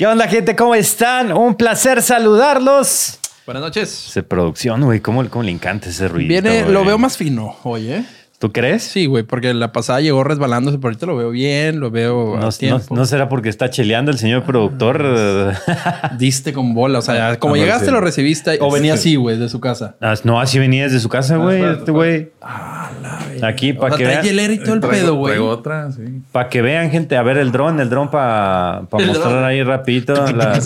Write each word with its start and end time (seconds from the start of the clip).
¿Qué 0.00 0.06
onda, 0.06 0.26
gente? 0.28 0.56
¿Cómo 0.56 0.74
están? 0.74 1.30
Un 1.30 1.54
placer 1.54 2.00
saludarlos. 2.00 3.18
Buenas 3.44 3.62
noches. 3.62 4.06
Ese 4.08 4.22
producción, 4.22 4.80
güey, 4.80 5.00
¿cómo, 5.00 5.28
cómo 5.28 5.42
le 5.42 5.50
encanta 5.50 5.90
ese 5.90 6.08
ruido? 6.08 6.26
Viene, 6.26 6.64
lo 6.70 6.86
veo 6.86 6.96
más 6.96 7.18
fino 7.18 7.58
hoy, 7.64 7.92
¿eh? 7.92 8.04
¿Tú 8.40 8.52
crees? 8.52 8.84
Sí, 8.84 9.04
güey, 9.04 9.22
porque 9.22 9.52
la 9.52 9.70
pasada 9.70 10.00
llegó 10.00 10.24
resbalándose, 10.24 10.78
pero 10.78 10.88
ahorita 10.88 11.04
lo 11.04 11.14
veo 11.14 11.28
bien, 11.28 11.78
lo 11.78 11.90
veo 11.90 12.38
no, 12.40 12.46
a 12.46 12.50
tiempo. 12.50 12.86
No, 12.88 12.96
no, 12.96 13.04
será 13.04 13.28
porque 13.28 13.50
está 13.50 13.68
cheleando 13.68 14.10
el 14.10 14.16
señor 14.16 14.44
productor? 14.44 15.04
Diste 16.18 16.54
con 16.54 16.72
bola, 16.72 17.00
o 17.00 17.02
sea, 17.02 17.38
como 17.38 17.56
llegaste 17.56 17.84
sí. 17.86 17.90
lo 17.92 18.00
recibiste 18.00 18.56
o 18.62 18.72
venía 18.72 18.94
así, 18.94 19.16
güey, 19.16 19.36
de 19.38 19.50
su 19.50 19.60
casa. 19.60 19.96
Ah, 20.00 20.14
no, 20.24 20.40
así 20.40 20.58
venía 20.58 20.84
desde 20.84 21.00
su 21.00 21.10
casa, 21.10 21.36
güey, 21.36 21.62
este 21.62 21.90
güey. 21.90 22.30
Ah, 22.40 22.90
la 23.38 23.46
Aquí 23.48 23.74
para 23.74 23.94
que 23.98 24.04
trae 24.04 24.14
vean. 24.16 24.24
hielera 24.24 24.52
y 24.54 24.58
todo 24.58 24.72
el 24.72 24.80
pedo, 24.80 25.16
güey. 25.16 25.32
Traigo 25.34 25.48
otra, 25.50 25.92
sí. 25.92 26.22
Para 26.32 26.48
que 26.48 26.62
vean, 26.62 26.90
gente, 26.90 27.18
a 27.18 27.22
ver 27.22 27.36
el 27.36 27.52
dron, 27.52 27.78
el 27.78 27.90
dron 27.90 28.10
para 28.10 28.84
El 28.98 29.06
mostrar 29.06 29.32
dron. 29.32 29.44
ahí 29.44 29.62
rapidito. 29.62 30.14
La, 30.32 30.58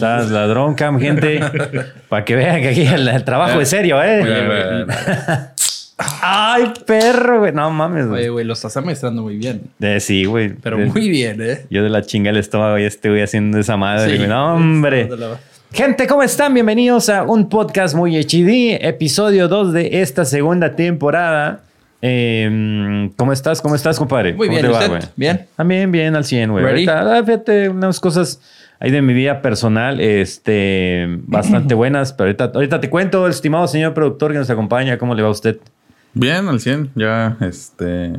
la, 0.00 0.22
la- 0.24 0.46
dron 0.48 0.74
cam, 0.74 0.98
gente. 0.98 1.38
Para 2.08 2.24
que 2.24 2.34
vean 2.36 2.60
que 2.62 2.68
aquí 2.68 2.82
el, 2.82 3.06
el 3.06 3.22
trabajo 3.24 3.60
es 3.60 3.68
serio, 3.68 3.96
Muy 3.96 4.06
¿eh? 4.06 4.24
bien, 4.24 4.46
muy 4.46 4.56
bien. 4.56 4.86
Ay, 5.98 6.72
perro, 6.86 7.40
güey. 7.40 7.52
No 7.52 7.70
mames, 7.70 8.04
Oye, 8.04 8.10
güey. 8.10 8.28
güey, 8.28 8.44
lo 8.44 8.52
estás 8.52 8.76
amaestrando 8.76 9.22
muy 9.22 9.36
bien. 9.36 9.62
Eh, 9.80 9.98
sí, 9.98 10.24
güey. 10.24 10.50
Pero 10.54 10.80
Eh, 10.80 10.86
muy 10.86 11.08
bien, 11.08 11.40
¿eh? 11.42 11.66
Yo 11.70 11.82
de 11.82 11.88
la 11.90 12.02
chinga 12.02 12.30
el 12.30 12.36
estómago 12.36 12.78
y 12.78 12.84
este 12.84 13.08
güey 13.10 13.22
haciendo 13.22 13.58
esa 13.58 13.76
madre. 13.76 14.12
Sí. 14.12 14.16
güey. 14.18 14.28
No, 14.28 14.54
hombre. 14.54 15.08
Gente, 15.72 16.06
¿cómo 16.06 16.22
están? 16.22 16.54
Bienvenidos 16.54 17.08
a 17.08 17.24
un 17.24 17.48
podcast 17.48 17.96
muy 17.96 18.16
HD, 18.16 18.78
episodio 18.86 19.48
2 19.48 19.72
de 19.72 20.00
esta 20.00 20.24
segunda 20.24 20.76
temporada. 20.76 21.62
Eh, 22.00 23.10
¿Cómo 23.16 23.32
estás? 23.32 23.60
¿Cómo 23.60 23.74
estás, 23.74 23.98
compadre? 23.98 24.34
Muy 24.34 24.46
¿Cómo 24.46 24.60
bien, 24.60 24.70
te 24.70 24.78
va, 24.78 24.86
güey? 24.86 25.02
Bien. 25.16 25.46
También 25.56 25.90
bien 25.90 26.14
al 26.14 26.24
100, 26.24 26.52
güey. 26.52 26.64
Ahorita, 26.64 27.18
ah, 27.18 27.24
fíjate, 27.24 27.68
unas 27.70 27.98
cosas 27.98 28.40
ahí 28.78 28.92
de 28.92 29.02
mi 29.02 29.14
vida 29.14 29.42
personal, 29.42 30.00
este, 30.00 31.06
bastante 31.26 31.74
buenas, 31.74 32.12
pero 32.12 32.26
ahorita, 32.28 32.52
ahorita 32.54 32.80
te 32.80 32.88
cuento, 32.88 33.26
estimado 33.26 33.66
señor 33.66 33.94
productor 33.94 34.30
que 34.32 34.38
nos 34.38 34.48
acompaña, 34.48 34.96
¿cómo 34.96 35.16
le 35.16 35.22
va 35.22 35.28
a 35.28 35.32
usted? 35.32 35.58
Bien, 36.14 36.48
al 36.48 36.60
100. 36.60 36.92
Ya, 36.94 37.36
este... 37.40 38.12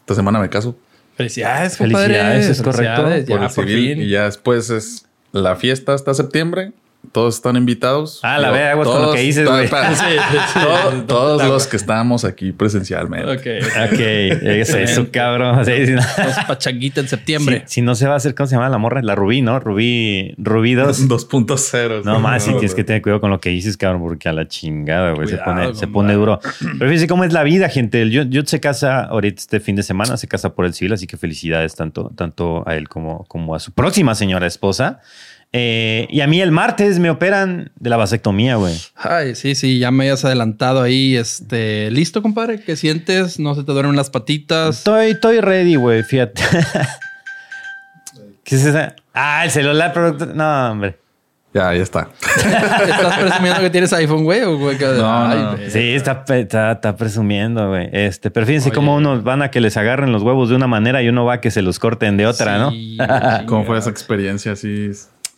Esta 0.00 0.14
semana 0.14 0.40
me 0.40 0.48
caso 0.48 0.76
Felicidades, 1.16 1.76
compadre. 1.76 2.14
Felicidades, 2.14 2.48
es 2.48 2.62
correcto. 2.62 3.02
Felicidades, 3.02 3.24
por 3.26 3.38
Ya, 3.40 3.46
el 3.46 3.54
por 3.54 3.64
civil. 3.66 3.94
fin. 3.96 4.02
Y 4.04 4.08
ya 4.10 4.24
después 4.24 4.70
es 4.70 5.06
la 5.32 5.54
fiesta 5.56 5.92
hasta 5.94 6.14
septiembre. 6.14 6.72
Todos 7.12 7.34
están 7.34 7.56
invitados. 7.56 8.20
Ah, 8.22 8.38
la 8.38 8.48
Digo, 8.52 8.58
verga, 8.60 8.84
con 8.84 9.02
lo 9.02 9.12
que 9.12 9.20
dices, 9.20 9.44
to- 9.44 9.50
güey. 9.50 9.64
espera, 9.64 9.94
Sí, 9.96 10.04
sí, 10.04 10.38
sí. 10.52 10.60
todo- 10.64 11.02
Todos 11.06 11.48
los 11.48 11.66
que 11.66 11.76
estamos 11.76 12.24
aquí 12.24 12.52
presencialmente. 12.52 13.26
Ok. 13.32 13.92
Ok, 13.92 13.98
es 13.98 14.68
eso, 14.74 15.08
cabrón. 15.10 15.64
Sí, 15.64 15.86
sí, 15.86 15.92
no. 15.92 16.02
Vamos 16.18 16.36
pa' 16.46 16.56
changuita 16.58 17.00
en 17.00 17.08
septiembre. 17.08 17.64
Si, 17.66 17.74
si 17.74 17.82
no 17.82 17.96
se 17.96 18.06
va 18.06 18.14
a 18.14 18.16
hacer, 18.18 18.34
¿cómo 18.36 18.46
se 18.46 18.54
llama 18.54 18.68
la 18.68 18.78
morra? 18.78 19.02
La 19.02 19.16
Rubí, 19.16 19.42
¿no? 19.42 19.58
Rubí, 19.58 20.34
Rubí 20.38 20.74
2. 20.74 21.08
2.0. 21.08 22.02
No 22.04 22.20
más, 22.20 22.44
sí 22.44 22.50
No, 22.50 22.58
tienes 22.58 22.74
que 22.76 22.84
tener 22.84 23.02
cuidado 23.02 23.20
con 23.20 23.30
lo 23.30 23.40
que 23.40 23.50
dices, 23.50 23.76
cabrón, 23.76 24.02
porque 24.02 24.28
a 24.28 24.32
la 24.32 24.46
chingada, 24.46 25.12
güey, 25.12 25.26
se 25.26 25.38
pone, 25.38 25.74
se 25.74 25.88
pone 25.88 26.12
duro. 26.14 26.38
Pero 26.60 26.78
fíjense 26.90 27.08
cómo 27.08 27.24
es 27.24 27.32
la 27.32 27.42
vida, 27.42 27.68
gente. 27.68 28.02
El 28.02 28.10
Yud 28.30 28.44
se 28.46 28.60
casa 28.60 29.02
ahorita 29.04 29.40
este 29.40 29.58
fin 29.60 29.74
de 29.74 29.82
semana, 29.82 30.16
se 30.16 30.28
casa 30.28 30.54
por 30.54 30.64
el 30.64 30.74
civil, 30.74 30.92
así 30.92 31.06
que 31.08 31.16
felicidades 31.16 31.74
tanto, 31.74 32.12
tanto 32.14 32.62
a 32.68 32.76
él 32.76 32.88
como, 32.88 33.24
como 33.26 33.54
a 33.54 33.58
su 33.58 33.72
próxima 33.72 34.14
señora 34.14 34.46
esposa. 34.46 35.00
Eh, 35.52 36.06
y 36.10 36.20
a 36.20 36.28
mí 36.28 36.40
el 36.40 36.52
martes 36.52 37.00
me 37.00 37.10
operan 37.10 37.72
de 37.76 37.90
la 37.90 37.96
vasectomía, 37.96 38.54
güey. 38.56 38.74
Ay, 38.94 39.34
sí, 39.34 39.54
sí, 39.56 39.80
ya 39.80 39.90
me 39.90 40.04
hayas 40.04 40.24
adelantado 40.24 40.80
ahí. 40.82 41.16
Este, 41.16 41.90
¿listo, 41.90 42.22
compadre? 42.22 42.60
¿Qué 42.60 42.76
sientes? 42.76 43.40
¿No 43.40 43.54
se 43.56 43.64
te 43.64 43.72
duermen 43.72 43.96
las 43.96 44.10
patitas? 44.10 44.78
Estoy, 44.78 45.10
estoy 45.10 45.40
ready, 45.40 45.74
güey, 45.74 46.04
fíjate. 46.04 46.40
¿Qué 48.44 48.54
es 48.56 48.64
esa? 48.64 48.94
Ah, 49.12 49.44
el 49.44 49.50
celular 49.50 49.92
productor. 49.92 50.34
No, 50.34 50.70
hombre. 50.70 50.96
Ya, 51.52 51.74
ya 51.74 51.82
está. 51.82 52.08
¿Estás 52.36 53.18
presumiendo 53.18 53.60
que 53.60 53.70
tienes 53.70 53.92
iPhone, 53.92 54.22
güey? 54.22 54.42
¿O 54.42 54.56
güey, 54.56 54.78
que- 54.78 54.84
No, 54.86 55.26
Ay, 55.28 55.38
no. 55.42 55.56
güey. 55.56 55.70
Sí, 55.70 55.80
está, 55.94 56.24
está, 56.28 56.72
está 56.72 56.94
presumiendo, 56.96 57.70
güey. 57.70 57.88
Este, 57.92 58.30
pero 58.30 58.46
fíjense 58.46 58.68
Oye. 58.68 58.76
cómo 58.76 58.94
unos 58.94 59.24
van 59.24 59.42
a 59.42 59.50
que 59.50 59.60
les 59.60 59.76
agarren 59.76 60.12
los 60.12 60.22
huevos 60.22 60.48
de 60.48 60.54
una 60.54 60.68
manera 60.68 61.02
y 61.02 61.08
uno 61.08 61.24
va 61.24 61.34
a 61.34 61.40
que 61.40 61.50
se 61.50 61.62
los 61.62 61.80
corten 61.80 62.16
de 62.16 62.26
otra, 62.28 62.70
Sí, 62.70 62.96
¿no? 62.98 63.06
¿Cómo 63.46 63.64
fue 63.64 63.78
esa 63.78 63.90
experiencia? 63.90 64.54
¿Sí 64.54 64.90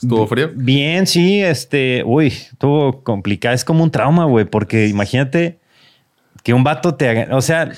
estuvo 0.03 0.27
frío? 0.27 0.51
Bien, 0.55 1.07
sí, 1.07 1.43
este, 1.43 2.03
uy, 2.05 2.27
estuvo 2.29 3.03
complicado. 3.03 3.55
Es 3.55 3.65
como 3.65 3.83
un 3.85 3.91
trauma, 3.91 4.25
güey, 4.25 4.45
porque 4.45 4.87
imagínate 4.89 5.59
que 6.43 6.55
un 6.55 6.65
vato 6.65 6.97
te 6.97 7.09
haga, 7.09 7.37
o 7.37 7.41
sea, 7.41 7.71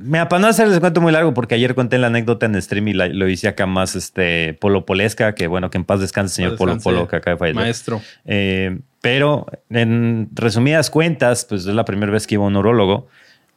mira, 0.00 0.28
para 0.28 0.40
no 0.40 0.46
hacerles 0.46 0.78
cuento 0.78 1.00
muy 1.00 1.10
largo, 1.10 1.34
porque 1.34 1.56
ayer 1.56 1.74
conté 1.74 1.98
la 1.98 2.06
anécdota 2.06 2.46
en 2.46 2.60
stream 2.62 2.86
y 2.88 2.92
la- 2.92 3.08
lo 3.08 3.28
hice 3.28 3.48
acá 3.48 3.66
más, 3.66 3.96
este, 3.96 4.54
polo 4.54 4.86
polesca, 4.86 5.34
que 5.34 5.48
bueno, 5.48 5.70
que 5.70 5.78
en 5.78 5.84
paz 5.84 5.98
descanse, 5.98 6.36
señor 6.36 6.56
Polo 6.56 6.78
Polo, 6.78 7.08
que 7.08 7.16
acaba 7.16 7.34
de 7.34 7.38
fallecer. 7.38 7.60
Maestro. 7.62 8.00
Eh, 8.24 8.78
pero 9.00 9.46
en 9.70 10.28
resumidas 10.34 10.88
cuentas, 10.88 11.44
pues 11.48 11.62
es 11.66 11.74
la 11.74 11.84
primera 11.84 12.12
vez 12.12 12.28
que 12.28 12.34
iba 12.36 12.44
a 12.44 12.46
un 12.46 12.52
neurólogo 12.52 13.08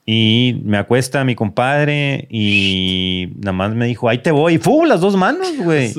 y 0.07 0.61
me 0.63 0.77
acuesta 0.77 1.23
mi 1.23 1.33
compadre 1.33 2.27
y 2.29 3.29
nada 3.38 3.53
más 3.53 3.73
me 3.73 3.88
dijo, 3.88 4.07
ahí 4.07 4.19
te 4.19 4.29
voy. 4.31 4.53
Y 4.53 4.57
¡fu! 4.59 4.85
Las 4.85 5.01
dos 5.01 5.16
manos, 5.16 5.57
güey. 5.57 5.93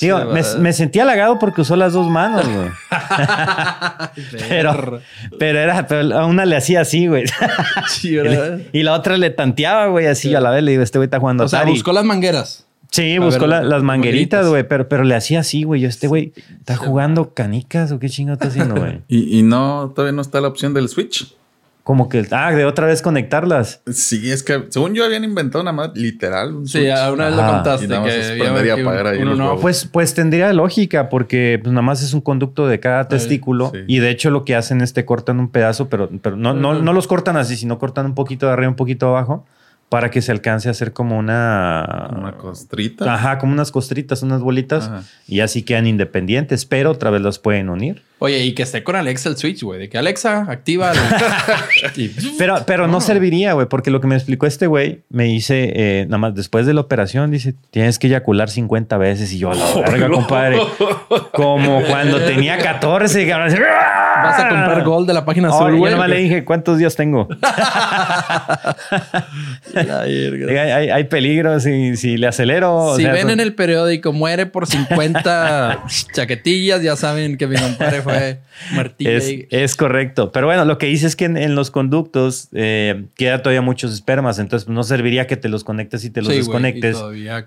Digo, 0.00 0.24
me, 0.26 0.42
me 0.60 0.72
sentí 0.72 1.00
halagado 1.00 1.38
porque 1.40 1.62
usó 1.62 1.74
las 1.74 1.92
dos 1.92 2.08
manos, 2.08 2.46
güey. 2.48 2.68
Pero, 4.48 5.00
pero 5.38 5.58
era, 5.58 5.86
pero 5.86 6.16
a 6.16 6.26
una 6.26 6.44
le 6.44 6.56
hacía 6.56 6.80
así, 6.82 7.06
güey. 7.06 7.24
Sí, 7.88 8.14
¿verdad? 8.16 8.60
y 8.72 8.82
la 8.82 8.94
otra 8.94 9.16
le 9.16 9.30
tanteaba, 9.30 9.86
güey, 9.86 10.06
así 10.06 10.34
a 10.34 10.40
la 10.40 10.50
vez. 10.50 10.62
Le 10.62 10.72
digo, 10.72 10.82
este 10.82 10.98
güey 10.98 11.06
está 11.06 11.18
jugando 11.20 11.44
O 11.44 11.48
sea, 11.48 11.60
Atari. 11.60 11.72
buscó 11.72 11.92
las 11.92 12.04
mangueras. 12.04 12.66
Sí, 12.90 13.16
A 13.16 13.20
buscó 13.20 13.42
ver, 13.42 13.50
la- 13.50 13.62
las 13.62 13.82
mangueritas, 13.82 14.48
güey, 14.48 14.66
pero, 14.66 14.88
pero 14.88 15.04
le 15.04 15.14
hacía 15.14 15.40
así, 15.40 15.62
güey. 15.62 15.80
Yo, 15.80 15.88
este 15.88 16.08
güey, 16.08 16.32
¿está 16.58 16.76
jugando 16.76 17.34
canicas 17.34 17.92
o 17.92 17.98
qué 18.00 18.08
chingado 18.08 18.34
está 18.34 18.48
haciendo, 18.48 18.74
güey? 18.76 19.00
¿Y, 19.08 19.38
y 19.38 19.42
no, 19.42 19.92
todavía 19.94 20.12
no 20.12 20.22
está 20.22 20.40
la 20.40 20.48
opción 20.48 20.74
del 20.74 20.88
Switch? 20.88 21.34
Como 21.82 22.08
que, 22.08 22.26
ah, 22.30 22.52
de 22.52 22.66
otra 22.66 22.86
vez 22.86 23.00
conectarlas. 23.00 23.82
Sí, 23.90 24.30
es 24.30 24.42
que 24.42 24.66
según 24.68 24.94
yo 24.94 25.04
habían 25.04 25.24
inventado 25.24 25.62
una 25.62 25.72
más 25.72 25.90
literal. 25.94 26.54
Un 26.54 26.68
Sí, 26.68 26.86
una 26.86 27.26
vez 27.26 27.36
lo 27.36 27.46
contaste. 27.46 27.86
Y 27.86 27.88
nada 27.88 28.02
más 28.02 28.12
que 28.12 28.20
es 28.20 28.30
había 28.30 28.44
prender 28.44 28.64
y 28.64 28.74
que 28.74 28.82
apagar 28.82 29.06
ahí 29.06 29.18
uno 29.22 29.30
los 29.30 29.38
no. 29.38 29.56
Pues, 29.58 29.86
pues 29.90 30.14
tendría 30.14 30.52
lógica, 30.52 31.08
porque 31.08 31.58
pues, 31.62 31.72
nada 31.72 31.82
más 31.82 32.02
es 32.02 32.12
un 32.12 32.20
conducto 32.20 32.68
de 32.68 32.80
cada 32.80 33.08
testículo. 33.08 33.70
sí. 33.74 33.80
Y 33.86 33.98
de 33.98 34.10
hecho, 34.10 34.30
lo 34.30 34.44
que 34.44 34.56
hacen 34.56 34.82
es 34.82 34.92
te 34.92 35.04
cortan 35.04 35.40
un 35.40 35.48
pedazo, 35.48 35.88
pero, 35.88 36.10
pero 36.22 36.36
no, 36.36 36.52
no, 36.52 36.74
no 36.74 36.92
los 36.92 37.06
cortan 37.06 37.36
así, 37.36 37.56
sino 37.56 37.78
cortan 37.78 38.06
un 38.06 38.14
poquito 38.14 38.46
de 38.46 38.52
arriba, 38.52 38.68
un 38.68 38.76
poquito 38.76 39.06
de 39.06 39.12
abajo, 39.12 39.46
para 39.88 40.10
que 40.10 40.20
se 40.22 40.32
alcance 40.32 40.68
a 40.68 40.72
hacer 40.72 40.92
como 40.92 41.18
una. 41.18 42.10
Una 42.16 42.32
costrita. 42.32 43.12
Ajá, 43.12 43.38
como 43.38 43.52
unas 43.52 43.72
costritas, 43.72 44.22
unas 44.22 44.42
bolitas. 44.42 44.86
Ajá. 44.86 45.02
Y 45.26 45.40
así 45.40 45.62
quedan 45.62 45.86
independientes, 45.86 46.66
pero 46.66 46.90
otra 46.90 47.10
vez 47.10 47.22
las 47.22 47.38
pueden 47.38 47.70
unir. 47.70 48.02
Oye, 48.22 48.38
y 48.44 48.52
que 48.54 48.62
esté 48.64 48.84
con 48.84 48.96
Alexa 48.96 49.30
el 49.30 49.36
Switch, 49.38 49.62
güey. 49.62 49.80
De 49.80 49.88
que 49.88 49.96
Alexa 49.98 50.46
activa. 50.48 50.92
el- 50.92 52.10
Pero, 52.38 52.62
pero 52.66 52.86
no, 52.86 53.00
serviría, 53.00 53.54
güey, 53.54 53.66
porque 53.66 53.90
lo 53.90 54.00
que 54.00 54.06
me 54.06 54.14
explicó 54.14 54.46
este 54.46 54.66
güey, 54.66 55.00
me 55.08 55.24
dice, 55.24 55.72
eh, 55.74 56.04
nada 56.06 56.18
más 56.18 56.34
después 56.34 56.66
de 56.66 56.74
la 56.74 56.80
operación, 56.82 57.30
dice, 57.30 57.54
tienes 57.70 57.98
que 57.98 58.06
eyacular 58.08 58.48
50 58.50 58.96
veces. 58.98 59.32
Y 59.32 59.38
yo, 59.38 59.50
a 59.50 59.54
la 59.54 59.64
verga, 59.90 60.08
compadre. 60.10 60.58
Como 61.32 61.82
cuando 61.84 62.20
tenía 62.20 62.58
14, 62.58 63.26
cabrón. 63.28 63.48
así, 63.48 63.56
Vas 63.58 64.38
a 64.38 64.48
comprar 64.48 64.84
gold 64.84 65.06
de 65.08 65.14
la 65.14 65.24
página 65.24 65.48
Ay, 65.48 65.54
azul, 65.54 65.70
yo 65.72 65.78
güey. 65.78 65.92
nomás 65.92 66.08
¿o 66.08 66.10
le 66.10 66.18
dije, 66.20 66.44
¿cuántos 66.44 66.76
días 66.78 66.94
tengo? 66.96 67.26
Hay, 69.74 70.56
hay, 70.58 70.90
hay 70.90 71.04
peligro 71.04 71.58
si, 71.60 71.96
si 71.96 72.16
le 72.16 72.26
acelero. 72.26 72.74
o 72.74 72.96
Si 72.96 73.02
sea, 73.02 73.12
ven 73.12 73.22
son- 73.22 73.30
en 73.30 73.40
el 73.40 73.54
periódico 73.54 74.12
muere 74.12 74.46
por 74.46 74.66
50 74.66 75.84
chaquetillas, 76.12 76.82
ya 76.82 76.96
saben 76.96 77.36
que 77.38 77.46
mi 77.46 77.56
compadre 77.56 78.02
fue 78.02 78.09
Martín. 78.74 79.08
Es, 79.10 79.32
es 79.50 79.76
correcto. 79.76 80.32
Pero 80.32 80.46
bueno, 80.46 80.64
lo 80.64 80.78
que 80.78 80.86
dice 80.86 81.06
es 81.06 81.16
que 81.16 81.24
en, 81.26 81.36
en 81.36 81.54
los 81.54 81.70
conductos 81.70 82.48
eh, 82.52 83.04
queda 83.16 83.42
todavía 83.42 83.62
muchos 83.62 83.92
espermas. 83.92 84.38
Entonces 84.38 84.68
no 84.68 84.82
serviría 84.82 85.26
que 85.26 85.36
te 85.36 85.48
los 85.48 85.64
conectes 85.64 86.04
y 86.04 86.10
te 86.10 86.20
los 86.22 86.30
Sí, 86.32 86.38
desconectes. 86.38 86.96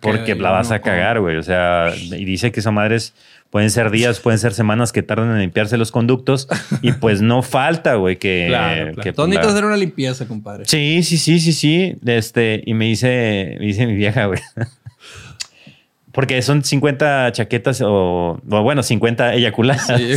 porque 0.01 0.35
la 0.35 0.51
vas 0.51 0.71
a 0.71 0.79
cagar, 0.79 1.19
güey. 1.19 1.37
O 1.37 1.43
sea, 1.43 1.93
y 1.95 2.25
dice 2.25 2.51
que 2.51 2.59
esas 2.59 2.73
madres 2.73 3.13
pueden 3.49 3.69
ser 3.69 3.91
días, 3.91 4.19
pueden 4.19 4.39
ser 4.39 4.53
semanas 4.53 4.91
que 4.91 5.03
tardan 5.03 5.31
en 5.31 5.39
limpiarse 5.39 5.77
los 5.77 5.91
conductos. 5.91 6.47
y 6.81 6.91
pues 6.93 7.21
no 7.21 7.43
falta, 7.43 7.95
güey, 7.95 8.17
que. 8.17 8.45
Claro, 8.53 8.85
que, 8.87 8.91
claro. 8.93 9.03
pues, 9.03 9.15
Todos 9.15 9.29
la- 9.29 9.35
necesitas 9.35 9.53
hacer 9.53 9.65
una 9.65 9.77
limpieza, 9.77 10.27
compadre. 10.27 10.63
Sí, 10.65 11.03
sí, 11.03 11.17
sí, 11.17 11.39
sí, 11.39 11.53
sí. 11.53 11.95
Este, 12.05 12.63
y 12.65 12.73
me 12.73 12.85
dice, 12.85 13.57
me 13.59 13.65
dice 13.67 13.85
mi 13.85 13.95
vieja, 13.95 14.25
güey. 14.25 14.39
Porque 16.13 16.41
son 16.41 16.63
50 16.63 17.31
chaquetas 17.33 17.81
o, 17.81 18.39
o 18.49 18.61
bueno, 18.63 18.81
50 18.83 19.33
eyaculadas. 19.33 19.87
Sí, 19.97 20.13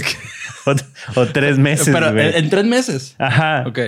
o, 0.66 1.20
o 1.20 1.26
tres 1.26 1.58
meses. 1.58 1.88
Pero 1.92 2.08
en, 2.08 2.18
en 2.34 2.50
tres 2.50 2.64
meses. 2.66 3.14
Ajá. 3.18 3.64
Ok. 3.66 3.78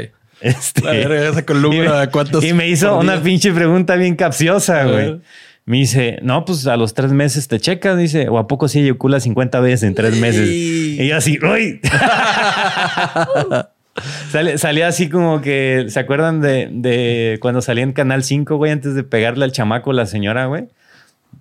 Este, 0.41 0.83
La 0.83 0.93
verga, 0.93 1.29
esa 1.31 1.45
columna, 1.45 2.05
y 2.05 2.07
¿cuántos 2.09 2.45
Y 2.45 2.53
me 2.53 2.69
hizo 2.69 2.97
una 2.99 3.15
día? 3.15 3.23
pinche 3.25 3.53
pregunta 3.53 3.97
bien 3.97 4.15
capciosa, 4.17 4.85
güey. 4.85 4.97
ver. 4.97 5.19
Me 5.67 5.77
dice, 5.79 6.19
no, 6.23 6.45
pues 6.47 6.67
a 6.67 6.77
los 6.79 6.95
tres 6.95 7.13
meses 7.13 7.47
te 7.47 7.61
checas, 7.61 7.99
dice, 7.99 8.29
o 8.31 8.39
a 8.39 8.47
poco 8.49 8.69
sí 8.69 8.79
eyacula 8.81 9.21
50 9.21 9.61
veces 9.61 9.83
en 9.83 9.95
tres 9.95 10.17
meses. 10.19 10.49
Y- 10.49 10.97
Y 11.03 11.09
yo 11.09 11.17
así, 11.17 11.39
uy. 11.45 11.81
Sale- 14.31 14.59
salía 14.59 14.87
así 14.87 15.09
como 15.09 15.41
que, 15.41 15.87
¿se 15.89 15.99
acuerdan 15.99 16.41
de, 16.41 16.69
de 16.71 17.39
cuando 17.43 17.61
salía 17.61 17.83
en 17.83 17.93
Canal 17.93 18.23
5, 18.23 18.57
güey, 18.57 18.71
antes 18.71 18.95
de 18.95 19.03
pegarle 19.03 19.45
al 19.45 19.51
chamaco 19.53 19.93
la 19.93 20.07
señora, 20.07 20.47
güey? 20.47 20.67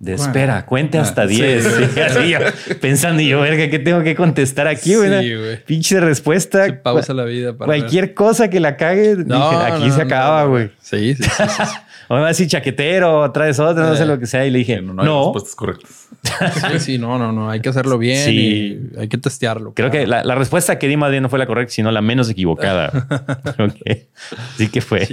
De 0.00 0.14
espera, 0.14 0.64
cuente 0.64 0.98
hasta 0.98 1.26
10. 1.26 1.64
Sí, 1.94 2.00
así 2.00 2.28
yo, 2.30 2.38
pensando, 2.80 3.20
y 3.20 3.28
yo, 3.28 3.40
verga, 3.40 3.68
¿qué 3.68 3.78
tengo 3.80 4.02
que 4.02 4.14
contestar 4.14 4.68
aquí, 4.68 4.94
güey? 4.94 5.28
Sí. 5.28 5.60
Pinche 5.66 5.98
respuesta. 6.00 6.66
Se 6.66 6.72
pausa 6.74 7.12
la 7.14 7.24
vida 7.24 7.52
para 7.56 7.66
Cualquier 7.66 8.14
cosa 8.14 8.48
que 8.48 8.60
la 8.60 8.76
cague, 8.76 9.16
dije, 9.16 9.34
aquí 9.34 9.88
no, 9.88 9.92
se 9.92 9.98
no, 9.98 10.04
acaba, 10.04 10.44
no. 10.44 10.50
güey. 10.50 10.70
Sí, 10.80 11.14
sí, 11.14 11.24
sí, 11.24 11.30
sí, 11.30 11.64
sí. 11.66 11.72
O 12.10 12.14
me 12.14 12.20
va 12.20 12.26
a 12.26 12.28
decir 12.30 12.48
chaquetero, 12.48 13.30
traes 13.32 13.58
otra, 13.60 13.86
no 13.86 13.94
sé 13.94 14.04
Eh, 14.04 14.06
lo 14.06 14.18
que 14.18 14.24
sea. 14.26 14.46
Y 14.46 14.50
le 14.50 14.60
dije, 14.60 14.80
no, 14.80 14.94
no, 14.94 15.02
no 15.04 15.18
hay 15.18 15.24
respuestas 15.26 15.54
correctas. 15.54 16.08
Sí, 16.72 16.78
sí, 16.80 16.98
no, 16.98 17.18
no, 17.18 17.32
no. 17.32 17.50
Hay 17.50 17.60
que 17.60 17.68
hacerlo 17.68 17.98
bien 17.98 18.24
Sí. 18.24 18.80
y 18.96 18.98
hay 18.98 19.08
que 19.08 19.18
testearlo. 19.18 19.74
Creo 19.74 19.90
que 19.90 20.06
la, 20.06 20.24
la 20.24 20.34
respuesta 20.34 20.78
que 20.78 20.88
di 20.88 20.96
más 20.96 21.10
bien 21.10 21.22
no 21.22 21.28
fue 21.28 21.38
la 21.38 21.44
correcta, 21.46 21.74
sino 21.74 21.90
la 21.90 22.00
menos 22.00 22.30
equivocada. 22.30 23.06
Ok. 23.58 23.98
Así 24.54 24.68
que 24.68 24.80
fue. 24.80 25.06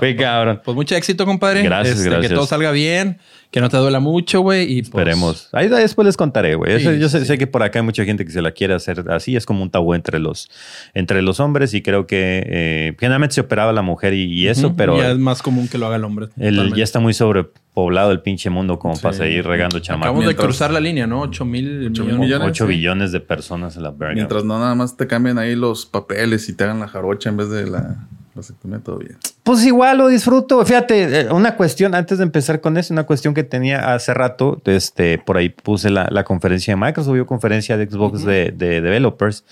Fue 0.00 0.16
cabrón. 0.16 0.60
Pues 0.64 0.74
mucho 0.74 0.96
éxito, 0.96 1.24
compadre. 1.24 1.62
Gracias, 1.62 1.98
Este, 1.98 2.10
gracias. 2.10 2.30
Que 2.30 2.34
todo 2.34 2.46
salga 2.46 2.72
bien, 2.72 3.18
que 3.50 3.60
no 3.60 3.68
te 3.68 3.76
duela 3.76 3.98
mucho, 3.98 4.40
güey. 4.42 4.62
Y 4.64 4.82
pues, 4.82 4.88
Esperemos. 4.88 5.48
Ahí 5.52 5.68
después 5.68 6.06
les 6.06 6.16
contaré, 6.16 6.54
güey. 6.54 6.78
Sí, 6.80 6.98
yo 7.00 7.08
sé, 7.08 7.20
sí. 7.20 7.26
sé 7.26 7.36
que 7.38 7.46
por 7.48 7.62
acá 7.64 7.80
hay 7.80 7.84
mucha 7.84 8.04
gente 8.04 8.24
que 8.24 8.30
se 8.30 8.42
la 8.42 8.52
quiere 8.52 8.74
hacer 8.74 9.04
así. 9.10 9.34
Es 9.34 9.44
como 9.46 9.62
un 9.62 9.70
tabú 9.70 9.94
entre 9.94 10.18
los, 10.20 10.48
entre 10.94 11.20
los 11.22 11.40
hombres 11.40 11.74
y 11.74 11.82
creo 11.82 12.06
que 12.06 12.44
eh, 12.46 12.96
generalmente 12.98 13.34
se 13.34 13.40
operaba 13.40 13.72
la 13.72 13.82
mujer 13.82 14.14
y, 14.14 14.24
y 14.32 14.46
eso, 14.48 14.74
pero 14.76 14.96
Ya 14.98 15.10
es 15.10 15.18
más 15.18 15.42
común 15.42 15.66
que 15.68 15.78
lo 15.78 15.86
haga 15.86 15.96
el 15.96 16.04
hombre. 16.04 16.28
el, 16.38 16.72
ya 16.74 16.84
está 16.84 17.00
muy 17.00 17.12
sobrepoblado 17.12 18.12
el 18.12 18.20
pinche 18.20 18.50
mundo 18.50 18.78
como 18.78 18.96
para 18.98 19.14
Sí. 19.14 19.18
seguir 19.24 19.44
regando 19.46 19.80
chamacos. 19.80 20.06
Acabamos 20.10 20.26
de 20.28 20.36
cruzar 20.36 20.70
la 20.72 20.78
línea, 20.80 21.06
¿no? 21.08 21.20
8 21.22 21.44
mil 21.44 21.88
Ocho 21.90 22.04
mil 22.04 22.14
millones. 22.18 22.20
millones. 22.20 22.48
8 22.50 22.64
sí. 22.66 22.68
billones 22.72 23.10
de 23.12 23.20
personas 23.20 23.76
en 23.76 23.82
la 23.82 23.90
verga. 23.90 24.14
Mientras 24.14 24.44
no 24.44 24.58
nada 24.60 24.74
más 24.76 24.96
te 24.96 25.06
cambien 25.08 25.38
ahí 25.38 25.56
los 25.56 25.86
papeles 25.86 26.48
y 26.48 26.52
te 26.54 26.64
hagan 26.64 26.78
la 26.78 26.86
jarocha 26.88 27.30
en 27.30 27.36
vez 27.36 27.50
de 27.50 27.66
la 27.68 28.06
vasectomía, 28.34 28.78
todo 28.78 28.98
bien. 28.98 29.16
Pues 29.42 29.64
igual 29.64 29.98
lo 29.98 30.08
disfruto. 30.08 30.64
Fíjate, 30.64 31.20
eh, 31.22 31.32
una 31.32 31.56
cuestión, 31.56 31.94
antes 31.94 32.18
de 32.18 32.24
empezar 32.24 32.60
con 32.60 32.76
eso, 32.76 32.92
una 32.94 33.04
cuestión 33.04 33.34
que 33.34 33.42
tenía 33.42 33.92
hace 33.94 34.14
rato, 34.14 34.60
este, 34.66 35.18
por 35.18 35.36
ahí 35.36 35.48
puse 35.48 35.90
la, 35.90 36.08
la 36.10 36.24
conferencia 36.24 36.74
de 36.74 36.80
Microsoft, 36.80 37.14
hubo 37.16 37.26
conferencia 37.26 37.76
de 37.76 37.86
Xbox 37.88 38.24
de, 38.24 38.52
de 38.56 38.80
developers. 38.80 39.44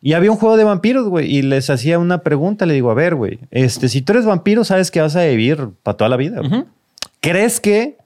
Y 0.00 0.14
había 0.14 0.30
un 0.32 0.36
juego 0.36 0.56
de 0.56 0.64
vampiros, 0.64 1.06
güey, 1.08 1.32
y 1.32 1.42
les 1.42 1.70
hacía 1.70 1.98
una 1.98 2.18
pregunta, 2.22 2.66
le 2.66 2.74
digo, 2.74 2.90
a 2.90 2.94
ver, 2.94 3.14
güey, 3.14 3.38
este, 3.52 3.88
si 3.88 4.02
tú 4.02 4.12
eres 4.12 4.24
vampiro, 4.24 4.64
sabes 4.64 4.90
que 4.90 5.00
vas 5.00 5.14
a 5.14 5.24
vivir 5.24 5.68
para 5.82 5.96
toda 5.96 6.08
la 6.08 6.16
vida. 6.16 6.40
¿Crees 7.20 7.60
que? 7.60 7.98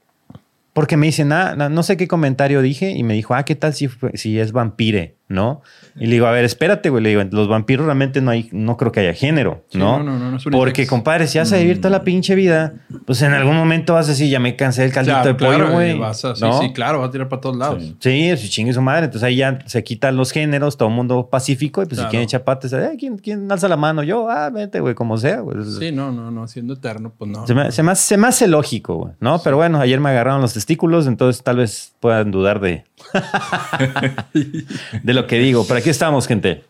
Porque 0.75 0.99
me 0.99 1.07
dicen, 1.07 1.33
ah, 1.33 1.55
no, 1.57 1.83
sé 1.83 1.97
qué 1.97 2.07
comentario 2.07 2.61
dije, 2.61 2.91
y 2.91 3.03
me 3.03 3.15
dijo, 3.15 3.35
ah, 3.35 3.45
¿qué 3.47 3.55
tal 3.55 3.73
si, 3.73 3.89
fue- 3.89 4.15
si 4.19 4.39
es 4.39 4.53
vampire? 4.53 5.15
¿No? 5.29 5.61
Y 5.97 6.07
le 6.07 6.13
digo, 6.13 6.27
a 6.27 6.31
ver, 6.31 6.45
espérate, 6.45 6.89
güey. 6.89 7.03
Le 7.03 7.09
digo, 7.09 7.23
los 7.33 7.49
vampiros 7.49 7.85
realmente 7.85 8.21
no 8.21 8.31
hay, 8.31 8.49
no 8.53 8.77
creo 8.77 8.93
que 8.93 9.01
haya 9.01 9.13
género, 9.13 9.65
Sí, 9.71 9.77
¿no? 9.79 9.99
no, 9.99 10.05
no, 10.05 10.19
no, 10.21 10.31
no 10.31 10.37
es 10.37 10.47
un 10.47 10.53
Porque, 10.53 10.87
compadre, 10.87 11.27
si 11.27 11.39
vas 11.39 11.53
a 11.53 11.57
vivir 11.57 11.79
toda 11.81 11.91
la 11.91 12.05
pinche 12.05 12.37
vida, 12.37 12.75
pues 13.07 13.23
en 13.23 13.33
algún 13.33 13.57
momento 13.57 13.95
vas 13.95 14.07
a 14.07 14.11
decir, 14.11 14.29
ya 14.31 14.39
me 14.39 14.55
cansé 14.55 14.83
del 14.83 14.93
caldito 14.93 15.25
de 15.25 15.35
pollo, 15.35 15.57
claro, 15.57 15.73
güey. 15.73 15.97
y 15.97 15.99
vas 15.99 16.25
a- 16.25 16.37
sí, 16.37 16.43
¿no? 16.43 16.61
sí, 16.61 16.73
claro, 16.73 17.01
va 17.01 17.07
a 17.07 17.11
tirar 17.11 17.29
para 17.29 17.41
todos 17.41 17.57
lados. 17.57 17.83
Sí. 17.99 18.37
Sí, 18.37 18.49
chingue 18.51 18.73
su 18.73 18.81
madre. 18.81 19.07
Entonces 19.07 19.25
ahí 19.27 19.37
ya 19.37 19.59
se 19.67 19.83
quitan 19.83 20.17
los 20.17 20.31
géneros, 20.31 20.77
todo 20.77 20.91
el 20.91 20.95
mundo 20.95 21.29
pacífico. 21.29 21.83
Y 21.83 21.87
pues 21.87 21.97
Claro. 21.97 22.09
si 22.09 22.11
quieren 22.13 22.29
chapates, 22.29 22.73
"Ay, 22.73 22.97
¿quién, 22.97 23.19
¿quién 23.19 23.51
alza 23.51 23.67
la 23.67 23.77
mano? 23.77 24.05
Yo, 24.05 24.31
ah, 24.31 24.49
vete, 24.51 24.79
güey, 24.79 24.95
como 24.95 25.19
sea, 25.19 25.41
güey. 25.41 25.57
Sí, 25.65 25.91
no, 25.91 26.13
no, 26.13 26.31
no, 26.31 26.47
siendo 26.47 26.75
eterno, 26.75 27.13
pues 27.19 27.29
no. 27.33 27.45
Se 27.49 27.55
me, 27.55 27.73
se 27.73 27.83
me 27.83 27.91
hace, 27.91 28.03
se 28.07 28.17
me 28.17 28.29
hace 28.29 28.47
lógico, 28.47 28.95
güey, 28.95 29.15
¿no? 29.19 29.41
Pero 29.43 29.57
bueno, 29.57 29.81
ayer 29.81 29.99
me 29.99 30.11
agarraron 30.11 30.41
los 30.41 30.55
testículos, 30.55 31.09
entonces 31.09 31.43
tal 31.43 31.57
vez 31.57 31.95
puedan 31.99 32.31
dudar 32.31 32.61
de, 32.61 32.85
de 35.03 35.15
lo 35.15 35.27
que 35.27 35.39
digo. 35.39 35.67
Pero 35.67 35.79
aquí 35.79 35.91
estamos, 35.91 36.27
gente, 36.27 36.65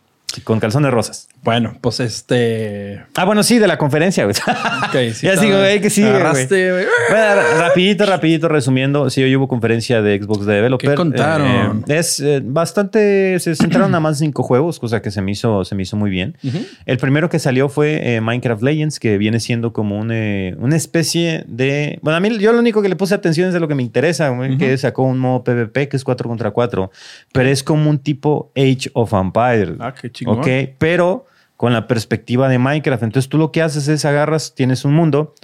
con 0.45 0.61
calzones 0.61 0.91
rosas. 0.93 1.29
Bueno, 1.43 1.77
pues 1.81 2.01
este. 2.01 3.03
Ah, 3.15 3.25
bueno, 3.25 3.43
sí, 3.43 3.59
de 3.59 3.67
la 3.67 3.79
conferencia, 3.79 4.25
güey. 4.25 4.35
Ok, 4.37 5.13
sí 5.15 5.27
ya 5.27 5.37
sigo, 5.37 5.59
güey, 5.59 5.81
que 5.81 5.89
güey. 5.89 6.05
Agarraste, 6.05 6.73
güey. 6.73 6.85
Bueno, 7.09 7.25
ra- 7.35 7.59
rapidito, 7.69 8.07
rapidito, 8.07 8.49
resumiendo. 8.49 9.11
Sí, 9.11 9.23
hoy 9.23 9.35
hubo 9.37 9.47
conferencia 9.49 10.03
de 10.03 10.21
Xbox 10.23 10.47
de 10.47 10.55
Developer. 10.55 10.91
¿Qué 10.91 10.97
contaron? 10.97 11.85
Eh, 11.89 11.99
es 11.99 12.21
eh, 12.21 12.41
bastante... 12.45 13.39
Se 13.41 13.55
centraron 13.55 13.95
a 13.95 14.01
más 14.01 14.19
cinco 14.19 14.43
juegos, 14.43 14.79
cosa 14.79 15.01
que 15.03 15.11
se 15.11 15.23
me 15.23 15.33
hizo, 15.33 15.65
se 15.65 15.75
me 15.75 15.83
hizo 15.83 15.97
muy 15.97 16.11
bien. 16.11 16.37
Ujú. 16.43 16.59
El 16.85 16.99
primero 16.99 17.29
que 17.31 17.39
salió 17.39 17.69
fue 17.69 18.17
eh, 18.17 18.21
Minecraft 18.21 18.63
Legends, 18.63 18.99
que 19.01 19.19
viene 19.19 19.41
siendo 19.41 19.73
como 19.73 19.99
un, 19.99 20.11
eh, 20.13 20.55
una 20.59 20.77
especie 20.77 21.45
de... 21.47 21.99
Bueno, 22.03 22.17
a 22.17 22.21
mí 22.21 22.37
yo 22.39 22.53
lo 22.53 22.59
único 22.59 22.83
que 22.83 22.89
le 22.89 22.97
puse 22.97 23.15
atención 23.15 23.49
es 23.49 23.55
de 23.55 23.61
lo 23.61 23.69
que 23.69 23.75
me 23.75 23.83
interesa, 23.83 24.29
güey, 24.31 24.59
que 24.59 24.77
sacó 24.79 25.05
un 25.05 25.19
modo 25.19 25.45
PvP 25.45 25.89
que 25.89 25.97
es 25.97 26.05
4 26.05 26.29
contra 26.29 26.51
4, 26.51 26.91
pero 27.33 27.49
es 27.49 27.63
como 27.63 27.89
un 27.91 27.99
tipo 27.99 28.51
Age 28.57 28.91
of 28.95 29.13
Empires. 29.13 29.77
Ah, 29.81 29.95
qué 29.99 30.11
chingón. 30.35 30.39
Ok, 30.39 30.75
pero 30.79 31.27
con 31.57 31.73
la 31.73 31.87
perspectiva 31.87 32.49
de 32.49 32.59
Minecraft. 32.59 33.03
Entonces 33.03 33.29
tú 33.29 33.39
lo 33.39 33.51
que 33.51 33.63
haces 33.63 33.89
es 33.89 34.05
agarras, 34.05 34.55
tienes 34.55 34.85
un 34.85 34.95
mundo, 34.95 35.35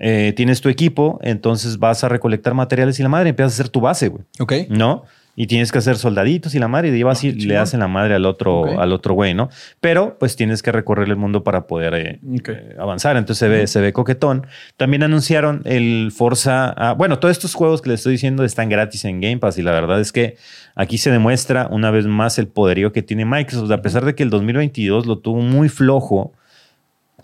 eh, 0.00 0.32
tienes 0.36 0.60
tu 0.60 0.68
equipo, 0.68 1.18
entonces 1.22 1.78
vas 1.78 2.04
a 2.04 2.08
recolectar 2.08 2.54
materiales 2.54 2.98
y 2.98 3.02
la 3.02 3.08
madre 3.08 3.30
empiezas 3.30 3.52
a 3.52 3.54
hacer 3.56 3.68
tu 3.68 3.80
base, 3.80 4.08
güey. 4.08 4.24
Ok. 4.40 4.52
¿No? 4.68 5.04
Y 5.40 5.46
tienes 5.46 5.70
que 5.70 5.78
hacer 5.78 5.96
soldaditos 5.98 6.56
y 6.56 6.58
la 6.58 6.66
madre, 6.66 6.88
y 6.88 6.90
de 6.90 6.96
ahí 6.96 7.02
vas 7.04 7.22
Ah, 7.22 7.28
y 7.28 7.30
le 7.32 7.38
chingón. 7.38 7.56
hacen 7.58 7.78
la 7.78 7.86
madre 7.86 8.14
al 8.14 8.26
otro, 8.26 8.80
al 8.80 8.92
otro 8.92 9.14
güey, 9.14 9.34
¿no? 9.34 9.50
Pero 9.80 10.16
pues 10.18 10.34
tienes 10.34 10.64
que 10.64 10.72
recorrer 10.72 11.06
el 11.08 11.14
mundo 11.14 11.44
para 11.44 11.68
poder 11.68 11.94
eh, 11.94 12.18
eh, 12.48 12.76
avanzar. 12.76 13.16
Entonces 13.16 13.38
se 13.38 13.48
ve, 13.48 13.66
se 13.68 13.80
ve 13.80 13.92
coquetón. 13.92 14.48
También 14.76 15.04
anunciaron 15.04 15.62
el 15.64 16.10
Forza. 16.12 16.70
ah, 16.76 16.92
bueno, 16.94 17.20
todos 17.20 17.30
estos 17.30 17.54
juegos 17.54 17.82
que 17.82 17.90
les 17.90 18.00
estoy 18.00 18.14
diciendo 18.14 18.42
están 18.42 18.68
gratis 18.68 19.04
en 19.04 19.20
Game 19.20 19.38
Pass 19.38 19.58
y 19.58 19.62
la 19.62 19.70
verdad 19.70 20.00
es 20.00 20.10
que 20.10 20.36
aquí 20.74 20.98
se 20.98 21.12
demuestra 21.12 21.68
una 21.70 21.92
vez 21.92 22.06
más 22.06 22.40
el 22.40 22.48
poderío 22.48 22.92
que 22.92 23.02
tiene 23.04 23.24
Microsoft. 23.24 23.70
A 23.70 23.80
pesar 23.80 24.04
de 24.04 24.16
que 24.16 24.24
el 24.24 24.30
2022 24.30 25.06
lo 25.06 25.18
tuvo 25.18 25.40
muy 25.40 25.68
flojo, 25.68 26.32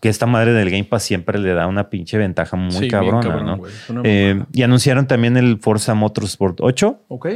que 0.00 0.08
esta 0.08 0.26
madre 0.26 0.52
del 0.52 0.70
Game 0.70 0.84
Pass 0.84 1.02
siempre 1.02 1.38
le 1.40 1.52
da 1.54 1.66
una 1.66 1.90
pinche 1.90 2.16
ventaja 2.16 2.56
muy 2.56 2.70
Sí, 2.72 2.86
cabrona, 2.88 3.20
cabrón, 3.28 3.46
¿no? 3.90 4.02
Eh, 4.04 4.40
y 4.52 4.62
anunciaron 4.62 5.08
también 5.08 5.36
el 5.36 5.58
Forza 5.58 5.94
Motorsport 5.94 6.58
8 6.60 7.00
Ok. 7.08 7.26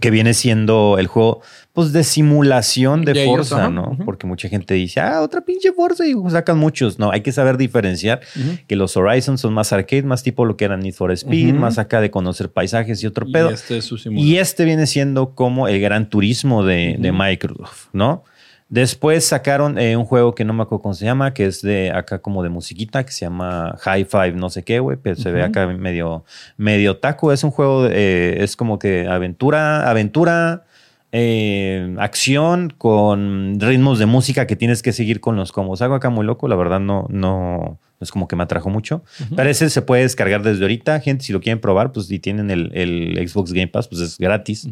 Que 0.00 0.10
viene 0.10 0.34
siendo 0.34 0.96
el 0.98 1.06
juego 1.08 1.40
pues 1.72 1.92
de 1.92 2.04
simulación 2.04 3.04
de, 3.04 3.12
De 3.12 3.26
Forza, 3.26 3.70
¿no? 3.70 3.96
Porque 4.04 4.26
mucha 4.26 4.48
gente 4.48 4.74
dice, 4.74 5.00
ah, 5.00 5.22
otra 5.22 5.40
pinche 5.40 5.72
Forza 5.72 6.04
y 6.06 6.14
sacan 6.30 6.58
muchos. 6.58 6.98
No, 6.98 7.10
hay 7.10 7.20
que 7.22 7.32
saber 7.32 7.56
diferenciar 7.56 8.20
que 8.66 8.76
los 8.76 8.96
Horizon 8.96 9.38
son 9.38 9.54
más 9.54 9.72
arcade, 9.72 10.02
más 10.02 10.22
tipo 10.22 10.44
lo 10.44 10.56
que 10.56 10.64
era 10.64 10.76
Need 10.76 10.94
for 10.94 11.12
Speed, 11.12 11.54
más 11.54 11.78
acá 11.78 12.00
de 12.00 12.10
conocer 12.10 12.50
paisajes 12.50 13.02
y 13.02 13.06
otro 13.06 13.26
Y 13.28 13.32
pedo. 13.32 13.50
este 13.50 13.78
es 13.78 13.84
su. 13.84 13.96
Y 14.10 14.36
este 14.36 14.64
viene 14.64 14.86
siendo 14.86 15.34
como 15.34 15.68
el 15.68 15.80
gran 15.80 16.08
turismo 16.10 16.64
de, 16.64 16.96
de. 16.98 17.12
Microsoft, 17.12 17.88
¿no? 17.92 18.24
Después 18.70 19.26
sacaron 19.26 19.78
eh, 19.78 19.96
un 19.96 20.04
juego 20.04 20.32
que 20.36 20.44
no 20.44 20.52
me 20.52 20.62
acuerdo 20.62 20.82
cómo 20.82 20.94
se 20.94 21.04
llama, 21.04 21.34
que 21.34 21.44
es 21.44 21.60
de 21.60 21.90
acá 21.90 22.20
como 22.20 22.44
de 22.44 22.50
musiquita, 22.50 23.04
que 23.04 23.10
se 23.10 23.24
llama 23.24 23.76
High 23.80 24.04
Five, 24.04 24.32
no 24.34 24.48
sé 24.48 24.62
qué, 24.62 24.78
güey, 24.78 24.96
pero 24.96 25.16
se 25.16 25.32
ve 25.32 25.42
acá 25.42 25.66
medio, 25.66 26.24
medio 26.56 26.96
taco. 26.96 27.32
Es 27.32 27.42
un 27.42 27.50
juego, 27.50 27.86
eh, 27.86 28.36
es 28.44 28.54
como 28.54 28.78
que 28.78 29.08
aventura, 29.08 29.90
aventura, 29.90 30.66
eh, 31.12 31.94
acción 31.98 32.72
con 32.76 33.58
ritmos 33.58 33.98
de 33.98 34.06
música 34.06 34.46
que 34.46 34.56
tienes 34.56 34.82
que 34.82 34.92
seguir 34.92 35.20
con 35.20 35.36
los 35.36 35.52
combos. 35.52 35.82
Algo 35.82 35.94
acá 35.94 36.10
muy 36.10 36.24
loco, 36.24 36.46
la 36.46 36.56
verdad 36.56 36.78
no, 36.78 37.06
no, 37.08 37.78
no 37.98 38.04
es 38.04 38.10
como 38.10 38.28
que 38.28 38.36
me 38.36 38.44
atrajo 38.44 38.70
mucho. 38.70 39.02
Pero 39.34 39.50
ese 39.50 39.70
se 39.70 39.82
puede 39.82 40.02
descargar 40.02 40.42
desde 40.42 40.62
ahorita, 40.62 41.00
gente, 41.00 41.24
si 41.24 41.32
lo 41.32 41.40
quieren 41.40 41.60
probar, 41.60 41.92
pues 41.92 42.06
si 42.06 42.18
tienen 42.18 42.50
el, 42.50 42.70
el 42.74 43.28
Xbox 43.28 43.52
Game 43.52 43.68
Pass, 43.68 43.88
pues 43.88 44.00
es 44.00 44.18
gratis. 44.18 44.68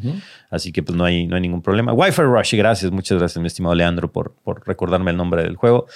Así 0.50 0.72
que 0.72 0.82
pues 0.82 0.96
no 0.96 1.04
hay, 1.04 1.26
no 1.26 1.36
hay 1.36 1.42
ningún 1.42 1.62
problema. 1.62 1.92
Wi-Fi 1.92 2.22
Rush, 2.22 2.54
gracias, 2.54 2.92
muchas 2.92 3.18
gracias, 3.18 3.40
mi 3.40 3.46
estimado 3.46 3.74
Leandro, 3.74 4.12
por, 4.12 4.32
por 4.44 4.66
recordarme 4.66 5.10
el 5.10 5.16
nombre 5.16 5.42
del 5.42 5.56
juego. 5.56 5.86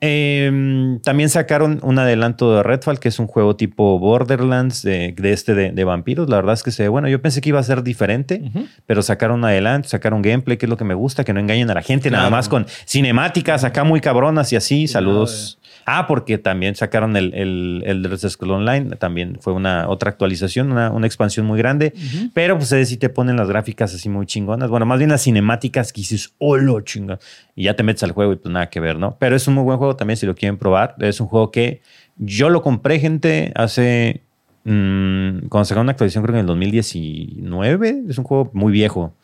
Eh, 0.00 0.98
también 1.02 1.28
sacaron 1.28 1.80
un 1.82 1.98
adelanto 1.98 2.54
de 2.54 2.62
Redfall, 2.62 3.00
que 3.00 3.08
es 3.08 3.18
un 3.18 3.26
juego 3.26 3.56
tipo 3.56 3.98
Borderlands 3.98 4.82
de, 4.82 5.12
de 5.16 5.32
este 5.32 5.54
de, 5.54 5.72
de 5.72 5.84
vampiros. 5.84 6.28
La 6.28 6.36
verdad 6.36 6.54
es 6.54 6.62
que 6.62 6.70
se 6.70 6.84
ve 6.84 6.88
bueno. 6.88 7.08
Yo 7.08 7.20
pensé 7.20 7.40
que 7.40 7.48
iba 7.48 7.58
a 7.58 7.64
ser 7.64 7.82
diferente, 7.82 8.42
pero 8.86 9.02
sacaron 9.02 9.40
un 9.40 9.44
adelanto, 9.46 9.88
sacaron 9.88 10.22
gameplay, 10.22 10.56
que 10.56 10.66
es 10.66 10.70
lo 10.70 10.76
que 10.76 10.84
me 10.84 10.94
gusta, 10.94 11.24
que 11.24 11.32
no 11.32 11.40
engañen 11.40 11.68
a 11.70 11.74
la 11.74 11.82
gente, 11.82 12.10
nada 12.10 12.30
más 12.30 12.48
con 12.48 12.66
cinemáticas 12.86 13.64
acá 13.64 13.82
muy 13.84 14.00
cabronas 14.00 14.52
y 14.52 14.56
así. 14.56 14.68
Sí, 14.68 14.86
Saludos. 14.86 15.57
Ah, 15.90 16.06
porque 16.06 16.36
también 16.36 16.74
sacaron 16.74 17.16
el, 17.16 17.32
el, 17.32 17.82
el 17.86 18.04
Elder 18.04 18.18
Scrolls 18.18 18.58
Online, 18.58 18.96
también 18.96 19.38
fue 19.40 19.54
una 19.54 19.88
otra 19.88 20.10
actualización, 20.10 20.70
una, 20.70 20.90
una 20.90 21.06
expansión 21.06 21.46
muy 21.46 21.56
grande, 21.56 21.94
pero 22.34 22.58
pues 22.58 22.68
si 22.86 22.98
te 22.98 23.08
ponen 23.08 23.36
las 23.36 23.48
gráficas 23.48 23.94
así 23.94 24.10
muy 24.10 24.26
chingonas, 24.26 24.68
bueno, 24.68 24.84
más 24.84 24.98
bien 24.98 25.08
las 25.08 25.22
cinemáticas 25.22 25.94
que 25.94 26.02
dices, 26.02 26.34
oh, 26.36 26.58
lo 26.58 26.82
chinga, 26.82 27.18
y 27.56 27.64
ya 27.64 27.74
te 27.74 27.84
metes 27.84 28.02
al 28.02 28.12
juego 28.12 28.34
y 28.34 28.36
pues 28.36 28.52
nada 28.52 28.68
que 28.68 28.80
ver, 28.80 28.98
¿no? 28.98 29.16
Pero 29.18 29.34
es 29.34 29.48
un 29.48 29.54
muy 29.54 29.64
buen 29.64 29.78
juego 29.78 29.96
también 29.96 30.18
si 30.18 30.26
lo 30.26 30.34
quieren 30.34 30.58
probar, 30.58 30.94
es 30.98 31.22
un 31.22 31.26
juego 31.26 31.50
que 31.50 31.80
yo 32.18 32.50
lo 32.50 32.60
compré, 32.60 33.00
gente, 33.00 33.50
hace, 33.54 34.24
mm, 34.64 35.46
cuando 35.48 35.64
sacaron 35.64 35.86
una 35.86 35.92
actualización 35.92 36.22
creo 36.22 36.34
que 36.34 36.40
en 36.40 36.44
el 36.44 36.48
2019, 36.48 38.02
es 38.10 38.18
un 38.18 38.24
juego 38.24 38.50
muy 38.52 38.72
viejo, 38.72 39.14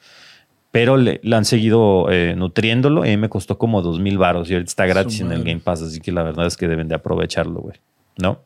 pero 0.74 0.96
le, 0.96 1.20
le 1.22 1.36
han 1.36 1.44
seguido 1.44 2.10
eh, 2.10 2.34
nutriéndolo 2.36 3.06
y 3.06 3.16
me 3.16 3.28
costó 3.28 3.58
como 3.58 3.80
dos 3.80 4.00
mil 4.00 4.18
baros 4.18 4.50
y 4.50 4.54
ahorita 4.54 4.68
está 4.68 4.86
gratis 4.86 5.20
en 5.20 5.30
el. 5.30 5.44
Game 5.44 5.60
Pass, 5.60 5.82
así 5.82 6.00
que 6.00 6.10
la 6.10 6.24
verdad 6.24 6.48
es 6.48 6.56
que 6.56 6.66
deben 6.66 6.88
de 6.88 6.96
aprovecharlo, 6.96 7.60
güey. 7.60 7.76
¿No? 8.18 8.40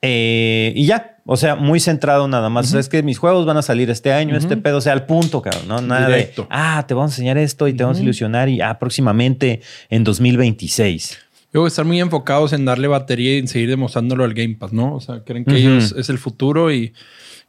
Eh, 0.00 0.72
y 0.74 0.86
ya, 0.86 1.18
o 1.26 1.36
sea, 1.36 1.56
muy 1.56 1.78
centrado 1.78 2.26
nada 2.26 2.48
más. 2.48 2.72
Es 2.72 2.88
que 2.88 3.02
mis 3.02 3.18
juegos 3.18 3.44
van 3.44 3.58
a 3.58 3.62
salir 3.62 3.90
este 3.90 4.14
año, 4.14 4.34
este 4.34 4.56
pedo, 4.56 4.78
o 4.78 4.80
sea, 4.80 4.94
al 4.94 5.04
punto, 5.04 5.42
cabrón, 5.42 5.68
¿no? 5.68 5.82
Nada 5.82 6.06
Directo. 6.06 6.42
de, 6.44 6.48
ah, 6.50 6.82
te 6.88 6.94
vamos 6.94 7.10
a 7.10 7.14
enseñar 7.16 7.36
esto 7.36 7.68
y 7.68 7.74
te 7.74 7.84
vamos 7.84 7.98
a 7.98 8.02
ilusionar 8.02 8.48
y, 8.48 8.62
ah, 8.62 8.78
próximamente 8.78 9.60
en 9.90 10.04
2026. 10.04 11.10
Yo 11.10 11.18
creo 11.50 11.64
que 11.64 11.68
están 11.68 11.86
muy 11.86 12.00
enfocados 12.00 12.54
en 12.54 12.64
darle 12.64 12.88
batería 12.88 13.34
y 13.34 13.40
en 13.40 13.48
seguir 13.48 13.68
demostrándolo 13.68 14.24
al 14.24 14.32
Game 14.32 14.54
Pass, 14.58 14.72
¿no? 14.72 14.94
O 14.94 15.00
sea, 15.00 15.22
creen 15.22 15.44
que 15.44 15.56
ellos 15.56 15.94
es 15.98 16.08
el 16.08 16.16
futuro 16.16 16.72
y 16.72 16.94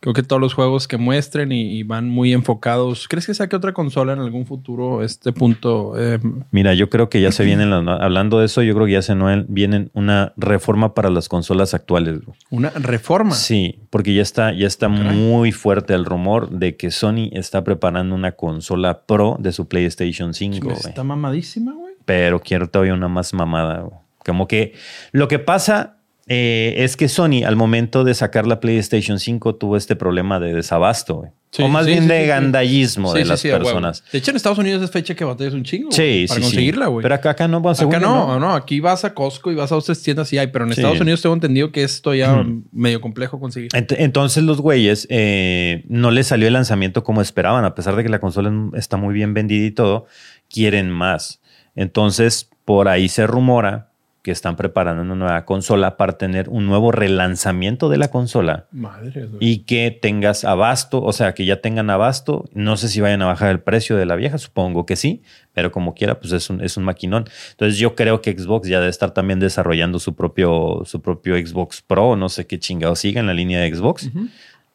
creo 0.05 0.13
que 0.13 0.21
todos 0.21 0.39
los 0.39 0.53
juegos 0.53 0.88
que 0.88 0.97
muestren 0.97 1.51
y, 1.51 1.79
y 1.79 1.81
van 1.81 2.07
muy 2.09 2.31
enfocados. 2.31 3.07
¿Crees 3.07 3.25
que 3.25 3.33
saque 3.33 3.55
otra 3.55 3.74
consola 3.74 4.13
en 4.13 4.19
algún 4.19 4.45
futuro 4.45 5.01
este 5.01 5.33
punto? 5.33 5.93
Eh, 5.97 6.19
Mira, 6.51 6.75
yo 6.75 6.91
creo 6.91 7.09
que 7.09 7.19
ya 7.21 7.31
se 7.31 7.43
vienen, 7.43 7.74
hablando 7.74 8.38
de 8.38 8.45
eso, 8.45 8.62
yo 8.62 8.75
creo 8.75 8.85
que 8.85 8.91
ya 8.91 9.01
se 9.01 9.15
vienen 9.47 9.89
una 9.93 10.33
reforma 10.38 10.93
para 10.93 11.09
las 11.09 11.27
consolas 11.27 11.74
actuales. 11.74 12.24
güey. 12.24 12.38
una 12.51 12.69
reforma. 12.69 13.31
Sí, 13.31 13.79
porque 13.89 14.13
ya 14.13 14.21
está, 14.21 14.53
ya 14.53 14.67
está 14.67 14.88
Caray. 14.89 15.17
muy 15.17 15.51
fuerte 15.51 15.95
el 15.95 16.05
rumor 16.05 16.51
de 16.51 16.75
que 16.77 16.91
Sony 16.91 17.29
está 17.31 17.63
preparando 17.63 18.13
una 18.13 18.33
consola 18.33 19.01
pro 19.07 19.38
de 19.39 19.51
su 19.53 19.67
PlayStation 19.67 20.35
5. 20.35 20.53
Chinga, 20.53 20.65
güey. 20.75 20.77
Está 20.88 21.03
mamadísima, 21.03 21.74
güey. 21.74 21.95
Pero 22.05 22.39
quiero 22.41 22.69
todavía 22.69 22.93
una 22.93 23.07
más 23.07 23.33
mamada. 23.33 23.81
güey. 23.81 24.00
Como 24.24 24.47
que 24.47 24.74
lo 25.12 25.27
que 25.27 25.39
pasa 25.39 25.94
eh, 26.27 26.74
es 26.77 26.98
que 26.98 27.08
Sony 27.08 27.44
al 27.46 27.55
momento 27.55 28.03
de 28.03 28.13
sacar 28.13 28.48
la 28.48 28.60
PlayStation 28.60 29.20
5 29.20 29.55
tuvo 29.55 29.77
este 29.77 29.96
problema 29.96 30.39
de 30.39 30.53
desabasto. 30.53 31.25
Sí, 31.51 31.63
o 31.63 31.70
más 31.70 31.86
sí, 31.86 31.91
bien 31.91 32.03
sí, 32.03 32.10
de 32.10 32.25
gandallismo 32.27 33.13
de 33.13 33.24
las 33.24 33.41
personas. 33.41 34.03
De 34.12 34.17
hecho, 34.17 34.32
en 34.32 34.36
Estados 34.38 34.58
Unidos 34.58 34.84
es 34.84 34.91
fecha 34.91 35.15
que 35.15 35.24
batallas 35.24 35.53
un 35.53 35.63
chingo. 35.63 35.89
Güey, 35.96 36.27
Para 36.27 36.41
conseguirla, 36.41 36.88
güey. 36.88 37.01
Pero 37.03 37.15
acá, 37.15 37.29
acá 37.29 37.48
no, 37.48 37.62
bueno, 37.62 37.77
Acá 37.79 38.00
yo 38.00 38.00
no, 38.01 38.39
no, 38.41 38.53
aquí 38.55 38.82
vas 38.82 39.05
a 39.05 39.13
Costco 39.13 39.51
y 39.53 39.55
vas 39.55 39.72
a 39.72 39.77
otras 39.77 40.01
tiendas 40.01 40.34
y 40.34 40.38
hay, 40.38 40.48
pero 40.48 40.65
en. 40.65 40.72
Estados 40.74 41.00
Unidos 41.00 41.22
tengo 41.22 41.34
entendido 41.34 41.72
que 41.72 41.84
esto 41.84 42.13
ya 42.13 42.46
medio 42.74 43.00
complejo 43.00 43.39
conseguir. 43.39 43.72
Ent- 43.72 43.96
Entonces 43.98 44.44
los 44.44 44.60
güeyes 44.60 45.08
eh, 45.10 45.86
no 45.88 46.12
les 46.12 46.27
salió 46.27 46.48
el 46.48 46.53
lanzamiento 46.53 47.05
como 47.05 47.22
esperaban, 47.22 47.63
a 47.63 47.74
pesar 47.74 47.96
de 47.96 48.03
que 48.03 48.10
la 48.10 48.20
consola 48.20 48.51
está 48.74 48.98
muy 48.98 49.13
bien 49.13 49.34
vendida 49.34 49.65
y 49.65 49.72
todo, 49.72 50.08
quieren 50.50 50.89
más. 50.91 51.39
Entonces 51.75 52.50
por 52.65 52.88
ahí 52.89 53.08
se 53.08 53.27
rumora 53.27 53.91
que 54.25 54.32
están 54.32 54.55
preparando 54.55 55.03
una 55.03 55.13
nueva 55.13 55.46
consola 55.46 55.98
para 55.98 56.13
tener 56.17 56.50
un 56.50 56.65
nuevo 56.65 56.91
relanzamiento 56.91 57.89
de 57.89 57.98
la 57.98 58.08
consola 58.08 58.65
Madre, 58.72 59.29
y 59.39 59.60
que 59.60 59.91
tengas 59.91 60.44
abasto, 60.44 61.03
o 61.03 61.13
sea, 61.13 61.36
que 61.36 61.46
ya 61.46 61.62
tengan 61.62 61.91
abasto. 61.91 62.46
No 62.55 62.75
sé 62.75 62.88
si 62.89 63.01
vayan 63.01 63.22
a 63.22 63.27
bajar 63.27 63.51
el 63.51 63.60
precio 63.60 63.96
de 63.98 64.08
la 64.08 64.15
vieja, 64.15 64.39
supongo 64.39 64.88
que 64.88 64.96
sí, 64.96 65.22
pero 65.53 65.72
como 65.72 65.94
quiera, 65.94 66.20
pues 66.20 66.34
es 66.34 66.50
un, 66.50 66.60
es 66.62 66.75
un 66.75 66.86
maquinón. 66.86 67.25
Entonces 67.51 67.77
yo 67.77 67.94
creo 67.94 68.24
que 68.24 68.36
Xbox 68.36 68.67
ya 68.67 68.79
debe 68.79 68.89
estar 68.89 69.12
también 69.12 69.39
desarrollando 69.39 70.00
su 70.00 70.15
propio, 70.15 70.82
su 70.86 71.03
propio 71.03 71.36
Xbox 71.38 71.84
Pro, 71.84 72.15
no 72.15 72.27
sé 72.29 72.48
qué 72.48 72.58
chingado 72.58 72.96
siga 72.96 73.20
en 73.20 73.27
la 73.27 73.36
línea 73.36 73.60
de 73.60 73.75
Xbox. 73.75 74.10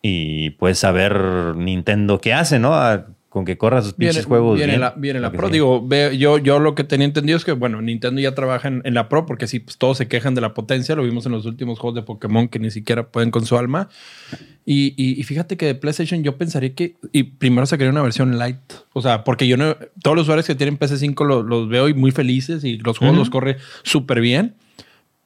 Y 0.01 0.51
pues 0.51 0.79
saber 0.79 1.57
Nintendo 1.57 2.21
qué 2.21 2.35
hace, 2.35 2.61
¿no? 2.61 2.75
A- 2.75 3.05
con 3.31 3.45
que 3.47 3.57
corra 3.57 3.81
sus 3.81 3.93
pinches 3.95 4.27
juegos. 4.27 4.57
Viene 4.57 4.73
bien, 4.73 4.81
la, 4.81 4.91
viene 4.97 5.21
la 5.21 5.29
lo 5.29 5.33
que 5.33 5.39
Pro. 5.39 5.47
sea. 5.47 5.53
Digo, 5.53 5.87
ve- 5.87 6.19
yo, 6.19 6.37
yo 6.39 6.59
lo 6.59 6.75
que 6.75 6.83
tenía 6.85 7.07
entendido 7.07 7.37
es 7.39 7.45
que, 7.45 7.53
bueno, 7.53 7.81
Nintendo 7.81 8.21
ya 8.21 8.35
trabaja 8.35 8.67
en, 8.69 8.83
en 8.85 8.93
la 8.93 9.09
Pro 9.09 9.25
porque 9.25 9.47
sí, 9.47 9.61
pues 9.61 9.79
todos 9.79 9.97
se 9.99 10.09
quejan 10.09 10.35
de 10.35 10.41
la 10.43 10.53
potencia. 10.53 10.97
Lo 10.97 11.05
vimos 11.05 11.25
en 11.27 11.33
los 11.33 11.47
últimos 11.47 11.79
juegos 11.79 11.95
de 11.95 12.03
Pokémon 12.03 12.49
que 12.49 12.59
ni 12.59 12.71
siquiera 12.73 13.07
pueden 13.09 13.31
con 13.31 13.47
su 13.47 13.57
alma. 13.57 13.89
Y, 14.67 14.95
y- 14.97 15.19
y 15.19 15.23
fíjate 15.23 15.57
que 15.57 15.67
de 15.67 15.75
PlayStation 15.77 16.23
yo 16.25 16.37
pensaría 16.37 16.75
que 16.75 16.97
y 17.13 17.23
primero 17.23 17.67
sacaría 17.67 17.91
una 17.93 18.03
versión 18.03 18.37
light. 18.37 18.59
O 18.93 19.01
sea, 19.01 19.23
porque 19.25 19.47
yo 19.47 19.57
no... 19.57 19.77
Todos 20.03 20.17
los 20.17 20.25
usuarios 20.25 20.47
que 20.47 20.55
tienen 20.57 20.77
PC5 20.79 21.25
lo- 21.25 21.43
los 21.45 21.69
veo 21.69 21.89
y 21.89 21.95
muy 21.95 22.11
felices 22.11 22.65
y 22.65 22.79
los 22.79 22.99
juegos 22.99 23.17
los 23.17 23.31
corre 23.31 23.59
súper 23.85 24.21
bien. 24.21 24.57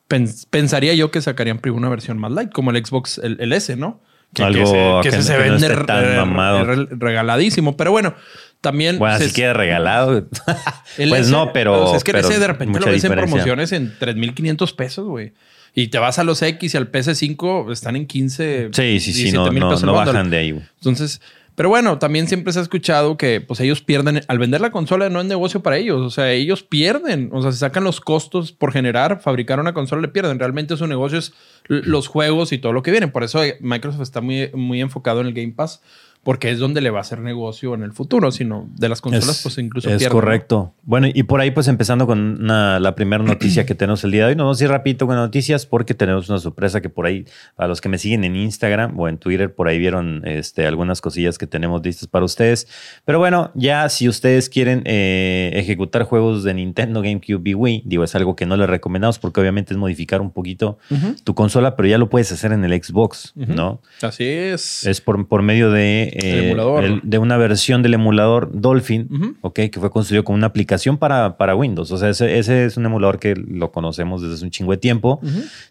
Pens- 0.09 0.47
pensaría 0.51 0.93
yo 0.95 1.11
que 1.11 1.23
sacarían 1.23 1.59
primero 1.59 1.79
una 1.79 1.89
versión 1.89 2.19
más 2.19 2.31
light, 2.33 2.53
como 2.53 2.71
el 2.71 2.85
Xbox, 2.85 3.17
el, 3.19 3.39
el 3.41 3.53
S, 3.55 3.75
¿no? 3.77 4.03
Algo 4.43 5.01
que, 5.03 5.11
que- 5.11 5.17
ese 5.17 5.23
se 5.23 5.33
que 5.33 5.39
no 5.39 5.45
vende 5.53 5.67
esté 5.69 5.85
tan 5.85 6.05
re- 6.05 6.17
mamado. 6.17 6.65
re- 6.65 6.89
regaladísimo. 6.91 7.77
Pero 7.77 7.91
bueno, 7.93 8.15
también... 8.61 8.99
Bueno, 8.99 9.19
se- 9.19 9.29
si 9.29 9.35
queda 9.35 9.53
regalado. 9.53 10.27
pues 10.97 11.21
S, 11.21 11.31
no, 11.31 11.53
pero. 11.53 11.85
o 11.85 11.89
sea, 11.89 11.97
es 11.99 12.05
que 12.05 12.13
pero 12.13 12.29
S 12.29 12.39
de 12.39 12.47
repente 12.47 12.81
lo 12.81 12.87
ves 12.87 13.05
en 13.05 13.13
promociones 13.13 13.73
en 13.73 13.97
3.500 13.99 14.75
pesos, 14.75 15.07
güey. 15.07 15.33
Y 15.77 15.89
te 15.89 15.99
vas 15.99 16.19
a 16.21 16.25
los 16.25 16.41
X 16.41 16.73
y 16.73 16.77
al 16.77 16.91
PS5 16.93 17.73
están 17.73 17.97
en 17.97 18.07
15. 18.07 18.69
Sí, 18.73 19.01
sí, 19.01 19.13
sí, 19.13 19.23
17 19.25 19.37
no, 19.61 19.71
no, 19.71 19.77
no 19.81 19.93
bajan 19.93 20.31
de 20.31 20.37
ahí. 20.39 20.51
güey. 20.53 20.65
Entonces, 20.77 21.21
pero 21.55 21.69
bueno, 21.69 21.99
también 21.99 22.27
siempre 22.27 22.53
se 22.53 22.59
ha 22.59 22.63
escuchado 22.63 23.17
que 23.17 23.41
pues 23.41 23.61
ellos 23.61 23.81
pierden, 23.81 24.23
al 24.27 24.39
vender 24.39 24.61
la 24.61 24.73
consola 24.73 25.09
no 25.09 25.21
es 25.21 25.27
negocio 25.27 25.63
para 25.63 25.77
ellos, 25.77 26.01
o 26.01 26.11
sea, 26.11 26.33
ellos 26.33 26.65
pierden, 26.65 27.31
o 27.33 27.43
sea, 27.43 27.53
se 27.53 27.59
sacan 27.59 27.85
los 27.85 28.01
costos 28.01 28.53
por 28.53 28.73
generar, 28.73 29.21
fabricar 29.21 29.61
una 29.61 29.73
consola, 29.73 30.03
le 30.03 30.09
pierden. 30.09 30.39
Realmente 30.39 30.77
su 30.77 30.87
negocio 30.89 31.19
es 31.19 31.33
los 31.69 32.09
juegos 32.09 32.53
y 32.53 32.59
todo 32.59 32.73
lo 32.73 32.83
que 32.83 32.91
viene. 32.91 33.09
Por 33.09 33.23
eso 33.23 33.43
eh, 33.45 33.57
Microsoft 33.61 34.03
está 34.03 34.21
muy, 34.21 34.51
muy 34.53 34.81
enfocado 34.81 35.21
en 35.21 35.29
el 35.29 35.35
Game 35.35 35.53
Pass, 35.53 35.81
porque 36.25 36.51
es 36.51 36.59
donde 36.59 36.81
le 36.81 36.91
va 36.91 36.99
a 36.99 37.01
hacer 37.03 37.21
negocio 37.21 37.75
en 37.75 37.83
el 37.83 37.93
futuro, 37.93 38.31
sino 38.33 38.69
de 38.77 38.89
las 38.89 39.01
consolas, 39.01 39.41
pues 39.43 39.59
incluso 39.59 39.89
es 39.91 40.03
correcto. 40.09 40.75
Bueno, 40.83 41.07
y 41.13 41.23
por 41.25 41.41
ahí, 41.41 41.51
pues 41.51 41.69
empezando 41.69 42.07
con 42.07 42.43
una- 42.43 42.81
la 42.81 42.95
primera 42.95 43.23
noticia 43.23 43.65
que 43.67 43.75
tenemos 43.75 44.03
el 44.05 44.11
día 44.11 44.23
de 44.25 44.31
hoy. 44.31 44.37
Nos 44.37 44.45
vamos 44.47 44.61
a 44.61 44.65
ir 44.65 44.71
rapidito 44.71 45.07
con 45.07 45.17
noticias 45.17 45.67
porque 45.67 45.95
tenemos 45.95 46.29
una 46.29 46.39
sorpresa 46.39 46.81
que 46.81 46.89
por 46.89 47.07
ahí, 47.07 47.25
a 47.57 47.67
los 47.67 47.81
que 47.81 47.89
me 47.89 47.99
siguen 47.99 48.25
en 48.25 48.37
Instagram 48.37 48.99
o 48.99 49.09
en 49.09 49.19
Twitter, 49.19 49.55
por 49.55 49.69
ahí 49.69 49.79
vieron 49.79 50.23
este, 50.25 50.67
algunas 50.67 51.01
cosillas 51.01 51.39
que 51.39 51.47
tenemos 51.47 51.85
listas 51.85 52.09
para 52.09 52.25
ustedes. 52.25 52.67
Pero 53.05 53.19
bueno, 53.19 53.51
ya 53.55 53.89
si 53.89 54.09
ustedes 54.09 54.49
quieren 54.49 54.83
eh, 54.87 55.51
ejecutar 55.55 56.05
juegos 56.05 56.43
de 56.45 56.55
Nintendo, 56.55 57.03
GameCube 57.03 57.43
y 57.51 57.55
Wii, 57.55 57.83
digo, 57.85 58.03
es 58.05 58.15
algo 58.15 58.35
que 58.37 58.47
no 58.47 58.57
les 58.57 58.69
recomendamos 58.69 59.19
porque 59.19 59.41
obviamente 59.41 59.75
es 59.75 59.79
modificar 59.79 60.21
un 60.21 60.31
poquito 60.31 60.79
tu 61.25 61.35
consola, 61.35 61.77
pero 61.77 61.89
ya 61.89 61.99
lo 61.99 62.09
puedes 62.09 62.33
hacer 62.33 62.53
en 62.53 62.65
el 62.65 62.83
Xbox. 62.83 63.33
¿no? 63.37 63.81
Así 64.03 64.25
es. 64.25 64.87
Es 64.87 65.01
por, 65.01 65.27
por 65.29 65.43
medio 65.43 65.71
de, 65.71 66.14
eh, 66.23 66.57
el- 66.83 67.01
de 67.03 67.19
una 67.19 67.37
versión 67.37 67.83
del 67.83 67.95
emulador 67.95 68.51
Dolphin, 68.53 69.09
Ujú. 69.11 69.37
ok, 69.43 69.55
que 69.71 69.81
fue 69.81 69.91
construido 69.91 70.25
como 70.25 70.37
una 70.37 70.47
aplicación 70.47 70.97
para, 70.99 71.37
para 71.37 71.55
Windows. 71.57 71.91
O 71.93 71.97
sea, 71.99 72.09
ese, 72.11 72.39
ese 72.39 72.65
es 72.65 72.77
un 72.77 72.87
emulador 72.87 73.19
que 73.19 73.35
lo 73.37 73.73
conocemos 73.73 74.23
desde 74.23 74.35
hace 74.35 74.45
un 74.45 74.51
chingo 74.51 74.73
de 74.73 74.79
tiempo. 74.79 75.21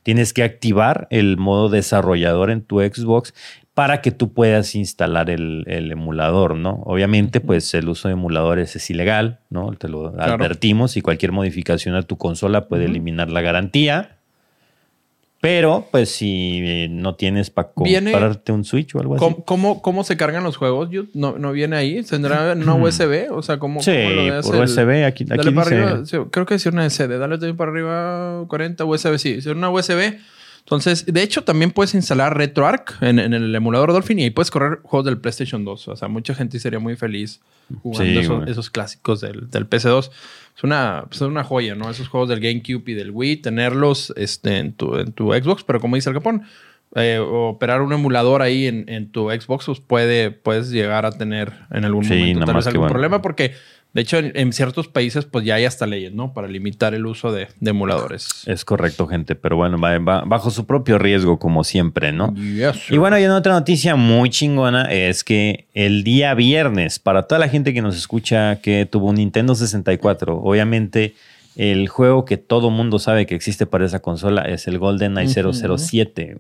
Tienes 0.04 0.34
que 0.34 0.44
activar 0.44 1.08
el 1.10 1.38
modo 1.38 1.70
desarrollador 1.70 2.50
en 2.52 2.62
tu 2.62 2.80
Xbox 2.82 3.34
para 3.74 4.02
que 4.02 4.12
tú 4.12 4.34
puedas 4.34 4.76
instalar 4.76 5.32
el, 5.32 5.64
el 5.66 5.92
emulador, 5.92 6.56
¿no? 6.56 6.82
Obviamente, 6.86 7.40
pues 7.42 7.74
el 7.74 7.90
uso 7.90 8.08
de 8.08 8.14
emuladores 8.14 8.76
es 8.76 8.88
ilegal, 8.92 9.40
¿no? 9.50 9.72
Te 9.74 9.88
lo 9.90 10.12
Claro. 10.14 10.34
advertimos 10.34 10.96
y 10.96 11.02
cualquier 11.02 11.32
modificación 11.32 11.96
a 11.96 12.04
tu 12.04 12.16
consola 12.18 12.68
puede 12.68 12.86
eliminar 12.86 13.32
la 13.32 13.42
garantía. 13.42 14.13
Pero, 15.44 15.90
pues, 15.92 16.08
si 16.10 16.62
eh, 16.64 16.88
no 16.90 17.16
tienes 17.16 17.50
para 17.50 17.68
comprarte 17.74 18.54
un 18.54 18.64
Switch 18.64 18.96
o 18.96 19.00
algo 19.02 19.16
así. 19.16 19.20
¿Cómo, 19.20 19.44
cómo, 19.44 19.82
cómo 19.82 20.06
se 20.06 20.16
cargan 20.16 20.42
los 20.46 20.56
juegos? 20.56 20.88
No, 21.14 21.38
no 21.38 21.52
viene 21.52 21.76
ahí. 21.76 22.02
¿Tendrá 22.02 22.54
una 22.54 22.76
USB? 22.76 23.30
O 23.30 23.42
sea, 23.42 23.60
¿cómo, 23.60 23.82
Sí, 23.84 23.92
cómo 23.92 24.22
lo 24.32 24.42
por 24.42 24.56
el- 24.56 24.62
USB. 24.64 25.04
Aquí, 25.06 25.26
aquí 25.26 25.26
Dale 25.26 25.52
para 25.52 25.70
dice. 25.70 25.82
arriba. 25.84 26.06
Sí, 26.06 26.18
creo 26.32 26.46
que 26.46 26.56
es 26.56 26.66
una 26.66 26.86
SD. 26.90 27.18
Dale 27.18 27.36
también 27.40 27.58
para 27.58 27.72
arriba 27.72 28.46
40 28.48 28.86
USB. 28.86 29.18
Sí, 29.18 29.32
es 29.40 29.46
una 29.48 29.70
USB. 29.70 30.18
Entonces, 30.60 31.06
de 31.08 31.22
hecho, 31.22 31.44
también 31.44 31.72
puedes 31.72 31.94
instalar 31.94 32.38
RetroArch 32.38 32.94
en, 33.02 33.20
en 33.20 33.34
el 33.34 33.54
emulador 33.54 33.92
Dolphin 33.92 34.20
y 34.20 34.24
ahí 34.24 34.30
puedes 34.30 34.50
correr 34.50 34.80
juegos 34.82 35.04
del 35.08 35.18
PlayStation 35.18 35.66
2. 35.66 35.90
O 35.90 35.96
sea, 35.98 36.08
mucha 36.08 36.34
gente 36.36 36.58
sería 36.58 36.80
muy 36.80 36.96
feliz 36.96 37.42
jugando 37.82 38.22
Sí, 38.46 38.50
esos, 38.50 38.70
clásicos 38.70 39.20
del, 39.20 39.50
del 39.50 39.70
PC2. 39.70 40.10
Es 40.56 40.64
una, 40.64 41.06
pues, 41.08 41.22
es 41.22 41.28
una 41.28 41.44
joya, 41.44 41.76
¿no? 41.76 41.90
Esos 41.90 42.08
juegos 42.08 42.30
del 42.30 42.40
GameCube 42.40 42.92
y 42.92 42.94
del 42.94 43.12
Wii, 43.12 43.38
tenerlos 43.38 44.14
este, 44.16 44.58
en, 44.58 44.74
tu, 44.74 44.98
en 44.98 45.12
tu 45.12 45.34
Xbox, 45.34 45.64
pero 45.64 45.80
como 45.80 45.96
dice 45.96 46.10
el 46.10 46.16
Capón, 46.16 46.44
eh, 46.96 47.20
operar 47.20 47.82
un 47.82 47.92
emulador 47.94 48.42
ahí 48.42 48.68
en, 48.68 48.86
en 48.88 49.12
tu 49.12 49.30
Xbox, 49.30 49.66
pues 49.66 49.80
puede, 49.80 50.32
puedes 50.32 50.70
llegar 50.70 51.06
a 51.06 51.12
tener 51.12 51.52
en 51.72 51.86
algún 51.86 52.04
Sí, 52.06 52.14
momento 52.16 52.46
tal 52.46 52.56
vez 52.56 52.68
algún 52.68 52.82
bueno. 52.82 52.92
problema, 52.94 53.22
porque 53.22 53.54
de 53.94 54.02
hecho 54.02 54.18
en, 54.18 54.32
en 54.36 54.54
ciertos 54.54 54.88
países 54.88 55.26
pues 55.26 55.46
ya 55.46 55.56
hay 55.56 55.66
hasta 55.66 55.86
leyes, 55.88 56.14
¿no? 56.14 56.34
Para 56.34 56.48
limitar 56.48 56.94
el 56.96 57.06
uso 57.06 57.32
de, 57.32 57.48
de 57.60 57.70
emuladores. 57.72 58.44
Es 58.48 58.66
correcto, 58.66 59.06
gente. 59.08 59.36
Pero 59.36 59.56
bueno, 59.56 59.80
va, 59.80 59.98
va 60.00 60.22
bajo 60.26 60.50
su 60.52 60.66
propio 60.66 60.98
riesgo, 60.98 61.38
como 61.40 61.64
siempre, 61.64 62.12
¿no? 62.12 62.34
Yes. 62.36 62.92
Y 62.92 62.98
bueno, 62.98 63.18
y 63.20 63.24
en 63.24 63.32
otra 63.32 63.54
noticia 63.54 63.96
muy 63.96 64.30
chingona 64.32 64.92
es 64.92 65.24
que 65.24 65.68
el 65.74 66.04
día 66.04 66.34
viernes, 66.34 67.00
para 67.00 67.24
toda 67.24 67.40
la 67.40 67.50
gente 67.50 67.74
que 67.74 67.82
nos 67.82 67.96
escucha 67.96 68.58
que 68.62 68.86
tuvo 68.86 69.10
un 69.10 69.16
Nintendo 69.16 69.54
64, 69.56 70.38
obviamente 70.38 71.14
el 71.56 71.88
juego 71.88 72.26
que 72.26 72.38
todo 72.38 72.72
mundo 72.72 72.98
sabe 72.98 73.28
que 73.28 73.36
existe 73.36 73.68
para 73.68 73.86
esa 73.86 74.00
consola 74.00 74.42
es 74.42 74.68
el 74.68 74.80
GoldenEye 74.80 75.40
Ujú. 75.46 75.78
007. 75.78 76.38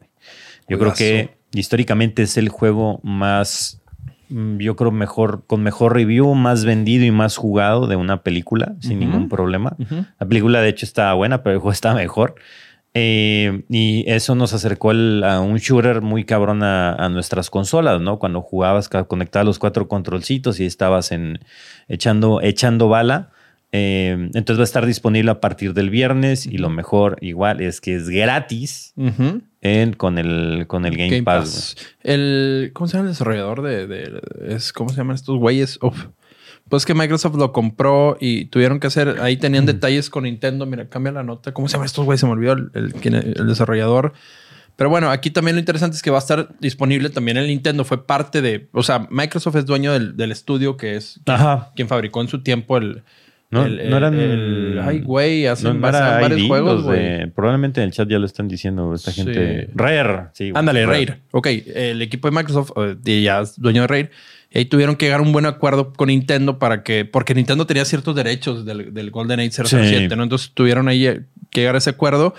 Yo 0.69 0.77
creo 0.79 0.91
que 0.97 1.37
históricamente 1.53 2.23
es 2.23 2.37
el 2.37 2.49
juego 2.49 2.99
más, 3.03 3.81
mm, 4.29 4.57
yo 4.57 4.75
creo 4.75 4.91
mejor, 4.91 5.43
con 5.47 5.61
mejor 5.63 5.93
review, 5.93 6.33
más 6.35 6.65
vendido 6.65 7.05
y 7.05 7.11
más 7.11 7.37
jugado 7.37 7.87
de 7.87 7.95
una 7.95 8.23
película, 8.23 8.75
sin 8.79 8.99
ningún 8.99 9.29
problema. 9.29 9.75
La 10.19 10.27
película, 10.27 10.61
de 10.61 10.69
hecho, 10.69 10.85
estaba 10.85 11.13
buena, 11.13 11.43
pero 11.43 11.53
el 11.55 11.59
juego 11.59 11.71
está 11.73 11.93
mejor. 11.93 12.35
Eh, 12.95 13.63
y 13.69 14.05
eso 14.07 14.35
nos 14.35 14.53
acercó 14.53 14.91
el- 14.91 15.23
a 15.23 15.41
un 15.41 15.57
shooter 15.57 16.01
muy 16.01 16.25
cabrón 16.25 16.61
a, 16.61 16.93
a 16.93 17.09
nuestras 17.09 17.49
consolas, 17.49 17.99
¿no? 18.01 18.19
Cuando 18.19 18.41
jugabas, 18.41 18.87
conectabas 18.87 19.47
los 19.47 19.57
cuatro 19.59 19.87
controlcitos 19.87 20.59
y 20.59 20.65
estabas 20.65 21.11
en, 21.11 21.39
echando, 21.87 22.39
echando 22.41 22.89
bala. 22.89 23.31
Eh, 23.71 24.29
entonces 24.35 24.59
va 24.59 24.61
a 24.61 24.65
estar 24.65 24.85
disponible 24.85 25.31
a 25.31 25.39
partir 25.41 25.73
del 25.73 25.89
viernes 25.89 26.45
y 26.45 26.59
lo 26.59 26.69
mejor 26.69 27.17
igual 27.21 27.61
es 27.61 27.81
que 27.81 27.95
es 27.95 28.09
gratis. 28.09 28.93
En, 29.63 29.93
con, 29.93 30.17
el, 30.17 30.65
con 30.67 30.85
el 30.85 30.95
Game, 30.97 31.23
Pass. 31.23 31.75
El, 32.01 32.71
¿Cómo 32.73 32.87
se 32.87 32.97
llama 32.97 33.07
el 33.07 33.13
desarrollador 33.13 33.61
de, 33.63 33.87
de- 33.87 34.21
es, 34.49 34.71
¿Cómo 34.73 34.89
se 34.89 34.97
llaman 34.97 35.15
estos 35.15 35.37
güeyes? 35.37 35.79
Uf. 35.81 36.05
después 36.63 36.85
que 36.85 36.93
Microsoft 36.93 37.35
lo 37.37 37.51
compró 37.51 38.17
y 38.19 38.45
tuvieron 38.45 38.79
que 38.79 38.87
hacer, 38.87 39.17
ahí 39.21 39.37
tenían 39.37 39.65
detalles 39.65 40.09
con 40.09 40.23
Nintendo. 40.25 40.65
Mira, 40.65 40.87
cambia 40.89 41.11
la 41.13 41.23
nota. 41.23 41.53
¿Cómo 41.53 41.67
se 41.67 41.73
llama 41.73 41.85
estos 41.85 42.05
güey? 42.05 42.17
Se 42.17 42.25
me 42.25 42.33
olvidó 42.33 42.53
el, 42.53 42.69
el, 42.73 42.93
el 43.37 43.47
desarrollador. 43.47 44.13
Pero 44.75 44.89
bueno, 44.89 45.11
aquí 45.11 45.29
también 45.29 45.55
lo 45.55 45.59
interesante 45.59 45.95
es 45.95 46.01
que 46.01 46.09
va 46.09 46.17
a 46.17 46.19
estar 46.19 46.49
disponible 46.59 47.09
también 47.11 47.37
el 47.37 47.47
Nintendo. 47.47 47.83
Fue 47.85 48.05
parte 48.07 48.41
de, 48.41 48.69
o 48.73 48.81
sea, 48.81 49.07
Microsoft 49.11 49.55
es 49.57 49.65
dueño 49.67 49.93
del, 49.93 50.17
del 50.17 50.31
estudio 50.31 50.77
que 50.77 50.95
es 50.95 51.19
Ajá. 51.27 51.71
quien 51.75 51.87
fabricó 51.87 52.21
en 52.21 52.27
su 52.27 52.41
tiempo 52.41 52.77
el. 52.77 53.03
No, 53.53 53.65
el- 53.65 53.89
no 53.89 53.97
eran. 53.97 54.19
el- 54.19 54.79
ay, 54.83 54.99
güey, 54.99 55.45
hacen, 55.47 55.79
no, 55.79 55.87
era 55.87 56.19
varios 56.19 56.41
ID, 56.41 56.47
juegos, 56.47 56.83
güey. 56.83 57.27
probablemente 57.31 57.81
en 57.81 57.85
el 57.87 57.91
chat 57.93 58.09
ya 58.09 58.19
lo 58.19 58.25
están 58.25 58.47
diciendo 58.47 58.93
esta 58.93 59.11
Sí. 59.11 59.23
gente. 59.23 59.69
Rare. 59.75 60.29
Sí. 60.33 60.51
Ándale, 60.53 60.85
Rare. 60.85 60.97
Raid. 61.05 61.09
Ok, 61.31 61.47
el 61.75 62.01
equipo 62.01 62.29
de 62.29 62.35
Microsoft 62.35 62.71
ya 63.23 63.41
es 63.41 63.59
dueño 63.59 63.85
de. 63.87 64.09
Y 64.51 64.59
ahí 64.59 64.65
tuvieron 64.65 64.95
que 64.95 65.05
llegar 65.05 65.19
a 65.19 65.23
un 65.23 65.31
buen 65.31 65.45
acuerdo 65.47 65.93
con 65.93 66.09
Nintendo 66.09 66.59
para 66.59 66.83
que, 66.83 67.05
porque 67.05 67.33
Nintendo 67.33 67.65
tenía 67.65 67.85
ciertos 67.85 68.15
derechos 68.15 68.65
del, 68.65 68.93
del 68.93 69.09
Golden 69.09 69.39
Age 69.39 69.51
007, 69.51 70.09
Sí. 70.09 70.15
¿no? 70.15 70.21
Entonces 70.23 70.51
tuvieron 70.53 70.87
ahí 70.87 71.05
que 71.49 71.61
llegar 71.61 71.73
a 71.75 71.79
ese 71.79 71.89
acuerdo. 71.89 72.35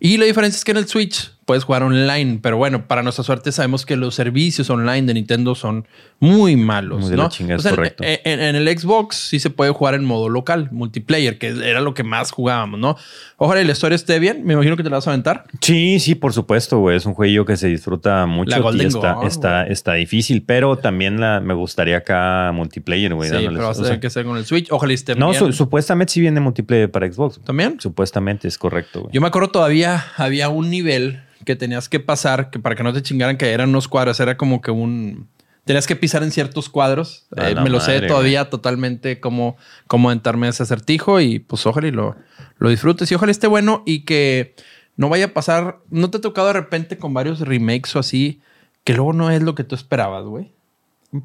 Y 0.00 0.18
la 0.18 0.26
diferencia 0.26 0.58
es 0.58 0.64
que 0.64 0.72
en 0.72 0.76
el 0.76 0.86
Switch 0.88 1.30
puedes 1.46 1.64
jugar 1.64 1.82
online, 1.82 2.40
pero 2.42 2.58
bueno, 2.58 2.86
para 2.86 3.02
nuestra 3.02 3.24
suerte 3.24 3.50
sabemos 3.52 3.86
que 3.86 3.96
los 3.96 4.14
servicios 4.14 4.68
online 4.68 5.06
de 5.06 5.14
Nintendo 5.14 5.54
son 5.54 5.86
muy 6.24 6.56
malos, 6.56 7.00
Muy 7.02 7.10
de 7.10 7.16
¿no? 7.16 7.24
la 7.24 7.28
chingada, 7.28 7.58
O 7.58 7.62
sea, 7.62 7.70
correcto. 7.72 8.02
en, 8.04 8.18
en- 8.24 8.40
en 8.40 8.56
el 8.56 8.78
Xbox 8.78 9.16
sí 9.16 9.38
se 9.38 9.50
puede 9.50 9.70
jugar 9.72 9.94
en 9.94 10.04
modo 10.04 10.28
local, 10.28 10.68
multiplayer, 10.72 11.38
que 11.38 11.48
era 11.48 11.80
lo 11.80 11.92
que 11.94 12.02
más 12.02 12.30
jugábamos, 12.30 12.80
¿no? 12.80 12.96
Ojalá 13.36 13.60
y 13.60 13.64
la 13.64 13.72
historia 13.72 13.96
esté 13.96 14.18
bien. 14.18 14.44
Me 14.44 14.54
imagino 14.54 14.76
que 14.76 14.82
te 14.82 14.90
la 14.90 14.96
vas 14.96 15.06
a 15.06 15.10
aventar. 15.10 15.44
Sí, 15.60 16.00
sí, 16.00 16.14
por 16.14 16.32
supuesto, 16.32 16.78
güey. 16.78 16.96
Es 16.96 17.04
un 17.06 17.14
juego 17.14 17.44
que 17.44 17.56
se 17.56 17.68
disfruta 17.68 18.24
mucho. 18.26 18.58
La 18.58 18.72
y 18.74 18.86
está, 18.86 19.16
está, 19.26 19.66
está 19.66 19.92
difícil, 19.94 20.42
pero 20.42 20.76
también 20.78 21.20
la, 21.20 21.40
me 21.40 21.52
gustaría 21.54 21.98
acá 21.98 22.50
multiplayer, 22.54 23.14
güey. 23.14 23.28
Sí, 23.28 23.34
dándoles- 23.36 23.56
pero 23.58 23.68
vas 23.68 23.78
a 23.80 23.82
tener 23.82 24.00
que 24.00 24.06
hacer 24.06 24.24
con 24.24 24.36
el 24.36 24.46
Switch. 24.46 24.68
Ojalá 24.70 24.92
y 24.92 24.94
esté 24.94 25.14
no, 25.14 25.30
bien. 25.30 25.38
su- 25.38 25.52
supuestamente 25.52 26.12
sí 26.12 26.20
viene 26.20 26.40
multiplayer 26.40 26.90
para 26.90 27.10
Xbox. 27.12 27.40
¿También? 27.44 27.78
Supuestamente 27.80 28.48
es 28.48 28.56
correcto, 28.56 29.02
güey. 29.02 29.12
Yo 29.12 29.20
me 29.20 29.26
acuerdo 29.26 29.48
todavía 29.48 30.04
había 30.16 30.48
un 30.48 30.70
nivel 30.70 31.20
que 31.44 31.56
tenías 31.56 31.88
que 31.90 32.00
pasar 32.00 32.48
que 32.50 32.58
para 32.58 32.74
que 32.74 32.82
no 32.82 32.92
te 32.94 33.02
chingaran 33.02 33.36
que 33.36 33.50
eran 33.50 33.68
unos 33.68 33.88
cuadros. 33.88 34.18
Era 34.20 34.36
como 34.38 34.62
que 34.62 34.70
un... 34.70 35.28
Tenías 35.64 35.86
que 35.86 35.96
pisar 35.96 36.22
en 36.22 36.30
ciertos 36.30 36.68
cuadros. 36.68 37.26
Eh, 37.36 37.54
me 37.64 37.70
lo 37.70 37.78
sé 37.80 37.92
todavía 38.08 38.50
totalmente 38.50 39.18
cómo, 39.20 39.56
cómo 39.86 40.12
entrarme 40.12 40.46
a 40.46 40.50
ese 40.50 40.62
acertijo 40.62 41.20
y 41.20 41.38
pues 41.38 41.64
ojalá 41.66 41.88
y 41.88 41.90
lo, 41.90 42.16
lo 42.58 42.68
disfrutes 42.68 43.10
y 43.10 43.14
ojalá 43.14 43.32
esté 43.32 43.46
bueno 43.46 43.82
y 43.86 44.00
que 44.04 44.54
no 44.96 45.08
vaya 45.08 45.26
a 45.26 45.28
pasar... 45.28 45.78
¿No 45.90 46.10
te 46.10 46.18
ha 46.18 46.20
tocado 46.20 46.48
de 46.48 46.52
repente 46.52 46.98
con 46.98 47.14
varios 47.14 47.40
remakes 47.40 47.96
o 47.96 47.98
así 47.98 48.40
que 48.84 48.92
luego 48.94 49.12
no 49.14 49.30
es 49.30 49.42
lo 49.42 49.54
que 49.54 49.64
tú 49.64 49.74
esperabas, 49.74 50.24
güey? 50.24 50.52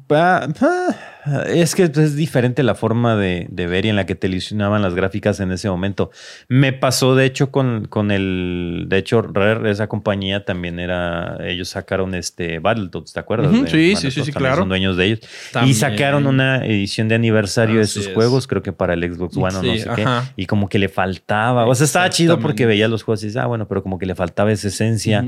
Pa- 0.06 0.48
pa- 0.58 0.96
Es 1.46 1.74
que 1.74 1.84
es 1.84 2.16
diferente 2.16 2.62
la 2.62 2.74
forma 2.74 3.16
de, 3.16 3.46
de 3.50 3.66
ver 3.66 3.84
y 3.84 3.88
en 3.90 3.96
la 3.96 4.06
que 4.06 4.14
te 4.14 4.26
ilusionaban 4.28 4.82
las 4.82 4.94
gráficas 4.94 5.40
en 5.40 5.52
ese 5.52 5.68
momento. 5.68 6.10
Me 6.48 6.72
pasó, 6.72 7.14
de 7.14 7.26
hecho, 7.26 7.50
con, 7.50 7.86
con 7.88 8.10
el. 8.10 8.86
De 8.88 8.98
hecho, 8.98 9.22
Rare, 9.22 9.70
esa 9.70 9.86
compañía 9.86 10.44
también 10.44 10.78
era. 10.78 11.36
Ellos 11.46 11.68
sacaron 11.68 12.14
este 12.14 12.58
Battletoads, 12.58 13.12
¿te 13.12 13.20
acuerdas? 13.20 13.52
De 13.52 13.70
sí, 13.70 13.96
sí, 13.96 14.10
sí, 14.10 14.24
sí, 14.24 14.32
claro. 14.32 14.56
Son 14.58 14.68
dueños 14.68 14.96
de 14.96 15.04
ellos. 15.06 15.20
También. 15.52 15.70
Y 15.70 15.74
sacaron 15.74 16.26
una 16.26 16.64
edición 16.64 17.08
de 17.08 17.14
aniversario 17.16 17.78
de 17.80 17.86
sus 17.86 18.08
juegos, 18.08 18.46
creo 18.46 18.62
que 18.62 18.72
para 18.72 18.94
el 18.94 19.14
Xbox 19.14 19.36
One 19.36 19.56
o 19.58 19.62
no 19.62 19.76
sé 19.76 19.88
ajá. 19.88 20.32
qué. 20.34 20.42
Y 20.42 20.46
como 20.46 20.68
que 20.68 20.78
le 20.78 20.88
faltaba. 20.88 21.66
O 21.66 21.74
sea, 21.74 21.84
estaba 21.84 22.08
chido 22.10 22.38
porque 22.38 22.66
veía 22.66 22.88
los 22.88 23.02
juegos 23.02 23.22
y 23.22 23.26
dices, 23.26 23.42
ah, 23.42 23.46
bueno, 23.46 23.68
pero 23.68 23.82
como 23.82 23.98
que 23.98 24.06
le 24.06 24.14
faltaba 24.14 24.52
esa 24.52 24.68
esencia 24.68 25.24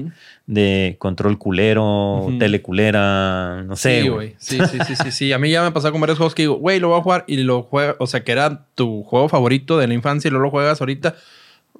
de 0.46 0.96
control 0.98 1.38
culero, 1.38 2.24
Ujú. 2.26 2.38
tele 2.38 2.62
culera, 2.62 3.62
no 3.62 3.76
sé. 3.76 4.02
Sí, 4.02 4.08
güey. 4.08 4.34
Sí, 4.38 4.58
sí, 4.70 4.78
sí, 4.86 4.94
sí, 4.96 5.10
sí. 5.10 5.32
A 5.32 5.38
mí 5.38 5.50
ya 5.50 5.60
me 5.62 5.68
ha 5.68 5.72
pasado 5.82 5.92
con 5.92 6.00
varios 6.00 6.18
juegos 6.18 6.34
que 6.34 6.42
digo, 6.42 6.54
güey, 6.54 6.80
lo 6.80 6.88
voy 6.88 6.98
a 6.98 7.02
jugar 7.02 7.24
y 7.26 7.36
lo 7.38 7.62
juego, 7.62 7.94
o 7.98 8.06
sea, 8.06 8.24
que 8.24 8.32
era 8.32 8.66
tu 8.74 9.02
juego 9.02 9.28
favorito 9.28 9.78
de 9.78 9.86
la 9.86 9.94
infancia 9.94 10.28
y 10.28 10.30
luego 10.30 10.44
lo 10.44 10.50
juegas 10.50 10.80
ahorita. 10.80 11.14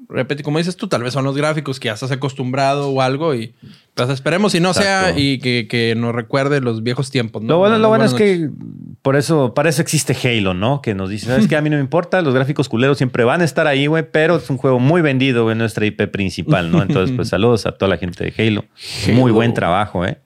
Repite, 0.09 0.43
como 0.43 0.59
dices 0.59 0.77
tú, 0.77 0.89
tal 0.89 1.03
vez 1.03 1.13
son 1.13 1.25
los 1.25 1.37
gráficos 1.37 1.79
que 1.79 1.87
ya 1.87 1.95
estás 1.95 2.11
acostumbrado 2.11 2.91
o 2.91 3.01
algo 3.01 3.35
y 3.35 3.55
pues 3.95 4.09
esperemos 4.11 4.55
y 4.55 4.61
no 4.61 4.75
sea 4.75 5.01
Exacto. 5.01 5.21
y 5.21 5.39
que, 5.39 5.69
que 5.69 5.95
nos 5.95 6.15
recuerde 6.15 6.61
los 6.61 6.83
viejos 6.83 7.11
tiempos. 7.11 7.43
¿no? 7.43 7.49
Lo 7.49 7.59
bueno, 7.59 7.79
lo 7.79 7.89
bueno 7.89 8.05
es 8.05 8.15
que 8.15 8.51
por 9.03 9.17
eso, 9.17 9.55
para 9.55 9.69
eso 9.69 9.81
existe 9.81 10.17
Halo, 10.25 10.55
¿no? 10.55 10.83
Que 10.83 10.95
nos 10.95 11.09
dice, 11.09 11.27
¿sabes 11.27 11.47
qué? 11.47 11.57
A 11.57 11.63
mí 11.63 11.71
no 11.71 11.77
me 11.77 11.83
importa, 11.83 12.21
los 12.23 12.35
gráficos 12.35 12.69
culeros 12.69 12.99
siempre 12.99 13.25
van 13.25 13.43
a 13.43 13.45
estar 13.45 13.67
ahí, 13.67 13.87
güey, 13.87 14.05
pero 14.11 14.37
es 14.37 14.51
un 14.51 14.57
juego 14.59 14.79
muy 14.79 15.03
vendido 15.03 15.51
en 15.51 15.59
nuestra 15.59 15.87
IP 15.87 16.09
principal, 16.11 16.71
¿no? 16.71 16.83
Entonces, 16.83 17.15
pues 17.15 17.29
saludos 17.31 17.67
a 17.67 17.73
toda 17.73 17.89
la 17.89 17.99
gente 17.99 18.25
de 18.25 18.33
Halo. 18.37 18.65
Muy 19.09 19.25
Halo. 19.25 19.35
buen 19.35 19.55
trabajo, 19.55 20.05
¿eh? 20.05 20.19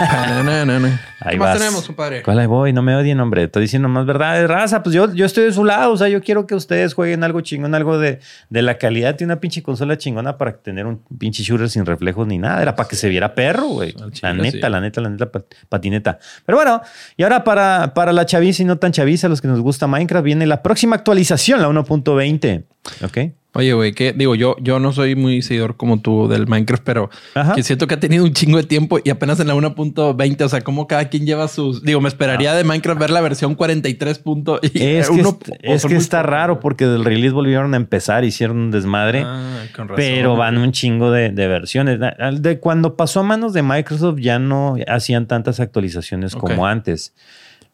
Na, 0.00 0.42
na, 0.42 0.64
na, 0.64 0.78
na. 0.78 1.00
Ahí 1.20 1.32
¿Qué 1.32 1.38
más 1.38 1.48
vas. 1.50 1.58
tenemos, 1.58 1.86
compadre? 1.86 2.22
¿Cuál 2.22 2.46
voy? 2.48 2.72
No 2.72 2.82
me 2.82 2.94
odien, 2.96 3.18
hombre. 3.20 3.44
Estoy 3.44 3.62
diciendo 3.62 3.88
más 3.88 4.06
verdades, 4.06 4.48
raza. 4.48 4.82
Pues 4.82 4.94
yo, 4.94 5.12
yo 5.12 5.26
estoy 5.26 5.44
de 5.44 5.52
su 5.52 5.64
lado. 5.64 5.92
O 5.92 5.96
sea, 5.96 6.08
yo 6.08 6.20
quiero 6.22 6.46
que 6.46 6.54
ustedes 6.54 6.94
jueguen 6.94 7.24
algo 7.24 7.40
chingón, 7.40 7.74
algo 7.74 7.98
de, 7.98 8.20
de 8.50 8.62
la 8.62 8.78
calidad 8.78 9.14
de 9.16 9.24
una 9.24 9.40
pinche 9.40 9.62
consola 9.62 9.98
chingona 9.98 10.38
para 10.38 10.52
tener 10.58 10.86
un 10.86 11.00
pinche 11.18 11.42
shooter 11.42 11.68
sin 11.68 11.86
reflejos 11.86 12.26
ni 12.26 12.38
nada. 12.38 12.62
Era 12.62 12.74
para 12.76 12.88
que 12.88 12.96
se 12.96 13.08
viera 13.08 13.34
perro, 13.34 13.66
güey. 13.68 13.94
La 14.22 14.32
neta, 14.32 14.66
sí. 14.66 14.70
la 14.72 14.80
neta, 14.80 15.00
la 15.00 15.10
neta, 15.10 15.30
pat- 15.30 15.54
patineta. 15.68 16.18
Pero 16.46 16.56
bueno, 16.58 16.80
y 17.16 17.22
ahora 17.22 17.44
para, 17.44 17.92
para 17.94 18.12
la 18.12 18.26
chaviza 18.26 18.62
y 18.62 18.66
no 18.66 18.76
tan 18.78 18.92
chaviza, 18.92 19.28
los 19.28 19.40
que 19.40 19.48
nos 19.48 19.60
gusta 19.60 19.86
Minecraft, 19.86 20.24
viene 20.24 20.46
la 20.46 20.62
próxima 20.62 20.96
actualización, 20.96 21.60
la 21.62 21.68
1.20. 21.68 22.64
¿Ok? 23.04 23.18
Oye, 23.58 23.72
güey, 23.72 23.92
que 23.92 24.12
digo, 24.12 24.36
yo, 24.36 24.54
yo 24.60 24.78
no 24.78 24.92
soy 24.92 25.16
muy 25.16 25.42
seguidor 25.42 25.76
como 25.76 26.00
tú 26.00 26.28
del 26.28 26.46
Minecraft, 26.46 26.84
pero 26.84 27.10
Ajá. 27.34 27.56
que 27.56 27.64
siento 27.64 27.88
que 27.88 27.94
ha 27.94 27.98
tenido 28.00 28.22
un 28.22 28.32
chingo 28.32 28.56
de 28.58 28.62
tiempo 28.62 29.00
y 29.02 29.10
apenas 29.10 29.40
en 29.40 29.48
la 29.48 29.54
1.20, 29.56 30.42
o 30.44 30.48
sea, 30.48 30.60
como 30.60 30.86
cada 30.86 31.08
quien 31.08 31.26
lleva 31.26 31.48
sus. 31.48 31.82
Digo, 31.82 32.00
me 32.00 32.08
esperaría 32.08 32.54
de 32.54 32.62
Minecraft 32.62 33.00
ver 33.00 33.10
la 33.10 33.20
versión 33.20 33.56
43. 33.56 34.20
punto- 34.20 34.60
y 34.62 34.66
Ah. 34.78 34.84
Es 35.00 35.08
que, 35.10 35.20
uno- 35.20 35.38
es 35.60 35.84
está 35.86 36.22
raro 36.22 36.60
porque 36.60 36.86
del 36.86 37.04
release 37.04 37.32
volvieron 37.34 37.74
a 37.74 37.76
empezar, 37.76 38.24
hicieron 38.24 38.58
un 38.58 38.70
desmadre. 38.70 39.22
Ah, 39.26 39.64
con 39.74 39.88
razón. 39.88 39.96
Pero 39.96 40.36
van 40.36 40.56
un 40.56 40.70
chingo 40.70 41.10
de, 41.10 41.30
de 41.30 41.48
versiones. 41.48 41.98
De 42.40 42.60
cuando 42.60 42.94
pasó 42.96 43.20
a 43.20 43.22
manos 43.24 43.54
de 43.54 43.62
Microsoft 43.64 44.20
ya 44.20 44.38
no 44.38 44.76
hacían 44.86 45.26
tantas 45.26 45.58
actualizaciones 45.58 46.36
como 46.36 46.64
antes. 46.64 47.12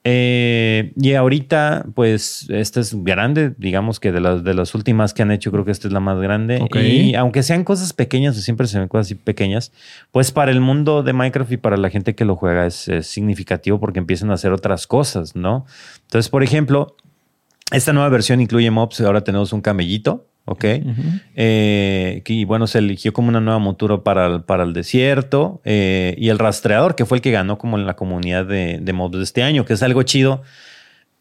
Eh, 0.07 0.93
y 0.97 1.15
ahorita, 1.15 1.87
pues, 1.95 2.47
esta 2.51 2.81
es 2.81 2.95
grande, 3.03 3.55
digamos 3.57 4.01
que 4.01 4.13
de 4.13 4.21
las, 4.21 4.45
de 4.45 4.53
las 4.53 4.75
últimas 4.75 5.15
que 5.15 5.23
han 5.23 5.31
hecho, 5.31 5.51
creo 5.51 5.65
que 5.65 5.71
esta 5.71 5.89
es 5.89 5.95
la 5.95 6.01
más 6.01 6.21
grande. 6.21 6.63
Y 6.75 7.15
aunque 7.15 7.43
sean 7.43 7.65
cosas 7.65 7.95
pequeñas, 7.95 8.37
o 8.37 8.41
siempre 8.41 8.67
se 8.67 8.79
ven 8.79 8.89
cosas 8.89 9.07
así 9.07 9.15
pequeñas, 9.15 9.73
pues 10.13 10.31
para 10.31 10.51
el 10.51 10.61
mundo 10.61 11.03
de 11.03 11.15
Minecraft 11.15 11.53
y 11.53 11.57
para 11.57 11.79
la 11.79 11.89
gente 11.89 12.15
que 12.15 12.27
lo 12.27 12.37
juega 12.37 12.67
es, 12.67 12.87
es 12.89 13.07
significativo 13.07 13.81
porque 13.81 13.99
empiezan 13.99 14.31
a 14.31 14.35
hacer 14.35 14.53
otras 14.53 14.87
cosas, 14.87 15.35
¿no? 15.35 15.65
Entonces, 16.03 16.29
por 16.29 16.43
ejemplo, 16.43 16.97
esta 17.73 17.95
nueva 17.95 18.11
versión 18.11 18.41
incluye 18.43 18.71
mobs. 18.71 19.01
Ahora 19.01 19.25
tenemos 19.25 19.53
un 19.55 19.63
camellito, 19.63 20.27
¿ok? 20.47 20.65
Eh, 21.37 22.23
y 22.27 22.45
bueno, 22.45 22.67
se 22.67 22.79
eligió 22.79 23.13
como 23.13 23.29
una 23.29 23.41
nueva 23.41 23.59
montura 23.59 24.03
para 24.03 24.27
el, 24.27 24.43
para 24.43 24.65
el 24.65 24.73
desierto. 24.73 25.61
eh, 25.65 26.15
y 26.19 26.29
el 26.29 26.39
rastreador, 26.39 26.95
que 26.95 27.05
fue 27.07 27.19
el 27.19 27.23
que 27.23 27.31
ganó 27.31 27.59
como 27.59 27.79
en 27.79 27.87
la 27.87 27.95
comunidad 27.97 28.47
de, 28.47 28.79
de 28.81 28.93
mobs 28.93 29.17
de 29.17 29.23
este 29.25 29.43
año, 29.43 29.65
que 29.65 29.73
es 29.75 29.83
algo 29.83 30.03
chido. 30.03 30.43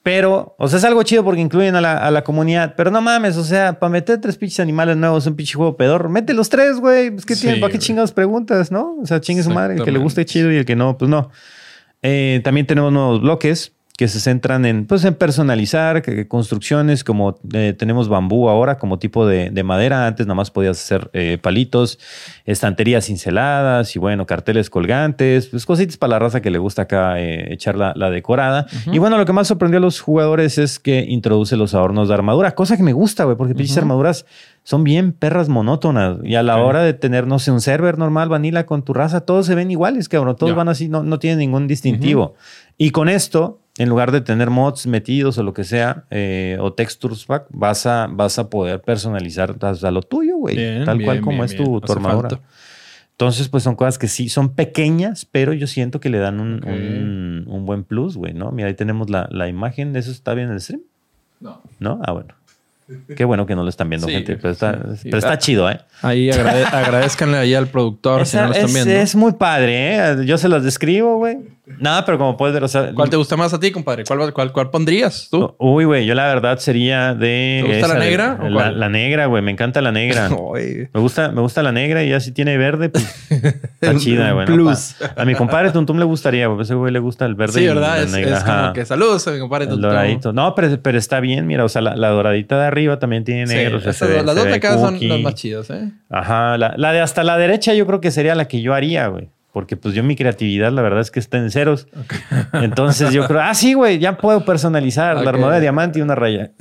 Pero, 0.03 0.53
o 0.57 0.67
sea, 0.67 0.79
es 0.79 0.83
algo 0.83 1.01
chido 1.03 1.23
porque 1.23 1.39
incluyen 1.39 1.75
a 1.75 1.81
la, 1.81 1.93
a 1.97 2.11
la 2.11 2.25
comunidad. 2.25 2.73
Pero 2.75 2.91
no 2.91 3.01
mames, 3.01 3.37
o 3.37 3.43
sea, 3.45 3.79
para 3.79 3.89
meter 3.89 4.19
tres 4.19 4.35
pinches 4.35 4.59
animales 4.59 4.97
nuevos, 4.97 5.25
un 5.27 5.35
pinche 5.37 5.53
juego 5.53 5.77
pedor, 5.77 6.09
mete 6.09 6.33
los 6.33 6.49
tres, 6.49 6.75
güey. 6.81 7.11
Pues, 7.11 7.25
¿qué 7.25 7.35
Sí, 7.35 7.43
tienen? 7.43 7.61
¿Para 7.61 7.71
qué 7.71 7.79
chingados 7.79 8.11
preguntas, 8.11 8.69
no? 8.69 8.97
O 9.01 9.05
sea, 9.05 9.21
chingue 9.21 9.43
su 9.43 9.51
madre. 9.51 9.75
El 9.75 9.83
que 9.85 9.91
le 9.93 9.99
guste 9.99 10.25
chido 10.25 10.51
y 10.51 10.57
el 10.57 10.65
que 10.65 10.75
no, 10.75 10.97
pues 10.97 11.07
no. 11.09 11.29
Eh, 12.01 12.41
también 12.43 12.67
tenemos 12.67 12.91
nuevos 12.91 13.21
bloques 13.21 13.71
que 13.95 14.07
se 14.07 14.19
centran 14.19 14.65
en, 14.65 14.87
pues, 14.87 15.05
en 15.05 15.13
personalizar 15.13 16.01
que- 16.01 16.27
construcciones, 16.27 17.03
como 17.03 17.37
eh, 17.53 17.75
tenemos 17.77 18.09
bambú 18.09 18.49
ahora 18.49 18.79
como 18.79 18.97
tipo 18.97 19.27
de, 19.27 19.51
de 19.51 19.63
madera. 19.63 20.07
Antes 20.07 20.25
nada 20.25 20.33
más 20.35 20.49
podías 20.49 20.77
hacer 20.81 21.11
eh, 21.13 21.37
palitos, 21.39 21.99
estanterías 22.45 23.05
cinceladas 23.05 23.95
y 23.95 23.99
bueno, 23.99 24.25
carteles 24.25 24.69
colgantes, 24.71 25.45
pues 25.47 25.65
cositas 25.67 25.97
para 25.97 26.11
la 26.11 26.19
raza 26.19 26.41
que 26.41 26.49
le 26.49 26.57
gusta 26.57 26.83
acá 26.83 27.19
eh, 27.19 27.53
echar 27.53 27.75
la, 27.77 27.93
la 27.95 28.09
decorada. 28.09 28.65
Y 28.91 28.97
bueno, 28.97 29.17
lo 29.17 29.25
que 29.25 29.33
más 29.33 29.47
sorprendió 29.47 29.77
a 29.77 29.81
los 29.81 29.99
jugadores 30.01 30.57
es 30.57 30.79
que 30.79 31.05
introduce 31.07 31.55
los 31.55 31.75
adornos 31.75 32.07
de 32.07 32.15
armadura, 32.15 32.55
cosa 32.55 32.77
que 32.77 32.83
me 32.83 32.93
gusta, 32.93 33.25
güey, 33.25 33.37
porque 33.37 33.53
pinches 33.53 33.77
Ujú. 33.77 33.81
armaduras 33.83 34.25
son 34.63 34.83
bien 34.83 35.11
perras 35.11 35.49
monótonas. 35.49 36.17
Y 36.23 36.35
a 36.35 36.41
la 36.43 36.57
hora 36.57 36.81
de 36.81 36.93
tener, 36.93 37.27
no 37.27 37.37
sé, 37.37 37.51
un 37.51 37.61
server 37.61 37.97
normal, 37.97 38.29
vanilla 38.29 38.65
con 38.65 38.83
tu 38.83 38.93
raza, 38.93 39.21
todos 39.21 39.45
se 39.45 39.53
ven 39.55 39.69
iguales, 39.69 40.09
cabrón. 40.09 40.35
Todos 40.35 40.55
van 40.55 40.69
así, 40.69 40.89
no, 40.89 41.03
no 41.03 41.19
tienen 41.19 41.39
ningún 41.39 41.67
distintivo. 41.67 42.33
Y 42.77 42.89
con 42.91 43.07
esto, 43.09 43.59
en 43.77 43.89
lugar 43.89 44.11
de 44.11 44.21
tener 44.21 44.49
mods 44.49 44.85
metidos 44.87 45.37
o 45.37 45.43
lo 45.43 45.53
que 45.53 45.63
sea, 45.63 46.03
eh, 46.11 46.57
o 46.61 46.73
textures 46.73 47.25
pack, 47.25 47.45
vas 47.49 47.85
a, 47.85 48.07
vas 48.09 48.37
a 48.39 48.49
poder 48.49 48.81
personalizar 48.81 49.55
hasta 49.61 49.89
lo 49.91 50.01
tuyo, 50.01 50.37
güey. 50.37 50.55
Tal 50.85 50.97
bien, 50.99 51.05
cual 51.07 51.21
como 51.21 51.37
bien, 51.37 51.45
es 51.45 51.55
tu, 51.55 51.81
tu 51.81 51.91
armadura. 51.93 52.29
falta. 52.29 52.45
Entonces, 53.11 53.47
pues 53.47 53.63
son 53.63 53.75
cosas 53.75 53.97
que 53.99 54.07
sí 54.07 54.27
son 54.29 54.49
pequeñas, 54.55 55.25
pero 55.31 55.53
yo 55.53 55.67
siento 55.67 55.99
que 55.99 56.09
le 56.09 56.17
dan 56.17 56.39
un, 56.39 56.63
un- 56.67 57.45
un 57.47 57.65
buen 57.65 57.83
plus, 57.83 58.17
güey, 58.17 58.33
¿no? 58.33 58.51
Mira, 58.51 58.67
ahí 58.69 58.73
tenemos 58.73 59.09
la, 59.09 59.27
la 59.31 59.47
imagen. 59.47 59.95
¿Eso 59.95 60.11
está 60.11 60.33
bien 60.33 60.47
en 60.47 60.53
el 60.53 60.61
stream? 60.61 60.81
No. 61.39 61.61
¿No? 61.79 62.01
Ah, 62.05 62.11
bueno. 62.11 62.33
Qué 63.15 63.23
bueno 63.23 63.45
que 63.45 63.55
no 63.55 63.63
lo 63.63 63.69
están 63.69 63.89
viendo, 63.89 64.07
Sí, 64.07 64.13
gente. 64.13 64.35
Pero 64.35 64.49
está, 64.51 64.95
sí. 64.97 65.03
pero 65.05 65.17
está 65.19 65.37
chido, 65.37 65.69
¿eh? 65.69 65.79
Ahí 66.01 66.29
agrade- 66.29 66.65
agradezcanle 66.65 67.37
ahí 67.37 67.53
al 67.53 67.67
productor 67.67 68.25
si 68.25 68.35
no 68.35 68.43
Esa- 68.43 68.47
lo 68.49 68.53
están 68.55 68.69
es, 68.69 68.73
viendo. 68.73 68.91
es 69.03 69.15
muy 69.15 69.31
padre, 69.33 69.95
¿eh? 69.95 70.25
Yo 70.25 70.37
se 70.37 70.49
los 70.49 70.63
describo, 70.63 71.17
güey. 71.17 71.37
Nada, 71.65 72.03
pero 72.05 72.17
como 72.17 72.35
puedes 72.35 72.53
ver, 72.53 72.63
o 72.63 72.67
sea. 72.67 72.91
¿Cuál 72.93 73.09
te 73.09 73.15
gusta 73.15 73.37
más 73.37 73.53
a 73.53 73.59
ti, 73.59 73.71
compadre? 73.71 74.03
¿Cuál, 74.05 74.33
cuál, 74.33 74.51
cuál 74.51 74.69
pondrías 74.69 75.29
tú? 75.31 75.55
Uy, 75.59 75.85
güey, 75.85 76.05
yo 76.05 76.13
la 76.13 76.27
verdad 76.27 76.57
sería 76.59 77.13
de. 77.13 77.63
¿Te 77.65 77.71
gusta 77.79 77.87
la 77.93 77.99
negra 77.99 78.37
o 78.41 78.49
La, 78.49 78.71
la 78.71 78.89
negra, 78.89 79.27
güey. 79.27 79.41
Me 79.41 79.51
encanta 79.51 79.81
la 79.81 79.91
negra. 79.93 80.29
Me 80.93 80.99
gusta, 80.99 81.31
me 81.31 81.39
gusta 81.41 81.63
la 81.63 81.71
negra 81.71 82.03
y 82.03 82.09
ya 82.09 82.19
si 82.19 82.31
tiene 82.33 82.57
verde, 82.57 82.89
pues 82.89 83.05
está 83.81 83.95
chida, 83.97 84.31
güey. 84.33 84.45
plus. 84.45 84.95
A 85.15 85.23
mi 85.25 85.35
compadre 85.35 85.71
Tuntum 85.71 85.97
le 85.99 86.05
gustaría, 86.05 86.47
güey. 86.47 86.61
Ese 86.61 86.73
güey 86.75 86.91
le 86.91 86.99
gusta 86.99 87.25
el 87.25 87.35
verde 87.35 87.53
Sí, 87.59 87.63
y 87.63 87.67
¿verdad? 87.67 87.97
la 87.97 88.03
Es, 88.03 88.11
negra. 88.11 88.37
es 88.37 88.43
como 88.43 88.73
que 88.73 88.85
saludos, 88.85 89.25
mi 89.27 89.39
compadre. 89.39 89.63
El 89.65 89.69
Tutum. 89.71 89.81
doradito. 89.83 90.33
No, 90.33 90.53
pero, 90.55 90.79
pero 90.81 90.97
está 90.97 91.19
bien, 91.21 91.47
mira, 91.47 91.63
o 91.63 91.69
sea, 91.69 91.81
la, 91.81 91.95
la 91.95 92.09
doradita 92.09 92.59
de 92.59 92.65
arriba 92.67 92.99
también 92.99 93.23
tiene 93.23 93.47
Sí, 93.47 93.55
negro. 93.55 93.77
o 93.77 93.93
sea, 93.93 94.07
las 94.23 94.35
dos 94.35 94.45
de 94.45 94.53
acá 94.53 94.77
son 94.77 94.97
las 95.07 95.19
más 95.21 95.35
chidas, 95.35 95.69
¿eh? 95.69 95.91
Ajá, 96.09 96.57
la, 96.57 96.73
la 96.77 96.91
de 96.91 96.99
hasta 97.01 97.23
la 97.23 97.37
derecha 97.37 97.73
yo 97.73 97.85
creo 97.87 98.01
que 98.01 98.11
sería 98.11 98.35
la 98.35 98.47
que 98.49 98.61
yo 98.61 98.73
haría, 98.73 99.07
güey. 99.07 99.29
Porque 99.53 99.77
pues 99.77 99.93
yo 99.93 100.03
mi 100.03 100.15
creatividad 100.15 100.71
la 100.71 100.81
verdad 100.81 100.99
es 101.01 101.11
que 101.11 101.19
está 101.19 101.37
en 101.37 101.51
ceros. 101.51 101.87
Entonces 102.53 103.13
yo 103.13 103.27
creo, 103.27 103.39
ah, 103.39 103.53
sí, 103.53 103.75
güey, 103.75 103.99
ya 103.99 104.17
puedo 104.17 104.43
personalizar 104.43 105.15
la 105.21 105.29
armadura 105.29 105.55
de 105.55 105.61
diamante 105.61 105.99
y 105.99 106.01
una 106.01 106.15
raya. 106.15 106.51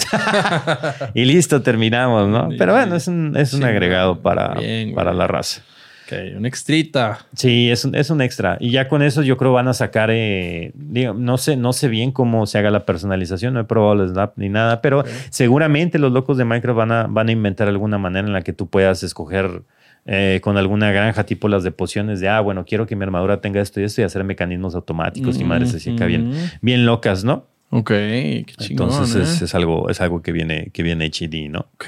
y 1.15 1.25
listo, 1.25 1.63
terminamos, 1.63 2.29
¿no? 2.29 2.51
Pero 2.59 2.75
bueno, 2.75 2.95
es 2.95 3.09
un, 3.09 3.35
es 3.35 3.55
un 3.55 3.61
Sí, 3.61 3.67
agregado 3.67 4.21
para, 4.21 4.55
bien, 4.55 4.95
para 4.95 5.15
la 5.15 5.27
raza. 5.27 5.63
Ok, 6.07 6.37
un 6.37 6.45
extrita. 6.45 7.21
Sí, 7.35 7.71
es 7.71 7.87
un, 7.87 7.95
es 7.95 8.11
un 8.11 8.21
extra. 8.21 8.59
Y 8.61 8.71
ya 8.71 8.89
con 8.89 9.01
eso 9.01 9.23
yo 9.23 9.39
creo 9.39 9.55
van 9.55 9.69
a 9.69 9.73
sacar, 9.73 10.11
eh, 10.13 10.73
digo, 10.75 11.15
no 11.15 11.39
sé, 11.39 11.57
no 11.57 11.73
sé 11.73 11.89
bien 11.89 12.13
cómo 12.13 12.45
se 12.47 12.59
haga 12.59 12.71
la 12.71 12.85
personalización, 12.85 13.55
no 13.55 13.61
he 13.61 13.65
probado 13.65 14.03
el 14.03 14.11
Snap 14.11 14.35
ni 14.37 14.51
nada, 14.51 14.83
pero 14.83 15.03
seguramente 15.31 15.99
los 15.99 16.13
locos 16.13 16.37
de 16.37 16.45
Minecraft 16.45 16.77
van 16.77 16.93
a, 16.93 17.07
van 17.09 17.29
a 17.29 17.33
inventar 17.33 17.69
alguna 17.69 17.97
manera 17.97 18.27
en 18.27 18.35
la 18.35 18.43
que 18.43 18.53
tú 18.53 18.67
puedas 18.69 19.03
escoger 19.03 19.63
eh, 20.07 20.41
con 20.43 20.57
alguna 20.57 20.91
granja, 20.93 21.25
tipo 21.25 21.49
las 21.49 21.63
de 21.63 21.71
pociones, 21.71 22.21
de, 22.21 22.29
ah, 22.29 22.41
bueno, 22.41 22.65
quiero 22.65 22.87
que 22.87 22.97
mi 22.97 23.05
armadura 23.05 23.41
tenga 23.41 23.61
esto 23.61 23.81
y 23.81 23.85
esto 23.85 24.01
y 24.01 24.05
hacer 24.05 24.25
mecanismos 24.25 24.75
automáticos 24.75 25.39
y 25.41 25.45
madres 25.45 25.75
así 25.75 25.95
acá 25.95 26.07
bien, 26.07 26.33
bien 26.61 26.85
locas, 26.87 27.25
¿no? 27.25 27.47
Ok, 27.71 27.89
qué 27.89 28.45
chingón, 28.59 28.91
Entonces 28.91 29.29
es, 29.29 29.43
¿eh? 29.43 29.45
es 29.47 29.55
algo, 29.55 29.89
es 29.89 30.01
algo 30.01 30.21
que 30.21 30.33
viene, 30.33 30.71
que 30.73 30.83
viene 30.83 31.07
HD, 31.07 31.49
¿no? 31.49 31.61
Ok. 31.75 31.87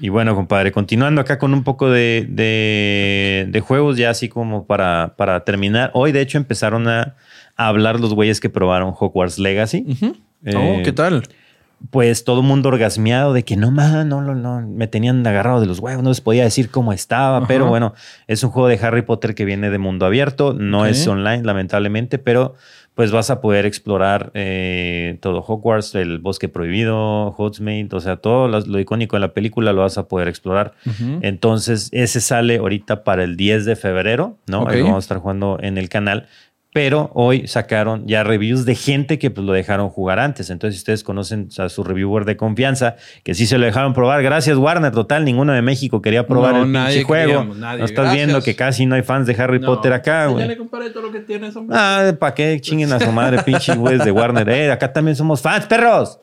Y 0.00 0.08
bueno, 0.08 0.34
compadre, 0.34 0.72
continuando 0.72 1.20
acá 1.20 1.38
con 1.38 1.52
un 1.52 1.62
poco 1.64 1.90
de, 1.90 2.26
de- 2.28 3.46
de 3.48 3.60
juegos, 3.60 3.96
ya 3.96 4.10
así 4.10 4.28
como 4.28 4.66
para, 4.66 5.14
para 5.16 5.44
terminar. 5.44 5.90
Hoy, 5.94 6.12
de 6.12 6.20
hecho, 6.22 6.38
empezaron 6.38 6.88
a, 6.88 7.16
a 7.56 7.68
hablar 7.68 8.00
los 8.00 8.14
güeyes 8.14 8.40
que 8.40 8.48
probaron 8.48 8.94
Hogwarts 8.98 9.38
Legacy. 9.38 9.84
Ujú. 9.86 10.16
Eh, 10.44 10.54
oh, 10.56 10.82
¿qué 10.82 10.92
tal? 10.92 11.22
Pues 11.90 12.24
todo 12.24 12.40
el 12.40 12.46
mundo 12.46 12.68
orgasmeado 12.68 13.32
de 13.32 13.44
que 13.44 13.56
no, 13.56 13.70
man, 13.70 14.08
no, 14.08 14.22
no, 14.22 14.34
no, 14.34 14.66
me 14.66 14.86
tenían 14.86 15.26
agarrado 15.26 15.60
de 15.60 15.66
los 15.66 15.78
huevos, 15.78 16.02
no 16.02 16.10
les 16.10 16.20
podía 16.20 16.44
decir 16.44 16.70
cómo 16.70 16.92
estaba, 16.92 17.38
Ajá. 17.38 17.46
pero 17.46 17.66
bueno, 17.66 17.94
es 18.26 18.42
un 18.44 18.50
juego 18.50 18.68
de 18.68 18.78
Harry 18.82 19.02
Potter 19.02 19.34
que 19.34 19.44
viene 19.44 19.70
de 19.70 19.78
mundo 19.78 20.06
abierto, 20.06 20.54
no 20.54 20.86
es 20.86 21.06
online, 21.06 21.42
lamentablemente, 21.42 22.18
pero 22.18 22.54
pues 22.94 23.10
vas 23.10 23.30
a 23.30 23.40
poder 23.40 23.64
explorar 23.64 24.30
eh, 24.34 25.16
todo 25.20 25.42
Hogwarts, 25.46 25.94
el 25.94 26.18
bosque 26.18 26.48
prohibido, 26.48 27.34
Hogsmeade, 27.38 27.88
o 27.92 28.00
sea, 28.00 28.16
todo 28.16 28.48
lo, 28.48 28.60
lo 28.60 28.78
icónico 28.80 29.16
de 29.16 29.20
la 29.20 29.32
película 29.32 29.72
lo 29.72 29.80
vas 29.80 29.96
a 29.96 30.08
poder 30.08 30.28
explorar. 30.28 30.74
Entonces, 31.22 31.88
ese 31.92 32.20
sale 32.20 32.58
ahorita 32.58 33.02
para 33.02 33.24
el 33.24 33.36
10 33.36 33.64
de 33.64 33.76
febrero, 33.76 34.36
¿no? 34.46 34.68
Ahí 34.68 34.80
lo 34.80 34.84
vamos 34.84 34.96
a 34.96 35.06
estar 35.06 35.18
jugando 35.18 35.58
en 35.60 35.78
el 35.78 35.88
canal. 35.88 36.26
Pero 36.74 37.10
hoy 37.12 37.46
sacaron 37.48 38.06
ya 38.08 38.24
reviews 38.24 38.64
de 38.64 38.74
gente 38.74 39.18
que 39.18 39.30
pues, 39.30 39.46
lo 39.46 39.52
dejaron 39.52 39.90
jugar 39.90 40.18
antes. 40.18 40.48
Entonces, 40.48 40.76
si 40.76 40.80
ustedes 40.80 41.04
conocen 41.04 41.48
a 41.58 41.68
su 41.68 41.84
reviewer 41.84 42.24
de 42.24 42.38
confianza, 42.38 42.96
que 43.24 43.34
sí 43.34 43.46
se 43.46 43.58
lo 43.58 43.66
dejaron 43.66 43.92
probar, 43.92 44.22
gracias 44.22 44.56
Warner, 44.56 44.90
total, 44.90 45.26
ninguno 45.26 45.52
de 45.52 45.60
México 45.60 46.00
quería 46.00 46.26
probar 46.26 46.54
No, 46.54 46.62
el 46.62 46.72
nadie 46.72 46.94
pinche 47.04 47.04
juego. 47.06 47.44
nadie. 47.56 47.80
No 47.80 47.84
estás 47.84 48.04
Gracias. 48.06 48.14
viendo 48.14 48.40
que 48.42 48.56
casi 48.56 48.86
no 48.86 48.94
hay 48.94 49.02
fans 49.02 49.26
de 49.26 49.34
Harry 49.42 49.58
No. 49.60 49.66
Potter 49.66 49.92
acá, 49.92 50.24
Ya 50.24 50.32
güey. 50.32 50.48
le 50.48 50.56
comparé 50.56 50.88
todo 50.88 51.02
lo 51.02 51.12
que 51.12 51.20
tienes, 51.20 51.54
hombre. 51.56 51.76
Ah, 51.78 52.14
¿para 52.18 52.32
qué 52.34 52.58
chinguen 52.60 52.90
a 52.92 53.00
su 53.00 53.12
madre, 53.12 53.42
pinche 53.42 53.74
güeyes 53.74 54.02
de 54.04 54.10
Warner? 54.10 54.48
Eh, 54.48 54.72
acá 54.72 54.90
también 54.94 55.14
somos 55.14 55.42
fans, 55.42 55.66
perros. 55.66 56.18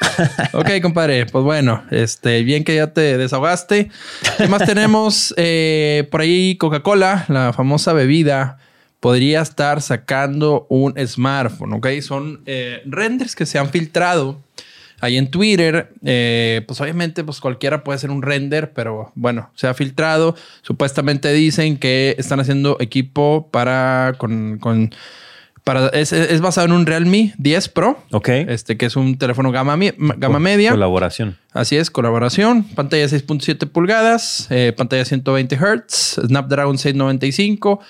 Ok, 0.52 0.70
compadre, 0.82 1.26
pues 1.26 1.44
bueno, 1.44 1.84
este, 1.90 2.42
bien 2.42 2.64
que 2.64 2.76
ya 2.76 2.92
te 2.92 3.18
desahogaste. 3.18 3.90
¿Qué 4.36 4.48
más 4.48 4.64
tenemos? 4.64 5.34
Eh, 5.50 6.06
por 6.10 6.20
ahí 6.20 6.56
Coca-Cola, 6.56 7.24
la 7.28 7.52
famosa 7.52 7.92
bebida, 7.92 8.58
podría 9.00 9.40
estar 9.40 9.80
sacando 9.80 10.66
un 10.68 10.94
smartphone, 11.06 11.74
¿ok? 11.74 11.86
Son 12.00 12.42
eh, 12.46 12.82
renders 12.86 13.34
que 13.36 13.46
se 13.46 13.58
han 13.58 13.70
filtrado 13.70 14.42
ahí 15.00 15.16
en 15.16 15.30
Twitter. 15.30 15.92
Eh, 16.04 16.62
pues 16.66 16.80
obviamente, 16.80 17.24
pues 17.24 17.40
cualquiera 17.40 17.84
puede 17.84 17.96
hacer 17.96 18.10
un 18.10 18.22
render, 18.22 18.72
pero 18.72 19.12
bueno, 19.14 19.50
se 19.54 19.68
ha 19.68 19.74
filtrado. 19.74 20.34
Supuestamente 20.62 21.32
dicen 21.32 21.78
que 21.78 22.14
están 22.18 22.40
haciendo 22.40 22.76
equipo 22.80 23.48
para 23.50 24.14
con... 24.18 24.58
con 24.58 24.90
para, 25.68 25.88
es, 25.88 26.14
es 26.14 26.40
basado 26.40 26.66
en 26.66 26.72
un 26.72 26.86
Realme 26.86 27.34
10 27.36 27.68
Pro. 27.68 28.02
Ok. 28.12 28.30
Este 28.30 28.78
que 28.78 28.86
es 28.86 28.96
un 28.96 29.18
teléfono 29.18 29.52
gama, 29.52 29.78
gama 30.16 30.38
media. 30.38 30.70
Colaboración. 30.70 31.36
Así 31.52 31.76
es, 31.76 31.90
colaboración. 31.90 32.64
Pantalla 32.64 33.04
6.7 33.04 33.68
pulgadas, 33.68 34.46
eh, 34.48 34.72
pantalla 34.74 35.04
120 35.04 35.58
Hz, 35.58 36.22
Snapdragon 36.26 36.78
695, 36.78 37.80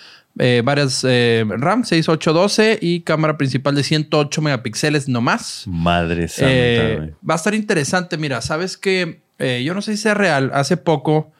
eh, 0.40 0.62
varias 0.64 1.06
eh, 1.08 1.44
RAM 1.46 1.84
6812 1.84 2.80
y 2.82 3.02
cámara 3.02 3.38
principal 3.38 3.76
de 3.76 3.84
108 3.84 4.42
megapíxeles 4.42 5.08
no 5.08 5.20
más. 5.20 5.62
Madre 5.68 6.26
santa, 6.26 7.14
va 7.30 7.34
a 7.34 7.36
estar 7.36 7.54
interesante. 7.54 8.18
Mira, 8.18 8.40
sabes 8.40 8.76
que 8.76 9.20
yo 9.38 9.72
no 9.72 9.82
sé 9.82 9.96
si 9.96 10.02
sea 10.02 10.14
real. 10.14 10.50
Hace 10.52 10.78
poco, 10.78 11.30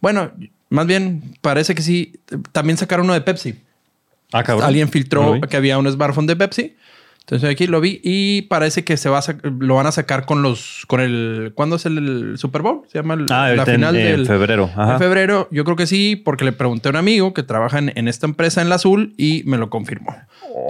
bueno, 0.00 0.30
más 0.68 0.86
bien 0.86 1.34
parece 1.40 1.74
que 1.74 1.82
sí. 1.82 2.20
También 2.52 2.76
sacaron 2.76 3.06
uno 3.06 3.14
de 3.14 3.20
Pepsi. 3.22 3.56
Ah, 4.32 4.42
cabrón. 4.42 4.66
Alguien 4.66 4.88
filtró 4.88 5.40
que 5.48 5.56
había 5.56 5.78
un 5.78 5.90
smartphone 5.90 6.26
de 6.26 6.36
Pepsi. 6.36 6.76
Entonces 7.28 7.50
aquí 7.50 7.66
lo 7.66 7.82
vi 7.82 8.00
y 8.02 8.42
parece 8.42 8.84
que 8.84 8.96
se 8.96 9.10
va 9.10 9.18
a 9.18 9.22
lo 9.60 9.74
van 9.74 9.86
a 9.86 9.92
sacar 9.92 10.24
con 10.24 10.40
los 10.40 10.84
con 10.86 11.00
el 11.02 11.52
¿cuándo 11.54 11.76
es 11.76 11.84
el, 11.84 11.98
el 11.98 12.38
Super 12.38 12.62
Bowl? 12.62 12.80
Se 12.90 12.98
llama 12.98 13.12
el- 13.14 13.26
Ah, 13.30 13.50
la 13.54 13.66
final 13.66 13.94
en 13.96 14.02
del 14.16 14.26
febrero. 14.26 14.70
Ajá. 14.74 14.94
En 14.94 14.98
febrero, 14.98 15.46
yo 15.50 15.62
creo 15.64 15.76
que 15.76 15.86
sí, 15.86 16.16
porque 16.16 16.46
le 16.46 16.52
pregunté 16.52 16.88
a 16.88 16.90
un 16.90 16.96
amigo 16.96 17.34
que 17.34 17.42
trabaja 17.42 17.78
en, 17.80 17.92
en 17.94 18.08
esta 18.08 18.26
empresa 18.26 18.62
en 18.62 18.70
la 18.70 18.76
azul 18.76 19.12
y 19.18 19.42
me 19.44 19.58
lo 19.58 19.68
confirmó. 19.68 20.16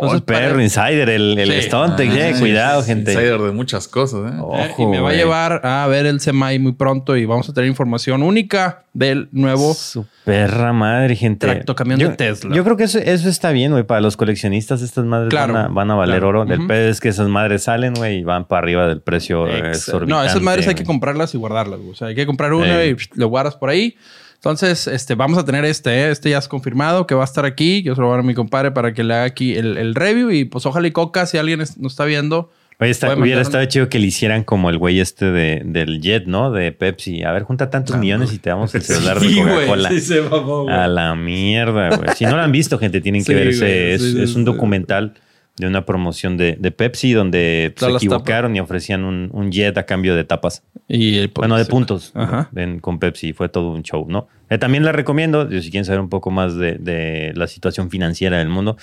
Oh, 0.00 0.12
el 0.12 0.22
perro 0.22 0.60
insider, 0.60 1.08
el, 1.10 1.38
el 1.38 1.48
Sí. 1.48 1.68
Eh, 1.68 2.32
Ah, 2.34 2.38
cuidado, 2.40 2.82
sí, 2.82 2.88
gente. 2.88 3.12
Insider 3.12 3.40
de 3.40 3.52
muchas 3.52 3.86
cosas, 3.86 4.32
¿eh? 4.32 4.36
Oh. 4.40 4.56
Eh, 4.58 4.66
y 4.78 4.82
Ojo, 4.82 4.90
me 4.90 4.98
va 5.00 5.10
a 5.10 5.12
llevar 5.14 5.60
a 5.64 5.86
ver 5.86 6.06
el 6.06 6.20
SEMAI 6.20 6.58
muy 6.58 6.72
pronto 6.72 7.16
y 7.16 7.24
vamos 7.24 7.48
a 7.48 7.52
tener 7.52 7.68
información 7.68 8.22
única 8.22 8.82
del 8.92 9.28
nuevo. 9.32 9.74
Su 9.74 10.06
perra 10.24 10.72
madre, 10.72 11.14
gente. 11.14 11.46
Tractocamión 11.46 12.00
yo, 12.00 12.08
de 12.10 12.16
Tesla. 12.16 12.54
Yo 12.54 12.64
creo 12.64 12.76
que 12.76 12.84
eso, 12.84 12.98
eso 12.98 13.28
está 13.28 13.52
bien, 13.52 13.70
güey. 13.72 13.84
Para 13.84 14.00
los 14.00 14.16
coleccionistas, 14.16 14.82
estas 14.82 15.04
madres 15.04 15.30
Claro, 15.30 15.54
van, 15.54 15.64
a, 15.66 15.68
van 15.68 15.90
a 15.90 15.94
valer 15.94 16.20
claro. 16.20 16.40
oro. 16.40 16.44
El 16.50 16.58
Ujú. 16.60 16.68
pedo 16.68 16.88
es 16.90 17.00
que 17.00 17.08
esas 17.08 17.28
madres 17.28 17.62
salen, 17.64 17.94
güey, 17.94 18.18
y 18.18 18.24
van 18.24 18.46
para 18.46 18.60
arriba 18.62 18.86
del 18.88 19.00
precio 19.00 19.46
eh, 19.46 19.58
Ex- 19.58 19.78
exorbitante. 19.88 20.12
No, 20.12 20.24
esas 20.24 20.42
madres 20.42 20.66
hay 20.68 20.74
que 20.74 20.84
comprarlas 20.84 21.34
y 21.34 21.38
guardarlas. 21.38 21.78
güey. 21.80 21.90
O 21.92 21.94
sea, 21.94 22.08
hay 22.08 22.14
que 22.14 22.26
comprar 22.26 22.52
una 22.54 22.84
y 22.84 22.96
lo 23.14 23.28
guardas 23.28 23.56
por 23.56 23.70
ahí. 23.70 23.96
Entonces, 24.36 24.86
este, 24.86 25.14
vamos 25.16 25.36
a 25.38 25.44
tener 25.44 25.64
este. 25.64 25.90
¿eh? 25.90 26.10
Este 26.10 26.30
ya 26.30 26.38
es 26.38 26.46
confirmado 26.46 27.06
que 27.08 27.14
va 27.14 27.22
a 27.22 27.24
estar 27.24 27.44
aquí. 27.44 27.82
Yo 27.82 27.94
se 27.94 28.00
lo 28.00 28.06
voy 28.06 28.14
a 28.14 28.16
dar 28.18 28.24
a 28.24 28.26
mi 28.26 28.34
compadre 28.34 28.70
para 28.70 28.92
que 28.94 29.02
le 29.02 29.14
haga 29.14 29.24
aquí 29.24 29.54
el, 29.56 29.76
el 29.76 29.94
review. 29.96 30.30
Y 30.30 30.44
pues 30.44 30.64
ojalá 30.64 30.86
y 30.86 30.92
coca, 30.92 31.26
si 31.26 31.38
alguien 31.38 31.60
es- 31.60 31.76
nos 31.78 31.92
está 31.92 32.04
viendo. 32.04 32.50
Oye, 32.80 32.92
está- 32.92 33.08
hubiera 33.08 33.20
mandar 33.20 33.40
estado 33.40 33.64
chido 33.64 33.88
que 33.88 33.98
le 33.98 34.06
hicieran 34.06 34.44
como 34.44 34.70
el 34.70 34.78
güey 34.78 35.00
este 35.00 35.32
de, 35.32 35.62
del 35.64 36.00
Jet, 36.00 36.26
¿no? 36.26 36.52
De 36.52 36.70
Pepsi. 36.70 37.24
A 37.24 37.32
ver, 37.32 37.42
junta 37.42 37.68
tantos 37.70 37.96
millones 37.96 38.32
y 38.32 38.38
te 38.38 38.50
damos 38.50 38.72
el 38.76 38.82
celular 38.84 39.18
de 39.18 39.26
Sí, 39.28 39.34
güey, 39.42 39.52
Coca-Cola. 39.54 39.88
sí 39.88 40.00
se 40.00 40.20
mamó, 40.22 40.62
güey. 40.62 40.72
A 40.76 40.86
la 40.86 41.16
mierda, 41.16 41.96
güey. 41.96 42.10
Si 42.14 42.24
no 42.24 42.36
lo 42.36 42.42
han 42.42 42.52
visto, 42.52 42.78
gente, 42.78 43.00
tienen 43.00 43.22
que 43.24 43.32
Sí, 43.32 43.34
ver 43.34 43.48
ese. 43.48 43.64
güey, 43.64 43.90
Es, 43.94 44.02
sí, 44.02 44.12
sí, 44.12 44.22
es 44.22 44.36
un 44.36 44.44
documental 44.44 45.14
de 45.58 45.66
una 45.66 45.84
promoción 45.84 46.36
de, 46.36 46.56
de 46.58 46.70
Pepsi 46.70 47.12
donde 47.12 47.74
se 47.76 47.90
equivocaron 47.90 48.54
y 48.56 48.60
ofrecían 48.60 49.04
un, 49.04 49.28
un 49.32 49.50
jet 49.50 49.76
a 49.78 49.84
cambio 49.86 50.14
de 50.14 50.24
tapas. 50.24 50.62
Y 50.88 51.18
el- 51.18 51.28
Bueno, 51.34 51.56
de 51.56 51.64
puntos 51.66 52.12
Ajá. 52.14 52.48
en- 52.56 52.80
con 52.80 52.98
Pepsi. 52.98 53.32
Fue 53.32 53.48
todo 53.48 53.72
un 53.72 53.82
show, 53.82 54.06
¿no? 54.08 54.28
Eh, 54.50 54.56
también 54.58 54.84
les 54.84 54.94
recomiendo, 54.94 55.50
si 55.50 55.70
quieren 55.70 55.84
saber 55.84 56.00
un 56.00 56.08
poco 56.08 56.30
más 56.30 56.56
de, 56.56 56.76
de 56.76 57.32
la 57.34 57.46
situación 57.46 57.90
financiera 57.90 58.38
del 58.38 58.48
mundo, 58.48 58.76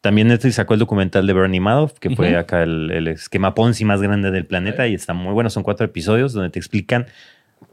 también 0.00 0.28
Netflix 0.28 0.54
sacó 0.54 0.72
el 0.74 0.80
documental 0.80 1.26
de 1.26 1.32
Bernie 1.34 1.60
Madoff, 1.60 1.98
que 1.98 2.08
fue 2.16 2.34
acá 2.36 2.62
el, 2.62 2.90
el 2.90 3.08
esquema 3.08 3.54
Ponzi 3.54 3.84
más 3.84 4.00
grande 4.00 4.30
del 4.30 4.46
planeta 4.46 4.86
y 4.88 4.94
está 4.94 5.12
muy 5.12 5.34
bueno. 5.34 5.50
Son 5.50 5.62
cuatro 5.62 5.84
episodios 5.84 6.32
donde 6.32 6.48
te 6.48 6.58
explican 6.58 7.06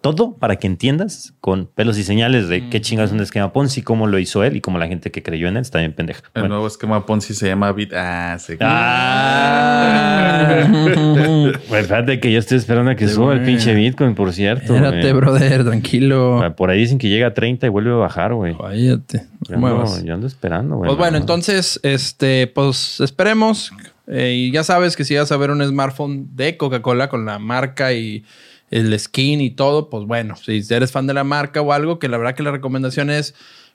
todo 0.02 0.36
para 0.38 0.58
que 0.58 0.68
entiendas 0.68 1.34
con 1.42 1.68
pelos 1.68 1.98
y 1.98 2.04
señales 2.04 2.48
de 2.50 2.70
qué 2.70 2.82
chingas 2.82 3.10
es 3.10 3.14
un 3.14 3.20
esquema 3.22 3.52
Ponzi, 3.54 3.82
cómo 3.82 4.08
lo 4.08 4.20
hizo 4.20 4.44
él 4.44 4.56
y 4.56 4.62
cómo 4.62 4.78
la 4.80 4.88
gente 4.88 5.12
que 5.12 5.24
creyó 5.24 5.48
en 5.48 5.58
él 5.58 5.62
está 5.62 5.80
bien 5.80 5.94
pendeja. 5.94 6.22
El 6.34 6.44
Bueno. 6.44 6.50
nuevo 6.50 6.68
esquema 6.68 7.06
Ponzi 7.06 7.34
se 7.34 7.48
llama 7.48 7.72
Bit. 7.72 7.94
Ah, 7.96 8.38
sí. 8.40 8.54
Ah, 8.60 10.68
Pues 11.70 11.88
fíjate 11.88 12.20
que 12.20 12.32
yo 12.32 12.40
estoy 12.40 12.58
esperando 12.58 12.92
a 12.92 12.96
que 12.96 13.08
Sí, 13.08 13.14
suba 13.16 13.34
el 13.34 13.44
pinche 13.44 13.74
Bitcoin, 13.74 14.16
por 14.16 14.34
cierto. 14.34 14.76
Espérate, 14.76 15.14
brother, 15.14 15.64
tranquilo. 15.66 16.42
Ah, 16.44 16.56
Por 16.56 16.70
ahí 16.70 16.80
dicen 16.80 16.98
que 16.98 17.10
llega 17.10 17.28
a 17.28 17.34
30 17.34 17.68
y 17.68 17.70
vuelve 17.70 17.92
a 17.92 17.96
bajar, 17.96 18.34
güey. 18.34 18.56
Cállate. 18.58 19.26
Yo 19.48 19.58
no 19.58 19.68
ando, 19.68 19.78
muevas. 19.80 20.04
yo 20.04 20.14
ando 20.14 20.28
esperando, 20.28 20.76
güey. 20.78 20.88
Pues 20.90 20.98
bueno, 20.98 21.14
No, 21.14 21.18
no. 21.20 21.24
entonces, 21.24 21.80
este, 21.84 22.48
pues 22.48 23.00
esperemos. 23.00 23.72
Eh, 24.08 24.34
y 24.36 24.52
ya 24.52 24.64
sabes 24.64 24.96
que 24.96 25.04
si 25.04 25.16
vas 25.16 25.32
a 25.32 25.38
ver 25.38 25.52
un 25.52 25.66
smartphone 25.66 26.28
de 26.36 26.58
Coca-Cola 26.58 27.10
con 27.10 27.26
la 27.26 27.40
marca 27.40 27.94
y 27.94 28.24
el 28.70 28.98
skin 29.00 29.42
y 29.42 29.50
todo, 29.52 29.90
pues 29.90 30.06
bueno, 30.06 30.36
si 30.36 30.62
eres 30.70 30.92
fan 30.92 31.08
de 31.08 31.14
la 31.14 31.24
marca 31.24 31.62
o 31.62 31.72
algo, 31.74 32.00
que 32.00 32.08
la 32.10 32.18
verdad 32.18 32.36
que 32.36 32.44
la 32.44 32.52
recomendación 32.52 33.10
es 33.10 33.34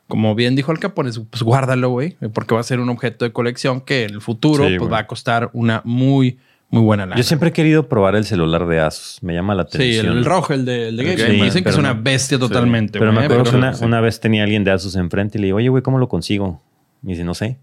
como 0.09 0.35
bien 0.35 0.57
dijo 0.57 0.73
el 0.73 0.79
Capone, 0.79 1.11
pues 1.31 1.43
guárdalo, 1.43 1.89
güey, 1.91 2.17
porque 2.35 2.55
va 2.55 2.61
a 2.61 2.65
ser 2.65 2.81
un 2.81 2.89
objeto 2.91 3.25
de 3.25 3.33
colección 3.33 3.81
que 3.81 4.05
en 4.05 4.11
el 4.15 4.21
futuro 4.21 4.69
Sí, 4.69 4.77
pues, 4.79 4.93
va 4.93 4.99
a 4.99 5.07
costar 5.07 5.49
una 5.55 5.81
muy, 5.85 6.39
muy 6.69 6.83
buena 6.83 7.07
lana. 7.07 7.17
Yo 7.17 7.23
siempre 7.23 7.49
he 7.51 7.53
querido 7.53 7.89
probar 7.89 8.17
el 8.17 8.25
celular 8.27 8.67
de 8.67 8.81
Asus. 8.81 9.23
Me 9.23 9.33
llama 9.33 9.55
la 9.55 9.63
Sí, 9.63 9.77
atención. 9.77 10.07
el, 10.09 10.19
el 10.19 10.25
rojo, 10.27 10.53
el 10.53 10.65
de, 10.67 10.89
el 10.89 10.97
de 10.97 11.05
Dicen 11.33 11.65
que 11.65 11.71
es 11.71 11.79
una 11.79 11.95
no- 11.95 12.03
bestia 12.03 12.39
totalmente. 12.39 12.99
Pero 12.99 13.13
me 13.13 13.25
acuerdo 13.25 13.45
que 13.45 13.57
una, 13.57 13.73
sí. 13.73 13.85
una 13.85 14.01
vez 14.03 14.21
tenía 14.21 14.43
alguien 14.43 14.65
de 14.65 14.73
Asus 14.73 14.97
enfrente 14.97 15.39
y 15.39 15.41
le 15.41 15.47
digo, 15.47 15.57
oye, 15.59 15.69
güey, 15.71 15.83
¿cómo 15.83 15.99
lo 15.99 16.09
consigo? 16.09 16.61
Me 17.01 17.13
dice, 17.13 17.25
no 17.25 17.33
sé. 17.33 17.57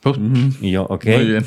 Pues, 0.00 0.18
Y 0.60 0.72
yo, 0.72 0.82
ok, 0.90 1.06
Muy 1.06 1.24
bien. 1.26 1.46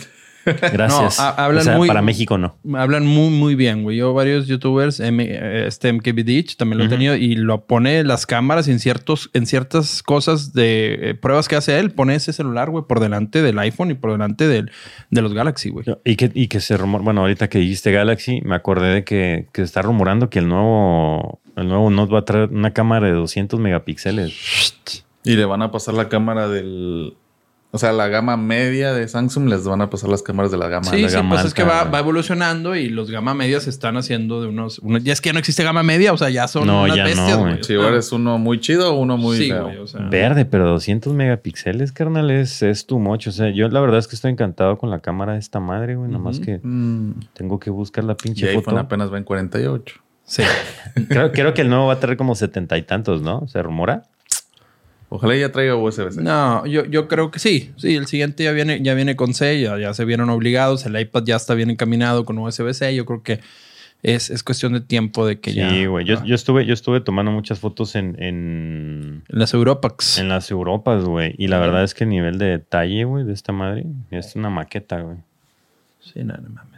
gracias. 0.73 1.17
No, 1.19 1.23
ha- 1.23 1.45
hablan 1.45 1.61
o 1.61 1.63
sea, 1.63 1.77
muy- 1.77 1.87
para 1.87 2.01
México 2.01 2.37
no. 2.37 2.57
Hablan 2.75 3.05
muy, 3.05 3.29
muy 3.29 3.55
bien, 3.55 3.83
güey. 3.83 3.97
Yo, 3.97 4.13
varios 4.13 4.47
youtubers, 4.47 4.99
M, 4.99 5.23
eh, 5.23 5.65
este 5.67 5.91
MKBDich 5.91 6.57
también 6.57 6.79
lo 6.79 6.85
he 6.85 6.89
tenido 6.89 7.15
y 7.15 7.35
lo 7.35 7.65
pone 7.65 8.03
las 8.03 8.25
cámaras 8.25 8.67
en 8.67 8.79
ciertos, 8.79 9.29
en 9.33 9.45
ciertas 9.45 10.01
cosas 10.03 10.53
de 10.53 11.09
eh, 11.09 11.13
pruebas 11.15 11.47
que 11.47 11.55
hace 11.55 11.79
él. 11.79 11.91
Pone 11.91 12.15
ese 12.15 12.33
celular, 12.33 12.69
güey, 12.69 12.85
por 12.87 12.99
delante 12.99 13.41
del 13.41 13.59
iPhone 13.59 13.91
y 13.91 13.93
por 13.95 14.11
delante 14.11 14.47
del, 14.47 14.71
de 15.11 15.21
los 15.21 15.33
Galaxy, 15.33 15.69
güey. 15.69 15.85
Y 16.05 16.15
que, 16.15 16.31
y 16.33 16.47
que 16.47 16.59
se 16.59 16.77
rumor, 16.77 17.01
bueno, 17.03 17.21
ahorita 17.21 17.49
que 17.49 17.59
dijiste 17.59 17.91
Galaxy, 17.91 18.41
me 18.43 18.55
acordé 18.55 18.93
de 18.93 19.03
que, 19.03 19.47
que 19.53 19.61
se 19.61 19.65
está 19.65 19.81
rumorando 19.81 20.29
que 20.29 20.39
el 20.39 20.47
nuevo, 20.47 21.41
el 21.55 21.67
nuevo 21.67 21.89
Note 21.89 22.13
va 22.13 22.19
a 22.19 22.25
traer 22.25 22.49
una 22.51 22.71
cámara 22.73 23.07
de 23.07 23.13
200 23.13 23.59
megapíxeles. 23.59 24.73
Y 25.23 25.35
le 25.35 25.45
van 25.45 25.61
a 25.61 25.71
pasar 25.71 25.93
la 25.93 26.07
cámara 26.07 26.47
del. 26.47 27.15
O 27.71 27.77
sea, 27.77 27.91
la 27.91 28.07
gama 28.07 28.37
media 28.37 28.93
de 28.93 29.05
Samsung 29.09 29.49
les 29.49 29.65
van 29.65 29.81
a 29.81 29.89
pasar 29.89 30.09
las 30.09 30.23
cámaras 30.23 30.51
de 30.51 30.57
la 30.57 30.69
gama 30.69 30.85
Sí, 30.89 31.01
la 31.01 31.09
sí, 31.09 31.15
gama 31.15 31.35
pues 31.35 31.47
es 31.47 31.53
que 31.53 31.63
va, 31.63 31.83
va 31.83 31.99
evolucionando 31.99 32.75
y 32.77 32.87
los 32.87 33.11
gama 33.11 33.33
medias 33.33 33.63
se 33.63 33.69
están 33.69 33.97
haciendo 33.97 34.41
de 34.41 34.47
unos, 34.47 34.79
unos- 34.79 35.03
Ya 35.03 35.11
es 35.11 35.19
que 35.19 35.29
ya 35.29 35.33
no 35.33 35.39
existe 35.39 35.63
gama 35.65 35.83
media, 35.83 36.13
o 36.13 36.17
sea, 36.17 36.29
ya 36.29 36.47
son 36.47 36.65
No, 36.65 36.83
unas 36.83 36.95
ya 36.95 37.03
no, 37.03 37.09
bestias, 37.09 37.37
güey. 37.37 37.51
güey. 37.51 37.63
Si 37.65 37.73
ahora 37.75 37.97
es 37.97 38.11
uno 38.13 38.37
muy 38.37 38.61
chido 38.61 38.95
o 38.95 38.99
uno 38.99 39.17
muy 39.17 39.37
Sí, 39.37 39.51
güey, 39.51 39.77
o 39.77 39.85
sea. 39.85 39.99
Verde, 40.09 40.45
pero 40.45 40.65
200 40.69 41.11
megapíxeles, 41.13 41.91
carnal, 41.91 42.31
es, 42.31 42.63
es 42.63 42.85
too 42.85 42.99
much. 42.99 43.27
O 43.27 43.31
sea, 43.31 43.49
yo 43.49 43.67
la 43.67 43.81
verdad 43.81 43.99
es 43.99 44.07
que 44.07 44.15
estoy 44.15 44.31
encantado 44.31 44.77
con 44.77 44.89
la 44.89 44.99
cámara 44.99 45.33
de 45.33 45.39
esta 45.39 45.59
madre, 45.59 45.95
güey. 45.95 46.07
Nada 46.09 46.23
más 46.23 46.37
Ujú. 46.37 46.45
que 46.45 46.59
Mm, 46.63 47.19
tengo 47.33 47.59
que 47.59 47.69
buscar 47.69 48.05
la 48.05 48.13
y 48.13 48.15
pinche 48.15 48.47
iPhone 48.47 48.63
foto. 48.63 48.79
apenas 48.79 49.11
va 49.11 49.17
en 49.17 49.25
48. 49.25 49.95
Sí. 50.23 50.41
Creo, 51.09 51.31
creo 51.31 51.53
que 51.53 51.61
el 51.61 51.69
nuevo 51.69 51.87
va 51.87 51.93
a 51.93 51.99
traer 51.99 52.17
como 52.17 52.33
setenta 52.33 52.77
y 52.77 52.81
tantos, 52.83 53.21
¿no? 53.21 53.47
¿Se 53.47 53.61
rumora? 53.61 54.03
Ojalá 55.09 55.35
ya 55.37 55.51
traiga 55.51 55.75
USB-C. 55.75 56.21
No, 56.21 56.65
yo, 56.65 56.85
yo 56.85 57.07
creo 57.07 57.31
que 57.31 57.39
sí. 57.39 57.71
Sí, 57.77 57.95
el 57.95 58.07
siguiente 58.07 58.43
ya 58.43 58.51
viene, 58.51 58.81
ya 58.81 58.93
viene 58.93 59.15
con 59.15 59.33
C, 59.33 59.61
ya, 59.61 59.77
ya 59.77 59.93
se 59.93 60.03
vieron 60.03 60.29
obligados. 60.29 60.85
El 60.85 60.99
iPad 60.99 61.23
ya 61.25 61.37
está 61.37 61.53
bien 61.53 61.69
encaminado 61.69 62.25
con 62.25 62.37
USB-C. 62.37 62.93
Yo 62.93 63.05
creo 63.05 63.23
que 63.23 63.39
es, 64.03 64.29
es 64.29 64.43
cuestión 64.43 64.73
de 64.73 64.81
tiempo 64.81 65.25
de 65.25 65.39
que 65.39 65.53
ya. 65.53 65.69
Sí, 65.69 65.85
güey. 65.85 66.05
Yo, 66.05 66.23
yo 66.25 66.35
estuve, 66.35 66.65
yo 66.65 66.73
estuve 66.73 66.99
tomando 66.99 67.31
muchas 67.31 67.59
fotos 67.59 67.95
en, 67.95 68.21
en, 68.21 69.23
En 69.29 69.39
las 69.39 69.53
Europax. 69.53 70.17
en 70.17 70.27
las 70.27 70.51
Europas, 70.51 71.03
güey. 71.05 71.33
Y 71.37 71.47
la 71.47 71.59
verdad 71.59 71.83
es 71.83 71.93
que 71.93 72.03
el 72.03 72.09
nivel 72.09 72.37
de 72.37 72.47
detalle, 72.47 73.05
güey, 73.05 73.23
de 73.23 73.33
esta 73.33 73.53
madre 73.53 73.85
es 74.11 74.35
una 74.35 74.49
maqueta, 74.49 74.99
güey. 74.99 75.17
Sí, 76.01 76.23
no, 76.23 76.35
no 76.35 76.49
mames. 76.49 76.76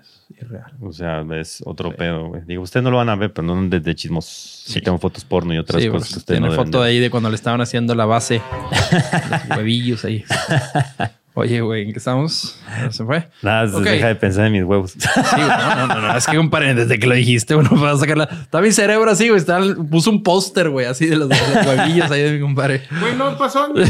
O 0.82 0.91
sea, 0.91 1.25
es 1.39 1.62
otro 1.65 1.89
Sí. 1.91 1.95
pedo, 1.97 2.28
güey. 2.30 2.41
Digo, 2.45 2.63
ustedes 2.63 2.84
no 2.84 2.91
lo 2.91 2.97
van 2.97 3.10
a 3.10 3.15
ver, 3.15 3.34
pero 3.34 3.47
no 3.47 3.69
desde 3.69 3.93
chismos. 3.95 4.25
Sí, 4.25 4.73
Sí. 4.73 4.82
tengo 4.82 4.97
fotos 4.97 5.25
porno 5.25 5.54
y 5.54 5.58
otras 5.58 5.82
Sí, 5.82 5.89
cosas 5.89 6.10
que 6.13 6.19
ustedes 6.19 6.39
tiene 6.39 6.56
no 6.56 6.63
foto 6.63 6.82
ahí 6.82 6.99
de 6.99 7.10
cuando 7.10 7.30
le 7.30 7.36
estaban 7.36 7.62
haciendo 7.62 7.93
la 7.95 8.06
base. 8.06 8.41
los 9.49 9.58
huevillos 9.58 10.06
ahí. 10.06 10.23
Oye, 11.36 11.62
güey, 11.62 11.84
¿en 11.84 11.94
qué 11.94 12.00
estamos? 12.00 12.60
¿Se 12.89 13.06
fue? 13.06 13.28
Nada, 13.42 13.65
deja 13.68 14.08
de 14.08 14.15
pensar 14.15 14.48
en 14.48 14.52
mis 14.54 14.63
huevos. 14.63 14.92
Sí, 14.92 15.08
güey, 15.36 15.48
no, 15.48 15.76
no, 15.76 15.88
no, 15.88 16.02
no, 16.02 16.18
Es 16.18 16.26
que, 16.28 16.36
compadre, 16.36 16.74
desde 16.74 17.00
que 17.00 17.08
lo 17.08 17.15
dijiste, 17.15 17.54
bueno, 17.56 17.70
para 17.80 17.96
sacarla. 17.98 18.28
Está 18.42 18.60
mi 18.62 18.72
cerebro 18.72 19.10
así, 19.10 19.30
güey. 19.30 19.39
Está, 19.39 19.60
puso 19.89 20.10
un 20.10 20.22
póster, 20.24 20.70
güey, 20.70 20.86
así 20.88 21.06
de 21.06 21.15
los, 21.15 21.30
huevillos 21.30 22.12
ahí 22.12 22.24
de 22.24 22.32
mi 22.34 22.42
compadre. 22.42 22.82
Güey, 23.00 23.15
no 23.15 23.38
pasó 23.38 23.70
güey. 23.72 23.84
O 23.84 23.88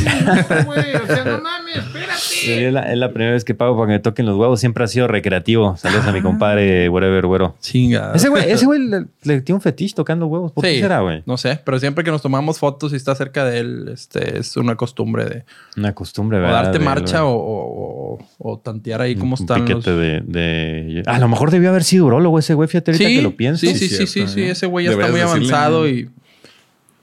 sea, 1.08 1.23
no 1.25 1.41
mames, 1.41 1.78
espérate. 1.78 2.67
es, 2.67 2.73
la, 2.73 2.91
es 2.91 2.97
la 2.97 3.10
primera 3.12 3.32
vez 3.32 3.43
que 3.43 3.56
pago 3.56 3.75
para 3.75 3.88
que 3.88 3.93
me 3.93 3.99
toquen 3.99 4.25
los 4.25 4.36
huevos. 4.36 4.60
Siempre 4.60 4.84
ha 4.84 4.88
sido 4.88 5.08
recreativo. 5.08 5.75
Saludos 5.78 6.06
a 6.06 6.12
mi 6.12 6.21
compadre, 6.21 6.89
whatever, 6.89 7.25
güero. 7.25 7.56
Chinga. 7.62 8.12
Ese 8.13 8.30
güey, 8.30 8.49
ese 8.52 8.65
güey 8.65 8.80
le, 8.80 9.06
le 9.23 9.41
tiene 9.41 9.56
un 9.56 9.62
fetiche 9.62 9.95
tocando 9.95 10.28
huevos. 10.28 10.52
¿Por 10.52 10.63
qué 10.63 10.75
Sí, 10.75 10.82
será, 10.82 10.99
güey? 11.02 11.23
No 11.25 11.38
sé, 11.38 11.60
pero 11.63 11.80
siempre 11.80 12.04
que 12.04 12.12
nos 12.12 12.21
tomamos 12.21 12.60
fotos 12.60 12.93
y 12.93 12.95
está 12.95 13.15
cerca 13.15 13.43
de 13.45 13.60
él, 13.60 13.89
este, 13.91 14.39
es 14.39 14.56
una 14.58 14.75
costumbre 14.75 15.25
de 15.25 15.45
Una 15.78 15.93
costumbre, 15.95 16.38
o 16.38 16.41
¿verdad? 16.41 16.63
darte 16.63 16.80
de- 16.80 16.86
marcha 16.86 17.25
o, 17.31 17.35
o- 17.35 18.17
o- 18.19 18.51
o 18.53 18.59
tantear 18.59 19.01
ahí 19.01 19.15
cómo 19.15 19.35
un 19.35 19.41
están 19.41 19.59
los... 19.61 19.83
piquete 19.85 19.91
de, 19.95 20.21
de- 20.25 21.03
A 21.05 21.19
lo 21.19 21.27
mejor 21.27 21.51
debió 21.51 21.69
haber 21.69 21.83
sido 21.83 22.05
urólogo 22.07 22.39
ese 22.39 22.53
güey. 22.53 22.67
Fíjate 22.67 22.91
ahorita 22.91 23.09
Sí, 23.09 23.15
que 23.15 23.21
lo 23.21 23.35
pienso. 23.35 23.61
sí, 23.61 23.73
sí, 23.73 23.87
sí, 23.89 24.07
cierto, 24.07 24.11
sí, 24.11 24.27
sí, 24.27 24.41
¿eh? 24.41 24.51
ese 24.51 24.65
güey 24.67 24.85
ya 24.85 24.91
está 24.91 25.07
muy 25.07 25.19
decirle- 25.19 25.29
avanzado 25.31 25.87
y 25.89 26.09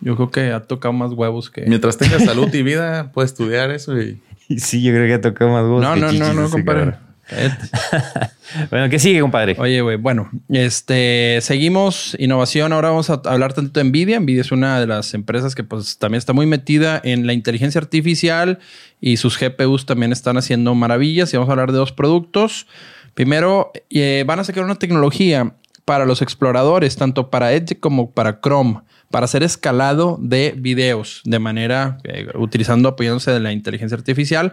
yo 0.00 0.14
creo 0.16 0.30
que 0.30 0.52
ha 0.52 0.60
tocado 0.64 0.92
más 0.92 1.12
huevos 1.12 1.50
que... 1.50 1.62
Mientras 1.62 1.96
tenga 1.96 2.18
salud 2.20 2.52
y 2.52 2.62
vida, 2.62 3.12
puede 3.12 3.26
estudiar 3.26 3.70
eso 3.70 4.00
y. 4.00 4.20
Y 4.48 4.60
sí, 4.60 4.80
yo 4.80 4.92
creo 4.92 5.06
que 5.08 5.14
ha 5.14 5.20
tocado 5.20 5.50
más 5.50 5.62
huevos 5.64 5.82
No, 5.82 5.94
que 5.94 6.00
no, 6.00 6.12
no, 6.12 6.32
no, 6.34 6.42
ese 6.44 6.52
compadre. 6.52 6.94
Bueno, 8.70 8.88
¿qué 8.88 8.98
sigue, 8.98 9.20
compadre? 9.20 9.56
Oye, 9.58 9.80
güey, 9.80 9.96
bueno, 9.96 10.30
este, 10.48 11.40
seguimos 11.42 12.16
innovación. 12.18 12.72
Ahora 12.72 12.90
vamos 12.90 13.10
a 13.10 13.20
hablar 13.24 13.52
tanto 13.52 13.80
de 13.80 13.84
Nvidia. 13.84 14.20
Nvidia 14.20 14.42
es 14.42 14.52
una 14.52 14.78
de 14.80 14.86
las 14.86 15.14
empresas 15.14 15.54
que 15.54 15.64
pues 15.64 15.98
también 15.98 16.18
está 16.18 16.32
muy 16.32 16.46
metida 16.46 17.00
en 17.02 17.26
la 17.26 17.32
inteligencia 17.32 17.80
artificial 17.80 18.60
y 19.00 19.16
sus 19.16 19.38
GPUs 19.38 19.84
también 19.84 20.12
están 20.12 20.36
haciendo 20.36 20.74
maravillas. 20.74 21.32
Y 21.32 21.36
vamos 21.36 21.48
a 21.50 21.52
hablar 21.52 21.72
de 21.72 21.78
dos 21.78 21.92
productos. 21.92 22.66
Primero, 23.14 23.72
eh, 23.90 24.24
van 24.26 24.38
a 24.38 24.44
sacar 24.44 24.64
una 24.64 24.76
tecnología 24.76 25.54
para 25.84 26.04
los 26.04 26.22
exploradores, 26.22 26.96
tanto 26.96 27.30
para 27.30 27.52
Edge 27.52 27.78
como 27.80 28.12
para 28.12 28.40
Chrome, 28.40 28.80
para 29.10 29.24
hacer 29.24 29.42
escalado 29.42 30.18
de 30.20 30.54
videos 30.56 31.20
de 31.24 31.38
manera, 31.38 31.98
eh, 32.04 32.28
utilizando, 32.34 32.88
apoyándose 32.88 33.32
de 33.32 33.40
la 33.40 33.52
inteligencia 33.52 33.96
artificial 33.96 34.52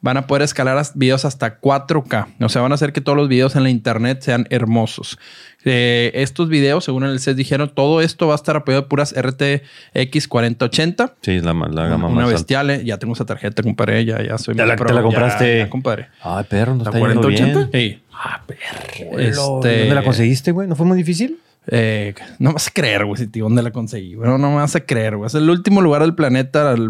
van 0.00 0.16
a 0.18 0.26
poder 0.26 0.42
escalar 0.42 0.84
videos 0.94 1.24
hasta 1.24 1.60
4K. 1.60 2.26
O 2.40 2.48
sea, 2.48 2.62
van 2.62 2.72
a 2.72 2.76
hacer 2.76 2.92
que 2.92 3.00
todos 3.00 3.16
los 3.16 3.28
videos 3.28 3.56
en 3.56 3.62
la 3.64 3.70
internet 3.70 4.20
sean 4.22 4.46
hermosos. 4.50 5.18
Eh, 5.64 6.12
estos 6.14 6.48
videos, 6.48 6.84
según 6.84 7.02
el 7.04 7.18
CES 7.18 7.34
dijeron, 7.34 7.72
todo 7.74 8.00
esto 8.00 8.28
va 8.28 8.34
a 8.34 8.36
estar 8.36 8.54
apoyado 8.56 8.82
de 8.82 8.88
puras 8.88 9.12
RTX 9.20 10.28
4080. 10.28 11.14
Sí, 11.22 11.32
es 11.32 11.42
la, 11.44 11.52
la 11.54 11.88
gama 11.88 12.06
una 12.08 12.22
más 12.22 12.32
bestial, 12.32 12.70
eh. 12.70 12.84
Ya 12.84 12.98
tengo 12.98 13.14
esa 13.14 13.24
tarjeta, 13.24 13.62
compadre. 13.64 14.04
Ya, 14.04 14.22
ya 14.22 14.38
soy 14.38 14.54
¿Ya 14.54 14.64
la- 14.64 14.76
pro. 14.76 14.86
te 14.86 14.94
la 14.94 15.00
Ya, 15.00 15.04
compraste? 15.04 15.58
ya, 15.58 15.70
compadre. 15.70 16.08
Ay, 16.22 16.44
perro, 16.48 16.74
no 16.76 16.84
¿La 16.84 16.90
está 16.90 16.98
yendo 17.00 17.20
4080? 17.22 17.70
bien. 17.76 17.94
Sí. 17.96 18.02
Ah, 18.12 18.42
perro. 18.46 19.18
Este- 19.18 19.78
¿Dónde 19.80 19.94
la 19.94 20.04
conseguiste, 20.04 20.52
güey? 20.52 20.68
¿No 20.68 20.76
fue 20.76 20.86
muy 20.86 20.96
difícil? 20.98 21.38
Eh, 21.68 22.14
no 22.38 22.50
me 22.50 22.54
vas 22.54 22.68
a 22.68 22.70
creer, 22.70 23.04
güey, 23.04 23.16
si 23.18 23.26
te 23.26 23.32
digo 23.34 23.48
dónde 23.48 23.62
la 23.62 23.72
conseguí. 23.72 24.14
Bueno, 24.14 24.38
no 24.38 24.50
me 24.50 24.56
vas 24.56 24.76
a 24.76 24.80
creer, 24.80 25.16
güey. 25.16 25.26
Es 25.26 25.34
el 25.34 25.50
último 25.50 25.80
lugar 25.82 26.02
del 26.02 26.14
planeta. 26.14 26.70
el- 26.72 26.88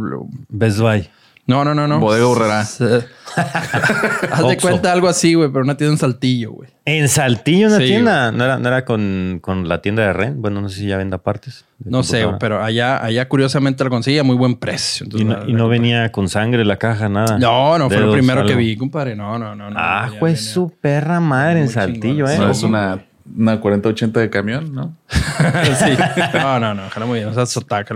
Best 0.51 0.81
Buy. 0.81 1.09
No, 1.47 1.65
no, 1.65 1.75
no, 1.75 1.87
no. 1.87 2.01
Bodega 2.01 2.27
Urrera. 2.27 2.61
Haz 3.37 4.49
de 4.49 4.57
cuenta 4.61 4.93
algo 4.93 5.09
así, 5.09 5.35
güey, 5.35 5.49
pero 5.51 5.63
una 5.65 5.77
tienda 5.77 5.93
en 5.95 5.99
Saltillo, 5.99 6.53
güey. 6.53 6.71
En 6.85 7.09
Saltillo, 7.09 7.69
una 7.69 7.79
Sí, 7.79 7.85
tienda. 7.87 8.33
¿No 8.33 8.45
era, 8.45 8.59
no 8.59 8.69
era 8.69 8.85
con, 8.85 9.39
con 9.43 9.69
la 9.69 9.83
tienda 9.83 10.03
de 10.05 10.13
Ren? 10.13 10.41
Bueno, 10.41 10.61
no 10.61 10.69
sé 10.69 10.81
si 10.81 10.87
ya 10.87 10.97
venda 10.97 11.19
partes. 11.19 11.65
de 11.79 11.91
No 11.91 12.03
sé, 12.03 12.23
computadora. 12.23 12.39
pero 12.39 12.63
allá, 12.65 13.05
allá 13.05 13.29
curiosamente 13.29 13.85
lo 13.85 13.91
conseguí 13.91 14.19
a 14.19 14.25
muy 14.25 14.37
buen 14.37 14.55
precio. 14.57 15.05
Y 15.05 15.21
Entonces, 15.21 15.29
no, 15.29 15.35
la- 15.35 15.45
y 15.45 15.53
la 15.53 15.59
no 15.59 15.65
compré. 15.65 15.79
venía 15.81 16.13
con 16.13 16.29
sangre 16.29 16.65
la 16.65 16.77
caja, 16.79 17.09
nada. 17.09 17.39
No, 17.39 17.79
no 17.79 17.89
fue 17.89 17.97
lo 17.99 18.03
Dedos, 18.05 18.15
primero 18.17 18.43
que 18.45 18.53
algo. 18.53 18.59
vi, 18.61 18.77
compadre. 18.77 19.17
No, 19.17 19.39
no, 19.39 19.55
no. 19.55 19.71
no 19.71 19.77
Ah, 19.79 20.09
ya 20.13 20.19
pues 20.21 20.35
venía- 20.41 20.53
su 20.55 20.71
perra 20.81 21.21
madre 21.21 21.59
en 21.61 21.65
Muy 21.67 21.73
Saltillo, 21.75 22.27
chingón. 22.27 22.31
¿eh? 22.33 22.39
No, 22.39 22.51
es 22.51 22.63
una, 22.63 23.05
una 23.37 23.61
4080 23.61 24.21
de 24.21 24.31
camión, 24.31 24.75
¿no? 24.75 24.97
sí. 25.09 25.93
No, 26.35 26.61
no, 26.61 26.75
no. 26.75 26.83
Jala 26.91 27.07
muy 27.07 27.19
bien. 27.21 27.29
O 27.31 27.35
sea, 27.47 27.47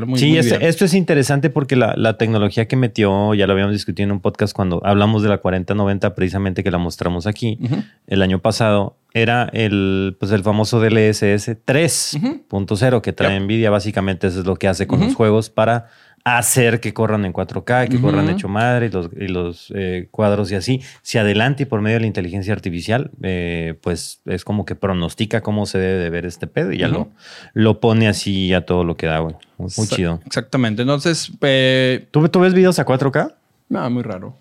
muy, 0.06 0.18
Sí, 0.18 0.28
muy 0.30 0.38
este- 0.38 0.58
bien. 0.58 0.68
esto 0.68 0.84
es 0.84 0.94
interesante 0.94 1.50
porque 1.50 1.76
la, 1.76 1.94
la 1.96 2.16
tecnología 2.16 2.66
que 2.66 2.76
metió, 2.76 3.34
ya 3.34 3.46
lo 3.46 3.52
habíamos 3.52 3.72
discutido 3.74 4.04
en 4.06 4.12
un 4.12 4.20
podcast 4.20 4.54
cuando 4.54 4.80
hablamos 4.84 5.22
de 5.22 5.28
la 5.28 5.38
4090, 5.38 6.14
precisamente 6.14 6.62
que 6.64 6.70
la 6.70 6.78
mostramos 6.78 7.26
aquí 7.26 7.58
el 8.06 8.22
año 8.22 8.38
pasado, 8.40 8.96
era 9.12 9.48
el, 9.52 10.16
pues 10.20 10.30
el 10.32 10.42
famoso 10.42 10.80
DLSS 10.80 11.56
3.0 11.66 13.00
que 13.00 13.12
trae 13.12 13.34
Yep. 13.34 13.42
Nvidia. 13.44 13.70
Básicamente 13.70 14.26
eso 14.28 14.40
es 14.40 14.46
lo 14.46 14.56
que 14.56 14.68
hace 14.68 14.86
con 14.86 15.00
los 15.00 15.14
juegos 15.14 15.50
para 15.50 15.88
hacer 16.24 16.80
que 16.80 16.92
corran 16.92 17.24
en 17.24 17.32
4K, 17.32 17.88
que 17.88 17.96
Ujú. 17.96 18.06
corran 18.06 18.28
hecho 18.28 18.46
madre 18.48 18.86
y 18.86 18.90
los, 18.90 19.10
y 19.18 19.28
los, 19.28 19.72
eh, 19.74 20.08
cuadros 20.10 20.52
y 20.52 20.54
así. 20.54 20.80
Si 21.02 21.16
adelante 21.18 21.62
y 21.62 21.66
por 21.66 21.80
medio 21.80 21.96
de 21.96 22.00
la 22.02 22.06
inteligencia 22.06 22.52
artificial, 22.52 23.10
eh, 23.22 23.74
pues 23.82 24.20
es 24.26 24.44
como 24.44 24.64
que 24.64 24.74
pronostica 24.74 25.40
cómo 25.40 25.64
se 25.66 25.78
debe 25.78 25.98
de 26.02 26.10
ver 26.10 26.26
este 26.26 26.46
pedo 26.46 26.72
y 26.72 26.78
ya 26.78 26.88
lo, 26.88 27.08
lo 27.54 27.80
pone 27.80 28.06
así 28.08 28.52
a 28.52 28.66
todo 28.66 28.84
lo 28.84 28.96
que 28.96 29.06
da, 29.06 29.20
güey. 29.20 29.34
Muy, 29.58 29.70
chido. 29.88 30.20
Exactamente. 30.26 30.82
Entonces, 30.82 31.32
eh, 31.40 32.06
¿Tú, 32.10 32.28
¿Tú 32.28 32.40
ves 32.40 32.52
videos 32.54 32.78
a 32.78 32.84
4K? 32.86 33.34
no, 33.70 33.90
muy 33.90 34.02
raro. 34.02 34.36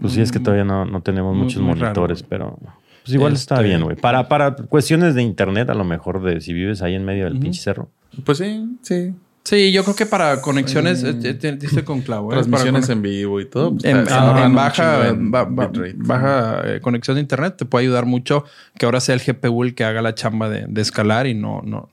Pues 0.00 0.14
sí, 0.14 0.20
es 0.20 0.32
que 0.32 0.40
todavía 0.40 0.64
no, 0.64 0.84
no 0.84 1.02
tenemos 1.02 1.34
Muy- 1.36 1.44
muchos 1.44 1.62
muy 1.62 1.76
monitores, 1.76 2.24
pero 2.24 2.58
pues 3.04 3.14
igual 3.14 3.34
está 3.34 3.56
Este- 3.56 3.68
bien, 3.68 3.82
güey. 3.84 3.94
Para, 3.96 4.28
para 4.28 4.56
cuestiones 4.56 5.14
de 5.14 5.22
internet, 5.22 5.70
a 5.70 5.74
lo 5.74 5.84
mejor 5.84 6.20
de 6.22 6.40
si 6.40 6.52
vives 6.52 6.82
ahí 6.82 6.94
en 6.96 7.04
medio 7.04 7.24
del 7.26 7.38
pinche 7.38 7.60
cerro. 7.62 7.90
Pues 8.24 8.38
sí, 8.38 8.76
sí. 8.82 9.14
Sí, 9.44 9.72
yo 9.72 9.84
creo 9.84 9.94
que 9.94 10.06
para 10.06 10.40
conexiones, 10.40 11.02
eh, 11.04 11.12
te- 11.12 11.34
te- 11.34 11.52
diste 11.56 11.84
con 11.84 12.00
clavo. 12.00 12.30
¿eh? 12.32 12.34
Transmisiones 12.36 12.82
Para 12.86 12.92
en 12.94 13.02
vivo 13.02 13.40
y 13.40 13.44
todo. 13.44 13.72
pues, 13.72 13.84
En, 13.84 14.04
baja, 14.06 14.72
chingo 14.72 15.04
en 15.04 15.30
ba- 15.30 15.44
ba- 15.44 15.66
bitrate. 15.66 15.92
baja 15.96 16.62
eh, 16.64 16.80
conexión 16.80 17.16
de 17.16 17.20
internet 17.20 17.54
te 17.58 17.66
puede 17.66 17.84
ayudar 17.84 18.06
mucho 18.06 18.44
que 18.78 18.86
ahora 18.86 19.00
sea 19.00 19.14
el 19.14 19.20
GPU 19.20 19.64
el 19.64 19.74
que 19.74 19.84
haga 19.84 20.00
la 20.00 20.14
chamba 20.14 20.48
de, 20.48 20.64
de 20.66 20.80
escalar 20.80 21.26
y 21.26 21.34
no, 21.34 21.60
no 21.62 21.90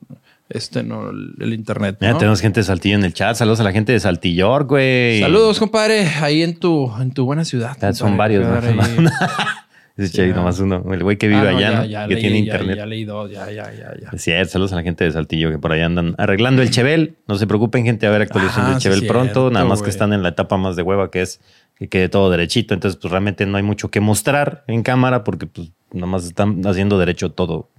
este, 0.48 0.84
no, 0.84 1.10
el, 1.10 1.34
el 1.40 1.54
internet. 1.54 1.98
Mira, 2.02 2.14
¿no? 2.14 2.20
tenemos 2.20 2.40
gente 2.42 2.60
de 2.60 2.64
Saltillo 2.66 2.96
en 2.96 3.04
el 3.06 3.14
chat. 3.14 3.36
Saludos 3.36 3.60
a 3.62 3.64
la 3.64 3.72
gente 3.72 3.92
de 3.94 4.00
Saltillor, 4.00 4.66
güey. 4.66 5.20
Saludos, 5.22 5.60
compadre, 5.60 6.06
ahí 6.22 6.44
en 6.44 6.58
tu, 6.58 6.90
en 7.02 7.12
tu 7.12 7.26
buena 7.26 7.44
ciudad. 7.46 7.76
Son 7.94 8.10
compadre. 8.12 8.40
varios, 8.40 8.98
¿no? 8.98 9.10
Ese 9.98 10.12
Chevy 10.14 10.30
Ya. 10.30 10.36
nomás 10.36 10.60
uno. 10.60 10.84
El 10.94 11.04
güey 11.04 11.18
que 11.18 11.28
vive 11.28 11.40
Ah, 11.48 11.52
no, 11.52 11.58
allá, 11.58 11.72
ya, 11.72 11.86
ya 11.86 12.08
que 12.08 12.14
leí, 12.16 12.22
tiene 12.24 12.38
internet. 12.40 12.78
Ya, 12.78 12.86
leí 12.86 13.04
dos, 13.04 13.30
ya, 13.30 13.46
ya, 13.52 13.72
ya, 13.74 13.94
ya. 14.02 14.10
Es 14.14 14.22
cierto, 14.22 14.52
saludos 14.54 14.74
a 14.74 14.78
la 14.78 14.84
gente 14.84 15.04
de 15.04 15.12
Saltillo 15.12 15.52
que 15.52 15.58
por 15.58 15.72
ahí 15.72 15.82
andan 15.82 16.16
arreglando 16.18 16.62
el 16.62 16.70
Chevel. 16.72 17.16
No 17.28 17.36
se 17.38 17.46
preocupen, 17.48 17.84
gente, 17.86 18.06
a 18.06 18.10
haber 18.10 18.22
actualización 18.24 18.66
Ah, 18.66 18.70
del 18.70 18.78
sí, 18.80 18.84
Chevel 18.84 19.06
pronto. 19.08 19.52
Nada 19.52 19.66
más 19.66 19.82
que 19.82 19.90
están 19.90 20.14
en 20.14 20.24
la 20.24 20.30
etapa 20.30 20.58
más 20.58 20.76
de 20.76 20.84
hueva, 20.84 21.12
que 21.12 21.22
es 21.22 21.42
que 21.78 21.90
quede 21.90 22.10
todo 22.10 22.30
derechito. 22.30 22.74
Entonces, 22.74 22.98
pues 23.02 23.12
realmente 23.12 23.46
no 23.46 23.58
hay 23.58 23.64
mucho 23.64 23.90
que 23.92 24.00
mostrar 24.00 24.64
en 24.68 24.84
cámara 24.84 25.24
porque 25.24 25.46
pues 25.48 25.72
nada 25.92 26.08
más 26.08 26.26
están 26.26 26.62
haciendo 26.66 26.98
derecho 26.98 27.32
todo. 27.32 27.70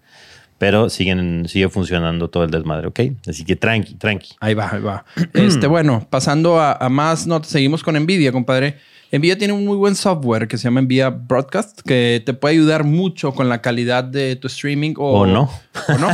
Pero 0.59 0.91
siguen, 0.91 1.49
sigue 1.49 1.69
funcionando 1.69 2.29
todo 2.31 2.45
el 2.45 2.51
desmadre, 2.53 2.87
¿ok? 2.87 3.01
Así 3.27 3.45
que 3.45 3.57
tranqui, 3.57 3.95
tranqui. 3.95 4.35
Ahí 4.39 4.55
va, 4.55 4.71
ahí 4.73 4.81
va. 4.81 5.05
Este, 5.35 5.67
bueno, 5.67 6.07
pasando 6.09 6.61
a, 6.61 6.73
a 6.75 6.89
más 6.89 7.27
notas, 7.27 7.51
seguimos 7.51 7.83
con 7.83 7.97
Nvidia, 7.97 8.31
compadre. 8.31 8.77
Nvidia 9.13 9.37
tiene 9.37 9.53
un 9.53 9.65
muy 9.67 9.77
buen 9.77 9.95
software 9.95 10.49
que 10.49 10.57
se 10.57 10.65
llama 10.65 10.81
Nvidia 10.81 11.11
Broadcast, 11.11 11.81
que 11.83 12.23
te 12.25 12.33
puede 12.33 12.55
ayudar 12.55 12.85
mucho 12.85 13.33
con 13.35 13.49
la 13.49 13.61
calidad 13.61 14.05
de 14.05 14.37
tu 14.37 14.47
streaming 14.49 14.95
o, 14.97 15.21
O 15.21 15.27
no. 15.27 15.51
O 15.89 15.99
no. 15.99 16.09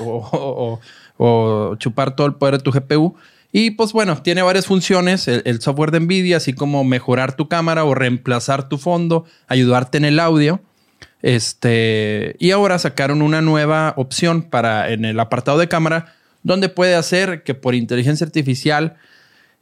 o, 0.00 0.28
o- 0.32 0.70
o- 0.72 0.80
o 1.18 1.76
chupar 1.76 2.14
todo 2.14 2.26
el 2.26 2.34
poder 2.34 2.58
de 2.58 2.62
tu 2.62 2.70
GPU. 2.72 3.14
Y 3.52 3.70
pues 3.70 3.94
bueno, 3.94 4.20
tiene 4.22 4.42
varias 4.42 4.66
funciones 4.66 5.26
el, 5.28 5.40
el 5.46 5.62
software 5.62 5.90
de 5.90 6.00
Nvidia, 6.00 6.36
así 6.36 6.52
como 6.52 6.84
mejorar 6.84 7.36
tu 7.36 7.48
cámara 7.48 7.84
o 7.84 7.94
reemplazar 7.94 8.68
tu 8.68 8.76
fondo, 8.76 9.24
ayudarte 9.48 9.96
en 9.96 10.04
el 10.04 10.20
audio. 10.20 10.60
Este, 11.22 12.36
y 12.38 12.50
ahora 12.50 12.78
sacaron 12.78 13.22
una 13.22 13.40
nueva 13.40 13.94
opción 13.96 14.42
para 14.42 14.90
en 14.90 15.04
el 15.04 15.18
apartado 15.18 15.58
de 15.58 15.68
cámara, 15.68 16.14
donde 16.42 16.68
puede 16.68 16.94
hacer 16.94 17.42
que 17.42 17.54
por 17.54 17.74
inteligencia 17.74 18.26
artificial, 18.26 18.96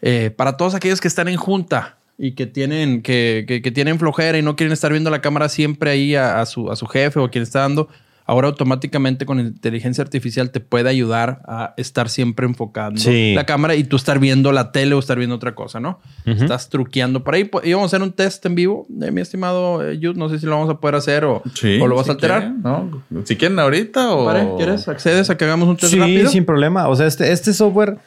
eh, 0.02 0.30
para 0.37 0.56
todos 0.56 0.74
aquellos 0.74 1.00
que 1.00 1.08
están 1.08 1.28
en 1.28 1.37
junta 1.37 1.96
y 2.18 2.33
que 2.33 2.46
tienen, 2.46 3.03
que, 3.03 3.44
que- 3.48 3.61
que 3.62 3.70
tienen 3.70 3.98
flojera 3.98 4.38
y 4.38 4.42
no 4.42 4.57
quieren 4.57 4.72
estar 4.72 4.90
viendo 4.92 5.11
la 5.11 5.20
cámara 5.20 5.48
siempre 5.48 5.90
ahí 5.90 6.14
a, 6.14 6.40
a 6.40 6.46
su, 6.46 6.70
a 6.70 6.77
su 6.77 6.87
jefe 6.87 7.18
o 7.20 7.24
a 7.24 7.31
quien 7.31 7.42
está 7.42 7.61
dando, 7.61 7.88
ahora 8.27 8.48
automáticamente 8.48 9.27
con 9.27 9.38
inteligencia 9.40 10.03
artificial 10.03 10.50
te 10.50 10.61
puede 10.61 10.88
ayudar 10.88 11.42
a 11.46 11.74
estar 11.77 12.09
siempre 12.09 12.46
enfocando 12.46 12.98
Sí. 13.00 13.35
la 13.35 13.44
cámara 13.44 13.74
y 13.74 13.85
tú 13.85 13.96
estar 13.96 14.18
viendo 14.18 14.50
la 14.53 14.72
tele 14.72 14.94
o 14.94 14.98
estar 14.98 15.18
viendo 15.18 15.37
otra 15.37 15.55
cosa, 15.55 15.79
¿no? 15.81 16.00
Estás 16.24 16.70
truqueando 16.70 17.22
por 17.22 17.35
ahí. 17.35 17.50
Y 17.64 17.72
vamos 17.74 17.92
a 17.92 17.96
hacer 17.96 18.03
un 18.03 18.12
test 18.12 18.46
en 18.46 18.55
vivo, 18.55 18.87
de 18.88 19.11
mi 19.11 19.20
estimado 19.20 19.87
eh, 19.87 19.98
Jude. 20.00 20.14
No 20.14 20.31
sé 20.31 20.38
si 20.38 20.46
lo 20.46 20.53
vamos 20.53 20.70
a 20.70 20.79
poder 20.81 20.94
hacer 20.94 21.24
o, 21.27 21.42
Sí, 21.55 21.79
o 21.83 21.87
lo 21.87 21.96
vas 21.96 22.07
si 22.07 22.12
a 22.12 22.14
alterar. 22.14 22.40
quieren, 22.40 22.62
¿no? 22.62 23.24
Si 23.27 23.37
quieren 23.37 23.59
ahorita 23.59 24.14
o... 24.14 24.57
¿Quieres? 24.57 24.88
¿Accedes 24.88 25.29
a 25.29 25.37
que 25.37 25.44
hagamos 25.44 25.68
un 25.68 25.77
test 25.77 25.92
Sí, 25.92 25.98
rápido? 25.98 26.31
sin 26.31 26.46
problema. 26.46 26.88
O 26.88 26.96
sea, 26.96 27.07
este, 27.07 27.31
este 27.31 27.53
software 27.53 27.98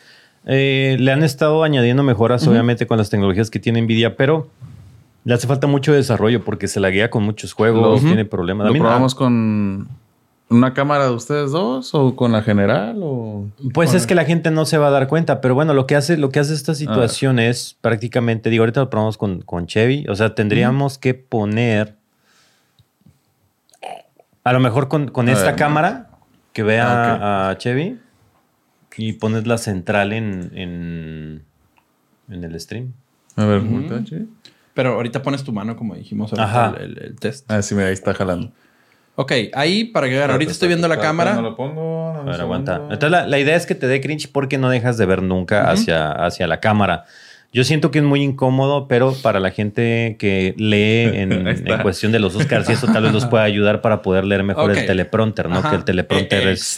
eh, 0.48 0.96
le 1.00 1.12
han 1.12 1.22
estado 1.24 1.64
añadiendo 1.64 2.02
mejoras, 2.04 2.48
obviamente, 2.48 2.88
con 2.88 2.98
las 2.98 3.10
tecnologías 3.10 3.50
que 3.52 3.60
tiene 3.60 3.82
Nvidia, 3.82 4.16
pero 4.16 4.48
le 5.26 5.34
hace 5.34 5.46
falta 5.46 5.68
mucho 5.68 5.92
desarrollo 5.94 6.44
porque 6.44 6.68
se 6.70 6.80
la 6.80 6.90
guía 6.90 7.10
con 7.12 7.24
muchos 7.24 7.52
juegos, 7.54 8.02
Lo- 8.02 8.08
tiene 8.08 8.24
problemas. 8.26 8.68
¿Lo 8.68 8.74
probamos 8.80 9.14
con 9.14 9.88
una 10.50 10.74
cámara 10.74 11.04
de 11.10 11.12
ustedes 11.12 11.52
dos 11.52 11.94
o 11.94 12.16
con 12.16 12.32
la 12.32 12.42
general 12.42 12.98
o...? 13.04 13.46
Pues 13.74 13.94
es 13.94 14.08
que 14.08 14.16
la 14.16 14.24
gente 14.24 14.50
no 14.50 14.64
se 14.66 14.78
va 14.78 14.88
a 14.88 14.92
dar 14.92 15.10
cuenta, 15.10 15.42
pero 15.42 15.54
bueno, 15.54 15.74
lo 15.74 15.86
que 15.86 15.98
hace, 15.98 16.16
lo 16.16 16.30
que 16.30 16.40
hace 16.40 16.54
esta 16.54 16.74
situación 16.76 17.40
es 17.40 17.76
prácticamente, 17.82 18.50
digo, 18.50 18.62
ahorita 18.64 18.80
lo 18.80 18.90
probamos 18.90 19.18
con, 19.18 19.42
con 19.42 19.68
Chevy, 19.68 20.06
o 20.08 20.16
sea, 20.16 20.34
tendríamos 20.34 20.98
que 20.98 21.14
poner, 21.14 21.96
a 24.46 24.54
lo 24.54 24.60
mejor 24.62 24.88
con, 24.88 25.10
con 25.10 25.28
esta 25.30 25.56
cámara 25.58 26.08
que 26.54 26.64
vea 26.64 26.86
Ah, 26.88 27.50
a 27.50 27.58
Chevy 27.58 28.00
y 28.98 29.14
pones 29.14 29.48
la 29.48 29.58
central 29.58 30.12
en, 30.14 30.52
en, 30.56 31.44
en 32.30 32.44
el 32.44 32.60
stream. 32.60 32.94
A 33.36 33.46
ver, 33.46 33.62
voltea, 33.62 34.04
sí. 34.06 34.28
Pero 34.74 34.94
ahorita 34.96 35.22
pones 35.24 35.44
tu 35.44 35.54
mano, 35.54 35.76
como 35.76 35.96
dijimos 35.96 36.34
Ajá. 36.34 36.66
ahorita, 36.68 36.84
el, 36.84 36.98
el- 36.98 37.04
el 37.06 37.16
test. 37.16 37.50
Ah, 37.52 37.62
sí, 37.62 37.74
mira, 37.76 37.88
ahí 37.88 37.94
está 37.94 38.14
jalando. 38.14 38.52
Ok, 39.16 39.32
ahí 39.54 39.86
para 39.86 40.08
que 40.08 40.14
vean, 40.16 40.30
ahorita 40.30 40.52
estoy 40.52 40.68
viendo 40.68 40.88
la 40.88 41.00
cámara. 41.00 41.34
No 41.34 41.42
lo 41.42 41.56
pongo. 41.56 42.14
dame 42.16 42.30
A 42.30 42.32
ver, 42.34 42.42
aguanta. 42.42 42.76
Entonces 42.84 43.10
la, 43.10 43.26
la 43.26 43.40
idea 43.40 43.56
es 43.56 43.66
que 43.66 43.74
te 43.74 43.88
dé 43.88 44.00
cringe 44.02 44.30
porque 44.32 44.60
no 44.60 44.70
dejas 44.70 44.98
de 44.98 45.08
ver 45.08 45.24
nunca 45.24 45.72
hacia, 45.72 46.12
hacia 46.12 46.46
la 46.46 46.60
cámara. 46.60 47.06
Yo 47.54 47.64
siento 47.64 47.90
que 47.92 48.00
es 48.00 48.04
muy 48.06 48.22
incómodo, 48.22 48.88
pero 48.88 49.14
para 49.24 49.40
la 49.40 49.52
gente 49.52 50.16
que 50.20 50.54
lee 50.58 51.18
en, 51.22 51.32
en 51.48 51.82
cuestión 51.82 52.12
de 52.12 52.20
los 52.20 52.36
Oscars 52.36 52.70
y 52.70 52.74
eso 52.74 52.88
tal 52.88 53.04
vez 53.04 53.14
los 53.14 53.26
pueda 53.26 53.44
ayudar 53.46 53.82
para 53.82 54.02
poder 54.02 54.26
leer 54.26 54.44
mejor 54.44 54.70
Ok. 54.72 54.78
el 54.78 54.86
teleprompter, 54.86 55.50
¿no? 55.50 55.58
Ajá. 55.60 55.70
Que 55.72 55.76
el 55.78 55.84
teleprompter 55.86 56.48
Eh, 56.48 56.52
es, 56.52 56.78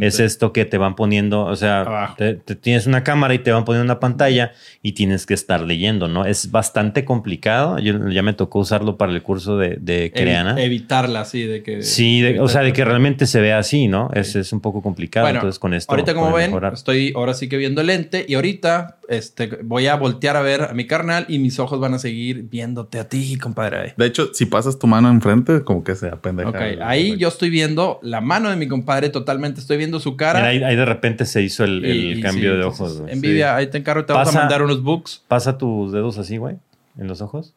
es 0.00 0.20
esto 0.20 0.52
que 0.52 0.64
te 0.66 0.78
van 0.78 0.94
poniendo, 0.94 1.44
o 1.46 1.56
sea, 1.56 2.14
te- 2.16 2.34
te 2.34 2.54
tienes 2.54 2.86
una 2.86 3.02
cámara 3.02 3.34
y 3.34 3.38
te 3.40 3.50
van 3.50 3.64
poniendo 3.64 3.84
una 3.84 3.98
pantalla 3.98 4.52
y 4.82 4.92
tienes 4.92 5.26
que 5.26 5.34
estar 5.34 5.62
leyendo, 5.62 6.06
¿no? 6.06 6.24
Es 6.26 6.50
bastante 6.50 7.04
complicado. 7.04 7.78
Yo 7.78 8.08
ya 8.10 8.22
me 8.22 8.32
tocó 8.34 8.60
usarlo 8.60 8.96
para 8.98 9.12
el 9.12 9.22
curso 9.22 9.56
de, 9.58 9.78
de 9.80 10.12
Creana. 10.14 10.62
evitarla 10.62 11.22
así 11.22 11.42
de 11.44 11.62
que. 11.62 11.82
Sí, 11.82 12.20
de- 12.20 12.40
o 12.40 12.48
sea, 12.48 12.62
de 12.62 12.72
que 12.72 12.84
realmente 12.84 13.26
se 13.26 13.40
vea 13.40 13.58
así, 13.58 13.88
¿no? 13.88 14.10
Es, 14.14 14.36
es 14.36 14.52
un 14.52 14.60
poco 14.60 14.82
complicado. 14.82 15.24
Bueno, 15.26 15.38
Entonces 15.38 15.58
con 15.58 15.74
esto. 15.74 15.90
ahorita 15.92 16.14
como 16.14 16.32
ven, 16.32 16.50
mejorar. 16.50 16.74
estoy 16.74 17.12
ahora 17.16 17.34
sí 17.34 17.48
que 17.48 17.56
viendo 17.56 17.80
el 17.80 17.86
lente 17.88 18.24
y 18.28 18.34
ahorita 18.34 18.98
este, 19.08 19.48
voy 19.64 19.86
a 19.88 19.94
voltear 20.12 20.36
a 20.36 20.40
ver 20.42 20.62
a 20.62 20.72
mi 20.74 20.86
carnal 20.86 21.24
y 21.28 21.38
mis 21.38 21.58
ojos 21.58 21.80
van 21.80 21.94
a 21.94 21.98
seguir 21.98 22.42
viéndote 22.44 22.98
a 22.98 23.08
ti, 23.08 23.36
compadre. 23.38 23.94
De 23.96 24.06
hecho, 24.06 24.30
si 24.34 24.46
pasas 24.46 24.78
tu 24.78 24.86
mano 24.86 25.08
enfrente, 25.10 25.62
como 25.62 25.84
que 25.84 25.94
se 25.94 26.08
apendeja. 26.08 26.50
Ok, 26.50 26.56
el- 26.60 26.82
ahí 26.82 27.16
yo 27.16 27.28
estoy 27.28 27.50
viendo 27.50 27.98
la 28.02 28.20
mano 28.20 28.50
de 28.50 28.56
mi 28.56 28.68
compadre 28.68 29.08
totalmente, 29.08 29.60
estoy 29.60 29.76
viendo 29.76 30.00
su 30.00 30.16
cara. 30.16 30.40
Mira, 30.40 30.50
ahí, 30.50 30.62
ahí 30.62 30.76
de 30.76 30.84
repente 30.84 31.26
se 31.26 31.42
hizo 31.42 31.64
el, 31.64 31.84
Y- 31.84 32.20
cambio 32.20 32.52
sí, 32.52 32.58
de 32.58 32.64
ojos. 32.64 33.02
Envidia, 33.08 33.56
ahí 33.56 33.68
te 33.68 33.78
encargo, 33.78 34.04
te 34.04 34.12
vamos 34.12 34.28
Pasa- 34.28 34.38
a 34.38 34.42
mandar 34.42 34.62
unos 34.62 34.82
books. 34.82 35.22
Pasa 35.28 35.56
tus 35.58 35.92
dedos 35.92 36.18
así, 36.18 36.36
güey, 36.36 36.56
en 36.98 37.06
los 37.06 37.20
ojos. 37.20 37.54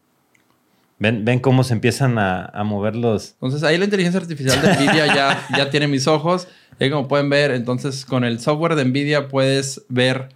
Ven, 1.00 1.26
ven 1.26 1.40
cómo 1.40 1.64
se 1.64 1.74
empiezan 1.74 2.18
a, 2.18 2.46
a 2.46 2.64
mover 2.64 2.96
los. 2.96 3.32
Entonces 3.34 3.64
ahí 3.64 3.78
la 3.78 3.86
inteligencia 3.86 4.22
artificial 4.22 4.62
de 4.62 4.74
Nvidia 4.76 5.08
ya, 5.08 5.48
ya 5.58 5.70
tiene 5.70 5.88
mis 5.88 6.08
ojos. 6.08 6.48
Y 6.80 6.90
como 6.90 7.08
pueden 7.08 7.30
ver, 7.30 7.52
entonces 7.52 8.06
con 8.06 8.24
el 8.24 8.40
software 8.40 8.76
de 8.76 8.86
Nvidia 8.86 9.28
puedes 9.28 9.84
ver 9.90 10.30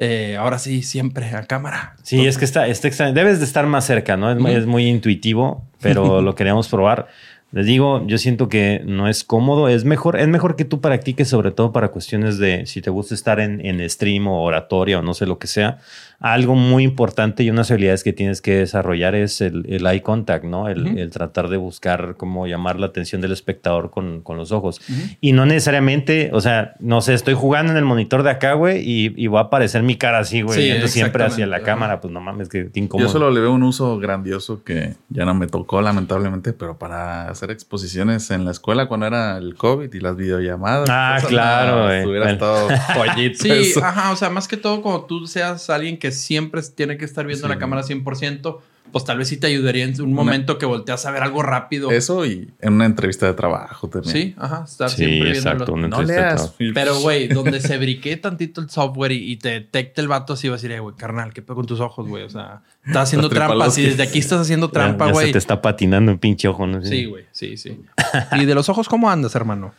eh, 0.00 0.36
ahora 0.38 0.58
sí 0.58 0.82
siempre 0.82 1.26
a 1.36 1.44
cámara. 1.44 1.94
Sí, 2.02 2.26
es 2.26 2.36
que 2.38 2.44
está, 2.44 2.66
está 2.66 2.88
extraño. 2.88 3.12
Debes 3.12 3.38
de 3.38 3.44
estar 3.44 3.66
más 3.66 3.84
cerca, 3.84 4.16
¿no? 4.16 4.30
Es, 4.32 4.38
muy- 4.38 4.52
es 4.52 4.66
muy 4.66 4.86
intuitivo, 4.88 5.62
pero 5.80 6.20
lo 6.22 6.34
queríamos 6.34 6.66
probar. 6.68 7.06
Les 7.52 7.66
digo, 7.66 8.06
yo 8.06 8.16
siento 8.16 8.48
que 8.48 8.80
no 8.86 9.08
es 9.08 9.24
cómodo. 9.24 9.68
Es 9.68 9.84
mejor, 9.84 10.18
es 10.18 10.28
mejor 10.28 10.54
que 10.56 10.64
tú 10.64 10.80
practiques, 10.80 11.28
sobre 11.28 11.50
todo 11.50 11.72
para 11.72 11.88
cuestiones 11.88 12.38
de 12.38 12.64
si 12.66 12.80
te 12.80 12.90
gusta 12.90 13.14
estar 13.14 13.40
en, 13.40 13.64
en 13.66 13.88
stream 13.90 14.26
o 14.28 14.42
oratoria 14.44 15.00
o 15.00 15.02
no 15.02 15.14
sé 15.14 15.26
lo 15.26 15.38
que 15.38 15.48
sea. 15.48 15.78
Algo 16.20 16.54
muy 16.54 16.84
importante 16.84 17.42
y 17.42 17.48
unas 17.50 17.70
habilidades 17.70 18.04
que 18.04 18.12
tienes 18.12 18.42
que 18.42 18.56
desarrollar 18.56 19.14
es 19.14 19.40
el, 19.40 19.64
el 19.68 19.86
eye 19.86 20.02
contact, 20.02 20.44
¿no? 20.44 20.68
El, 20.68 20.86
Ujú. 20.86 20.98
el 20.98 21.10
tratar 21.10 21.48
de 21.48 21.56
buscar 21.56 22.14
cómo 22.18 22.46
llamar 22.46 22.78
la 22.78 22.86
atención 22.86 23.22
del 23.22 23.32
espectador 23.32 23.90
con, 23.90 24.20
con 24.20 24.36
los 24.36 24.52
ojos. 24.52 24.80
Y 25.22 25.32
no 25.32 25.46
necesariamente, 25.46 26.30
o 26.34 26.40
sea, 26.42 26.74
no 26.78 27.00
sé, 27.00 27.14
estoy 27.14 27.32
jugando 27.32 27.72
en 27.72 27.78
el 27.78 27.86
monitor 27.86 28.22
de 28.22 28.30
acá, 28.30 28.52
güey, 28.52 28.80
y, 28.86 29.14
y 29.16 29.26
va 29.28 29.40
a 29.40 29.42
aparecer 29.44 29.82
mi 29.82 29.96
cara 29.96 30.18
así, 30.18 30.42
güey, 30.42 30.58
Sí, 30.58 30.64
viendo 30.66 30.88
siempre 30.88 31.24
hacia 31.24 31.46
la 31.46 31.60
cámara. 31.62 32.00
Pues 32.02 32.12
no 32.12 32.20
mames, 32.20 32.50
que 32.50 32.70
incómodo. 32.74 33.06
Yo 33.06 33.10
solo 33.12 33.30
le 33.30 33.40
veo 33.40 33.52
un 33.52 33.62
uso 33.62 33.98
grandioso 33.98 34.62
que 34.62 34.96
ya 35.08 35.24
no 35.24 35.32
me 35.34 35.46
tocó, 35.46 35.80
lamentablemente, 35.80 36.52
pero 36.52 36.78
para 36.78 37.28
hacer 37.30 37.50
exposiciones 37.50 38.30
en 38.30 38.44
la 38.44 38.50
escuela 38.50 38.88
cuando 38.88 39.06
era 39.06 39.38
el 39.38 39.54
COVID 39.54 39.92
y 39.94 40.00
las 40.00 40.16
videollamadas. 40.16 40.88
Ah, 40.90 41.14
cosas, 41.16 41.30
claro, 41.30 41.84
güey. 41.84 42.04
Hubiera 42.04 42.24
Bueno. 42.26 42.32
estado 42.32 42.68
Sí, 43.34 43.50
eso. 43.50 43.82
ajá, 43.82 44.12
o 44.12 44.16
sea, 44.16 44.28
más 44.28 44.46
que 44.48 44.56
todo 44.58 44.82
como 44.82 45.04
tú 45.06 45.26
seas 45.26 45.70
alguien 45.70 45.98
que 45.98 46.09
siempre 46.10 46.60
tiene 46.74 46.96
que 46.96 47.04
estar 47.04 47.26
viendo 47.26 47.46
Sí. 47.46 47.52
la 47.52 47.58
cámara 47.58 47.82
100%, 47.82 48.58
pues 48.92 49.04
tal 49.04 49.18
vez 49.18 49.28
sí 49.28 49.36
te 49.36 49.46
ayudaría 49.46 49.84
en 49.84 50.00
un 50.02 50.12
momento 50.12 50.58
que 50.58 50.66
volteas 50.66 51.06
a 51.06 51.12
ver 51.12 51.22
algo 51.22 51.42
rápido. 51.42 51.92
Eso 51.92 52.26
y 52.26 52.50
en 52.60 52.72
una 52.72 52.86
entrevista 52.86 53.24
de 53.26 53.34
trabajo 53.34 53.88
también. 53.88 54.12
Sí, 54.12 54.34
ajá, 54.36 54.64
estar 54.66 54.90
Sí, 54.90 54.96
siempre 55.04 55.30
exacto. 55.30 55.66
viéndolo. 55.74 55.86
una 55.86 55.88
No 55.96 56.02
leas. 56.02 56.54
Pero, 56.74 56.98
güey, 56.98 57.28
donde 57.28 57.60
se 57.60 57.78
briquee 57.78 58.16
tantito 58.16 58.60
el 58.60 58.68
software 58.68 59.12
y, 59.12 59.30
y 59.30 59.36
te 59.36 59.50
detecte 59.50 60.00
el 60.00 60.08
vato, 60.08 60.32
así 60.32 60.48
va 60.48 60.54
a 60.54 60.56
decir, 60.56 60.72
eh, 60.72 60.80
güey, 60.80 60.96
carnal, 60.96 61.32
¿qué 61.32 61.40
pedo 61.40 61.54
con 61.54 61.66
tus 61.66 61.78
ojos, 61.78 62.08
güey? 62.08 62.24
O 62.24 62.30
sea, 62.30 62.62
estás 62.84 63.04
haciendo 63.04 63.28
trampa. 63.28 63.70
Si 63.70 63.82
desde 63.82 64.02
aquí 64.02 64.18
estás 64.18 64.40
haciendo 64.40 64.70
trampa, 64.70 65.06
ya 65.06 65.12
güey. 65.12 65.26
se 65.26 65.32
te 65.32 65.38
está 65.38 65.62
patinando 65.62 66.10
un 66.10 66.18
pinche 66.18 66.48
ojo, 66.48 66.66
¿no? 66.66 66.82
Sí, 66.82 67.04
güey, 67.04 67.26
sí, 67.30 67.56
sí. 67.56 67.80
¿Y 68.32 68.44
de 68.44 68.54
los 68.56 68.68
ojos 68.68 68.88
cómo 68.88 69.08
andas, 69.08 69.36
hermano? 69.36 69.72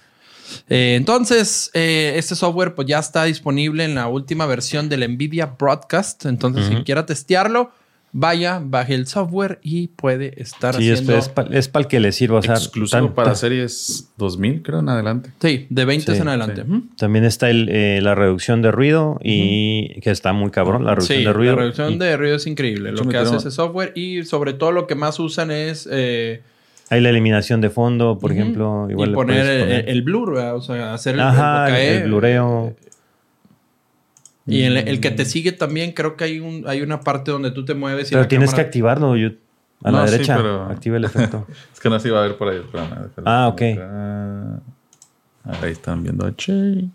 Eh, 0.70 0.96
entonces, 0.98 1.70
eh, 1.74 2.14
este 2.16 2.36
software 2.36 2.76
pues 2.76 2.88
ya 2.88 3.00
está 3.00 3.24
disponible 3.26 3.84
en 3.84 3.96
la 3.96 4.08
última 4.08 4.46
versión 4.46 4.90
del 4.90 5.02
NVIDIA 5.08 5.56
Broadcast. 5.60 6.26
Entonces, 6.26 6.66
si 6.68 6.74
Ujú. 6.76 6.84
quiera 6.84 7.06
testearlo, 7.06 7.72
vaya, 8.14 8.62
baje 8.62 8.94
el 8.94 9.08
software 9.08 9.60
y 9.64 9.88
puede 9.88 10.34
estar 10.42 10.76
Sí, 10.76 10.92
haciendo... 10.92 11.16
es, 11.18 11.32
es 11.52 11.68
para 11.70 11.84
el 11.84 11.88
que 11.88 12.00
le 12.02 12.12
sirva. 12.12 12.40
O 12.40 12.42
sea, 12.42 12.56
Exclusivo 12.56 13.06
tan- 13.08 13.14
para 13.16 13.28
tan- 13.30 13.36
series 13.38 14.10
2000, 14.18 14.62
creo, 14.64 14.80
en 14.80 14.90
adelante. 14.90 15.32
Sí, 15.42 15.66
de 15.70 15.86
20 15.86 16.14
Sí, 16.16 16.22
en 16.22 16.28
adelante. 16.28 16.64
sí. 16.68 16.90
También 16.98 17.24
está 17.24 17.50
el, 17.50 17.70
eh, 17.70 18.00
la 18.02 18.14
reducción 18.14 18.62
de 18.62 18.72
ruido 18.72 19.18
y 19.24 20.00
que 20.02 20.12
está 20.12 20.34
muy 20.34 20.52
cabrón, 20.52 20.84
la 20.84 20.96
reducción 20.96 21.20
Sí, 21.20 21.24
de 21.26 21.32
ruido. 21.34 21.56
la 21.56 21.62
reducción 21.62 21.94
Y- 21.94 21.98
de 22.00 22.18
ruido 22.18 22.36
es 22.36 22.48
increíble. 22.48 22.92
Lo 22.92 23.08
que 23.08 23.16
hace 23.18 23.38
ese 23.38 23.50
software 23.52 23.94
y 23.96 24.24
sobre 24.26 24.54
todo 24.54 24.74
lo 24.74 24.88
que 24.88 24.96
más 24.96 25.18
usan 25.18 25.50
es 25.52 25.88
eh, 25.90 26.42
Hay 26.92 27.02
la 27.02 27.10
eliminación 27.10 27.62
de 27.62 27.70
fondo, 27.72 28.20
por 28.20 28.32
ejemplo. 28.32 28.88
Igual 28.90 29.12
y 29.12 29.14
poner, 29.14 29.46
el- 29.48 29.62
poner. 29.64 29.90
El, 29.90 30.02
blur, 30.04 30.34
¿verdad? 30.36 30.56
o 30.56 30.62
sea, 30.62 30.94
hacer 30.94 31.16
el, 31.16 31.22
Ajá, 31.22 31.70
el, 31.70 31.76
el, 31.76 32.02
el 32.02 32.04
blureo. 32.08 32.76
Y 34.48 34.64
el, 34.64 34.78
el 34.78 35.00
que 35.00 35.12
te 35.12 35.24
sigue 35.26 35.52
también, 35.52 35.94
creo 35.94 36.18
que 36.18 36.24
hay 36.26 36.40
un 36.40 36.64
hay 36.68 36.82
una 36.82 37.00
parte 37.02 37.32
donde 37.32 37.52
tú 37.52 37.64
te 37.64 37.74
mueves 37.76 38.08
y 38.10 38.12
Pero 38.12 38.24
la 38.24 38.28
tienes 38.28 38.54
que 38.54 38.62
activarlo, 38.62 39.16
Yud. 39.16 39.34
A 39.84 39.92
No, 39.92 40.00
la 40.00 40.06
sí, 40.08 40.12
derecha. 40.12 40.36
pero- 40.38 40.64
Activa 40.66 40.98
el 40.98 41.06
efecto. 41.06 41.48
Es 41.74 41.80
que 41.80 41.90
no 41.90 42.00
se 42.00 42.08
iba 42.10 42.20
a 42.20 42.28
ver 42.28 42.38
por 42.38 42.50
ahí. 42.50 42.58
Espérame. 42.58 43.10
Ah, 43.26 43.48
ok. 43.48 43.62
Acá. 43.62 44.60
Ahí 45.66 45.72
están 45.72 46.04
viendo 46.04 46.26
a 46.26 46.36
Che. 46.36 46.86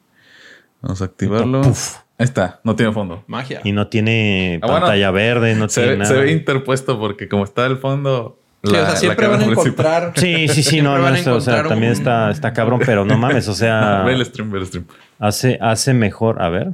Vamos 0.83 1.03
a 1.03 1.05
activarlo. 1.07 1.63
Puf. 1.63 1.97
Ahí 2.19 2.25
está. 2.25 2.61
No 2.65 2.77
tiene 2.77 2.93
fondo. 2.93 3.25
Magia. 3.27 3.61
y 3.65 3.73
no 3.73 3.89
tiene 3.89 4.59
Ah, 4.63 4.67
bueno. 4.67 4.81
pantalla 4.83 5.11
verde, 5.11 5.55
no 5.55 5.69
Se, 5.69 5.81
tiene 5.81 5.93
ve- 5.93 5.99
nada. 5.99 6.11
se 6.15 6.21
ve 6.21 6.33
interpuesto 6.33 6.99
porque 6.99 7.29
como 7.29 7.45
está 7.45 7.67
el 7.67 7.77
fondo... 7.79 8.39
Sí, 8.65 8.71
o 8.71 8.75
sea, 8.75 8.97
siempre 8.97 9.27
van 9.29 9.41
a 9.43 9.45
encontrar. 9.45 10.13
Sí, 10.17 10.49
sí, 10.49 10.63
sí, 10.63 10.83
no, 10.83 10.99
no, 10.99 11.09
esto, 11.09 11.37
o 11.37 11.41
sea, 11.41 11.55
encontrar 11.55 11.69
también 11.69 11.93
un- 11.93 11.99
está, 11.99 12.31
está 12.31 12.53
cabrón, 12.53 12.81
pero 12.85 13.05
no 13.05 13.17
mames, 13.17 13.47
o 13.49 13.55
sea, 13.55 14.03
Ve 14.07 14.15
el 14.15 14.25
stream, 14.27 14.51
ve 14.51 14.59
el 14.59 14.67
stream. 14.67 14.87
hace, 15.21 15.59
hace 15.61 15.95
mejor, 15.95 16.43
a 16.43 16.49
ver. 16.49 16.69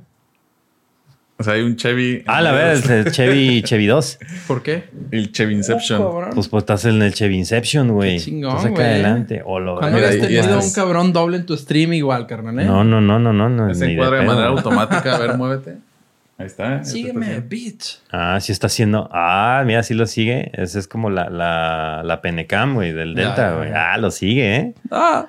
O 1.38 1.44
sea, 1.44 1.54
hay 1.54 1.62
un 1.62 1.74
Chevy... 1.74 2.22
Ah, 2.26 2.40
la 2.40 2.52
verdad, 2.52 2.90
el 2.98 3.10
Chevy, 3.10 3.62
Chevy 3.64 3.86
2. 3.86 4.18
¿Por 4.46 4.62
qué? 4.62 4.84
El 5.10 5.32
Chevy 5.32 5.54
Inception. 5.54 6.00
Oh. 6.00 6.20
Pues, 6.32 6.46
pues 6.46 6.62
estás 6.62 6.84
en 6.84 7.02
el 7.02 7.12
Chevy 7.14 7.36
Inception, 7.36 7.88
güey. 7.88 8.20
Chingón, 8.20 8.50
Estás 8.50 8.66
acá 8.66 8.74
güey. 8.74 8.86
adelante. 8.86 9.42
O 9.44 9.58
lo 9.58 9.76
¿Cuándo 9.76 9.96
Mira, 9.96 10.08
habías 10.10 10.22
ahí- 10.24 10.28
ahí 10.36 10.40
tenido 10.42 10.58
estás. 10.60 10.66
un 10.68 10.72
cabrón 10.84 11.12
doble 11.12 11.38
en 11.38 11.46
tu 11.46 11.56
stream 11.56 11.94
igual, 11.94 12.28
carnal? 12.28 12.60
¿eh? 12.60 12.64
No, 12.64 12.84
no, 12.84 13.00
no, 13.00 13.18
no, 13.18 13.32
no. 13.32 13.48
no 13.48 13.66
ni 13.66 13.92
encuadra 13.92 14.18
de 14.18 14.22
pedo. 14.22 14.32
manera 14.34 14.48
automática. 14.50 15.16
A 15.16 15.18
ver, 15.18 15.36
muévete. 15.36 15.78
Ahí 16.42 16.46
está. 16.46 16.84
Sígueme, 16.84 17.30
está 17.36 17.44
bitch. 17.48 17.98
Ah, 18.10 18.38
sí 18.40 18.52
está 18.52 18.66
haciendo. 18.66 19.08
Ah, 19.12 19.62
mira, 19.64 19.82
sí 19.82 19.94
lo 19.94 20.06
sigue. 20.06 20.50
Esa 20.54 20.78
es 20.78 20.88
como 20.88 21.08
la, 21.10 21.30
la, 21.30 22.02
la 22.04 22.20
Penecam, 22.20 22.74
güey, 22.74 22.92
del 22.92 23.14
Delta, 23.14 23.54
güey. 23.56 23.70
Ah, 23.72 23.96
lo 23.98 24.10
sigue, 24.10 24.56
¿eh? 24.56 24.74
Ah. 24.90 25.26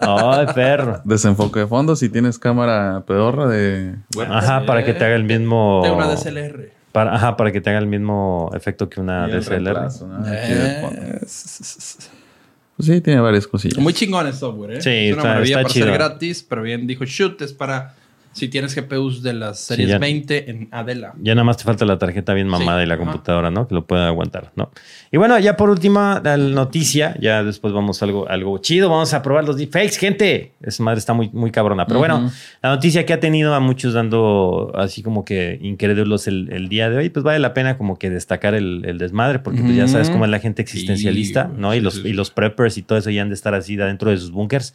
Ay, 0.00 0.46
perro. 0.54 1.00
Desenfoque 1.04 1.60
de 1.60 1.66
fondo 1.66 1.94
si 1.94 2.08
tienes 2.08 2.38
cámara 2.38 3.04
pedorra 3.06 3.46
de... 3.46 3.94
web. 4.16 4.28
Ajá, 4.30 4.64
para 4.66 4.84
que 4.84 4.92
te 4.94 5.04
haga 5.04 5.14
el 5.16 5.24
mismo. 5.24 5.82
De 5.84 5.90
una 5.90 6.06
DSLR. 6.08 6.70
Para, 6.92 7.14
ajá, 7.14 7.36
para 7.36 7.52
que 7.52 7.60
te 7.60 7.70
haga 7.70 7.78
el 7.78 7.86
mismo 7.86 8.50
efecto 8.54 8.88
que 8.88 9.00
una 9.00 9.28
DSLR. 9.28 9.48
reemplazo, 9.62 10.08
Eh. 10.26 11.18
Pues 11.20 12.86
sí, 12.88 13.00
tiene 13.02 13.20
varias 13.20 13.46
cosillas. 13.46 13.78
Muy 13.78 13.92
chingón 13.92 14.26
el 14.26 14.32
software, 14.32 14.78
¿eh? 14.78 14.80
Sí, 14.80 14.88
es 14.90 15.12
una 15.12 15.20
está- 15.20 15.28
maravilla 15.28 15.50
está 15.56 15.62
para 15.62 15.72
chido. 15.74 15.86
ser 15.86 15.94
gratis, 15.94 16.46
pero 16.48 16.62
bien 16.62 16.86
dijo 16.86 17.04
shoot, 17.04 17.40
es 17.42 17.52
para 17.52 17.94
si 18.32 18.48
tienes 18.48 18.74
GPUs 18.74 19.22
de 19.22 19.32
las 19.32 19.58
series 19.60 19.88
ya- 19.90 19.98
20 19.98 20.50
en 20.50 20.68
Adela. 20.70 21.14
Ya 21.20 21.34
nada 21.34 21.44
más 21.44 21.56
te 21.56 21.64
falta 21.64 21.84
la 21.84 21.98
tarjeta 21.98 22.32
bien 22.34 22.46
mamada 22.48 22.78
Sí, 22.80 22.84
y 22.84 22.86
la 22.88 22.94
ajá. 22.94 23.04
computadora, 23.04 23.50
¿no? 23.50 23.66
Que 23.66 23.74
lo 23.74 23.86
pueda 23.86 24.06
aguantar, 24.08 24.52
¿no? 24.56 24.70
Y 25.12 25.16
bueno, 25.16 25.36
ya 25.40 25.56
por 25.56 25.70
última 25.70 26.20
la 26.22 26.36
noticia, 26.36 27.16
ya 27.20 27.42
después 27.42 27.74
vamos 27.74 28.00
a 28.00 28.04
algo, 28.04 28.28
algo 28.28 28.58
chido. 28.58 28.88
Vamos 28.88 29.12
a 29.12 29.22
probar 29.22 29.42
los 29.44 29.56
deepfakes, 29.56 29.96
gente. 29.98 30.52
Esa 30.62 30.84
madre 30.84 31.00
está 31.00 31.14
muy, 31.14 31.30
muy 31.32 31.50
cabrona. 31.50 31.84
Pero 31.84 31.98
bueno, 31.98 32.30
la 32.62 32.68
noticia 32.70 33.04
que 33.04 33.12
ha 33.12 33.18
tenido 33.18 33.52
a 33.52 33.58
muchos 33.58 33.92
dando 33.92 34.70
así 34.76 35.02
como 35.02 35.24
que 35.24 35.58
incrédulos 35.62 36.28
el, 36.28 36.48
el 36.52 36.68
día 36.68 36.88
de 36.90 36.96
hoy, 36.98 37.10
pues 37.10 37.24
vale 37.24 37.40
la 37.40 37.54
pena 37.54 37.76
como 37.76 37.98
que 37.98 38.08
destacar 38.08 38.54
el, 38.54 38.84
el 38.86 38.98
desmadre, 38.98 39.40
porque 39.40 39.60
pues 39.62 39.74
ya 39.74 39.88
sabes 39.88 40.10
cómo 40.10 40.24
es 40.26 40.30
la 40.30 40.38
gente 40.38 40.62
existencialista, 40.62 41.50
Sí, 41.52 41.60
¿no? 41.60 41.74
Y 41.74 41.80
los, 41.80 41.94
sí. 41.94 42.02
y 42.04 42.12
los 42.12 42.30
preppers 42.30 42.78
y 42.78 42.82
todo 42.82 42.98
eso 42.98 43.10
ya 43.10 43.22
han 43.22 43.30
de 43.30 43.34
estar 43.34 43.52
así 43.54 43.74
dentro 43.74 44.10
de 44.10 44.16
sus 44.16 44.30
búnkers. 44.30 44.74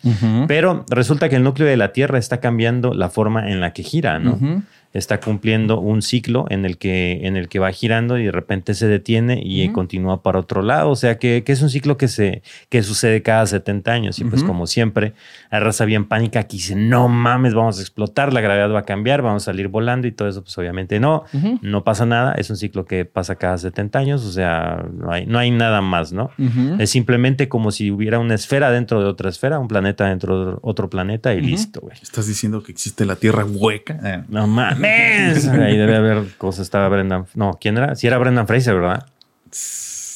Pero 0.49 0.83
resulta 0.89 1.29
que 1.29 1.37
el 1.37 1.43
núcleo 1.43 1.65
de 1.67 1.77
la 1.77 1.93
Tierra 1.93 2.17
está 2.19 2.41
cambiando 2.41 2.93
la 2.93 3.09
forma 3.09 3.49
en 3.49 3.61
la 3.61 3.71
que 3.71 3.83
gira, 3.83 4.19
¿no? 4.19 4.63
Está 4.95 5.19
cumpliendo 5.19 5.79
un 5.79 6.01
ciclo 6.01 6.45
en 6.49 6.65
el 6.65 6.77
que, 6.77 7.27
en 7.27 7.35
el 7.35 7.49
que 7.49 7.59
va 7.59 7.71
girando 7.71 8.17
y 8.17 8.25
de 8.25 8.31
repente 8.31 8.73
se 8.73 8.87
detiene 8.87 9.41
y 9.43 9.69
continúa 9.69 10.23
para 10.23 10.39
otro 10.39 10.61
lado. 10.61 10.89
O 10.89 10.95
sea 10.95 11.17
que, 11.19 11.43
que 11.45 11.51
es 11.51 11.61
un 11.61 11.69
ciclo 11.69 11.97
que, 11.97 12.07
se, 12.07 12.41
que 12.69 12.81
sucede 12.81 13.21
cada 13.21 13.45
70 13.45 13.91
años. 13.91 14.19
Y 14.19 14.23
pues 14.23 14.43
como 14.43 14.67
siempre, 14.67 15.13
la 15.51 15.59
raza 15.59 15.85
bien 15.85 16.05
pánica 16.05 16.43
que 16.43 16.57
dice, 16.57 16.75
no 16.75 17.07
mames, 17.09 17.53
vamos 17.53 17.77
a 17.77 17.81
explotar, 17.81 18.31
la 18.33 18.41
gravedad 18.41 18.71
va 18.73 18.79
a 18.79 18.83
cambiar, 18.83 19.21
vamos 19.21 19.43
a 19.43 19.45
salir 19.45 19.67
volando 19.67 20.07
y 20.07 20.11
todo 20.11 20.27
eso, 20.29 20.41
pues 20.43 20.57
obviamente 20.57 20.99
no. 20.99 21.23
No 21.61 21.83
pasa 21.83 22.05
nada, 22.05 22.33
es 22.37 22.49
un 22.49 22.55
ciclo 22.57 22.85
que 22.85 23.05
pasa 23.05 23.35
cada 23.35 23.57
70 23.57 23.99
años, 23.99 24.25
o 24.25 24.31
sea, 24.31 24.85
no 24.93 25.11
hay, 25.11 25.25
no 25.25 25.37
hay 25.39 25.51
nada 25.51 25.81
más, 25.81 26.13
¿no? 26.13 26.31
Es 26.79 26.89
simplemente 26.89 27.49
como 27.49 27.71
si 27.71 27.91
hubiera 27.91 28.19
una 28.19 28.35
esfera 28.35 28.71
dentro 28.71 29.01
de 29.01 29.07
otra 29.07 29.29
esfera, 29.29 29.59
un 29.59 29.67
planeta 29.67 30.05
dentro 30.07 30.45
de 30.53 30.57
otro 30.61 30.89
planeta 30.89 31.33
y 31.33 31.41
listo, 31.41 31.81
güey. 31.81 31.97
¿Estás 32.01 32.27
diciendo 32.27 32.63
que 32.63 32.71
existe 32.71 33.05
la 33.05 33.15
Tierra 33.17 33.43
hueca? 33.45 33.99
Eh, 34.03 34.23
No 34.29 34.47
mames. 34.47 34.84
Ahí 35.63 35.77
debe 35.77 35.95
haber 35.95 36.23
cosas. 36.37 36.61
Estaba 36.61 36.87
Brendan. 36.89 37.25
No, 37.35 37.57
¿quién 37.59 37.77
era? 37.77 37.95
Sí, 37.95 38.07
era 38.07 38.17
Brendan 38.17 38.47
Fraser, 38.47 38.75
¿verdad? 38.75 39.05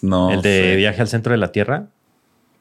No 0.02 0.32
el 0.32 0.42
de 0.42 0.62
sé. 0.72 0.76
Viaje 0.76 1.02
al 1.02 1.08
Centro 1.08 1.32
de 1.32 1.38
la 1.38 1.52
Tierra. 1.52 1.88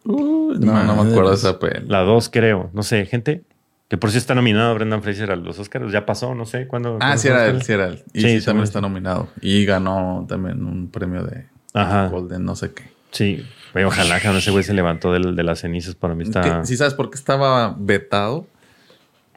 No, 0.05 0.55
no 0.55 1.05
me 1.05 1.11
acuerdo 1.11 1.31
de 1.31 1.37
esa 1.37 1.59
peli. 1.59 1.87
La 1.87 2.01
2, 2.01 2.29
creo. 2.31 2.71
No 2.73 2.83
sé, 2.83 3.05
gente. 3.07 3.43
Que 3.89 3.97
por 3.97 4.11
si 4.11 4.19
está 4.19 4.35
nominado 4.35 4.75
Brendan 4.75 5.03
Fraser 5.03 5.31
a 5.31 5.37
los 5.37 5.59
Oscars. 5.59 5.91
Ya 5.93 6.05
pasó, 6.05 6.35
no 6.35 6.45
sé 6.45 6.67
cuándo. 6.67 6.97
Ah, 6.97 6.99
cuándo 6.99 7.19
sí 7.19 7.29
era 7.29 7.47
él, 7.47 7.63
sí 7.63 7.73
era 7.73 7.87
él. 7.87 8.03
Y 8.13 8.21
Sí, 8.21 8.29
sí, 8.29 8.41
sí, 8.41 8.47
también 8.47 8.67
sí. 8.67 8.71
está 8.71 8.81
nominado. 8.81 9.29
Y 9.41 9.65
ganó 9.65 10.27
también 10.29 10.65
un 10.65 10.91
premio 10.91 11.25
de 11.25 11.47
Ajá. 11.73 12.09
Golden, 12.09 12.45
no 12.45 12.55
sé 12.55 12.73
qué. 12.73 12.85
Sí. 13.11 13.47
Güey, 13.73 13.85
ojalá 13.87 14.21
que 14.21 14.37
ese 14.37 14.51
güey 14.51 14.63
se 14.65 14.75
levantó 14.75 15.13
de, 15.13 15.21
las 15.43 15.61
cenizas. 15.61 15.95
Para 15.95 16.15
mí 16.15 16.25
está. 16.25 16.41
Que- 16.43 16.67
¿Sí 16.67 16.77
sabes 16.77 16.95
por 16.95 17.11
qué 17.11 17.17
estaba 17.17 17.75
vetado? 17.79 18.47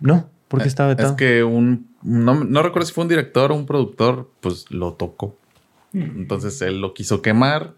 No, 0.01 0.29
¿por 0.51 0.61
qué 0.61 0.67
estaba 0.67 0.89
vetado? 0.89 1.09
Es 1.09 1.15
que 1.15 1.43
un... 1.43 1.89
No, 2.03 2.35
no 2.43 2.61
recuerdo 2.61 2.85
si 2.87 2.93
fue 2.93 3.03
un 3.03 3.07
director 3.07 3.51
o 3.51 3.55
un 3.55 3.65
productor, 3.65 4.29
pues 4.41 4.69
lo 4.69 4.93
tocó. 4.93 5.35
Entonces 5.93 6.61
él 6.61 6.79
lo 6.81 6.93
quiso 6.93 7.21
quemar. 7.21 7.73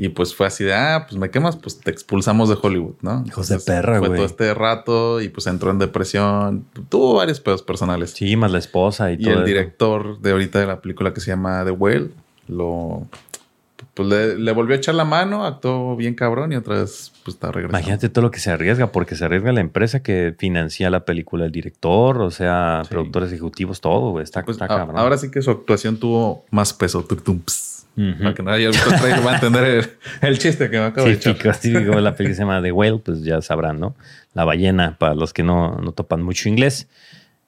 Y 0.00 0.10
pues 0.10 0.32
fue 0.34 0.46
así 0.46 0.62
de, 0.62 0.74
ah, 0.74 1.06
pues 1.08 1.18
me 1.18 1.28
quemas, 1.30 1.56
pues 1.56 1.80
te 1.80 1.90
expulsamos 1.90 2.48
de 2.48 2.56
Hollywood, 2.62 2.94
¿no? 3.02 3.24
Hijos 3.26 3.48
de 3.48 3.58
perra, 3.58 3.98
Fue 3.98 4.06
güey. 4.08 4.18
todo 4.18 4.26
este 4.26 4.54
rato 4.54 5.20
y 5.20 5.28
pues 5.28 5.48
entró 5.48 5.72
en 5.72 5.78
depresión. 5.80 6.66
Tuvo 6.88 7.14
varios 7.14 7.40
pedos 7.40 7.62
personales. 7.62 8.10
Sí, 8.10 8.36
más 8.36 8.52
la 8.52 8.58
esposa 8.58 9.10
y, 9.10 9.14
Y 9.14 9.24
todo. 9.24 9.32
el 9.32 9.38
eso. 9.40 9.46
director 9.46 10.20
de 10.20 10.30
ahorita 10.30 10.60
de 10.60 10.66
la 10.66 10.80
película 10.80 11.12
que 11.12 11.20
se 11.20 11.28
llama 11.32 11.64
The 11.64 11.72
Whale 11.72 12.10
lo 12.46 13.06
pues 13.98 14.08
le, 14.08 14.38
le 14.38 14.52
volvió 14.52 14.76
a 14.76 14.78
echar 14.78 14.94
la 14.94 15.04
mano, 15.04 15.44
actuó 15.44 15.96
bien 15.96 16.14
cabrón 16.14 16.52
y 16.52 16.56
otra 16.56 16.76
vez 16.80 17.10
pues 17.24 17.34
está 17.34 17.50
regresando. 17.50 17.78
Imagínate 17.78 18.08
todo 18.08 18.22
lo 18.22 18.30
que 18.30 18.38
se 18.38 18.52
arriesga, 18.52 18.92
porque 18.92 19.16
se 19.16 19.24
arriesga 19.24 19.50
la 19.50 19.60
empresa 19.60 20.04
que 20.04 20.36
financia 20.38 20.88
la 20.88 21.04
película, 21.04 21.44
el 21.46 21.50
director, 21.52 22.20
o 22.20 22.30
sea, 22.30 22.82
Sí. 22.84 22.90
productores 22.90 23.32
ejecutivos, 23.32 23.80
todo. 23.80 24.20
Está, 24.20 24.44
Pues, 24.44 24.54
está 24.56 24.68
cabrón. 24.68 24.96
ahora 24.96 25.18
sí 25.18 25.32
que 25.32 25.42
su 25.42 25.50
actuación 25.50 25.98
tuvo 25.98 26.44
más 26.52 26.72
peso. 26.72 27.04
Tuk, 27.04 27.24
tum. 27.24 27.40
Para 28.22 28.32
que 28.32 28.42
nadie 28.44 28.68
haya 28.68 28.68
visto 28.70 28.88
el 28.94 29.00
trailer 29.00 29.26
va 29.26 29.32
a 29.32 29.34
entender 29.34 29.64
el, 29.64 29.90
el 30.28 30.38
chiste 30.38 30.70
que 30.70 30.78
me 30.78 30.84
acabo 30.84 31.08
de 31.08 31.14
echar. 31.14 31.36
Típico 31.58 31.96
de 31.96 32.00
la 32.00 32.14
película 32.14 32.36
se 32.36 32.42
llama 32.42 32.62
The 32.62 32.70
Whale, 32.70 32.98
pues 32.98 33.24
ya 33.24 33.42
sabrán, 33.42 33.80
¿no? 33.80 33.96
La 34.34 34.44
ballena, 34.44 34.94
para 34.98 35.16
los 35.16 35.32
que 35.32 35.42
no, 35.42 35.74
no 35.82 35.90
topan 35.90 36.22
mucho 36.22 36.48
inglés. 36.48 36.86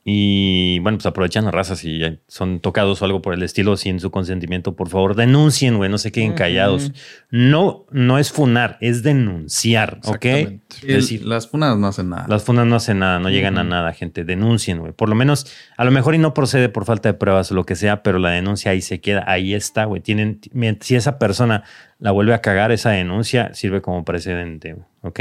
Y 0.02 0.78
bueno, 0.78 0.96
pues 0.96 1.04
aprovechan 1.04 1.44
las 1.44 1.52
razas 1.52 1.80
si 1.80 1.98
ya 1.98 2.16
son 2.26 2.60
tocados 2.60 3.02
o 3.02 3.04
algo 3.04 3.20
por 3.20 3.34
el 3.34 3.42
estilo, 3.42 3.76
sin 3.76 4.00
su 4.00 4.10
consentimiento, 4.10 4.74
por 4.74 4.88
favor, 4.88 5.14
denuncien, 5.14 5.76
güey, 5.76 5.90
no 5.90 5.98
se 5.98 6.10
queden 6.10 6.32
callados. 6.32 6.92
No, 7.30 7.84
no 7.90 8.18
es 8.18 8.32
funar, 8.32 8.78
es 8.80 9.02
denunciar, 9.02 10.00
¿ok? 10.04 10.24
Exactamente. 10.24 10.76
Y 10.82 10.90
Es 10.90 10.94
decir, 10.94 11.26
las 11.26 11.48
funas 11.48 11.76
no 11.76 11.86
hacen 11.86 12.08
nada. 12.08 12.24
las 12.28 12.42
fundas 12.42 12.66
no 12.66 12.76
hacen 12.76 12.98
nada, 12.98 13.18
no 13.18 13.28
llegan 13.28 13.58
a 13.58 13.64
nada, 13.64 13.92
gente. 13.92 14.24
Denuncien, 14.24 14.78
güey. 14.78 14.92
Por 14.92 15.10
lo 15.10 15.14
menos, 15.14 15.46
a 15.76 15.84
lo 15.84 15.90
mejor 15.90 16.14
y 16.14 16.18
no 16.18 16.32
procede 16.32 16.70
por 16.70 16.86
falta 16.86 17.10
de 17.10 17.14
pruebas 17.14 17.52
o 17.52 17.54
lo 17.54 17.66
que 17.66 17.76
sea, 17.76 18.02
pero 18.02 18.18
la 18.18 18.30
denuncia 18.30 18.70
ahí 18.70 18.80
se 18.80 19.02
queda, 19.02 19.24
ahí 19.26 19.52
está, 19.52 19.84
güey. 19.84 20.00
Tienen, 20.00 20.40
si 20.80 20.96
esa 20.96 21.18
persona 21.18 21.64
la 21.98 22.10
vuelve 22.10 22.32
a 22.32 22.40
cagar, 22.40 22.72
esa 22.72 22.88
denuncia 22.90 23.52
sirve 23.52 23.82
como 23.82 24.02
precedente, 24.06 24.76
¿ok? 25.02 25.20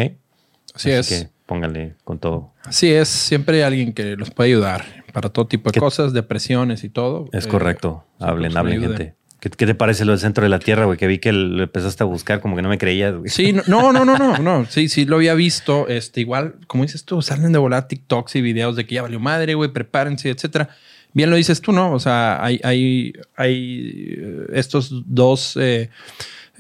Así, 0.74 0.92
es. 0.92 1.10
que 1.10 1.39
pónganle 1.50 1.96
con 2.04 2.20
todo. 2.20 2.54
Así 2.64 2.90
es. 2.92 3.10
Siempre 3.10 3.58
hay 3.58 3.64
alguien 3.64 3.92
que 3.94 4.16
los 4.16 4.30
puede 4.30 4.50
ayudar 4.52 4.86
para 5.12 5.30
todo 5.30 5.48
tipo 5.48 5.70
de 5.70 5.74
¿Qué- 5.74 5.80
cosas, 5.80 6.14
depresiones 6.14 6.84
y 6.84 6.90
todo. 6.90 7.28
Es 7.34 7.48
Eh, 7.48 7.50
correcto. 7.50 8.06
siempre 8.18 8.28
Hablen, 8.32 8.50
buscan 8.50 8.66
hablen, 8.68 8.82
gente. 8.82 9.16
¿Qué, 9.40 9.50
qué 9.50 9.66
te 9.66 9.74
parece 9.74 10.06
lo 10.06 10.12
del 10.12 10.20
centro 10.20 10.44
de 10.44 10.50
la 10.50 10.60
Tierra, 10.60 10.86
güey? 10.86 10.98
Que 10.98 11.08
vi 11.08 11.18
que 11.18 11.32
lo 11.34 11.64
empezaste 11.64 12.04
a 12.04 12.06
buscar, 12.06 12.40
como 12.42 12.56
que 12.56 12.62
no 12.62 12.70
me 12.70 12.78
creías, 12.78 13.16
güey. 13.16 13.30
Sí, 13.30 13.54
no, 13.54 13.64
no, 13.68 13.92
no, 13.92 14.06
no, 14.06 14.18
no, 14.18 14.38
no. 14.38 14.66
Sí, 14.70 14.90
sí 14.90 15.06
lo 15.06 15.16
había 15.16 15.34
visto. 15.34 15.88
Este, 15.88 16.22
igual, 16.22 16.56
como 16.68 16.84
dices 16.84 17.04
tú, 17.06 17.22
salen 17.22 17.52
de 17.52 17.58
volar 17.58 17.88
TikToks 17.88 18.36
y 18.36 18.42
videos 18.42 18.76
de 18.76 18.86
que 18.86 18.96
ya 18.96 19.02
valió 19.02 19.20
madre, 19.20 19.56
güey, 19.56 19.72
prepárense, 19.72 20.30
etcétera. 20.30 20.70
Bien 21.14 21.30
lo 21.32 21.38
dices 21.38 21.60
tú, 21.62 21.72
¿no? 21.72 21.92
O 21.94 22.00
sea, 22.00 22.44
hay, 22.44 22.60
hay, 22.64 23.14
hay 23.36 24.14
eh, 24.18 24.46
estos 24.54 24.92
dos 25.08 25.58
eh, 25.60 25.90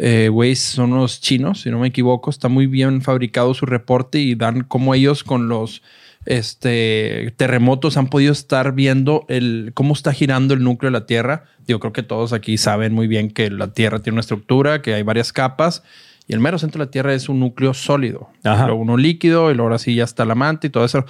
eh, 0.02 0.56
son 0.56 0.92
los 0.92 1.20
chinos, 1.20 1.62
si 1.62 1.70
no 1.70 1.80
me 1.80 1.90
equivoco. 1.90 2.30
Está 2.30 2.48
muy 2.48 2.68
bien 2.68 3.02
fabricado 3.02 3.54
su 3.54 3.66
reporte 3.66 4.18
y 4.20 4.34
dan 4.34 4.62
como 4.62 4.96
ellos 4.96 5.26
con 5.26 5.50
los 5.50 5.84
este, 6.26 7.34
terremotos 7.36 7.98
han 7.98 8.08
podido 8.08 8.32
estar 8.32 8.74
viendo 8.74 9.26
el, 9.28 9.72
cómo 9.74 9.94
está 9.94 10.14
girando 10.14 10.54
el 10.54 10.64
núcleo 10.64 10.90
de 10.90 11.00
la 11.00 11.06
Tierra. 11.06 11.46
Yo 11.68 11.82
creo 11.82 11.92
que 11.92 12.04
todos 12.04 12.32
aquí 12.32 12.58
saben 12.58 12.94
muy 12.94 13.08
bien 13.08 13.30
que 13.30 13.52
la 13.52 13.74
Tierra 13.74 14.00
tiene 14.00 14.16
una 14.16 14.22
estructura, 14.22 14.82
que 14.82 14.94
hay 14.94 15.04
varias 15.04 15.34
capas. 15.34 15.84
Y 16.28 16.34
el 16.34 16.40
mero 16.40 16.58
centro 16.60 16.80
de 16.80 16.86
la 16.86 16.92
Tierra 16.92 17.14
es 17.14 17.28
un 17.28 17.42
núcleo 17.42 17.74
sólido. 17.74 18.30
Ajá. 18.44 18.68
Luego 18.68 18.82
uno 18.82 18.96
líquido 18.96 19.52
y 19.52 19.54
luego 19.54 19.68
ahora 19.68 19.80
sí 19.80 19.96
ya 19.96 20.06
está 20.06 20.24
la 20.24 20.36
manta 20.36 20.66
y 20.66 20.70
todo 20.70 20.86
eso. 20.86 21.06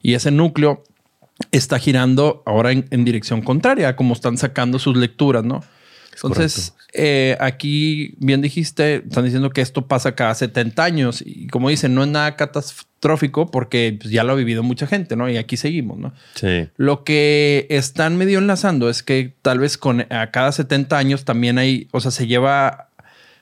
Y 0.00 0.14
ese 0.14 0.30
núcleo 0.30 0.84
está 1.50 1.78
girando 1.78 2.42
ahora 2.46 2.72
en, 2.72 2.86
en 2.90 3.04
dirección 3.04 3.42
contraria 3.42 3.94
como 3.94 4.14
están 4.14 4.38
sacando 4.38 4.78
sus 4.78 4.96
lecturas, 4.96 5.44
¿no? 5.44 5.60
Entonces, 6.14 6.74
eh, 6.92 7.36
aquí 7.40 8.14
bien 8.18 8.42
dijiste, 8.42 8.96
están 8.96 9.24
diciendo 9.24 9.50
que 9.50 9.60
esto 9.60 9.86
pasa 9.86 10.14
cada 10.14 10.34
70 10.34 10.84
años 10.84 11.22
y 11.24 11.46
como 11.48 11.68
dicen, 11.70 11.94
no 11.94 12.02
es 12.02 12.08
nada 12.10 12.36
catastrófico 12.36 13.50
porque 13.50 13.96
pues, 14.00 14.10
ya 14.12 14.24
lo 14.24 14.32
ha 14.32 14.36
vivido 14.36 14.62
mucha 14.62 14.86
gente, 14.86 15.16
¿no? 15.16 15.28
Y 15.28 15.36
aquí 15.38 15.56
seguimos, 15.56 15.98
¿no? 15.98 16.12
Sí. 16.34 16.68
Lo 16.76 17.02
que 17.04 17.66
están 17.70 18.16
medio 18.18 18.38
enlazando 18.38 18.90
es 18.90 19.02
que 19.02 19.34
tal 19.42 19.58
vez 19.58 19.78
con 19.78 20.06
a 20.12 20.30
cada 20.30 20.52
70 20.52 20.96
años 20.98 21.24
también 21.24 21.58
hay, 21.58 21.88
o 21.92 22.00
sea, 22.00 22.10
se 22.10 22.26
lleva 22.26 22.88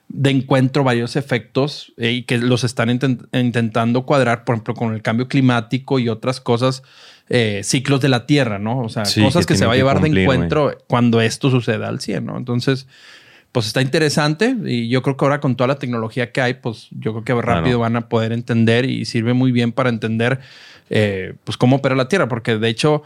de 0.09 0.31
encuentro 0.31 0.83
varios 0.83 1.15
efectos 1.15 1.93
eh, 1.97 2.11
y 2.11 2.23
que 2.25 2.39
los 2.39 2.65
están 2.65 2.89
inten- 2.89 3.27
intentando 3.33 4.05
cuadrar, 4.07 4.45
por 4.45 4.55
ejemplo, 4.57 4.75
con 4.75 4.95
el 4.95 5.03
cambio 5.03 5.29
climático 5.29 5.99
y 6.01 6.09
otras 6.09 6.41
cosas, 6.41 6.83
eh, 7.31 7.61
ciclos 7.65 8.01
de 8.01 8.09
la 8.09 8.27
Tierra, 8.27 8.59
¿no? 8.59 8.81
O 8.81 8.89
sea, 8.89 9.05
Sí, 9.07 9.23
cosas 9.23 9.47
que 9.47 9.55
que, 9.55 9.59
se 9.59 9.65
va 9.67 9.73
a 9.73 9.77
llevar 9.77 9.97
cumplir, 10.01 10.15
de 10.15 10.23
encuentro 10.23 10.77
cuando 10.89 11.21
esto 11.21 11.49
suceda 11.51 11.89
al 11.89 12.01
100, 12.01 12.27
¿no? 12.27 12.37
Entonces, 12.37 12.87
pues 13.53 13.67
está 13.67 13.81
interesante 13.83 14.55
y 14.67 14.89
yo 14.89 15.03
creo 15.03 15.17
que 15.17 15.25
ahora 15.25 15.41
con 15.41 15.57
toda 15.57 15.69
la 15.69 15.77
tecnología 15.79 16.31
que 16.33 16.41
hay, 16.41 16.55
pues 16.55 16.89
yo 16.91 17.13
creo 17.13 17.25
que 17.25 17.33
rápido 17.35 17.63
Claro. 17.63 17.79
van 17.79 17.97
a 17.97 18.09
poder 18.09 18.33
entender 18.33 18.85
y 18.85 19.05
sirve 19.05 19.33
muy 19.33 19.51
bien 19.53 19.73
para 19.73 19.89
entender 19.91 20.41
eh, 20.91 21.35
pues 21.45 21.57
cómo 21.57 21.77
opera 21.77 21.95
la 21.95 22.09
Tierra, 22.09 22.27
porque 22.29 22.59
de 22.59 22.69
hecho 22.69 23.03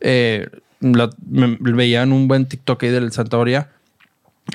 eh, 0.00 0.48
la- 0.80 1.10
me- 1.30 1.56
veía 1.60 2.02
en 2.02 2.12
un 2.12 2.26
buen 2.28 2.46
TikTok 2.46 2.82
ahí 2.84 2.88
del 2.90 3.12
Santoria, 3.12 3.68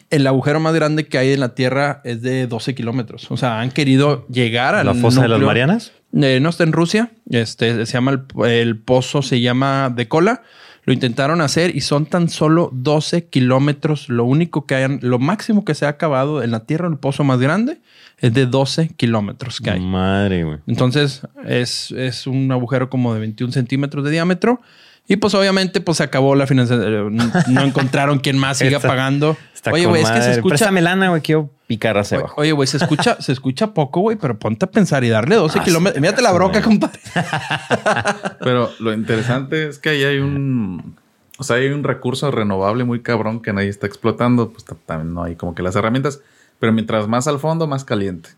el 0.09 0.25
agujero 0.25 0.59
más 0.59 0.73
grande 0.73 1.05
que 1.05 1.17
hay 1.19 1.33
en 1.33 1.39
la 1.39 1.53
Tierra 1.53 2.01
es 2.03 2.21
de 2.23 2.47
12 2.47 2.73
kilómetros. 2.73 3.29
O 3.29 3.37
sea, 3.37 3.59
han 3.59 3.69
querido 3.71 4.25
llegar 4.27 4.73
a 4.73 4.83
¿La 4.83 4.95
fosa 4.95 5.21
de 5.21 5.27
las 5.27 5.39
Marianas? 5.39 5.91
Eh, 6.13 6.39
no 6.39 6.49
está 6.49 6.63
en 6.63 6.71
Rusia. 6.71 7.11
Este 7.29 7.85
se 7.85 7.93
llama 7.93 8.11
el, 8.11 8.45
el 8.45 8.77
pozo, 8.77 9.21
se 9.21 9.41
llama 9.41 9.91
de 9.93 10.07
cola. 10.07 10.43
Lo 10.85 10.91
intentaron 10.91 11.39
hacer 11.39 11.75
y 11.75 11.81
son 11.81 12.05
tan 12.05 12.29
solo 12.29 12.69
12 12.73 13.25
kilómetros. 13.27 14.09
Lo 14.09 14.25
único 14.25 14.65
que 14.65 14.75
hayan, 14.75 14.99
lo 15.01 15.17
máximo 15.17 15.63
que 15.63 15.75
se 15.75 15.85
ha 15.85 15.89
acabado 15.89 16.43
en 16.43 16.51
la 16.51 16.65
Tierra, 16.65 16.89
el 16.89 16.97
pozo 16.97 17.23
más 17.23 17.39
grande, 17.39 17.79
es 18.19 18.33
de 18.33 18.45
12 18.45 18.89
kilómetros 18.89 19.61
que 19.61 19.71
hay. 19.71 19.79
Madre, 19.79 20.43
güey. 20.43 20.59
Entonces 20.67 21.21
es, 21.45 21.91
es 21.91 22.27
un 22.27 22.51
agujero 22.51 22.89
como 22.89 23.13
de 23.13 23.21
21 23.21 23.53
centímetros 23.53 24.03
de 24.03 24.11
diámetro. 24.11 24.59
Y 25.05 25.17
pues 25.17 25.33
obviamente 25.33 25.81
pues 25.81 25.97
se 25.97 26.03
acabó 26.03 26.33
la 26.35 26.47
financiación. 26.47 27.17
No 27.47 27.61
encontraron 27.63 28.19
quien 28.19 28.37
más 28.37 28.57
siga 28.59 28.77
Está- 28.77 28.87
pagando. 28.87 29.35
Está 29.53 29.71
Oye, 29.71 29.85
güey, 29.85 30.01
es 30.01 30.09
que 30.11 30.21
se 30.21 30.31
escucha... 30.31 30.49
Préstame 30.55 30.81
lana, 30.81 31.09
güey. 31.09 31.21
Quiero 31.21 31.49
picar 31.67 31.97
hacia 31.97 32.17
abajo. 32.19 32.35
Oye, 32.37 32.51
güey, 32.53 32.67
se 32.67 32.77
escucha, 32.77 33.21
se 33.21 33.31
escucha 33.31 33.73
poco, 33.73 33.99
güey, 34.01 34.17
pero 34.17 34.37
ponte 34.39 34.65
a 34.65 34.71
pensar 34.71 35.03
y 35.03 35.09
darle 35.09 35.35
12 35.35 35.59
Ah, 35.59 35.63
kilómetros. 35.63 35.95
sí, 35.95 36.01
Mírate 36.01 36.21
la 36.21 36.31
broca, 36.31 36.61
compadre. 36.61 36.99
Pero 38.39 38.71
lo 38.79 38.93
interesante 38.93 39.67
es 39.69 39.79
que 39.79 39.89
ahí 39.89 40.03
hay 40.03 40.17
un. 40.19 40.95
O 41.37 41.43
sea, 41.43 41.55
hay 41.57 41.67
un 41.69 41.83
recurso 41.83 42.29
renovable 42.31 42.83
muy 42.83 43.01
cabrón 43.01 43.41
que 43.41 43.53
nadie 43.53 43.69
está 43.69 43.87
explotando. 43.87 44.51
Pues 44.51 44.65
ta- 44.65 44.75
también 44.85 45.13
no 45.13 45.23
hay 45.23 45.35
como 45.35 45.55
que 45.55 45.63
las 45.63 45.75
herramientas. 45.75 46.19
Pero 46.59 46.71
mientras 46.73 47.07
más 47.07 47.27
al 47.27 47.39
fondo, 47.39 47.67
más 47.67 47.83
caliente. 47.85 48.29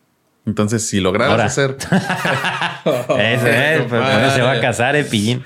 Entonces, 0.46 0.88
si 0.88 1.00
lograras 1.00 1.32
Ahora. 1.32 1.46
hacer. 1.46 1.76
Ese, 3.20 3.78
eh, 3.78 3.86
pues, 3.90 4.02
eso 4.24 4.36
se 4.36 4.42
va 4.44 4.52
a 4.54 4.62
casar, 4.62 4.96
el 4.96 5.06
pillín. 5.06 5.44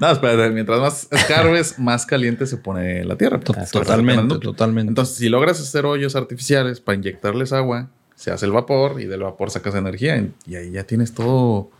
No, 0.00 0.10
espérate, 0.10 0.50
mientras 0.50 0.80
más 0.80 1.08
escarbes, 1.12 1.78
más 1.78 2.06
caliente 2.06 2.46
se 2.46 2.56
pone 2.56 3.04
la 3.04 3.16
tierra. 3.16 3.38
To- 3.40 3.54
totalmente, 3.70 4.38
totalmente. 4.38 4.88
Entonces, 4.90 5.16
si 5.16 5.28
logras 5.28 5.60
hacer 5.60 5.84
hoyos 5.86 6.16
artificiales 6.16 6.80
para 6.80 6.96
inyectarles 6.96 7.52
agua, 7.52 7.88
se 8.14 8.30
hace 8.30 8.46
el 8.46 8.52
vapor 8.52 9.00
y 9.00 9.04
del 9.04 9.20
vapor 9.22 9.50
sacas 9.50 9.74
energía. 9.74 10.22
Y 10.46 10.54
ahí 10.56 10.72
ya 10.72 10.84
tienes 10.84 11.14
todo 11.14 11.70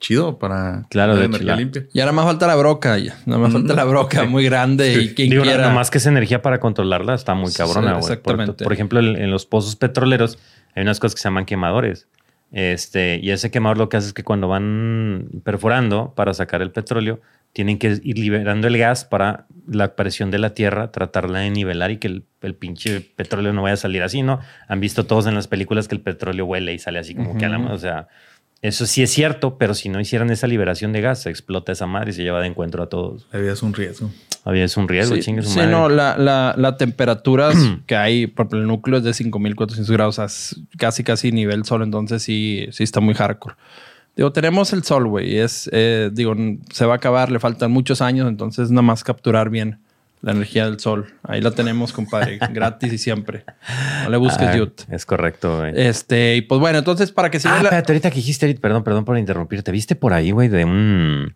chido 0.00 0.38
para 0.38 0.86
Claro, 0.90 1.16
de 1.16 1.24
energía 1.26 1.56
limpia. 1.56 1.86
Y 1.92 2.00
ahora 2.00 2.12
más 2.12 2.24
falta 2.26 2.46
la 2.46 2.56
broca, 2.56 2.98
ya. 2.98 3.16
Nada 3.26 3.40
más 3.40 3.52
falta 3.52 3.74
la 3.74 3.84
broca 3.84 4.22
Sí. 4.22 4.26
muy 4.26 4.44
grande 4.44 4.92
y 5.02 5.14
quien 5.14 5.30
Digo, 5.30 5.42
quiera. 5.44 5.62
nada 5.62 5.74
más 5.74 5.90
que 5.90 5.98
esa 5.98 6.08
energía 6.10 6.42
para 6.42 6.58
controlarla 6.60 7.14
está 7.14 7.34
muy 7.34 7.52
cabrona, 7.52 7.92
güey. 7.92 8.00
Por- 8.02 8.10
exactamente. 8.12 8.64
Por, 8.64 8.72
ejemplo, 8.72 8.98
en, 9.00 9.16
en 9.16 9.30
los 9.30 9.46
pozos 9.46 9.76
petroleros 9.76 10.38
hay 10.74 10.82
unas 10.82 10.98
cosas 11.00 11.14
que 11.14 11.20
se 11.22 11.28
llaman 11.28 11.44
quemadores. 11.46 12.06
Este, 12.52 13.18
y 13.22 13.30
ese 13.30 13.50
quemador 13.50 13.78
lo 13.78 13.88
que 13.88 13.96
hace 13.96 14.08
es 14.08 14.12
que 14.12 14.22
cuando 14.24 14.46
van 14.48 15.28
perforando 15.42 16.12
para 16.14 16.34
sacar 16.34 16.60
el 16.62 16.70
petróleo, 16.70 17.20
tienen 17.54 17.78
que 17.78 17.98
ir 18.02 18.18
liberando 18.18 18.66
el 18.68 18.76
gas 18.76 19.06
para 19.06 19.46
la 19.66 19.96
presión 19.96 20.30
de 20.30 20.38
la 20.38 20.50
tierra, 20.52 20.90
tratarla 20.92 21.38
de 21.38 21.50
nivelar 21.50 21.90
y 21.92 21.96
que 21.96 22.08
el, 22.08 22.24
el 22.42 22.54
pinche 22.54 23.00
petróleo 23.00 23.54
no 23.54 23.62
vaya 23.62 23.74
a 23.74 23.78
salir 23.78 24.02
así, 24.02 24.20
¿no? 24.22 24.40
Han 24.68 24.80
visto 24.80 25.06
todos 25.06 25.26
en 25.26 25.34
las 25.34 25.48
películas 25.48 25.88
que 25.88 25.94
el 25.94 26.02
petróleo 26.02 26.44
huele 26.44 26.74
y 26.74 26.78
sale 26.78 26.98
así 26.98 27.14
como 27.14 27.38
que 27.38 27.46
a 27.46 27.48
la. 27.48 27.58
O 27.72 27.78
sea, 27.78 28.08
eso 28.60 28.86
sí 28.86 29.02
es 29.02 29.10
cierto, 29.10 29.56
pero 29.56 29.72
si 29.74 29.88
no 29.88 30.00
hicieran 30.00 30.30
esa 30.30 30.46
liberación 30.46 30.92
de 30.92 31.00
gas, 31.00 31.22
se 31.22 31.30
explota 31.30 31.72
esa 31.72 31.86
madre 31.86 32.10
y 32.10 32.12
se 32.14 32.22
lleva 32.22 32.40
de 32.40 32.48
encuentro 32.48 32.82
a 32.82 32.88
todos. 32.88 33.26
La 33.32 33.38
vida 33.38 33.52
es 33.52 33.62
un 33.62 33.72
riesgo. 33.72 34.10
Había 34.46 34.64
es 34.64 34.76
un 34.76 34.88
riesgo, 34.88 35.14
Sí, 35.14 35.22
chingue 35.22 35.42
su 35.42 35.48
sí, 35.50 35.56
madre. 35.58 35.70
no, 35.70 35.88
la, 35.88 36.18
la, 36.18 36.54
la 36.58 36.76
temperaturas 36.76 37.56
que 37.86 37.96
hay, 37.96 38.26
por 38.26 38.48
el 38.52 38.66
núcleo 38.66 38.98
es 38.98 39.04
de 39.04 39.14
5400 39.14 39.90
grados, 39.90 40.14
o 40.14 40.16
sea, 40.16 40.24
es 40.26 40.60
casi, 40.76 41.02
casi 41.04 41.32
nivel 41.32 41.64
sol, 41.64 41.82
entonces 41.82 42.22
sí, 42.22 42.66
sí 42.72 42.82
está 42.82 43.00
muy 43.00 43.14
hardcore. 43.14 43.54
Digo, 44.16 44.32
tenemos 44.32 44.72
el 44.72 44.84
sol, 44.84 45.08
güey, 45.08 45.38
es, 45.38 45.68
eh, 45.72 46.10
digo, 46.12 46.34
se 46.72 46.86
va 46.86 46.94
a 46.94 46.96
acabar, 46.96 47.32
le 47.32 47.40
faltan 47.40 47.70
muchos 47.72 48.00
años, 48.00 48.28
entonces 48.28 48.70
nada 48.70 48.82
más 48.82 49.02
capturar 49.02 49.50
bien 49.50 49.78
la 50.20 50.32
energía 50.32 50.64
del 50.66 50.78
sol. 50.80 51.06
Ahí 51.24 51.40
la 51.40 51.50
tenemos, 51.50 51.92
compadre, 51.92 52.38
gratis 52.52 52.92
y 52.92 52.98
siempre. 52.98 53.44
No 54.04 54.10
le 54.10 54.16
busques, 54.16 54.48
Ah. 54.48 54.66
Es 54.90 55.04
correcto, 55.04 55.58
güey. 55.58 55.72
Este, 55.76 56.36
y 56.36 56.42
pues 56.42 56.60
bueno, 56.60 56.78
entonces 56.78 57.10
para 57.12 57.30
que 57.30 57.40
siga 57.40 57.54
Ah, 57.54 57.62
la- 57.62 57.68
espérate, 57.70 57.92
ahorita 57.92 58.10
que 58.10 58.16
dijiste, 58.16 58.54
perdón, 58.54 58.84
perdón 58.84 59.04
por 59.04 59.18
interrumpirte. 59.18 59.72
¿Viste 59.72 59.96
por 59.96 60.12
ahí, 60.12 60.30
güey, 60.30 60.48
de 60.48 60.64
un. 60.64 61.34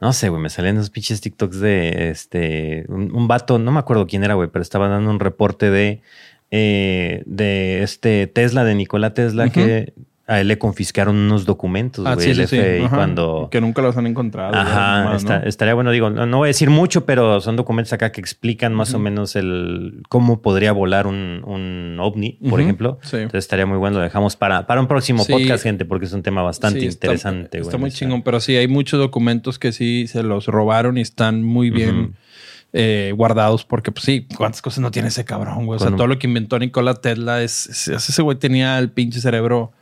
No 0.00 0.12
sé, 0.12 0.28
güey, 0.28 0.40
me 0.42 0.50
salían 0.50 0.76
esos 0.76 0.90
pinches 0.90 1.20
TikToks 1.20 1.58
de 1.60 2.10
este. 2.10 2.84
Un, 2.88 3.14
un 3.14 3.28
vato, 3.28 3.58
no 3.58 3.72
me 3.72 3.78
acuerdo 3.80 4.06
quién 4.06 4.22
era, 4.24 4.34
güey, 4.34 4.48
pero 4.48 4.62
estaba 4.62 4.88
dando 4.88 5.10
un 5.10 5.20
reporte 5.20 5.70
de. 5.70 6.02
eh, 6.50 7.22
de 7.26 7.82
este 7.82 8.26
Tesla, 8.26 8.64
de 8.64 8.74
Nikola 8.74 9.14
Tesla, 9.14 9.48
que 9.50 9.92
a 10.30 10.40
él 10.42 10.48
le 10.48 10.58
confiscaron 10.58 11.16
unos 11.16 11.46
documentos, 11.46 12.04
Ah, 12.06 12.14
güey, 12.14 12.34
sí, 12.34 12.40
el 12.42 12.46
sí, 12.46 12.58
cuando. 12.90 13.48
Que 13.50 13.62
nunca 13.62 13.80
los 13.80 13.96
han 13.96 14.06
encontrado. 14.06 14.54
Ajá, 14.54 15.04
nomás, 15.04 15.22
está- 15.22 15.38
¿no? 15.40 15.46
estaría 15.48 15.72
bueno, 15.72 15.90
digo, 15.90 16.10
no, 16.10 16.26
no 16.26 16.36
voy 16.36 16.46
a 16.46 16.50
decir 16.50 16.68
mucho, 16.68 17.06
pero 17.06 17.40
son 17.40 17.56
documentos 17.56 17.94
acá 17.94 18.12
que 18.12 18.20
explican 18.20 18.74
más 18.74 18.92
o 18.92 18.98
menos 18.98 19.36
el 19.36 20.02
cómo 20.10 20.42
podría 20.42 20.72
volar 20.72 21.06
un, 21.06 21.42
un 21.46 21.96
ovni, 21.98 22.32
por 22.42 22.52
Ujú, 22.52 22.60
ejemplo. 22.60 22.98
sí. 23.02 23.16
Entonces 23.16 23.44
estaría 23.44 23.64
muy 23.64 23.78
bueno, 23.78 23.96
lo 23.96 24.02
dejamos 24.02 24.36
para, 24.36 24.66
para 24.66 24.82
un 24.82 24.86
próximo 24.86 25.24
Sí. 25.24 25.32
podcast, 25.32 25.62
gente, 25.62 25.86
porque 25.86 26.04
es 26.04 26.12
un 26.12 26.22
tema 26.22 26.42
bastante 26.42 26.80
Sí, 26.80 26.86
está- 26.86 27.06
interesante. 27.06 27.58
Está, 27.60 27.70
güey, 27.70 27.80
muy 27.80 27.88
o 27.88 27.90
sea. 27.90 27.98
chingón, 27.98 28.22
pero 28.22 28.38
sí, 28.40 28.54
hay 28.54 28.68
muchos 28.68 29.00
documentos 29.00 29.58
que 29.58 29.72
sí 29.72 30.06
se 30.08 30.22
los 30.22 30.44
robaron 30.46 30.98
y 30.98 31.00
están 31.00 31.42
muy 31.42 31.70
bien 31.70 32.16
eh, 32.74 33.14
guardados 33.16 33.64
porque, 33.64 33.92
pues 33.92 34.04
sí, 34.04 34.26
cuántas 34.36 34.60
cosas 34.60 34.80
no 34.80 34.90
tiene 34.90 35.08
ese 35.08 35.24
cabrón, 35.24 35.64
güey. 35.64 35.76
O 35.76 35.80
sea, 35.80 35.90
todo 35.96 36.06
lo 36.06 36.18
que 36.18 36.26
inventó 36.26 36.58
Nikola 36.58 36.92
Tesla 36.96 37.42
es, 37.42 37.66
es- 37.66 37.88
ese 38.10 38.20
güey 38.20 38.36
tenía 38.38 38.78
el 38.78 38.90
pinche 38.90 39.22
cerebro 39.22 39.72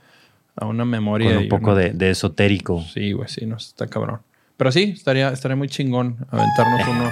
a 0.57 0.67
una 0.67 0.85
memoria. 0.85 1.35
Con 1.35 1.43
un 1.45 1.49
poco 1.49 1.73
una- 1.73 1.81
de, 1.81 1.91
de 1.91 2.11
esotérico. 2.11 2.83
Sí, 2.93 3.13
güey, 3.13 3.29
sí, 3.29 3.47
no, 3.47 3.57
está 3.57 3.87
cabrón. 3.87 4.21
Pero 4.57 4.73
sí, 4.73 4.95
estaría, 4.97 5.29
estaría 5.31 5.57
muy 5.57 5.69
chingón 5.69 6.17
aventarnos 6.31 6.89
uno 6.89 7.11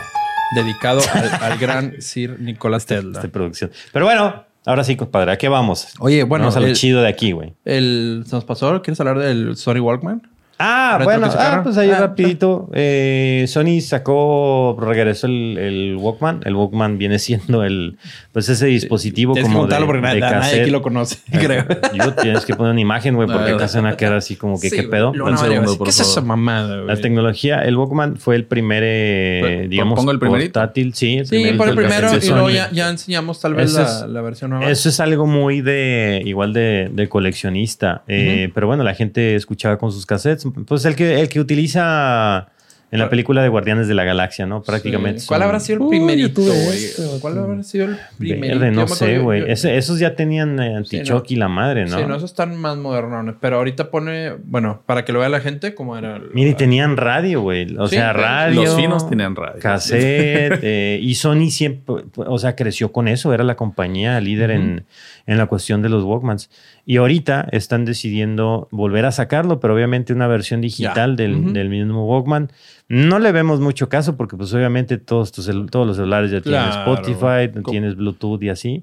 dedicado 0.56 1.00
al, 1.12 1.30
al 1.52 1.58
gran 1.58 2.00
Sir 2.00 2.40
Nikola 2.40 2.78
Tesla. 2.80 3.20
de 3.20 3.28
producción. 3.28 3.70
Pero 3.92 4.04
bueno, 4.06 4.44
ahora 4.64 4.82
sí, 4.84 4.96
compadre, 4.96 5.32
¿a 5.32 5.36
qué 5.38 5.48
vamos? 5.48 5.88
Oye, 5.98 6.22
bueno, 6.24 6.44
vamos 6.44 6.56
a 6.56 6.60
lo 6.60 6.66
el- 6.68 6.74
chido 6.74 7.02
de 7.02 7.08
aquí, 7.08 7.32
güey. 7.32 7.54
El, 7.64 8.24
¿se 8.26 8.34
nos 8.36 8.44
pasó? 8.44 8.80
¿Quieres 8.82 8.98
hablar 9.00 9.18
del 9.18 9.56
Sony 9.56 9.80
Walkman? 9.80 10.22
Ah, 10.58 10.96
¿Retro 10.98 11.04
bueno, 11.20 11.30
que 11.32 11.36
ah, 11.38 11.60
pues 11.64 11.76
ahí 11.78 11.90
Ah, 11.90 11.98
rapidito. 12.00 12.70
eh, 12.74 13.44
Sony 13.48 13.80
sacó, 13.80 14.76
regresó 14.80 15.26
el, 15.26 15.58
el 15.58 15.96
Walkman. 15.98 16.40
El 16.44 16.54
Walkman 16.54 16.96
viene 16.98 17.18
siendo 17.18 17.64
el, 17.64 17.96
pues 18.32 18.48
ese 18.48 18.66
dispositivo 18.66 19.34
Tienes 19.34 19.50
que 19.50 19.54
como 19.54 19.66
de, 19.66 19.76
porque 19.84 20.00
de 20.06 20.20
nadie 20.20 20.60
aquí 20.62 20.70
lo 20.70 20.82
conoce, 20.82 21.18
creo. 21.32 21.64
Yo 21.94 22.14
tienes 22.14 22.44
que 22.44 22.54
poner 22.54 22.72
una 22.72 22.80
imagen, 22.80 23.14
güey, 23.16 23.26
porque 23.28 23.50
Ah, 23.50 23.54
acá 23.56 23.68
se 23.68 23.80
van 23.80 23.92
a 23.92 23.96
quedar 23.96 24.14
así 24.14 24.36
como 24.36 24.60
que, 24.60 24.70
Sí, 24.70 24.76
¿qué 24.76 24.82
pedo? 24.84 25.12
Lo 25.14 25.36
segundo, 25.36 25.76
por 25.76 25.86
¿Qué 25.86 25.90
es 25.90 26.00
esa 26.00 26.20
mamada, 26.20 26.76
La 26.76 26.96
tecnología, 26.96 27.60
el 27.62 27.76
Walkman 27.76 28.16
fue 28.16 28.36
el 28.36 28.44
primer, 28.44 28.82
eh, 28.86 29.38
Pues, 29.40 29.70
digamos, 29.70 29.96
pongo 29.98 30.12
el 30.12 30.18
portátil. 30.18 30.94
Sí, 30.94 31.16
el 31.18 31.26
Sí, 31.26 31.30
primerito, 31.36 31.58
por 31.58 31.68
el 31.68 31.78
el 31.78 31.84
primero 31.86 32.08
y 32.22 32.28
luego 32.28 32.50
ya, 32.50 32.70
ya 32.70 32.88
enseñamos 32.88 33.40
tal 33.40 33.54
vez 33.54 33.72
la, 33.72 33.82
es- 33.82 34.04
la 34.08 34.20
versión 34.20 34.50
nueva. 34.50 34.70
Eso 34.70 34.88
es 34.88 35.00
algo 35.00 35.26
muy 35.26 35.60
de, 35.62 36.22
igual 36.24 36.52
de, 36.52 36.90
de 36.92 37.08
coleccionista. 37.08 38.02
Eh, 38.06 38.50
Pero 38.54 38.66
bueno, 38.66 38.84
la 38.84 38.94
gente 38.94 39.34
escuchaba 39.34 39.78
con 39.78 39.90
sus 39.92 40.06
cassettes. 40.06 40.43
Pues 40.66 40.84
el 40.84 40.96
que, 40.96 41.20
el 41.20 41.28
que 41.28 41.40
utiliza 41.40 42.48
en 42.90 43.00
la 43.00 43.10
película 43.10 43.42
de 43.42 43.48
Guardianes 43.48 43.88
de 43.88 43.94
la 43.94 44.04
Galaxia, 44.04 44.46
¿no? 44.46 44.62
Prácticamente. 44.62 45.18
Sí. 45.18 45.26
¿Cuál 45.26 45.42
habrá 45.42 45.58
sido 45.58 45.82
el 45.82 45.88
primerito, 45.88 46.42
güey? 46.42 46.84
esto, 46.84 47.18
¿Cuál 47.20 47.38
habrá 47.38 47.60
sido 47.64 47.86
el 47.86 47.96
primerito? 48.18 48.60
Verde, 48.60 48.70
no 48.70 48.86
sé, 48.86 49.18
güey. 49.18 49.50
Esos 49.50 49.98
ya 49.98 50.14
tenían 50.14 50.60
eh, 50.60 50.76
anti-shock 50.76 51.28
y 51.32 51.34
la 51.36 51.48
madre, 51.48 51.86
¿no? 51.86 51.98
Sí, 51.98 52.04
no, 52.06 52.14
esos 52.14 52.30
están 52.30 52.54
más 52.56 52.76
modernones. 52.76 53.34
Pero 53.40 53.56
ahorita 53.56 53.90
pone, 53.90 54.34
bueno, 54.44 54.82
para 54.86 55.04
que 55.04 55.12
lo 55.12 55.18
vea 55.18 55.28
la 55.28 55.40
gente, 55.40 55.74
como 55.74 55.98
era. 55.98 56.16
el- 56.18 56.30
Mira, 56.34 56.50
y 56.50 56.54
tenían 56.54 56.96
radio, 56.96 57.40
güey. 57.40 57.76
O 57.76 57.88
Sí, 57.88 57.96
sea, 57.96 58.12
radio. 58.12 58.62
Los 58.62 58.76
finos 58.76 59.10
tenían 59.10 59.34
radio. 59.34 59.60
Cassette. 59.60 60.60
eh, 60.62 61.00
y 61.02 61.16
Sony 61.16 61.50
siempre, 61.50 61.96
o 62.14 62.38
sea, 62.38 62.54
creció 62.54 62.92
con 62.92 63.08
eso. 63.08 63.34
Era 63.34 63.42
la 63.42 63.56
compañía 63.56 64.20
líder 64.20 64.52
en, 64.52 64.84
en 65.26 65.38
la 65.38 65.46
cuestión 65.46 65.82
de 65.82 65.88
los 65.88 66.04
Walkmans. 66.04 66.48
Y 66.86 66.98
ahorita 66.98 67.48
están 67.52 67.84
decidiendo 67.86 68.68
volver 68.70 69.06
a 69.06 69.12
sacarlo, 69.12 69.58
pero 69.58 69.74
obviamente 69.74 70.12
una 70.12 70.26
versión 70.26 70.60
digital 70.60 71.16
del, 71.16 71.52
del 71.54 71.68
mismo 71.70 72.06
Walkman. 72.06 72.50
No 72.88 73.18
le 73.18 73.32
vemos 73.32 73.60
mucho 73.60 73.88
caso 73.88 74.16
porque 74.16 74.36
pues 74.36 74.52
obviamente 74.52 74.98
todos, 74.98 75.32
todos 75.32 75.86
los 75.86 75.96
celulares 75.96 76.30
ya 76.30 76.40
tienen. 76.42 76.60
Spotify, 76.68 77.50
Com- 77.62 77.72
tienes 77.72 77.96
Bluetooth 77.96 78.42
y 78.42 78.50
así. 78.50 78.82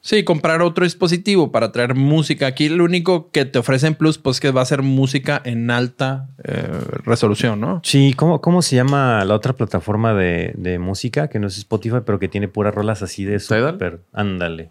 Sí, 0.00 0.24
comprar 0.24 0.60
otro 0.62 0.84
dispositivo 0.84 1.52
para 1.52 1.70
traer 1.70 1.94
música. 1.94 2.46
Aquí 2.48 2.68
lo 2.68 2.82
único 2.84 3.30
que 3.30 3.44
te 3.44 3.60
ofrecen 3.60 3.94
Plus, 3.94 4.18
pues 4.18 4.40
que 4.40 4.50
va 4.50 4.62
a 4.62 4.64
ser 4.64 4.82
música 4.82 5.40
en 5.44 5.70
alta 5.70 6.28
eh, 6.42 6.66
resolución, 7.04 7.60
¿no? 7.60 7.80
Sí, 7.84 8.12
¿cómo, 8.16 8.40
¿cómo 8.40 8.62
se 8.62 8.74
llama 8.74 9.24
la 9.24 9.34
otra 9.34 9.52
plataforma 9.52 10.14
de, 10.14 10.52
de 10.56 10.78
música 10.80 11.28
que 11.28 11.38
no 11.38 11.46
es 11.46 11.58
Spotify, 11.58 11.98
pero 12.04 12.18
que 12.18 12.26
tiene 12.28 12.48
puras 12.48 12.74
rolas 12.74 13.02
así 13.02 13.24
de 13.24 13.38
súper? 13.38 14.00
Ándale. 14.12 14.70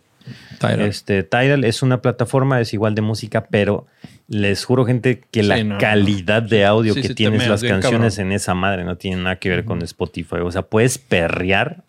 Tidal. 0.60 0.82
Este, 0.82 1.24
Tidal 1.24 1.64
es 1.64 1.82
una 1.84 2.02
plataforma, 2.02 2.60
es 2.62 2.74
igual 2.74 2.96
de 2.96 3.02
música, 3.02 3.46
pero 3.50 3.86
les 4.28 4.66
juro, 4.66 4.86
gente, 4.86 5.22
que 5.32 5.42
Sí, 5.42 5.48
la 5.48 5.64
no, 5.64 5.76
no. 5.76 5.80
calidad 5.80 6.42
de 6.44 6.66
audio 6.66 6.94
Sí, 6.94 7.02
que 7.02 7.08
sí, 7.10 7.16
tienes 7.16 7.48
las 7.48 7.64
canciones 7.64 8.16
cabrón. 8.16 8.32
en 8.32 8.36
esa 8.36 8.54
madre 8.54 8.84
no 8.84 8.98
tiene 8.98 9.22
nada 9.24 9.38
que 9.38 9.50
ver 9.50 9.64
con 9.66 9.82
Spotify. 9.84 10.38
O 10.44 10.52
sea, 10.52 10.64
puedes 10.64 10.98
perrear, 10.98 11.84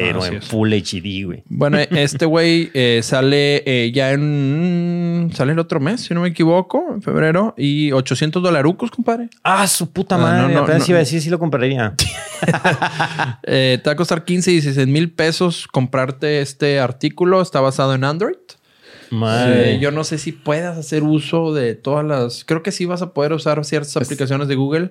pero 0.00 0.18
Así 0.22 0.28
en 0.32 0.36
es. 0.38 0.44
Full 0.46 0.72
HD, 0.72 1.24
güey. 1.26 1.42
Bueno, 1.48 1.78
este 1.78 2.26
güey 2.26 2.70
eh, 2.74 3.00
sale 3.02 3.62
eh, 3.66 3.90
ya 3.92 4.12
en... 4.12 5.30
Sale 5.34 5.52
el 5.52 5.58
otro 5.58 5.80
mes, 5.80 6.02
si 6.02 6.14
no 6.14 6.20
me 6.22 6.28
equivoco, 6.28 6.84
en 6.94 7.02
febrero. 7.02 7.54
Y 7.56 7.92
800 7.92 8.42
dolarucos, 8.42 8.90
compadre. 8.90 9.28
Ah, 9.42 9.66
su 9.66 9.90
puta 9.92 10.14
Ah, 10.14 10.18
madre. 10.18 10.42
no, 10.42 10.48
no, 10.48 10.60
Apenas 10.64 10.80
no. 10.88 10.92
iba 10.92 10.96
a 10.98 11.00
decir 11.00 11.20
si 11.20 11.30
lo 11.30 11.38
compraría. 11.38 11.94
Eh, 13.44 13.78
te 13.82 13.88
va 13.88 13.92
a 13.92 13.96
costar 13.96 14.24
15 14.24 14.50
y 14.50 14.54
16 14.54 14.86
mil 14.88 15.10
pesos 15.10 15.66
comprarte 15.68 16.40
este 16.40 16.78
artículo. 16.80 17.40
Está 17.40 17.60
basado 17.60 17.94
en 17.94 18.04
Android. 18.04 18.36
Madre. 19.10 19.74
Eh, 19.74 19.78
yo 19.78 19.90
no 19.92 20.04
sé 20.04 20.18
si 20.18 20.32
puedas 20.32 20.76
hacer 20.76 21.02
uso 21.02 21.54
de 21.54 21.74
todas 21.74 22.04
las. 22.04 22.44
Creo 22.44 22.62
que 22.62 22.72
sí 22.72 22.84
vas 22.84 23.02
a 23.02 23.12
poder 23.14 23.32
usar 23.32 23.64
ciertas 23.64 23.96
aplicaciones 23.96 24.48
de 24.48 24.54
Google. 24.56 24.90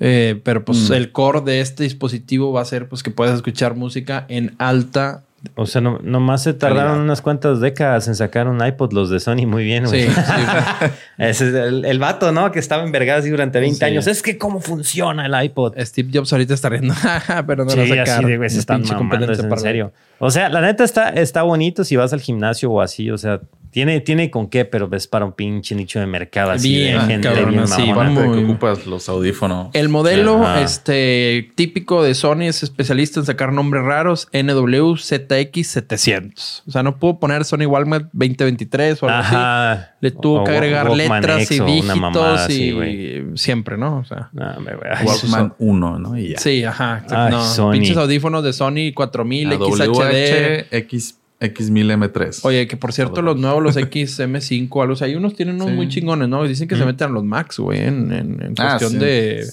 Eh, 0.00 0.40
pero 0.42 0.64
pues 0.64 0.90
Mm. 0.90 0.94
el 0.94 1.12
core 1.12 1.40
de 1.42 1.60
este 1.60 1.84
dispositivo 1.84 2.52
va 2.52 2.62
a 2.62 2.64
ser 2.64 2.88
pues 2.88 3.02
que 3.02 3.10
puedas 3.10 3.36
escuchar 3.36 3.74
música 3.76 4.24
en 4.28 4.54
alta. 4.58 5.22
O 5.54 5.64
sea, 5.64 5.80
no, 5.80 5.98
nomás 6.02 6.42
se 6.42 6.52
tardaron 6.52 6.84
Calidad. 6.88 7.04
unas 7.04 7.22
cuantas 7.22 7.60
décadas 7.60 8.06
en 8.08 8.14
sacar 8.14 8.46
un 8.46 8.62
iPod 8.62 8.92
los 8.92 9.08
de 9.08 9.20
Sony 9.20 9.46
muy 9.46 9.64
bien, 9.64 9.86
güey. 9.86 10.06
Sí, 10.06 10.12
sí. 10.14 10.22
Ese 11.16 11.48
es 11.48 11.54
el, 11.54 11.84
el 11.86 11.98
vato, 11.98 12.30
¿no? 12.30 12.52
Que 12.52 12.58
estaba 12.58 12.82
envergado 12.84 13.20
así 13.20 13.30
durante 13.30 13.58
20 13.58 13.78
Sí. 13.78 13.84
años. 13.86 14.06
Es 14.06 14.20
que 14.22 14.36
cómo 14.36 14.60
funciona 14.60 15.24
el 15.24 15.44
iPod. 15.44 15.78
Steve 15.78 16.10
Jobs 16.12 16.30
ahorita 16.34 16.52
está 16.52 16.68
riendo. 16.68 16.92
pero 17.46 17.64
no 17.64 17.70
Sí, 17.70 17.76
lo 17.78 17.82
va 17.96 18.02
a 18.02 18.06
sacar. 18.06 18.18
así 18.18 18.24
de, 18.30 18.36
güey, 18.36 18.50
se 18.50 18.58
están 18.58 18.82
mamando, 18.82 19.32
es 19.32 19.38
en 19.38 19.58
serio. 19.58 19.92
O 20.18 20.30
sea, 20.30 20.50
la 20.50 20.60
neta 20.60 20.84
está, 20.84 21.08
está 21.08 21.40
bonito 21.42 21.84
si 21.84 21.96
vas 21.96 22.12
al 22.12 22.20
gimnasio 22.20 22.70
o 22.70 22.82
así. 22.82 23.10
O 23.10 23.16
sea, 23.16 23.40
tiene, 23.70 24.00
tiene 24.00 24.30
con 24.30 24.48
qué, 24.48 24.64
pero 24.64 24.88
ves 24.88 25.06
para 25.06 25.24
un 25.24 25.32
pinche 25.32 25.74
nicho 25.74 26.00
de 26.00 26.06
mercado 26.06 26.50
así 26.52 26.74
Bien, 26.74 26.98
de 26.98 27.04
gente 27.06 27.28
cabrón, 27.28 27.50
bien 27.52 27.64
que 27.64 27.94
muy- 28.12 28.44
ocupas 28.44 28.86
los 28.86 29.08
audífonos. 29.08 29.68
El 29.74 29.88
modelo 29.88 30.42
Ajá. 30.44 30.62
este, 30.62 31.50
típico 31.54 32.02
de 32.02 32.14
Sony 32.14 32.42
es 32.42 32.62
especialista 32.62 33.20
en 33.20 33.26
sacar 33.26 33.52
nombres 33.52 33.84
raros 33.84 34.28
NWZX700. 34.32 36.62
O 36.66 36.70
sea, 36.70 36.82
no 36.82 36.98
pudo 36.98 37.18
poner 37.18 37.44
Sony 37.44 37.66
Walmart 37.66 38.06
2023 38.12 39.02
o 39.02 39.08
algo 39.08 39.18
así. 39.24 39.84
Le 40.00 40.10
tuvo 40.10 40.42
O 40.42 40.44
que 40.44 40.50
agregar 40.52 40.88
Walkman 40.88 41.20
letras 41.22 41.42
X 41.42 41.60
y 41.60 41.64
dígitos 41.64 42.50
y 42.50 43.22
siempre, 43.34 43.76
¿no? 43.76 43.98
O 43.98 44.04
sea. 44.04 44.30
Ay, 44.36 45.04
esos 45.06 45.24
Walkman 45.30 45.54
1, 45.58 45.98
¿no? 45.98 46.18
Y 46.18 46.28
ya. 46.30 46.38
Sí, 46.38 46.64
ajá. 46.64 47.04
Ay, 47.10 47.30
no, 47.30 47.44
Sony. 47.44 47.72
pinches 47.72 47.96
audífonos 47.96 48.42
de 48.44 48.52
Sony 48.52 48.92
4000 48.94 49.52
A 49.52 49.56
XHD. 49.56 49.88
WH, 49.88 50.66
X, 50.70 51.18
X1000 51.40 51.92
M3. 52.12 52.40
Oye, 52.42 52.66
que 52.68 52.76
por 52.76 52.92
cierto, 52.92 53.22
los 53.22 53.36
nuevos, 53.36 53.62
los 53.62 53.76
XM5, 53.76 54.82
algo, 54.82 54.92
o 54.92 54.96
sea, 54.96 55.06
hay 55.06 55.14
unos 55.16 55.34
tienen 55.34 55.54
unos 55.56 55.68
Sí. 55.68 55.74
muy 55.74 55.88
chingones, 55.88 56.28
¿no? 56.28 56.44
Dicen 56.44 56.68
que 56.68 56.76
se 56.76 56.84
meten 56.84 57.08
a 57.08 57.10
los 57.12 57.24
Max, 57.24 57.58
güey, 57.58 57.80
en, 57.80 58.12
en- 58.12 58.42
en 58.42 58.54
Ah, 58.58 58.76
cuestión 58.78 58.92
sí. 58.92 58.98
de, 58.98 59.46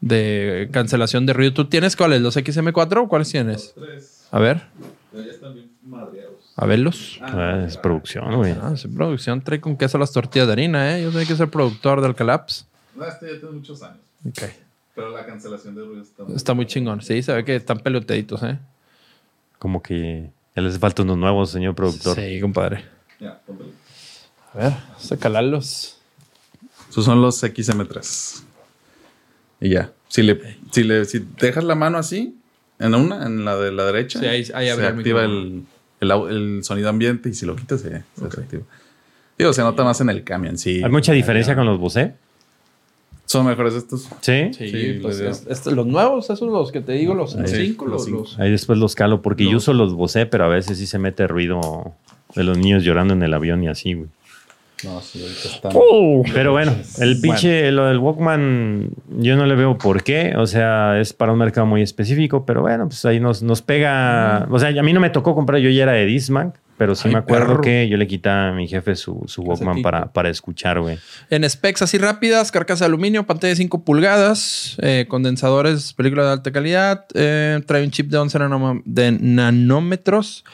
de 0.00 0.68
cancelación 0.70 1.26
de 1.26 1.32
ruido. 1.32 1.52
¿Tú 1.52 1.64
tienes 1.64 1.96
cuáles? 1.96 2.20
¿Los 2.22 2.36
XM4 2.36 3.02
o 3.02 3.08
cuáles 3.08 3.30
tienes? 3.30 3.74
A 4.30 4.38
ver. 4.38 4.62
A 6.56 6.66
verlos. 6.66 7.18
Ah, 7.22 7.64
Es 7.66 7.76
producción, 7.76 8.34
güey. 8.36 8.52
Ah, 8.60 8.72
esa 8.74 8.88
producción 8.88 9.40
trae 9.42 9.60
con 9.60 9.76
queso 9.76 9.96
las 9.98 10.12
tortillas 10.12 10.46
de 10.48 10.52
harina, 10.52 10.96
¿eh? 10.98 11.02
Yo 11.02 11.12
sé 11.12 11.24
que 11.26 11.32
es 11.32 11.40
el 11.40 11.48
productor 11.48 12.00
del 12.00 12.14
Calaps. 12.14 12.66
No, 12.96 13.04
este 13.06 13.26
ya 13.32 13.40
tiene 13.40 13.54
muchos 13.54 13.82
años. 13.82 13.98
Ok. 14.28 14.42
Pero 14.94 15.10
la 15.10 15.24
cancelación 15.24 15.76
de 15.76 15.82
ruido 15.84 16.02
está 16.02 16.24
Está 16.34 16.54
muy 16.54 16.66
chingón. 16.66 17.00
Sí, 17.02 17.22
se 17.22 17.32
ve 17.32 17.44
que 17.44 17.54
están 17.54 17.78
peloteaditos, 17.78 18.42
¿eh? 18.42 18.58
Como 19.60 19.80
que 19.82 20.30
ya 20.58 20.62
les 20.62 20.78
falta 20.78 21.02
unos 21.02 21.16
nuevos, 21.16 21.50
señor 21.50 21.74
productor. 21.74 22.16
Sí, 22.16 22.40
compadre. 22.40 22.84
A 23.20 24.58
ver, 24.58 24.72
vamos 24.88 25.12
a 25.12 25.16
calarlos. 25.16 25.96
Esos 26.90 27.04
son 27.04 27.22
los 27.22 27.42
XM3. 27.42 28.42
Y 29.60 29.70
ya. 29.70 29.92
Si 30.08 30.22
le, 30.22 30.40
si 30.72 30.82
le 30.84 31.04
si 31.04 31.24
dejas 31.40 31.62
la 31.64 31.74
mano 31.74 31.98
así, 31.98 32.34
en 32.78 32.94
una, 32.94 33.26
en 33.26 33.44
la 33.44 33.56
de 33.56 33.70
la 33.72 33.84
derecha, 33.84 34.18
Sí, 34.20 34.26
ahí- 34.26 34.48
ahí 34.54 34.74
se 34.74 34.86
activa 34.86 35.24
el, 35.24 35.64
el, 36.00 36.60
sonido 36.64 36.88
ambiente 36.88 37.28
y 37.28 37.34
si 37.34 37.44
lo 37.46 37.54
quitas, 37.56 37.82
se, 37.82 38.02
se 38.16 38.24
desactiva. 38.24 38.62
Digo, 39.36 39.52
se 39.52 39.62
nota 39.62 39.84
más 39.84 40.00
en 40.00 40.10
el 40.10 40.24
camión, 40.24 40.58
sí. 40.58 40.80
¿Hay 40.82 40.90
mucha 40.90 41.12
diferencia 41.12 41.54
con 41.54 41.66
los 41.66 41.78
Bose? 41.78 42.14
Son 43.28 43.44
mejores 43.46 43.74
estos. 43.74 44.08
Sí. 44.22 44.50
Sí, 44.56 44.68
Sí, 44.70 44.98
pues 45.02 45.20
es- 45.20 45.46
es- 45.48 45.66
los 45.66 45.86
nuevos, 45.86 46.30
esos 46.30 46.48
los 46.50 46.72
que 46.72 46.80
te 46.80 46.92
digo, 46.92 47.14
los 47.14 47.32
Sí, 47.32 47.38
5, 47.46 47.84
los 47.84 47.92
los, 47.92 48.04
cinco. 48.06 48.18
los- 48.20 48.38
Ahí 48.38 48.50
después 48.50 48.78
los 48.78 48.94
calo 48.94 49.20
porque 49.20 49.44
yo 49.48 49.58
uso 49.58 49.74
los 49.74 49.92
Bose, 49.94 50.24
pero 50.24 50.44
a 50.46 50.48
veces 50.48 50.78
sí 50.78 50.86
se 50.86 50.98
mete 50.98 51.26
ruido 51.26 51.92
de 52.34 52.44
los 52.44 52.56
niños 52.56 52.84
llorando 52.84 53.12
en 53.12 53.22
el 53.22 53.34
avión 53.34 53.62
y 53.62 53.68
así, 53.68 53.92
güey. 53.92 54.08
No, 54.84 55.00
sí, 55.00 55.20
ahorita 55.20 55.48
están. 55.48 55.72
Pero 56.32 56.52
bueno, 56.52 56.72
el 57.00 57.20
pinche, 57.20 57.70
lo 57.72 57.86
del 57.86 57.98
Walkman, 57.98 58.90
yo 59.18 59.36
no 59.36 59.44
le 59.44 59.56
veo 59.56 59.76
por 59.76 60.04
qué. 60.04 60.34
O 60.38 60.46
sea, 60.46 60.98
es 61.00 61.12
para 61.12 61.32
un 61.32 61.38
mercado 61.38 61.66
muy 61.66 61.82
específico, 61.82 62.46
pero 62.46 62.62
bueno, 62.62 62.86
pues 62.86 63.04
ahí 63.04 63.18
nos, 63.20 63.42
nos 63.42 63.60
pega. 63.60 64.46
O 64.50 64.58
sea, 64.58 64.68
a 64.68 64.82
mí 64.84 64.92
no 64.92 65.00
me 65.00 65.10
tocó 65.10 65.34
comprar, 65.34 65.60
yo 65.60 65.68
ya 65.68 65.82
era 65.82 65.92
de 65.92 66.06
Disman, 66.06 66.54
pero 66.78 66.94
sí 66.94 67.08
Ay, 67.08 67.14
me 67.14 67.18
acuerdo 67.18 67.46
perro. 67.48 67.60
que 67.60 67.88
yo 67.88 67.96
le 67.96 68.06
quitaba 68.06 68.48
a 68.48 68.52
mi 68.52 68.66
jefe 68.68 68.96
su, 68.96 69.22
su 69.26 69.42
Walkman 69.42 69.82
para, 69.82 70.12
para 70.12 70.30
escuchar, 70.30 70.80
güey. 70.80 70.98
En 71.28 71.48
specs 71.48 71.82
así 71.82 71.98
rápidas, 71.98 72.50
carcasa 72.52 72.84
de 72.84 72.86
aluminio, 72.86 73.26
pantalla 73.26 73.50
de 73.50 73.56
5 73.56 73.84
pulgadas, 73.84 74.76
eh, 74.80 75.04
condensadores, 75.08 75.92
película 75.92 76.24
de 76.24 76.30
alta 76.32 76.52
calidad, 76.52 77.04
eh, 77.14 77.60
trae 77.66 77.82
un 77.84 77.90
chip 77.90 78.08
de 78.10 78.18
11 78.18 78.38
nanoma- 78.38 78.80
de 78.84 79.12
nanómetros, 79.12 80.44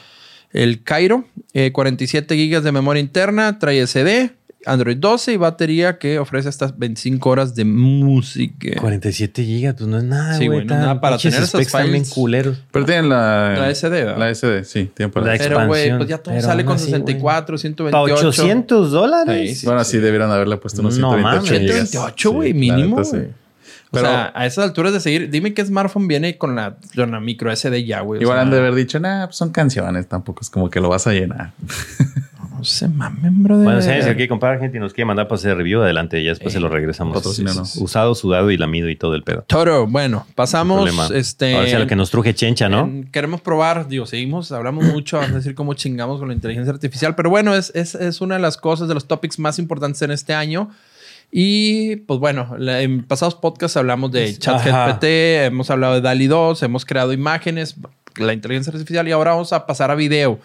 el 0.52 0.82
Cairo, 0.82 1.24
eh, 1.52 1.72
47 1.72 2.36
gigas 2.36 2.62
de 2.64 2.72
memoria 2.72 3.00
interna, 3.00 3.58
trae 3.58 3.80
SD, 3.86 4.30
Android 4.66 4.96
12 4.96 5.32
y 5.32 5.36
batería 5.36 5.98
que 5.98 6.18
ofrece 6.18 6.48
hasta 6.48 6.72
25 6.76 7.28
horas 7.30 7.54
de 7.54 7.64
música. 7.64 8.80
47 8.80 9.44
gigas, 9.44 9.74
pues 9.76 9.88
no 9.88 9.98
es 9.98 10.04
nada, 10.04 10.34
Sí, 10.38 10.46
güey. 10.46 10.58
güey, 10.58 10.66
no 10.66 10.74
es 10.74 10.80
nada 10.80 11.00
para 11.00 11.16
pinches 11.16 11.32
tener 11.34 11.44
esas 11.48 11.60
specs 11.60 11.72
también 11.72 11.92
files. 12.04 12.10
culeros. 12.14 12.58
Pero 12.70 12.84
tienen 12.84 13.08
la. 13.08 13.54
La 13.58 13.70
SD, 13.74 13.90
¿verdad? 13.90 14.18
La 14.18 14.30
SD, 14.34 14.64
sí, 14.64 14.90
tienen 14.94 15.10
para 15.12 15.26
La. 15.26 15.38
Pero, 15.38 15.66
güey, 15.66 15.82
expansión, 15.82 15.98
pues 15.98 16.08
ya 16.10 16.18
todo 16.18 16.34
pero 16.34 16.46
sale 16.46 16.62
aún 16.62 16.66
con 16.66 16.76
así, 16.76 16.84
64, 16.86 17.46
¿Para 17.46 17.58
128. 17.58 18.28
800 18.28 18.90
dólares? 18.90 19.48
Sí, 19.50 19.54
sí. 19.56 19.66
Bueno, 19.66 19.84
sí, 19.84 19.98
debieron 19.98 20.30
haberle 20.30 20.56
puesto 20.56 20.80
unos 20.80 20.98
No 20.98 21.12
128 21.12 21.52
mames. 21.52 21.60
gigas. 21.60 21.90
128, 21.90 22.30
güey, 22.32 22.48
Sí, 22.52 22.58
mínimo, 22.58 22.96
neta, 22.98 23.04
sí. 23.10 23.16
güey. 23.16 23.44
Pero 23.92 24.08
o 24.08 24.10
sea, 24.10 24.32
a 24.34 24.44
esas 24.44 24.64
alturas 24.64 24.92
de 24.92 24.98
seguir, 24.98 25.30
dime 25.30 25.54
qué 25.54 25.64
smartphone 25.64 26.08
viene 26.08 26.36
con 26.36 26.56
la, 26.56 26.78
con 26.96 27.12
la 27.12 27.20
micro 27.20 27.54
SD 27.54 27.84
ya, 27.84 28.00
güey. 28.00 28.18
O 28.18 28.22
igual 28.22 28.38
sea, 28.38 28.42
han 28.42 28.50
de 28.50 28.58
haber 28.58 28.74
dicho, 28.74 28.98
nah, 28.98 29.26
pues 29.26 29.36
son 29.36 29.50
canciones, 29.50 30.08
tampoco 30.08 30.40
es 30.42 30.50
como 30.50 30.68
que 30.68 30.80
lo 30.80 30.88
vas 30.88 31.06
a 31.06 31.12
llenar. 31.12 31.52
No 32.64 32.70
se 32.70 32.88
mamen, 32.88 33.42
brother. 33.42 33.62
Bueno, 33.64 33.82
si 33.82 33.88
se 33.88 34.14
quiere 34.16 34.26
comprar, 34.26 34.58
gente, 34.58 34.78
y 34.78 34.80
nos 34.80 34.94
quiere 34.94 35.04
mandar 35.04 35.28
para 35.28 35.36
hacer 35.36 35.54
review, 35.54 35.82
adelante. 35.82 36.24
Ya 36.24 36.30
después 36.30 36.54
Eh, 36.54 36.56
se 36.56 36.60
lo 36.60 36.70
regresamos. 36.70 37.14
patrocínanos. 37.14 37.76
Usado, 37.76 38.14
sudado 38.14 38.50
y 38.50 38.56
lamido 38.56 38.88
y 38.88 38.96
todo 38.96 39.14
el 39.14 39.22
pedo. 39.22 39.44
Toro, 39.46 39.86
bueno, 39.86 40.26
pasamos. 40.34 41.10
Este, 41.10 41.54
Ahora 41.56 41.68
sí 41.68 41.74
a 41.74 41.78
lo 41.80 41.86
que 41.86 41.94
nos 41.94 42.10
truje 42.10 42.32
chencha, 42.34 42.70
¿no? 42.70 42.84
en- 42.86 43.04
queremos 43.12 43.42
probar, 43.42 43.86
digo, 43.86 44.06
seguimos, 44.06 44.50
hablamos 44.50 44.84
mucho, 44.86 45.18
vamos 45.18 45.32
a 45.32 45.36
decir 45.36 45.54
cómo 45.54 45.74
chingamos 45.74 46.18
con 46.20 46.28
la 46.28 46.34
inteligencia 46.34 46.72
artificial, 46.72 47.14
pero 47.14 47.28
bueno, 47.28 47.54
es, 47.54 47.70
es, 47.74 47.94
es 47.96 48.22
una 48.22 48.36
de 48.36 48.40
las 48.40 48.56
cosas, 48.56 48.88
de 48.88 48.94
los 48.94 49.06
topics 49.06 49.38
más 49.38 49.58
importantes 49.58 50.00
en 50.00 50.10
este 50.10 50.32
año. 50.32 50.70
Y 51.30 51.96
pues 51.96 52.18
bueno, 52.18 52.56
en 52.58 53.04
pasados 53.04 53.34
podcasts 53.34 53.76
hablamos 53.76 54.10
de 54.10 54.38
ChatGPT, 54.38 55.04
hemos 55.04 55.68
hablado 55.68 55.94
de 55.94 56.00
DALI 56.00 56.28
2, 56.28 56.62
hemos 56.62 56.86
creado 56.86 57.12
imágenes, 57.12 57.76
la 58.16 58.32
inteligencia 58.32 58.72
artificial 58.72 59.06
y 59.06 59.12
ahora 59.12 59.32
vamos 59.32 59.52
a 59.52 59.66
pasar 59.66 59.90
a 59.90 59.94
video. 59.96 60.38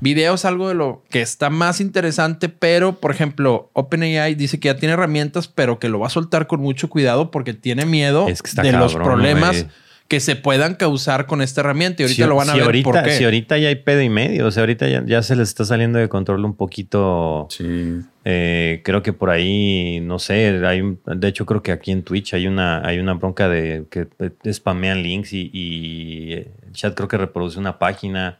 Video 0.00 0.34
es 0.34 0.44
algo 0.44 0.68
de 0.68 0.74
lo 0.74 1.02
que 1.10 1.22
está 1.22 1.48
más 1.48 1.80
interesante, 1.80 2.48
pero 2.50 2.96
por 3.00 3.10
ejemplo, 3.10 3.70
OpenAI 3.72 4.34
dice 4.34 4.60
que 4.60 4.68
ya 4.68 4.76
tiene 4.76 4.92
herramientas, 4.92 5.48
pero 5.48 5.78
que 5.78 5.88
lo 5.88 5.98
va 6.00 6.08
a 6.08 6.10
soltar 6.10 6.46
con 6.46 6.60
mucho 6.60 6.88
cuidado 6.90 7.30
porque 7.30 7.54
tiene 7.54 7.86
miedo 7.86 8.28
Es 8.28 8.42
que 8.42 8.48
está 8.50 8.62
de 8.62 8.72
los 8.72 8.94
problemas 8.94 9.66
que 10.08 10.20
se 10.20 10.36
puedan 10.36 10.74
causar 10.76 11.26
con 11.26 11.42
esta 11.42 11.62
herramienta. 11.62 12.02
Y 12.02 12.04
ahorita 12.04 12.22
Si- 12.24 12.28
lo 12.28 12.36
van 12.36 12.48
a 12.50 12.52
si 12.52 12.58
ver 12.58 12.66
ahorita, 12.66 12.90
por 12.90 13.02
qué. 13.02 13.10
Si 13.12 13.24
ahorita 13.24 13.58
ya 13.58 13.68
hay 13.68 13.74
pedo 13.76 14.02
y 14.02 14.08
medio, 14.08 14.46
o 14.46 14.50
sea, 14.52 14.62
ahorita 14.62 14.86
ya, 14.88 15.02
ya 15.04 15.20
se 15.22 15.34
les 15.34 15.48
está 15.48 15.64
saliendo 15.64 15.98
de 15.98 16.08
control 16.08 16.44
un 16.44 16.54
poquito. 16.54 17.48
Sí. 17.50 17.96
eh, 18.28 18.82
creo 18.84 19.02
que 19.04 19.12
por 19.12 19.30
ahí, 19.30 20.00
no 20.02 20.18
sé, 20.18 20.60
hay 20.66 20.80
un- 20.80 21.00
de 21.06 21.28
hecho 21.28 21.46
creo 21.46 21.62
que 21.62 21.70
aquí 21.72 21.90
en 21.92 22.02
Twitch 22.02 22.34
hay 22.34 22.46
una, 22.48 22.84
hay 22.86 22.98
una 22.98 23.14
bronca 23.14 23.48
de 23.48 23.84
que 23.90 24.08
eh, 24.18 24.52
spamean 24.52 25.02
links 25.02 25.32
y, 25.32 25.48
y 25.52 26.32
el 26.32 26.72
chat 26.72 26.94
creo 26.94 27.06
que 27.08 27.16
reproduce 27.18 27.58
una 27.58 27.78
página 27.78 28.38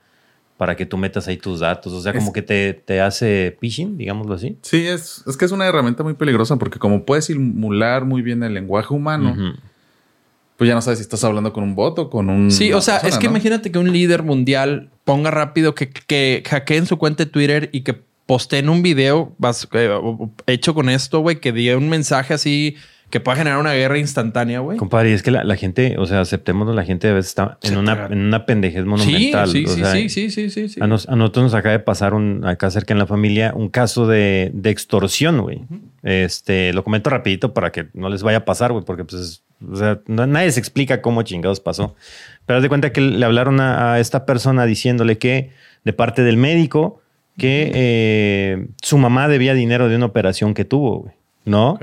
para 0.57 0.75
que 0.77 0.87
tú 0.87 0.97
metas 0.97 1.29
ahí 1.29 1.37
tus 1.37 1.61
datos. 1.61 1.93
O 1.93 2.01
sea, 2.01 2.13
como 2.13 2.29
Es- 2.29 2.33
que 2.33 2.43
te, 2.43 2.73
te 2.75 3.01
hace 3.01 3.57
phishing, 3.61 3.97
digámoslo 3.99 4.35
así. 4.35 4.57
Sí, 4.63 4.87
es, 4.87 5.23
es 5.27 5.37
que 5.37 5.45
es 5.45 5.53
una 5.53 5.67
herramienta 5.67 6.03
muy 6.03 6.15
peligrosa 6.15 6.57
porque 6.57 6.79
como 6.79 7.05
puedes 7.05 7.27
simular 7.27 8.05
muy 8.05 8.23
bien 8.23 8.43
el 8.43 8.55
lenguaje 8.55 8.95
humano, 8.95 9.35
pues 10.57 10.69
ya 10.69 10.75
no 10.75 10.81
sabes 10.81 10.99
si 10.99 11.03
estás 11.03 11.23
hablando 11.25 11.53
con 11.53 11.63
un 11.65 11.75
bot 11.75 11.99
o 11.99 12.09
con 12.11 12.31
un. 12.31 12.51
Sí, 12.51 12.73
o 12.73 12.81
sea, 12.81 12.95
persona, 12.95 13.09
es 13.11 13.19
que 13.19 13.27
¿no? 13.27 13.33
imagínate 13.33 13.71
que 13.71 13.79
un 13.79 13.93
líder 13.93 14.23
mundial 14.23 14.89
ponga 15.05 15.31
rápido 15.31 15.75
que, 15.75 15.91
que 15.91 16.43
hackeen 16.49 16.87
su 16.87 16.97
cuenta 16.97 17.25
de 17.25 17.31
Twitter 17.31 17.69
y 17.73 17.83
que 17.83 18.01
posteen 18.25 18.69
un 18.71 18.83
video 18.83 19.35
eh, 19.73 19.91
hecho 20.47 20.75
con 20.75 20.89
esto, 20.89 21.21
güey, 21.21 21.39
que 21.41 21.53
diga 21.53 21.77
un 21.77 21.89
mensaje 21.91 22.33
así 22.35 22.77
que 23.11 23.21
pueda 23.21 23.37
generar 23.37 23.59
una 23.61 23.73
guerra 23.73 23.99
instantánea, 23.99 24.59
güey. 24.61 24.77
Compadre, 24.79 25.11
y 25.11 25.13
es 25.13 25.23
que 25.23 25.31
la, 25.31 25.45
la 25.45 25.55
gente, 25.57 25.95
o 25.99 26.07
sea, 26.07 26.21
aceptémoslo, 26.21 26.75
la 26.75 26.85
gente 26.85 27.09
a 27.09 27.13
veces 27.15 27.29
está 27.31 27.57
en 27.63 27.71
Se 27.71 27.77
una, 27.79 28.07
en 28.11 28.19
una 28.19 28.45
pendejez 28.47 28.85
monumental. 28.85 29.49
sí, 29.49 29.65
o 29.65 29.69
sí, 29.69 29.81
sea, 29.81 29.93
sí, 29.93 30.09
sí, 30.09 30.31
sí, 30.31 30.51
sí, 30.51 30.69
sí. 30.69 30.81
A, 30.83 30.87
nos- 30.89 31.09
a 31.09 31.15
nosotros 31.15 31.45
nos 31.45 31.55
acaba 31.55 31.73
de 31.73 31.79
pasar 31.79 32.15
un, 32.15 32.45
acá 32.45 32.69
cerca 32.71 32.93
en 32.95 32.99
la 32.99 33.07
familia 33.07 33.53
un 33.55 33.69
caso 33.69 34.07
de, 34.09 34.51
de 34.53 34.71
extorsión, 34.71 35.41
güey. 35.41 35.63
Este, 36.03 36.73
lo 36.73 36.83
comento 36.85 37.09
rapidito 37.11 37.55
para 37.55 37.71
que 37.73 37.87
no 37.95 38.09
les 38.09 38.23
vaya 38.23 38.39
a 38.39 38.45
pasar, 38.45 38.73
güey, 38.73 38.85
porque 38.85 39.05
pues, 39.05 39.43
o 39.71 39.77
sea, 39.77 40.01
no- 40.09 40.27
nadie 40.27 40.51
se 40.51 40.59
explica 40.61 41.01
cómo 41.01 41.23
chingados 41.23 41.61
pasó. 41.61 41.95
Pero 42.45 42.57
haz 42.59 42.63
de 42.63 42.69
cuenta 42.69 42.93
que 42.93 43.01
le 43.01 43.25
hablaron 43.25 43.61
a, 43.61 43.93
a 43.95 44.01
esta 44.01 44.27
persona 44.27 44.67
diciéndole 44.67 45.17
que, 45.19 45.51
de 45.85 45.93
parte 45.93 46.23
del 46.23 46.37
médico, 46.37 47.01
que 47.39 47.71
eh, 47.75 48.67
su 48.83 48.99
mamá 48.99 49.29
debía 49.29 49.55
dinero 49.55 49.89
de 49.89 49.97
una 49.97 50.07
operación 50.07 50.55
que 50.55 50.65
tuvo, 50.65 51.01
güey. 51.03 51.15
¿No? 51.45 51.73
Ok. 51.73 51.83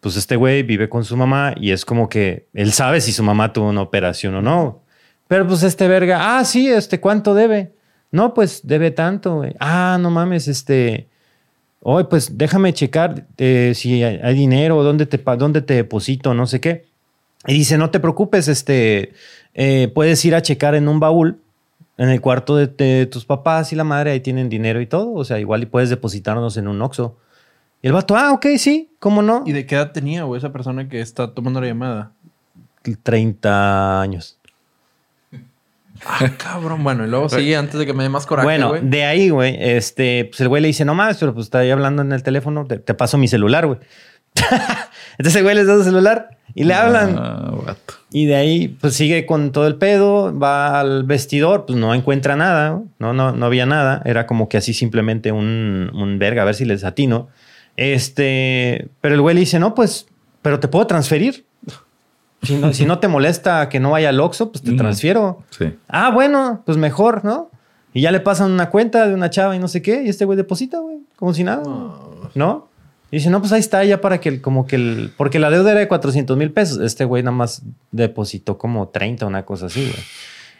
Pues 0.00 0.16
este 0.16 0.36
güey 0.36 0.62
vive 0.62 0.88
con 0.88 1.04
su 1.04 1.16
mamá 1.16 1.54
y 1.56 1.72
es 1.72 1.84
como 1.84 2.08
que 2.08 2.46
él 2.54 2.72
sabe 2.72 3.00
si 3.00 3.12
su 3.12 3.22
mamá 3.22 3.52
tuvo 3.52 3.68
una 3.68 3.82
operación 3.82 4.34
o 4.36 4.42
no. 4.42 4.82
Pero 5.26 5.46
pues 5.46 5.62
este 5.62 5.88
verga, 5.88 6.38
ah, 6.38 6.44
sí, 6.44 6.68
este, 6.68 7.00
¿cuánto 7.00 7.34
debe? 7.34 7.72
No, 8.10 8.32
pues 8.32 8.66
debe 8.66 8.90
tanto, 8.90 9.36
güey. 9.36 9.54
Ah, 9.60 9.98
no 10.00 10.10
mames, 10.10 10.48
este, 10.48 11.08
oye, 11.82 12.06
pues 12.06 12.38
déjame 12.38 12.72
checar 12.72 13.26
eh, 13.36 13.72
si 13.74 14.02
hay, 14.02 14.20
hay 14.22 14.34
dinero, 14.34 14.82
dónde 14.82 15.04
te, 15.06 15.18
dónde 15.36 15.62
te 15.62 15.74
deposito, 15.74 16.32
no 16.32 16.46
sé 16.46 16.60
qué. 16.60 16.86
Y 17.46 17.54
dice, 17.54 17.76
no 17.76 17.90
te 17.90 18.00
preocupes, 18.00 18.48
este, 18.48 19.12
eh, 19.54 19.90
puedes 19.94 20.24
ir 20.24 20.34
a 20.34 20.42
checar 20.42 20.74
en 20.74 20.88
un 20.88 21.00
baúl 21.00 21.40
en 21.98 22.08
el 22.08 22.20
cuarto 22.20 22.56
de, 22.56 22.68
de 22.68 23.06
tus 23.06 23.24
papás 23.24 23.72
y 23.72 23.76
la 23.76 23.84
madre, 23.84 24.12
ahí 24.12 24.20
tienen 24.20 24.48
dinero 24.48 24.80
y 24.80 24.86
todo. 24.86 25.12
O 25.12 25.24
sea, 25.24 25.38
igual 25.40 25.64
y 25.64 25.66
puedes 25.66 25.90
depositarnos 25.90 26.56
en 26.56 26.68
un 26.68 26.80
Oxxo. 26.80 27.16
Y 27.82 27.86
el 27.86 27.92
vato, 27.92 28.16
ah, 28.16 28.32
ok, 28.32 28.46
sí, 28.56 28.90
¿cómo 28.98 29.22
no? 29.22 29.44
¿Y 29.46 29.52
de 29.52 29.66
qué 29.66 29.76
edad 29.76 29.92
tenía, 29.92 30.24
güey, 30.24 30.38
esa 30.38 30.52
persona 30.52 30.88
que 30.88 31.00
está 31.00 31.32
tomando 31.32 31.60
la 31.60 31.68
llamada? 31.68 32.12
30 33.02 34.00
años. 34.00 34.36
Ah, 36.06 36.30
cabrón. 36.38 36.84
Bueno, 36.84 37.04
y 37.04 37.08
luego 37.10 37.28
sigue 37.28 37.56
antes 37.56 37.76
de 37.76 37.84
que 37.84 37.92
me 37.92 38.04
dé 38.04 38.08
más 38.08 38.24
coraje, 38.24 38.46
bueno, 38.46 38.68
güey. 38.68 38.82
de 38.84 39.04
ahí, 39.04 39.30
güey, 39.30 39.56
este, 39.58 40.26
pues 40.26 40.40
el 40.40 40.46
güey 40.46 40.62
le 40.62 40.68
dice, 40.68 40.84
no 40.84 40.94
más, 40.94 41.18
pero 41.18 41.34
pues 41.34 41.46
está 41.46 41.58
ahí 41.58 41.72
hablando 41.72 42.02
en 42.02 42.12
el 42.12 42.22
teléfono, 42.22 42.66
te, 42.66 42.78
te 42.78 42.94
paso 42.94 43.18
mi 43.18 43.26
celular, 43.26 43.66
güey. 43.66 43.80
Entonces 45.18 45.34
el 45.34 45.42
güey 45.42 45.56
les 45.56 45.66
da 45.66 45.74
su 45.74 45.82
celular 45.82 46.38
y 46.54 46.62
le 46.62 46.74
hablan. 46.74 47.16
Ah, 47.18 47.50
vato. 47.66 47.94
Y 48.12 48.26
de 48.26 48.36
ahí, 48.36 48.68
pues 48.68 48.94
sigue 48.94 49.26
con 49.26 49.50
todo 49.50 49.66
el 49.66 49.74
pedo, 49.74 50.38
va 50.38 50.78
al 50.78 51.02
vestidor, 51.02 51.66
pues 51.66 51.76
no 51.76 51.92
encuentra 51.92 52.36
nada, 52.36 52.80
no, 53.00 53.12
no, 53.12 53.32
no 53.32 53.46
había 53.46 53.66
nada. 53.66 54.00
Era 54.04 54.26
como 54.26 54.48
que 54.48 54.56
así 54.56 54.74
simplemente 54.74 55.32
un, 55.32 55.90
un 55.92 56.18
verga, 56.20 56.42
a 56.42 56.44
ver 56.44 56.54
si 56.54 56.64
les 56.64 56.84
atino. 56.84 57.28
Este, 57.78 58.88
pero 59.00 59.14
el 59.14 59.20
güey 59.20 59.34
le 59.36 59.40
dice, 59.40 59.60
no, 59.60 59.72
pues, 59.74 60.06
pero 60.42 60.58
te 60.58 60.66
puedo 60.66 60.86
transferir. 60.88 61.46
Si 62.42 62.56
no, 62.56 62.72
si 62.72 62.86
no 62.86 62.98
te 62.98 63.06
molesta 63.08 63.68
que 63.68 63.78
no 63.78 63.92
vaya 63.92 64.08
al 64.08 64.18
Oxxo, 64.20 64.50
pues 64.50 64.62
te 64.62 64.72
transfiero. 64.72 65.42
Sí. 65.50 65.76
Ah, 65.88 66.10
bueno, 66.10 66.62
pues 66.66 66.76
mejor, 66.76 67.24
¿no? 67.24 67.50
Y 67.94 68.00
ya 68.02 68.10
le 68.10 68.18
pasan 68.20 68.50
una 68.50 68.68
cuenta 68.70 69.06
de 69.06 69.14
una 69.14 69.30
chava 69.30 69.54
y 69.54 69.60
no 69.60 69.68
sé 69.68 69.80
qué, 69.80 70.02
y 70.04 70.08
este 70.08 70.24
güey 70.24 70.36
deposita, 70.36 70.78
güey, 70.80 70.98
como 71.16 71.32
si 71.34 71.44
nada, 71.44 71.62
¿no? 72.34 72.68
Y 73.12 73.16
dice, 73.16 73.30
no, 73.30 73.40
pues 73.40 73.52
ahí 73.52 73.60
está, 73.60 73.84
ya 73.84 74.00
para 74.00 74.20
que 74.20 74.28
el, 74.28 74.40
como 74.40 74.66
que 74.66 74.76
el, 74.76 75.12
porque 75.16 75.38
la 75.38 75.48
deuda 75.50 75.70
era 75.70 75.80
de 75.80 75.88
400 75.88 76.36
mil 76.36 76.50
pesos, 76.52 76.78
este 76.80 77.04
güey 77.04 77.22
nada 77.22 77.36
más 77.36 77.62
depositó 77.92 78.58
como 78.58 78.88
30, 78.88 79.24
una 79.24 79.44
cosa 79.44 79.66
así, 79.66 79.82
güey. 79.82 80.04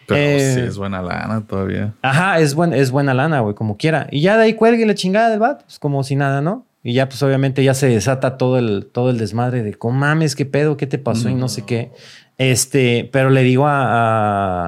Pero 0.07 0.21
Eh, 0.21 0.53
sí 0.55 0.61
es 0.61 0.79
buena 0.79 1.03
lana 1.03 1.43
todavía. 1.47 1.95
Ajá, 2.03 2.39
es, 2.39 2.55
buen, 2.55 2.73
es 2.73 2.91
buena 2.93 3.13
lana, 3.13 3.41
güey, 3.41 3.55
como 3.55 3.77
quiera. 3.77 4.07
Y 4.11 4.23
ya 4.23 4.37
de 4.37 4.45
ahí 4.45 4.55
cuelgue 4.55 4.87
la 4.87 4.95
chingada 4.95 5.29
del 5.31 5.41
vato, 5.41 5.65
pues 5.65 5.79
como 5.79 6.03
si 6.05 6.17
nada, 6.17 6.41
¿no? 6.41 6.65
Y 6.89 6.95
ya, 6.95 7.07
pues 7.09 7.23
obviamente 7.23 7.63
ya 7.63 7.75
se 7.75 7.87
desata 7.89 8.39
todo 8.39 8.57
el, 8.59 8.87
todo 8.91 9.11
el 9.11 9.19
desmadre 9.19 9.63
de, 9.63 9.75
¿cómo 9.75 9.99
mames? 9.99 10.35
¿Qué 10.35 10.47
pedo? 10.47 10.79
¿Qué 10.79 10.87
te 10.87 10.97
pasó? 10.97 11.29
Y 11.29 11.35
no 11.35 11.49
sé 11.49 11.67
qué. 11.67 11.91
Este, 12.39 13.09
pero 13.13 13.29
le 13.29 13.43
digo 13.43 13.67
a, 13.67 13.83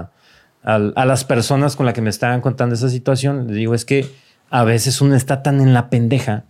a, 0.01 0.11
a- 0.63 0.75
a 0.95 1.05
las 1.07 1.25
personas 1.25 1.77
con 1.77 1.87
las 1.87 1.95
que 1.95 2.03
me 2.03 2.11
estaban 2.11 2.43
contando 2.43 2.75
esa 2.75 2.91
situación, 2.91 3.47
le 3.47 3.55
digo, 3.55 3.75
es 3.75 3.87
que 3.87 4.05
a 4.51 4.65
veces 4.65 5.01
uno 5.01 5.15
está 5.15 5.43
tan 5.43 5.63
en 5.63 5.73
la 5.73 5.89
pendeja 5.89 6.45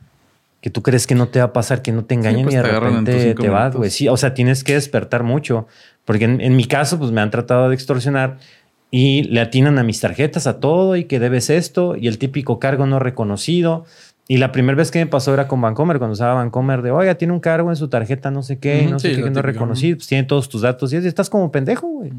que 0.61 0.71
tú 0.71 0.83
crees 0.83 1.07
que 1.07 1.15
no 1.15 1.29
te 1.29 1.39
va 1.39 1.45
a 1.47 1.53
pasar, 1.53 1.83
que 1.83 1.93
no 1.93 2.05
te 2.05 2.15
engañan 2.17 2.43
pues 2.43 2.55
y 2.55 2.57
de 2.59 2.63
repente 2.91 3.13
te 3.43 3.49
vas, 3.51 3.77
güey. 3.77 3.91
Sí, 3.91 4.09
o 4.09 4.17
sea, 4.17 4.35
tienes 4.35 4.65
que 4.65 4.75
despertar 4.75 5.23
mucho. 5.23 5.69
Porque 6.05 6.25
en, 6.25 6.41
en 6.41 6.57
mi 6.57 6.65
caso, 6.65 6.99
pues 6.99 7.13
me 7.13 7.21
han 7.21 7.31
tratado 7.31 7.69
de 7.69 7.77
extorsionar 7.77 8.39
y 8.91 9.23
le 9.23 9.41
atinan 9.41 9.79
a 9.79 9.85
mis 9.85 10.01
tarjetas, 10.01 10.49
a 10.49 10.59
todo 10.59 10.97
y 10.97 11.05
que 11.05 11.21
debes 11.21 11.49
esto 11.49 11.95
y 11.95 12.09
el 12.09 12.19
típico 12.19 12.59
cargo 12.59 12.87
no 12.87 12.99
reconocido. 12.99 13.85
Y 14.33 14.37
la 14.37 14.53
primera 14.53 14.77
vez 14.77 14.93
que 14.93 15.01
me 15.01 15.07
pasó 15.07 15.35
era 15.35 15.49
con 15.49 15.61
Vancomer, 15.61 15.99
cuando 15.99 16.13
usaba 16.13 16.35
Vancomer 16.35 16.83
de, 16.83 16.93
oiga, 16.93 17.17
tiene 17.17 17.33
un 17.35 17.41
cargo 17.41 17.69
en 17.71 17.75
su 17.75 17.89
tarjeta, 17.89 18.31
no 18.31 18.45
sé 18.45 18.61
qué, 18.61 18.87
no 18.89 19.01
sé 19.01 19.09
qué, 19.17 19.23
que 19.25 19.31
no 19.31 19.43
reconocido, 19.43 19.97
pues 19.97 20.07
tiene 20.07 20.23
todos 20.23 20.49
tus 20.49 20.63
datos 20.63 20.93
y 20.93 20.97
es- 20.99 21.05
estás 21.05 21.29
como 21.29 21.51
pendejo, 21.51 21.89
güey. 21.89 22.13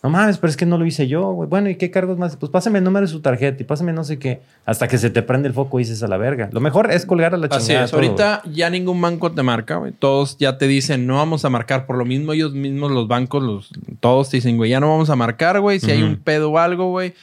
No 0.00 0.08
mames, 0.08 0.38
pero 0.38 0.48
es 0.48 0.56
que 0.56 0.64
no 0.64 0.78
lo 0.78 0.86
hice 0.86 1.08
yo, 1.08 1.32
güey. 1.32 1.48
Bueno, 1.48 1.68
¿y 1.68 1.74
qué 1.74 1.90
cargos 1.90 2.18
más? 2.18 2.36
Pues 2.36 2.50
pásame 2.52 2.78
el 2.78 2.84
número 2.84 3.04
de 3.04 3.10
su 3.12 3.20
tarjeta 3.20 3.60
y 3.60 3.66
pásame 3.66 3.92
no 3.92 4.04
sé 4.04 4.16
qué, 4.20 4.42
hasta 4.64 4.86
que 4.86 4.96
se 4.96 5.10
te 5.10 5.22
prende 5.24 5.48
el 5.48 5.54
foco 5.54 5.80
y 5.80 5.82
dices 5.82 6.04
a 6.04 6.06
la 6.06 6.16
verga. 6.18 6.48
Lo 6.52 6.60
mejor 6.60 6.88
es 6.92 7.04
colgar 7.04 7.34
a 7.34 7.36
la 7.36 7.48
chingada. 7.48 7.64
Así 7.64 7.72
es. 7.72 7.90
todo. 7.90 8.00
Ahorita 8.00 8.42
ya 8.48 8.70
ningún 8.70 9.00
banco 9.00 9.32
te 9.32 9.42
marca, 9.42 9.74
güey. 9.78 9.90
Todos 9.90 10.38
ya 10.38 10.58
te 10.58 10.68
dicen, 10.68 11.04
no 11.08 11.16
vamos 11.16 11.44
a 11.44 11.50
marcar. 11.50 11.84
Por 11.86 11.96
lo 11.98 12.04
mismo, 12.04 12.32
ellos 12.32 12.52
mismos, 12.52 12.92
los 12.92 13.08
bancos, 13.08 13.42
los, 13.42 13.70
todos 13.98 14.30
te 14.30 14.36
dicen, 14.36 14.56
güey, 14.56 14.70
ya 14.70 14.78
no 14.78 14.88
vamos 14.88 15.10
a 15.10 15.16
marcar, 15.16 15.58
güey. 15.60 15.80
Si 15.80 15.90
hay 15.90 16.00
un 16.02 16.14
pedo 16.14 16.52
o 16.52 16.58
algo, 16.58 16.90
güey, 16.90 17.14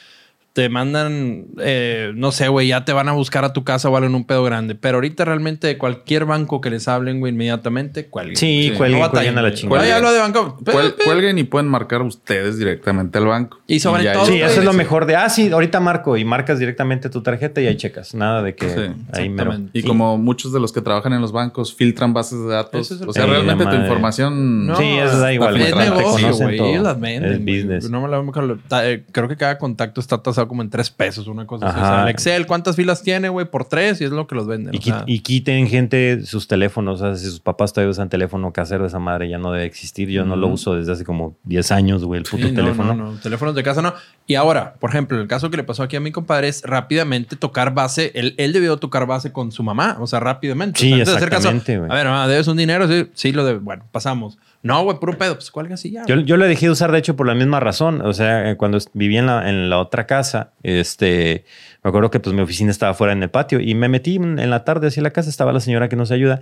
te 0.54 0.68
mandan, 0.68 1.46
eh, 1.58 2.12
no 2.14 2.30
sé, 2.30 2.46
güey, 2.46 2.68
ya 2.68 2.84
te 2.84 2.92
van 2.92 3.08
a 3.08 3.12
buscar 3.12 3.44
a 3.44 3.52
tu 3.52 3.64
casa 3.64 3.88
o 3.90 3.96
algo 3.96 4.06
en 4.06 4.14
un 4.14 4.24
pedo 4.24 4.44
grande. 4.44 4.76
Pero 4.76 4.98
ahorita 4.98 5.24
realmente 5.24 5.66
de 5.66 5.78
cualquier 5.78 6.26
banco 6.26 6.60
que 6.60 6.70
les 6.70 6.86
hablen, 6.86 7.18
güey, 7.18 7.32
inmediatamente, 7.32 8.06
cuelguen. 8.06 8.36
Sí, 8.36 8.68
Sí, 8.70 8.76
cuelguen, 8.76 9.00
No 9.00 9.10
cuelguen 9.10 9.32
a 9.32 9.42
la 9.42 9.48
batallen, 9.48 9.58
chingada. 9.58 9.80
güey. 9.80 9.90
Ahí 9.90 9.96
hablo 9.96 10.12
de 10.12 10.18
banco. 10.20 10.56
Cuel- 10.64 10.94
cuelguen 11.04 11.38
y 11.38 11.42
pueden 11.42 11.68
marcar 11.68 12.02
ustedes 12.02 12.56
directamente 12.56 13.18
al 13.18 13.26
banco. 13.26 13.58
Y 13.66 13.80
sobre 13.80 14.04
todo, 14.12 14.26
Sí, 14.26 14.40
eso 14.40 14.60
es 14.60 14.64
lo 14.64 14.72
mejor 14.74 15.06
de, 15.06 15.16
ah, 15.16 15.28
sí, 15.28 15.50
ahorita 15.50 15.80
marco 15.80 16.16
y 16.16 16.24
marcas 16.24 16.60
directamente 16.60 17.10
tu 17.10 17.20
tarjeta 17.20 17.60
y 17.60 17.66
ahí 17.66 17.76
checas. 17.76 18.14
Nada 18.14 18.40
de 18.44 18.54
que 18.54 18.68
Sí, 18.70 18.80
ahí 19.12 19.28
mero. 19.28 19.56
Y 19.72 19.82
como 19.82 20.18
muchos 20.18 20.52
de 20.52 20.60
los 20.60 20.72
que 20.72 20.80
trabajan 20.82 21.14
en 21.14 21.20
los 21.20 21.32
bancos 21.32 21.74
filtran 21.74 22.12
bases 22.14 22.38
de 22.40 22.46
datos, 22.48 22.92
es 22.92 23.02
o 23.02 23.12
sea, 23.12 23.26
realmente 23.26 23.64
tu 23.66 23.74
información... 23.74 24.68
No, 24.68 24.76
Sí, 24.76 24.84
eso 24.84 25.18
da 25.18 25.32
igual. 25.32 25.60
Es 25.60 25.74
negocio, 25.74 26.32
güey. 26.36 26.56
todo. 26.58 26.68
Ellos 26.68 26.82
las 26.84 27.00
venden. 27.00 27.32
Es 27.32 27.42
güey. 27.42 27.56
business. 27.62 27.90
No 27.90 28.00
me 28.00 28.08
la 28.08 28.22
ta- 28.68 28.88
eh, 28.88 29.04
Creo 29.10 29.26
que 29.28 29.36
cada 29.36 29.58
contacto 29.58 30.00
está 30.00 30.22
tasado 30.22 30.43
como 30.48 30.62
en 30.62 30.70
tres 30.70 30.90
pesos, 30.90 31.26
una 31.26 31.46
cosa 31.46 31.66
así. 31.68 31.78
O 31.78 31.82
sea, 31.82 32.02
el 32.04 32.08
Excel, 32.08 32.46
¿cuántas 32.46 32.76
filas 32.76 33.02
tiene, 33.02 33.28
güey? 33.28 33.46
Por 33.46 33.64
tres 33.66 34.00
y 34.00 34.04
es 34.04 34.10
lo 34.10 34.26
que 34.26 34.34
los 34.34 34.46
venden. 34.46 34.74
Y, 34.74 34.78
o 34.78 34.80
qui- 34.80 34.84
sea. 34.84 35.04
y 35.06 35.18
quiten 35.20 35.66
gente 35.68 36.24
sus 36.26 36.48
teléfonos. 36.48 37.00
O 37.00 37.04
sea, 37.04 37.14
si 37.16 37.24
sus 37.26 37.40
papás 37.40 37.72
todavía 37.72 37.90
usan 37.90 38.08
teléfono 38.08 38.52
casero, 38.52 38.86
esa 38.86 38.98
madre 38.98 39.28
ya 39.28 39.38
no 39.38 39.52
debe 39.52 39.64
existir. 39.64 40.08
Yo 40.08 40.24
no 40.24 40.36
lo 40.36 40.48
uso 40.48 40.74
desde 40.74 40.92
hace 40.92 41.04
como 41.04 41.36
10 41.44 41.72
años, 41.72 42.04
güey, 42.04 42.18
el 42.18 42.24
puto 42.24 42.44
Sí, 42.46 42.52
no, 42.52 42.62
teléfono. 42.62 42.94
No, 42.94 43.12
no, 43.12 43.18
teléfonos 43.18 43.54
de 43.54 43.62
casa 43.62 43.82
no. 43.82 43.94
Y 44.26 44.34
ahora, 44.36 44.74
por 44.80 44.90
ejemplo, 44.90 45.20
el 45.20 45.26
caso 45.28 45.50
que 45.50 45.56
le 45.56 45.64
pasó 45.64 45.82
aquí 45.82 45.96
a 45.96 46.00
mi 46.00 46.10
compadre 46.12 46.48
es 46.48 46.62
rápidamente 46.62 47.36
tocar 47.36 47.74
base. 47.74 48.12
Él, 48.14 48.34
él 48.38 48.52
debió 48.52 48.76
tocar 48.78 49.06
base 49.06 49.32
con 49.32 49.52
su 49.52 49.62
mamá, 49.62 49.96
o 50.00 50.06
sea, 50.06 50.20
rápidamente. 50.20 50.80
Sí, 50.80 50.92
O 50.92 50.96
sea, 50.96 51.14
caso, 51.14 51.24
exactamente, 51.24 51.78
güey. 51.78 51.90
A 51.90 51.94
ver, 51.94 52.06
mamá, 52.06 52.28
¿debes 52.28 52.46
un 52.48 52.56
dinero? 52.56 52.88
Sí, 52.88 53.08
sí, 53.14 53.32
lo 53.32 53.44
debe. 53.44 53.58
Bueno, 53.58 53.84
pasamos. 53.92 54.38
No, 54.64 54.82
güey, 54.82 54.98
puro 54.98 55.16
pedo. 55.18 55.34
Pues 55.34 55.50
cuelga 55.50 55.74
así 55.74 55.90
ya. 55.90 56.04
Yo, 56.06 56.16
yo 56.16 56.38
lo 56.38 56.46
dejé 56.46 56.66
de 56.66 56.72
usar, 56.72 56.90
de 56.90 56.98
hecho, 56.98 57.14
por 57.16 57.26
la 57.26 57.34
misma 57.34 57.60
razón. 57.60 58.00
O 58.00 58.14
sea, 58.14 58.50
eh, 58.50 58.56
cuando 58.56 58.78
vivía 58.94 59.20
en 59.20 59.26
la, 59.26 59.48
en 59.48 59.68
la 59.68 59.78
otra 59.78 60.06
casa, 60.06 60.52
este, 60.62 61.44
me 61.82 61.90
acuerdo 61.90 62.10
que 62.10 62.18
pues 62.18 62.34
mi 62.34 62.40
oficina 62.40 62.70
estaba 62.70 62.94
fuera 62.94 63.12
en 63.12 63.22
el 63.22 63.28
patio 63.28 63.60
y 63.60 63.74
me 63.74 63.88
metí 63.90 64.16
en 64.16 64.48
la 64.50 64.64
tarde 64.64 64.88
hacia 64.88 65.02
la 65.02 65.10
casa, 65.10 65.28
estaba 65.28 65.52
la 65.52 65.60
señora 65.60 65.90
que 65.90 65.96
nos 65.96 66.10
ayuda 66.10 66.40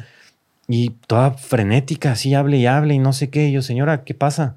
y 0.69 0.91
toda 1.09 1.33
frenética, 1.33 2.13
así 2.13 2.33
hable 2.35 2.59
y 2.59 2.67
hable 2.67 2.95
y 2.95 3.01
no 3.01 3.13
sé 3.13 3.29
qué. 3.29 3.49
Y 3.49 3.53
yo, 3.53 3.61
señora, 3.61 4.05
¿qué 4.05 4.15
pasa? 4.15 4.55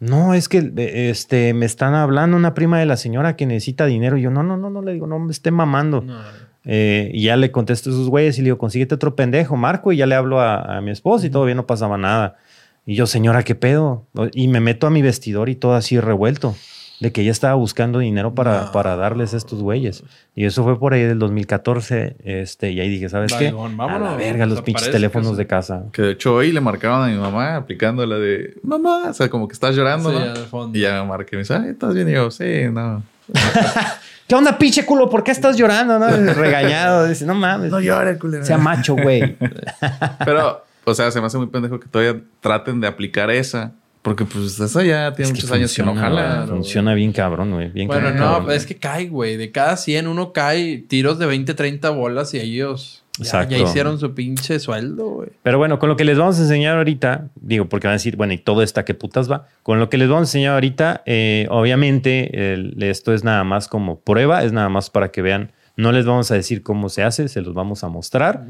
No, 0.00 0.34
es 0.34 0.48
que 0.48 0.58
eh, 0.58 1.10
este, 1.10 1.54
me 1.54 1.66
están 1.66 1.94
hablando 1.94 2.36
una 2.36 2.52
prima 2.52 2.80
de 2.80 2.86
la 2.86 2.96
señora 2.96 3.36
que 3.36 3.46
necesita 3.46 3.86
dinero. 3.86 4.18
Y 4.18 4.22
yo, 4.22 4.30
no, 4.32 4.42
no, 4.42 4.56
no, 4.56 4.70
no, 4.70 4.82
le 4.82 4.92
digo, 4.92 5.06
no 5.06 5.20
me 5.20 5.30
esté 5.30 5.52
mamando. 5.52 6.00
No, 6.02 6.18
Eh, 6.64 7.12
y 7.14 7.22
ya 7.22 7.36
le 7.36 7.52
contesto 7.52 7.90
a 7.90 7.92
sus 7.92 8.08
güeyes 8.08 8.36
y 8.38 8.40
le 8.40 8.46
digo, 8.46 8.58
consíguete 8.58 8.96
otro 8.96 9.14
pendejo, 9.14 9.56
Marco. 9.56 9.92
Y 9.92 9.98
ya 9.98 10.06
le 10.06 10.16
hablo 10.16 10.40
a, 10.40 10.78
a 10.78 10.80
mi 10.80 10.90
esposa 10.90 11.24
y 11.24 11.30
todavía 11.30 11.54
no 11.54 11.64
pasaba 11.64 11.96
nada. 11.96 12.38
Y 12.86 12.94
yo, 12.94 13.06
señora, 13.06 13.42
¿qué 13.42 13.54
pedo? 13.56 14.06
Y 14.32 14.48
me 14.48 14.60
meto 14.60 14.86
a 14.86 14.90
mi 14.90 15.02
vestidor 15.02 15.48
y 15.48 15.56
todo 15.56 15.74
así 15.74 15.98
revuelto. 16.00 16.54
De 16.98 17.12
que 17.12 17.20
ella 17.20 17.30
estaba 17.30 17.52
buscando 17.52 17.98
dinero 17.98 18.34
para, 18.34 18.62
No. 18.62 18.72
para 18.72 18.96
darles 18.96 19.34
a 19.34 19.36
estos 19.36 19.60
güeyes. 19.60 20.02
Y 20.34 20.46
eso 20.46 20.64
fue 20.64 20.78
por 20.78 20.94
ahí 20.94 21.02
del 21.02 21.18
2014. 21.18 22.16
Este, 22.24 22.70
y 22.70 22.80
ahí 22.80 22.88
dije, 22.88 23.10
¿sabes 23.10 23.34
qué? 23.34 23.48
A 23.48 23.98
la 23.98 24.14
verga, 24.16 24.46
los 24.46 24.62
pinches 24.62 24.90
teléfonos 24.90 25.32
que 25.32 25.36
de 25.36 25.46
casa. 25.46 25.82
Que 25.92 26.00
de 26.00 26.10
hecho 26.12 26.34
hoy 26.36 26.52
le 26.52 26.60
marcaron 26.62 27.02
a 27.02 27.08
mi 27.08 27.18
mamá 27.18 27.56
aplicando 27.56 28.06
la 28.06 28.16
de 28.16 28.54
mamá, 28.62 29.10
o 29.10 29.12
sea, 29.12 29.28
como 29.28 29.46
que 29.46 29.52
estás 29.52 29.74
llorando, 29.76 30.10
Sí, 30.10 30.16
¿no? 30.18 30.72
ya. 30.72 30.78
Y 30.78 30.80
ya 30.80 31.02
me 31.02 31.08
marqué 31.08 31.30
y 31.32 31.36
me 31.36 31.42
dice, 31.42 31.52
ay, 31.54 31.68
¿estás 31.72 31.92
bien? 31.92 32.08
Y 32.08 32.12
yo, 32.12 32.30
sí, 32.30 32.62
no. 32.72 33.02
¿Qué 34.26 34.34
onda, 34.34 34.56
pinche 34.56 34.86
culo? 34.86 35.10
¿Por 35.10 35.22
qué 35.22 35.32
estás 35.32 35.56
llorando? 35.58 35.98
no? 35.98 36.06
Regañado. 36.34 37.06
Dice, 37.06 37.26
no 37.26 37.34
mames. 37.34 37.72
llores, 37.82 38.16
culera. 38.18 38.44
sea 38.44 38.56
macho, 38.58 38.96
güey. 38.96 39.36
Pero, 40.24 40.64
o 40.86 40.94
sea, 40.94 41.10
se 41.10 41.20
me 41.20 41.26
hace 41.26 41.36
muy 41.38 41.48
pendejo 41.48 41.78
que 41.80 41.88
todavía 41.88 42.22
traten 42.40 42.80
de 42.80 42.86
aplicar 42.86 43.30
esa 43.30 43.72
Porque 44.02 44.24
pues 44.24 44.58
eso 44.60 44.82
ya 44.82 45.12
tiene 45.12 45.30
Es 45.30 45.32
que 45.32 45.34
muchos 45.42 45.50
años 45.52 45.74
que 45.74 45.82
no 45.82 45.92
funciona, 45.92 46.16
jala. 46.22 46.46
Funciona 46.46 46.94
bien 46.94 47.12
cabrón, 47.12 47.50
güey. 47.52 47.70
Bien 47.70 47.88
Bueno, 47.88 48.04
cabrón, 48.10 48.20
no, 48.20 48.32
cabrón. 48.38 48.52
es 48.56 48.64
que 48.66 48.76
cae, 48.76 49.08
güey. 49.08 49.36
De 49.36 49.50
cada 49.50 49.76
100 49.76 50.06
uno 50.06 50.32
cae 50.32 50.78
tiros 50.78 51.18
de 51.18 51.26
20, 51.26 51.54
30 51.54 51.90
bolas 51.90 52.32
y 52.34 52.38
ellos 52.38 53.02
ya, 53.18 53.44
hicieron 53.50 53.98
su 53.98 54.14
pinche 54.14 54.60
sueldo, 54.60 55.06
güey. 55.08 55.30
Pero 55.42 55.58
bueno, 55.58 55.78
con 55.80 55.88
lo 55.88 55.96
que 55.96 56.04
les 56.04 56.18
vamos 56.18 56.38
a 56.38 56.42
enseñar 56.42 56.76
ahorita, 56.76 57.28
digo, 57.34 57.64
porque 57.68 57.86
van 57.88 57.92
a 57.94 57.96
decir, 57.96 58.14
bueno, 58.16 58.34
¿y 58.34 58.38
todo 58.38 58.62
esta 58.62 58.84
qué 58.84 58.94
putas 58.94 59.28
va? 59.30 59.48
Con 59.64 59.80
lo 59.80 59.88
que 59.88 59.96
les 59.98 60.08
vamos 60.08 60.20
a 60.20 60.28
enseñar 60.28 60.52
ahorita, 60.54 61.02
eh, 61.06 61.46
obviamente, 61.50 62.52
el- 62.54 62.80
esto 62.82 63.12
es 63.12 63.24
nada 63.24 63.42
más 63.42 63.68
como 63.68 63.98
prueba, 64.00 64.44
es 64.44 64.52
nada 64.52 64.68
más 64.68 64.90
para 64.90 65.10
que 65.10 65.22
vean. 65.22 65.50
No 65.76 65.92
les 65.92 66.06
vamos 66.06 66.30
a 66.30 66.34
decir 66.34 66.62
cómo 66.62 66.88
se 66.88 67.02
hace, 67.02 67.28
se 67.28 67.42
los 67.42 67.52
vamos 67.52 67.84
a 67.84 67.88
mostrar. 67.88 68.46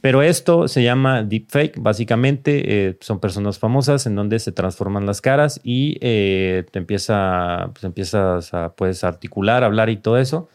Pero 0.00 0.22
esto 0.22 0.68
se 0.68 0.82
llama 0.82 1.22
deepfake. 1.22 1.78
Básicamente 1.80 2.88
eh, 2.88 2.96
son 3.00 3.20
personas 3.20 3.58
famosas 3.58 4.06
en 4.06 4.14
donde 4.14 4.38
se 4.38 4.52
transforman 4.52 5.04
las 5.04 5.20
caras 5.20 5.60
y 5.62 5.98
eh, 6.00 6.64
te 6.70 6.78
empieza, 6.78 7.68
pues 7.74 7.84
empiezas 7.84 8.54
a 8.54 8.72
puedes 8.74 9.04
articular, 9.04 9.64
hablar 9.64 9.90
y 9.90 9.98
todo 9.98 10.16
eso. 10.18 10.48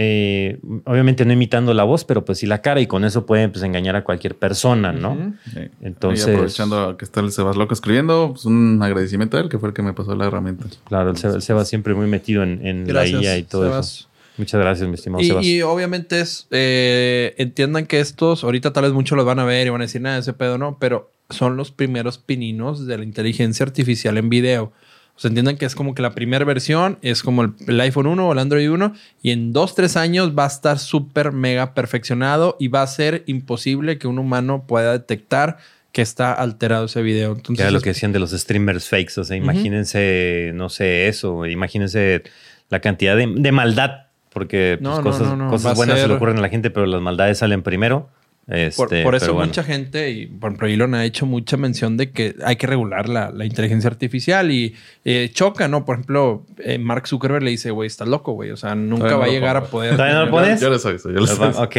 Eh, 0.00 0.60
obviamente 0.84 1.24
no 1.24 1.32
imitando 1.32 1.74
la 1.74 1.82
voz, 1.82 2.04
pero 2.04 2.24
pues 2.24 2.38
sí 2.38 2.46
la 2.46 2.62
cara 2.62 2.80
y 2.80 2.86
con 2.86 3.04
eso 3.04 3.26
pueden 3.26 3.50
pues, 3.50 3.64
engañar 3.64 3.96
a 3.96 4.04
cualquier 4.04 4.36
persona, 4.36 4.92
¿no? 4.92 5.34
Sí. 5.52 5.58
Entonces- 5.82 6.28
Y 6.28 6.30
aprovechando 6.30 6.96
que 6.96 7.04
está 7.04 7.18
el 7.18 7.32
Sebas 7.32 7.56
Loco 7.56 7.74
escribiendo, 7.74 8.28
pues 8.30 8.44
un 8.44 8.78
agradecimiento 8.80 9.36
a 9.36 9.40
él, 9.40 9.48
que 9.48 9.58
fue 9.58 9.70
el 9.70 9.74
que 9.74 9.82
me 9.82 9.92
pasó 9.94 10.14
la 10.14 10.26
herramienta. 10.28 10.66
Claro, 10.86 11.10
el 11.10 11.16
Seba, 11.16 11.34
el 11.34 11.42
Seba 11.42 11.64
siempre 11.64 11.94
muy 11.94 12.06
metido 12.06 12.44
en, 12.44 12.64
en 12.64 12.94
la 12.94 13.08
IA 13.08 13.38
y 13.38 13.42
todo 13.42 13.64
Sebas. 13.64 13.88
eso. 13.92 14.07
Muchas 14.38 14.60
gracias, 14.60 14.88
mi 14.88 14.94
estimado. 14.94 15.22
Y, 15.22 15.56
y 15.56 15.62
obviamente 15.62 16.20
es, 16.20 16.46
eh, 16.50 17.34
entiendan 17.38 17.86
que 17.86 18.00
estos, 18.00 18.44
ahorita 18.44 18.72
tal 18.72 18.84
vez 18.84 18.92
muchos 18.92 19.16
los 19.16 19.26
van 19.26 19.38
a 19.40 19.44
ver 19.44 19.66
y 19.66 19.70
van 19.70 19.80
a 19.80 19.84
decir, 19.84 20.00
nada, 20.00 20.18
ese 20.18 20.32
pedo 20.32 20.56
no, 20.56 20.78
pero 20.78 21.12
son 21.28 21.56
los 21.56 21.70
primeros 21.72 22.18
pininos 22.18 22.86
de 22.86 22.98
la 22.98 23.04
inteligencia 23.04 23.64
artificial 23.64 24.16
en 24.16 24.30
video. 24.30 24.72
O 25.16 25.20
sea, 25.20 25.28
entiendan 25.28 25.56
que 25.56 25.66
es 25.66 25.74
como 25.74 25.96
que 25.96 26.02
la 26.02 26.14
primera 26.14 26.44
versión 26.44 26.98
es 27.02 27.24
como 27.24 27.42
el, 27.42 27.52
el 27.66 27.80
iPhone 27.80 28.06
1 28.06 28.28
o 28.28 28.32
el 28.32 28.38
Android 28.38 28.70
1 28.70 28.94
y 29.20 29.32
en 29.32 29.52
dos, 29.52 29.74
tres 29.74 29.96
años 29.96 30.38
va 30.38 30.44
a 30.44 30.46
estar 30.46 30.78
súper 30.78 31.32
mega 31.32 31.74
perfeccionado 31.74 32.56
y 32.60 32.68
va 32.68 32.82
a 32.82 32.86
ser 32.86 33.24
imposible 33.26 33.98
que 33.98 34.06
un 34.06 34.20
humano 34.20 34.64
pueda 34.68 34.92
detectar 34.92 35.58
que 35.90 36.02
está 36.02 36.32
alterado 36.32 36.84
ese 36.84 37.02
video. 37.02 37.34
que 37.34 37.38
Entonces, 37.38 37.62
era 37.64 37.72
lo 37.72 37.80
que 37.80 37.90
decían 37.90 38.12
de 38.12 38.20
los 38.20 38.30
streamers 38.30 38.88
fakes. 38.88 39.20
O 39.20 39.24
sea, 39.24 39.36
imagínense, 39.36 40.52
no 40.54 40.68
sé, 40.68 41.08
eso. 41.08 41.46
Imagínense 41.46 42.22
la 42.68 42.80
cantidad 42.80 43.16
de, 43.16 43.26
de 43.26 43.52
maldad. 43.52 44.07
Porque 44.32 44.78
pues, 44.80 44.96
No, 44.96 45.02
cosas, 45.02 45.28
no, 45.28 45.36
no. 45.36 45.44
Va 45.46 45.50
cosas 45.50 45.72
a 45.72 45.74
buenas 45.74 46.00
se 46.00 46.08
le 46.08 46.14
ocurren 46.14 46.38
a 46.38 46.40
la 46.40 46.48
gente, 46.48 46.70
pero 46.70 46.86
las 46.86 47.00
maldades 47.00 47.38
salen 47.38 47.62
primero. 47.62 48.08
Este, 48.48 48.76
Por, 48.76 48.88
por 49.02 49.14
eso 49.14 49.26
pero 49.26 49.34
bueno. 49.34 49.48
mucha 49.48 49.62
gente, 49.62 50.10
y 50.10 50.26
por 50.26 50.48
ejemplo, 50.48 50.68
Elon 50.68 50.94
ha 50.94 51.04
hecho 51.04 51.26
mucha 51.26 51.58
mención 51.58 51.98
de 51.98 52.12
que 52.12 52.34
hay 52.42 52.56
que 52.56 52.66
regular 52.66 53.06
la, 53.06 53.30
la 53.30 53.44
inteligencia 53.44 53.90
artificial 53.90 54.50
y 54.50 54.74
eh, 55.04 55.30
choca, 55.34 55.68
¿no? 55.68 55.84
Por 55.84 55.96
ejemplo, 55.96 56.46
eh, 56.58 56.78
Mark 56.78 57.06
Zuckerberg 57.06 57.42
le 57.42 57.50
dice, 57.50 57.70
güey, 57.70 57.86
estás 57.86 58.08
loco, 58.08 58.32
güey. 58.32 58.50
O 58.50 58.56
sea, 58.56 58.74
nunca 58.74 59.16
va 59.16 59.24
a 59.24 59.26
lo 59.26 59.32
llegar 59.34 59.58
a 59.58 59.64
poder. 59.64 59.92
¿Todavía 59.96 60.14
no 60.14 60.24
lo 60.24 60.30
pones? 60.30 60.60
Yo 60.62 60.70
les 60.70 60.84
aviso, 60.86 61.10
yo 61.10 61.20
les 61.20 61.38
aviso. 61.38 61.62
Ok. 61.62 61.76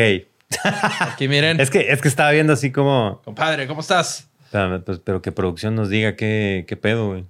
Aquí 1.00 1.28
miren. 1.28 1.60
Es 1.60 1.72
que, 1.72 1.92
es 1.92 2.02
que 2.02 2.08
estaba 2.08 2.30
viendo 2.32 2.54
así 2.54 2.72
como... 2.72 3.20
Compadre, 3.26 3.66
¿cómo 3.66 3.82
estás? 3.82 4.30
Espérame, 4.46 4.84
pues, 4.84 5.00
pero 5.04 5.24
que 5.24 5.32
producción 5.32 5.74
nos 5.74 5.90
diga 5.90 6.16
qué, 6.16 6.66
qué 6.68 6.78
pedo, 6.78 7.08
güey. 7.08 7.26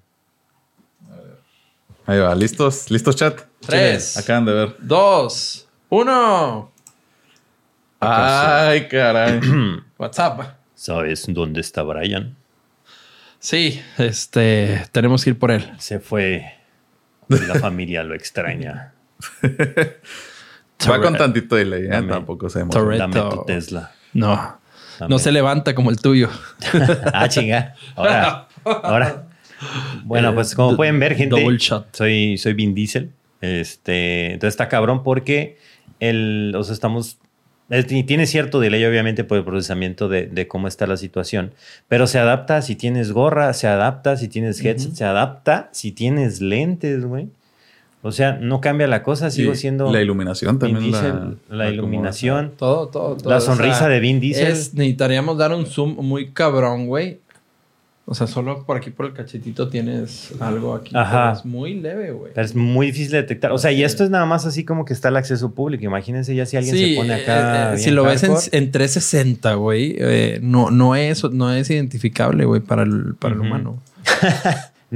Ahí 2.10 2.18
va, 2.18 2.34
listos, 2.34 2.90
listos 2.90 3.16
chat. 3.16 3.40
Tres. 3.60 4.18
Acaban 4.18 4.44
de 4.44 4.52
ver. 4.52 4.76
Dos, 4.80 5.68
uno. 5.90 6.72
Ay, 8.00 8.88
caray. 8.88 9.40
WhatsApp. 10.00 10.56
¿Sabes 10.74 11.26
dónde 11.28 11.62
está 11.62 11.84
Brian? 11.84 12.36
Sí, 13.38 13.80
este, 14.00 14.88
tenemos 14.92 15.24
que 15.24 15.30
ir 15.30 15.38
por 15.38 15.52
él. 15.52 15.72
Se 15.78 16.00
fue. 16.00 16.52
La 17.28 17.60
familia 17.60 18.02
lo 18.02 18.16
extraña. 18.16 18.92
Va 20.90 21.02
con 21.02 21.16
tantito 21.16 21.58
delay, 21.58 21.84
¿eh? 21.84 21.90
Dame. 21.90 22.12
Tampoco 22.12 22.50
se 22.50 22.66
Dame 22.66 23.22
tu. 23.22 23.46
Tesla. 23.46 23.92
No, 24.14 24.60
Dame. 24.98 25.12
no 25.12 25.20
se 25.20 25.32
levanta 25.32 25.76
como 25.76 25.92
el 25.92 26.02
tuyo. 26.02 26.32
Ah, 27.14 27.30
chinga. 27.30 27.76
Ahora, 27.96 28.48
ahora. 28.66 29.29
Bueno, 30.04 30.34
pues 30.34 30.56
como 30.56 30.74
Eh, 30.74 30.76
pueden 30.76 31.00
ver, 31.00 31.16
gente, 31.16 31.40
double 31.40 31.58
shot. 31.58 31.88
soy, 31.96 32.38
soy 32.38 32.54
Vin 32.54 32.74
Diesel. 32.74 33.12
Este, 33.42 34.34
entonces 34.34 34.54
está 34.54 34.68
cabrón 34.68 35.04
porque 35.04 35.58
el, 36.00 36.54
o 36.58 36.64
sea, 36.64 36.74
estamos, 36.74 37.18
eh, 37.70 37.86
y 37.90 38.04
tiene 38.04 38.26
cierto 38.26 38.60
delay 38.60 38.84
obviamente 38.86 39.24
por 39.24 39.38
el 39.38 39.44
procesamiento 39.44 40.10
de, 40.10 40.28
de 40.28 40.48
cómo 40.48 40.68
está 40.68 40.88
la 40.88 40.98
situación, 40.98 41.54
pero 41.88 42.06
se 42.08 42.20
adapta 42.20 42.62
si 42.62 42.76
tienes 42.76 43.12
gorra, 43.12 43.54
se 43.54 43.68
adapta 43.68 44.18
si 44.18 44.28
tienes 44.28 44.64
headset, 44.64 44.94
se 44.94 45.06
adapta 45.06 45.70
si 45.72 45.92
tienes 45.92 46.42
lentes, 46.42 47.06
güey. 47.06 47.28
O 48.02 48.14
sea, 48.14 48.38
no 48.40 48.62
cambia 48.62 48.88
la 48.88 49.04
cosa, 49.04 49.30
sigo 49.30 49.52
Y 49.52 49.56
siendo 49.58 49.92
La 49.92 50.02
iluminación 50.02 50.58
Vin 50.58 50.74
también. 50.74 50.92
Diesel, 50.94 51.14
la, 51.14 51.36
la, 51.50 51.64
la 51.66 51.70
iluminación. 51.70 52.54
Todo, 52.58 52.88
todo, 52.88 53.18
todo. 53.18 53.30
La 53.30 53.38
O 53.38 53.42
sea, 53.42 53.56
sonrisa 53.56 53.90
de 53.90 54.00
Vin 54.00 54.22
Diesel. 54.22 54.48
Es, 54.48 54.74
necesitaríamos 54.74 55.38
dar 55.38 55.54
un 55.54 55.66
zoom 55.66 55.98
muy 56.06 56.32
cabrón, 56.32 56.88
güey. 56.88 57.20
O 58.12 58.16
sea, 58.16 58.26
solo 58.26 58.66
por 58.66 58.76
aquí 58.76 58.90
por 58.90 59.06
el 59.06 59.14
cachetito 59.14 59.70
tienes 59.70 60.32
algo 60.40 60.74
aquí. 60.74 60.96
Ajá. 60.96 61.34
Es 61.34 61.46
muy 61.46 61.76
leve, 61.76 62.10
güey. 62.10 62.34
Pero 62.34 62.44
es 62.44 62.56
muy 62.56 62.88
difícil 62.88 63.12
de 63.12 63.18
detectar. 63.18 63.52
O 63.52 63.60
sea, 63.60 63.72
y 63.72 63.84
esto 63.84 64.04
es 64.04 64.10
nada 64.10 64.26
más 64.26 64.48
así 64.48 64.66
como 64.66 64.84
que 64.84 64.94
está 64.94 65.10
el 65.10 65.18
acceso 65.18 65.54
público. 65.54 65.86
Imagínense 65.86 66.34
ya 66.34 66.48
si 66.48 66.58
alguien 66.58 66.76
se 66.76 66.96
pone 66.96 67.14
acá. 67.14 67.36
eh, 67.36 67.66
eh, 67.66 67.68
bien 67.76 67.84
si 67.84 67.92
lo 67.92 68.04
ves 68.06 68.24
en, 68.24 68.32
en 68.32 68.72
360, 68.72 69.54
güey, 69.54 69.96
eh, 70.00 70.40
no, 70.42 70.72
no, 70.72 70.96
es, 70.96 71.24
no 71.24 71.54
es 71.54 71.70
identificable, 71.70 72.46
güey, 72.46 72.62
para 72.62 72.82
el, 72.82 73.14
para 73.14 73.36
el 73.36 73.42
humano. 73.42 73.80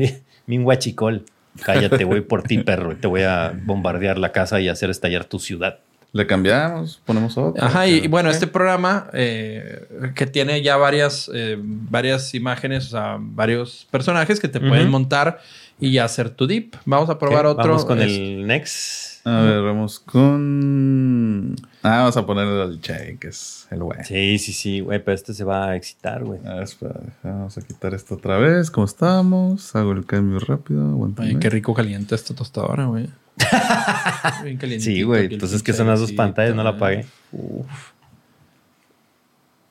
Min 0.47 0.63
guachicol. 0.63 1.23
Cállate, 1.63 2.05
voy 2.05 2.21
por 2.21 2.41
ti, 2.41 2.57
perro. 2.63 2.95
Te 2.95 3.05
voy 3.05 3.21
a 3.21 3.53
bombardear 3.63 4.17
la 4.17 4.31
casa 4.31 4.59
y 4.59 4.69
hacer 4.69 4.89
estallar 4.89 5.25
tu 5.25 5.37
ciudad. 5.37 5.77
Le 6.13 6.27
cambiamos, 6.27 7.01
ponemos 7.05 7.35
otro. 7.39 7.63
Ajá, 7.63 7.87
y, 7.87 8.05
y 8.05 8.07
bueno, 8.07 8.29
este 8.29 8.45
programa 8.45 9.07
eh, 9.13 9.87
que 10.13 10.27
tiene 10.27 10.61
ya 10.61 10.77
varias, 10.77 11.29
eh, 11.33 11.57
varias 11.59 12.35
imágenes, 12.35 12.85
o 12.85 12.89
sea, 12.91 13.17
varios 13.19 13.87
personajes 13.89 14.39
que 14.39 14.47
te 14.47 14.59
pueden 14.59 14.89
montar 14.91 15.39
y 15.79 15.97
hacer 15.97 16.29
tu 16.29 16.45
dip. 16.45 16.75
Vamos 16.85 17.09
a 17.09 17.17
probar 17.17 17.47
otro. 17.47 17.63
Vamos 17.65 17.83
con 17.85 17.99
es- 17.99 18.11
el 18.11 18.45
next. 18.45 19.25
A 19.25 19.41
ver, 19.41 19.61
vamos 19.63 19.99
con. 20.01 21.55
Ah, 21.81 21.99
vamos 21.99 22.17
a 22.17 22.25
poner 22.25 22.45
el 22.47 22.79
Che, 22.81 23.17
que 23.19 23.29
es 23.29 23.67
el 23.71 23.81
güey. 23.81 24.03
Sí, 24.03 24.37
sí, 24.37 24.53
sí, 24.53 24.79
güey, 24.81 25.03
pero 25.03 25.15
este 25.15 25.33
se 25.33 25.43
va 25.43 25.69
a 25.69 25.75
excitar, 25.75 26.23
güey. 26.23 26.39
A 26.45 26.55
ver, 26.55 26.63
espera, 26.63 26.99
vamos 27.23 27.57
a 27.57 27.61
quitar 27.61 27.93
esto 27.93 28.15
otra 28.15 28.37
vez. 28.37 28.69
¿Cómo 28.69 28.85
estamos? 28.85 29.75
Hago 29.75 29.93
el 29.93 30.05
cambio 30.05 30.39
rápido. 30.39 31.09
Ay, 31.17 31.37
qué 31.37 31.49
rico 31.49 31.73
calienta 31.73 32.15
esta 32.15 32.35
tostadora, 32.35 32.85
güey. 32.85 33.07
Bien 34.43 34.57
calientito 34.57 34.91
Sí, 34.91 35.01
güey. 35.03 35.33
Entonces, 35.33 35.63
que 35.63 35.73
son 35.73 35.87
las 35.87 35.99
dos 35.99 36.11
pantallas? 36.11 36.55
No 36.55 36.63
la 36.63 36.71
apagué. 36.71 37.05
Uf. 37.31 37.67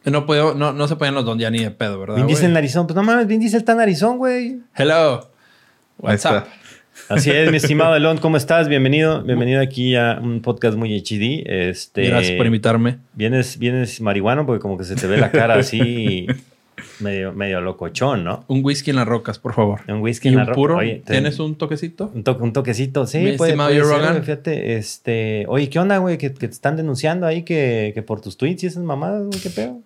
No, 0.05 0.27
puedo, 0.27 0.55
no, 0.55 0.73
no 0.73 0.89
se 0.89 0.97
pueden 0.97 1.15
los 1.15 1.25
dos 1.25 1.39
ya 1.39 1.51
ni 1.51 1.61
de 1.61 1.71
pedo, 1.71 2.01
¿verdad? 2.01 2.17
Vin? 2.17 2.27
Diesel 2.27 2.53
narizón. 2.53 2.87
Pues 2.87 2.97
no 2.97 3.03
mames, 3.03 3.27
Vin 3.27 3.41
Diesel 3.41 3.59
está 3.59 3.75
narizón, 3.75 4.19
güey. 4.19 4.59
Hello. 4.75 5.31
What's 5.99 6.25
up? 6.25 6.45
Así 7.09 7.31
es, 7.31 7.51
mi 7.51 7.57
estimado 7.57 7.97
Elon, 7.97 8.19
¿cómo 8.19 8.37
estás? 8.37 8.69
Bienvenido, 8.69 9.23
bienvenido 9.23 9.61
aquí 9.61 9.97
a 9.97 10.19
un 10.21 10.43
podcast 10.43 10.77
muy 10.77 10.95
HD. 10.99 11.43
Este, 11.47 12.09
Gracias 12.09 12.37
por 12.37 12.47
invitarme. 12.47 12.99
Vienes, 13.15 13.59
vienes 13.59 14.01
marihuano 14.01 14.45
porque 14.45 14.61
como 14.61 14.77
que 14.77 14.85
se 14.85 14.97
te 14.97 15.07
ve 15.07 15.17
la 15.17 15.31
cara 15.31 15.55
así 15.55 16.27
medio, 17.03 17.33
medio 17.33 17.61
locochón, 17.61 18.25
¿no? 18.25 18.45
Un 18.49 18.65
whisky 18.65 18.91
en 18.91 18.97
las 18.97 19.07
rocas, 19.07 19.39
por 19.39 19.55
favor. 19.55 19.81
Un 19.89 20.01
whisky 20.01 20.29
¿Y 20.29 20.33
en 20.33 20.37
la 20.37 20.43
un 20.43 20.49
ropa. 20.49 20.55
puro? 20.57 20.77
Oye, 20.79 21.03
¿Tienes 21.07 21.39
un 21.41 21.57
toquecito? 21.57 22.11
un, 22.15 22.23
to- 22.25 22.39
un 22.41 22.53
toquecito, 22.53 23.07
sí, 23.07 23.19
Mi 23.19 23.33
puede, 23.37 23.55
puede 23.57 23.85
ser, 23.85 24.01
güey, 24.01 24.21
fíjate, 24.21 24.77
este, 24.77 25.45
oye, 25.49 25.69
¿qué 25.69 25.79
onda, 25.79 25.99
güey? 25.99 26.19
Que, 26.19 26.33
que 26.33 26.49
te 26.49 26.55
están 26.55 26.77
denunciando 26.77 27.27
ahí 27.27 27.43
que, 27.43 27.93
que 27.95 28.03
por 28.03 28.21
tus 28.21 28.37
tweets 28.37 28.65
y 28.65 28.67
esas 28.69 28.83
mamadas, 28.85 29.25
güey, 29.27 29.41
¿qué 29.41 29.51
pedo? 29.51 29.79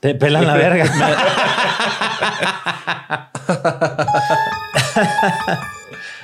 Te 0.00 0.14
pelan 0.14 0.46
la 0.46 0.54
verga. 0.56 0.84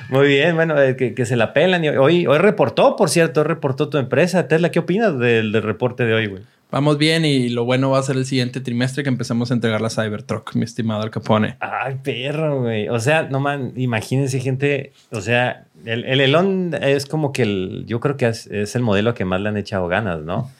Muy 0.09 0.27
bien, 0.27 0.55
bueno, 0.55 0.81
eh, 0.81 0.95
que, 0.95 1.13
que 1.13 1.25
se 1.25 1.35
la 1.35 1.53
pelan. 1.53 1.83
Y 1.83 1.89
hoy, 1.89 2.27
hoy 2.27 2.37
reportó, 2.39 2.95
por 2.95 3.09
cierto, 3.09 3.41
hoy 3.41 3.47
reportó 3.47 3.89
tu 3.89 3.97
empresa. 3.97 4.47
Tesla, 4.47 4.71
¿qué 4.71 4.79
opinas 4.79 5.17
del, 5.19 5.51
del 5.51 5.63
reporte 5.63 6.05
de 6.05 6.13
hoy, 6.13 6.27
güey? 6.27 6.43
Vamos 6.71 6.99
bien 6.99 7.25
y 7.25 7.49
lo 7.49 7.65
bueno 7.65 7.89
va 7.89 7.97
a 7.97 8.03
ser 8.03 8.15
el 8.15 8.25
siguiente 8.25 8.61
trimestre 8.61 9.01
que 9.01 9.09
empezamos 9.09 9.49
a 9.49 9.55
entregar 9.55 9.81
la 9.81 9.89
Cybertruck, 9.89 10.53
mi 10.53 10.65
estimado 10.65 11.01
Al 11.01 11.09
Capone. 11.09 11.57
Ay, 11.59 11.95
perro, 12.03 12.61
güey. 12.61 12.87
O 12.89 12.99
sea, 12.99 13.23
no 13.23 13.39
man, 13.39 13.73
imagínense 13.75 14.39
gente. 14.39 14.93
O 15.11 15.21
sea, 15.21 15.65
el, 15.85 16.05
el 16.05 16.21
Elon 16.21 16.75
es 16.79 17.07
como 17.07 17.33
que 17.33 17.41
el. 17.41 17.85
Yo 17.87 17.99
creo 17.99 18.17
que 18.17 18.27
es, 18.27 18.45
es 18.47 18.75
el 18.75 18.83
modelo 18.83 19.15
que 19.15 19.25
más 19.25 19.41
le 19.41 19.49
han 19.49 19.57
echado 19.57 19.87
ganas, 19.87 20.21
¿no? 20.21 20.51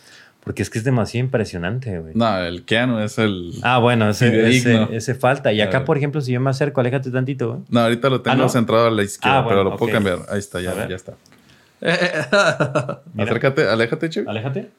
Porque 0.44 0.64
es 0.64 0.70
que 0.70 0.78
es 0.80 0.84
demasiado 0.84 1.26
impresionante, 1.26 2.00
güey. 2.00 2.14
No, 2.16 2.38
el 2.40 2.64
Keanu 2.66 3.00
es 3.00 3.18
el. 3.20 3.52
Ah, 3.62 3.78
bueno, 3.78 4.10
ese, 4.10 4.50
ese, 4.50 4.88
ese 4.92 5.14
falta. 5.16 5.52
Y 5.52 5.62
acá, 5.62 5.86
por 5.86 5.98
ejemplo, 5.98 6.22
si 6.22 6.32
yo 6.32 6.40
me 6.40 6.50
acerco, 6.50 6.82
aléjate 6.82 7.12
tantito, 7.12 7.50
güey. 7.50 7.60
No, 7.70 7.82
ahorita 7.82 8.10
lo 8.10 8.22
tengo 8.22 8.34
¿Ah, 8.36 8.38
no? 8.38 8.50
centrado 8.50 8.88
a 8.88 8.92
la 8.92 9.04
izquierda, 9.04 9.38
Ah, 9.40 9.42
bueno, 9.42 9.60
pero 9.60 9.70
lo 9.72 9.78
puedo 9.78 9.92
cambiar. 9.92 10.20
Ahí 10.30 10.40
está, 10.40 10.60
ya, 10.62 10.88
ya 10.88 10.96
está. 10.96 11.14
Acércate, 13.18 13.68
aléjate, 13.68 14.10
Che. 14.10 14.24
Aléjate. 14.28 14.70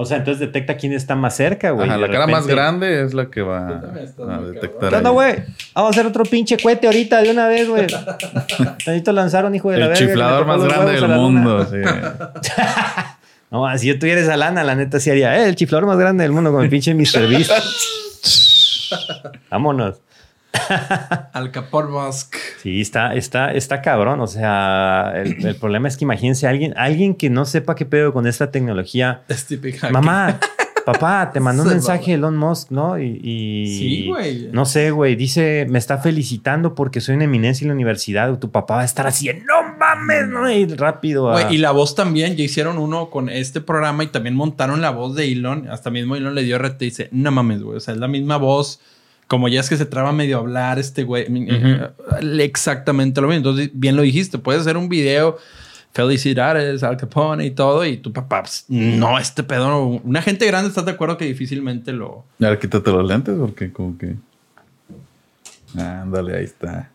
O 0.00 0.04
sea, 0.04 0.18
entonces 0.18 0.38
detecta 0.38 0.76
quién 0.76 0.92
está 0.92 1.16
más 1.16 1.34
cerca, 1.34 1.70
güey. 1.72 1.88
Ajá, 1.88 1.98
la 1.98 2.08
cara 2.08 2.26
más 2.28 2.46
grande 2.46 3.02
es 3.02 3.14
la 3.14 3.30
que 3.30 3.42
va 3.42 3.68
a 3.68 4.40
detectar. 4.42 4.90
¿Qué 4.90 4.96
onda, 4.96 5.08
ahí. 5.10 5.14
güey? 5.14 5.34
Vamos 5.74 5.88
a 5.88 5.90
hacer 5.90 6.06
otro 6.06 6.24
pinche 6.24 6.56
cohete 6.56 6.86
ahorita 6.86 7.20
de 7.20 7.30
una 7.32 7.48
vez, 7.48 7.68
güey. 7.68 7.86
Necesito 8.86 9.10
lanzar 9.12 9.44
un 9.44 9.54
hijo 9.56 9.70
de 9.72 9.78
la 9.78 9.84
El 9.86 9.90
verga. 9.90 10.04
le 10.04 10.08
chiflador 10.12 10.46
más 10.46 10.62
grande 10.62 10.92
del 10.92 11.08
mundo. 11.08 11.64
sí. 11.66 11.76
No, 13.50 13.78
si 13.78 13.86
yo 13.88 13.98
tuviera 13.98 14.20
esa 14.20 14.36
lana, 14.36 14.62
la 14.64 14.74
neta 14.74 15.00
sí 15.00 15.10
haría. 15.10 15.36
Eh, 15.38 15.48
el 15.48 15.56
chiflador 15.56 15.86
más 15.86 15.98
grande 15.98 16.22
del 16.22 16.32
mundo 16.32 16.52
con 16.52 16.62
el 16.62 16.70
pinche 16.70 16.94
Mr. 16.94 17.28
Beast. 17.28 17.50
Vámonos. 19.50 20.00
Al 21.32 21.50
Capor 21.50 21.88
Musk. 21.88 22.34
Sí, 22.62 22.80
está, 22.80 23.14
está, 23.14 23.52
está 23.52 23.80
cabrón. 23.80 24.20
O 24.20 24.26
sea, 24.26 25.12
el, 25.16 25.44
el 25.46 25.56
problema 25.56 25.88
es 25.88 25.96
que 25.96 26.04
imagínense 26.04 26.46
alguien, 26.46 26.74
alguien 26.76 27.14
que 27.14 27.30
no 27.30 27.44
sepa 27.44 27.74
qué 27.74 27.86
pedo 27.86 28.12
con 28.12 28.26
esta 28.26 28.50
tecnología. 28.50 29.22
Es. 29.28 29.46
Mamá, 29.90 30.40
papá, 30.84 31.30
te 31.32 31.40
mandó 31.40 31.62
un 31.62 31.68
mensaje 31.70 32.14
Elon 32.14 32.36
Musk, 32.36 32.70
¿no? 32.70 32.98
Y, 32.98 33.20
y- 33.22 33.78
Sí, 33.78 34.06
güey. 34.08 34.48
No 34.52 34.64
sé, 34.64 34.90
güey. 34.90 35.16
Dice, 35.16 35.66
me 35.68 35.78
está 35.78 35.98
felicitando 35.98 36.74
porque 36.74 37.00
soy 37.00 37.14
una 37.14 37.24
eminencia 37.24 37.64
en 37.64 37.68
la 37.68 37.74
universidad. 37.74 38.38
Tu 38.38 38.50
papá 38.50 38.76
va 38.76 38.82
a 38.82 38.86
estar 38.86 39.06
así, 39.06 39.28
no 39.28 39.67
mames, 39.98 40.28
no, 40.28 40.50
y 40.50 40.66
rápido. 40.74 41.30
a- 41.30 41.52
y 41.52 41.58
la 41.58 41.70
voz 41.72 41.94
también, 41.94 42.36
ya 42.36 42.44
hicieron 42.44 42.78
uno 42.78 43.10
con 43.10 43.28
este 43.28 43.60
programa 43.60 44.04
y 44.04 44.08
también 44.08 44.34
montaron 44.34 44.80
la 44.80 44.90
voz 44.90 45.14
de 45.14 45.30
Elon. 45.30 45.68
Hasta 45.68 45.90
mismo 45.90 46.16
Elon 46.16 46.34
le 46.34 46.42
dio 46.42 46.56
RT 46.58 46.82
y 46.82 46.84
dice, 46.86 47.08
no 47.12 47.30
mames, 47.30 47.62
güey. 47.62 47.76
O 47.76 47.80
sea, 47.80 47.94
es 47.94 48.00
la 48.00 48.08
misma 48.08 48.36
voz. 48.36 48.80
Como 49.26 49.48
ya 49.48 49.60
es 49.60 49.68
que 49.68 49.76
se 49.76 49.84
traba 49.84 50.10
medio 50.12 50.38
a 50.38 50.40
hablar 50.40 50.78
este 50.78 51.02
güey. 51.04 51.26
eh, 51.28 51.88
exactamente 52.40 53.20
lo 53.20 53.28
mismo. 53.28 53.38
Entonces, 53.50 53.70
bien 53.74 53.94
lo 53.96 54.02
dijiste. 54.02 54.38
Puedes 54.38 54.62
hacer 54.62 54.78
un 54.78 54.88
video, 54.88 55.36
felicidades 55.92 56.82
Al 56.82 56.96
Capone 56.96 57.44
y 57.44 57.50
todo. 57.50 57.84
Y 57.84 57.98
tu 57.98 58.10
papá, 58.12 58.42
pues, 58.44 58.64
no, 58.68 59.18
este 59.18 59.42
pedo. 59.42 59.68
no. 59.68 59.86
Una 60.02 60.22
gente 60.22 60.46
grande, 60.46 60.68
¿estás 60.70 60.86
de 60.86 60.92
acuerdo 60.92 61.18
que 61.18 61.26
difícilmente 61.26 61.92
lo... 61.92 62.24
Ahora 62.42 62.58
quítate 62.58 62.90
los 62.90 63.06
lentes 63.06 63.34
porque 63.38 63.70
como 63.70 63.98
que... 63.98 64.14
Ándale, 65.76 66.38
ahí 66.38 66.44
está. 66.44 66.90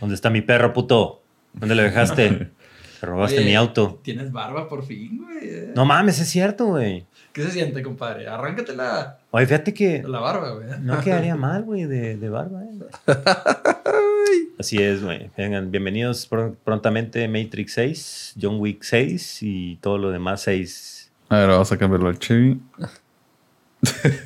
¿Dónde 0.00 0.14
está 0.16 0.30
mi 0.30 0.42
perro, 0.42 0.72
puto? 0.72 1.22
¿Dónde 1.56 1.74
lo 1.74 1.82
dejaste? 1.82 2.50
Te 3.00 3.06
robaste 3.06 3.38
Oye, 3.38 3.46
mi 3.46 3.54
auto. 3.54 4.00
Tienes 4.02 4.32
barba 4.32 4.68
por 4.68 4.84
fin, 4.84 5.22
güey. 5.24 5.68
No 5.74 5.84
mames, 5.84 6.18
es 6.20 6.28
cierto, 6.28 6.66
güey. 6.66 7.06
¿Qué 7.32 7.42
se 7.42 7.50
siente, 7.50 7.82
compadre? 7.82 8.26
Arráncate 8.28 8.74
la, 8.74 9.18
Oye, 9.30 9.46
fíjate 9.46 9.74
que 9.74 10.02
la 10.06 10.20
barba, 10.20 10.50
güey. 10.52 10.66
no 10.80 11.00
quedaría 11.00 11.36
mal, 11.36 11.62
güey, 11.64 11.84
de, 11.84 12.16
de 12.16 12.28
barba. 12.30 12.62
eh. 12.64 13.14
Así 14.58 14.78
es, 14.82 15.02
güey. 15.04 15.30
Vengan, 15.36 15.70
bienvenidos 15.70 16.28
pr- 16.30 16.56
prontamente 16.64 17.28
Matrix 17.28 17.72
6, 17.74 18.34
John 18.40 18.58
Wick 18.58 18.82
6 18.82 19.38
y 19.42 19.76
todo 19.76 19.98
lo 19.98 20.10
demás 20.10 20.40
6. 20.42 21.10
A 21.28 21.36
ver, 21.38 21.48
vamos 21.48 21.70
a 21.72 21.76
cambiarlo 21.76 22.08
al 22.08 22.18
Chevy. 22.18 22.58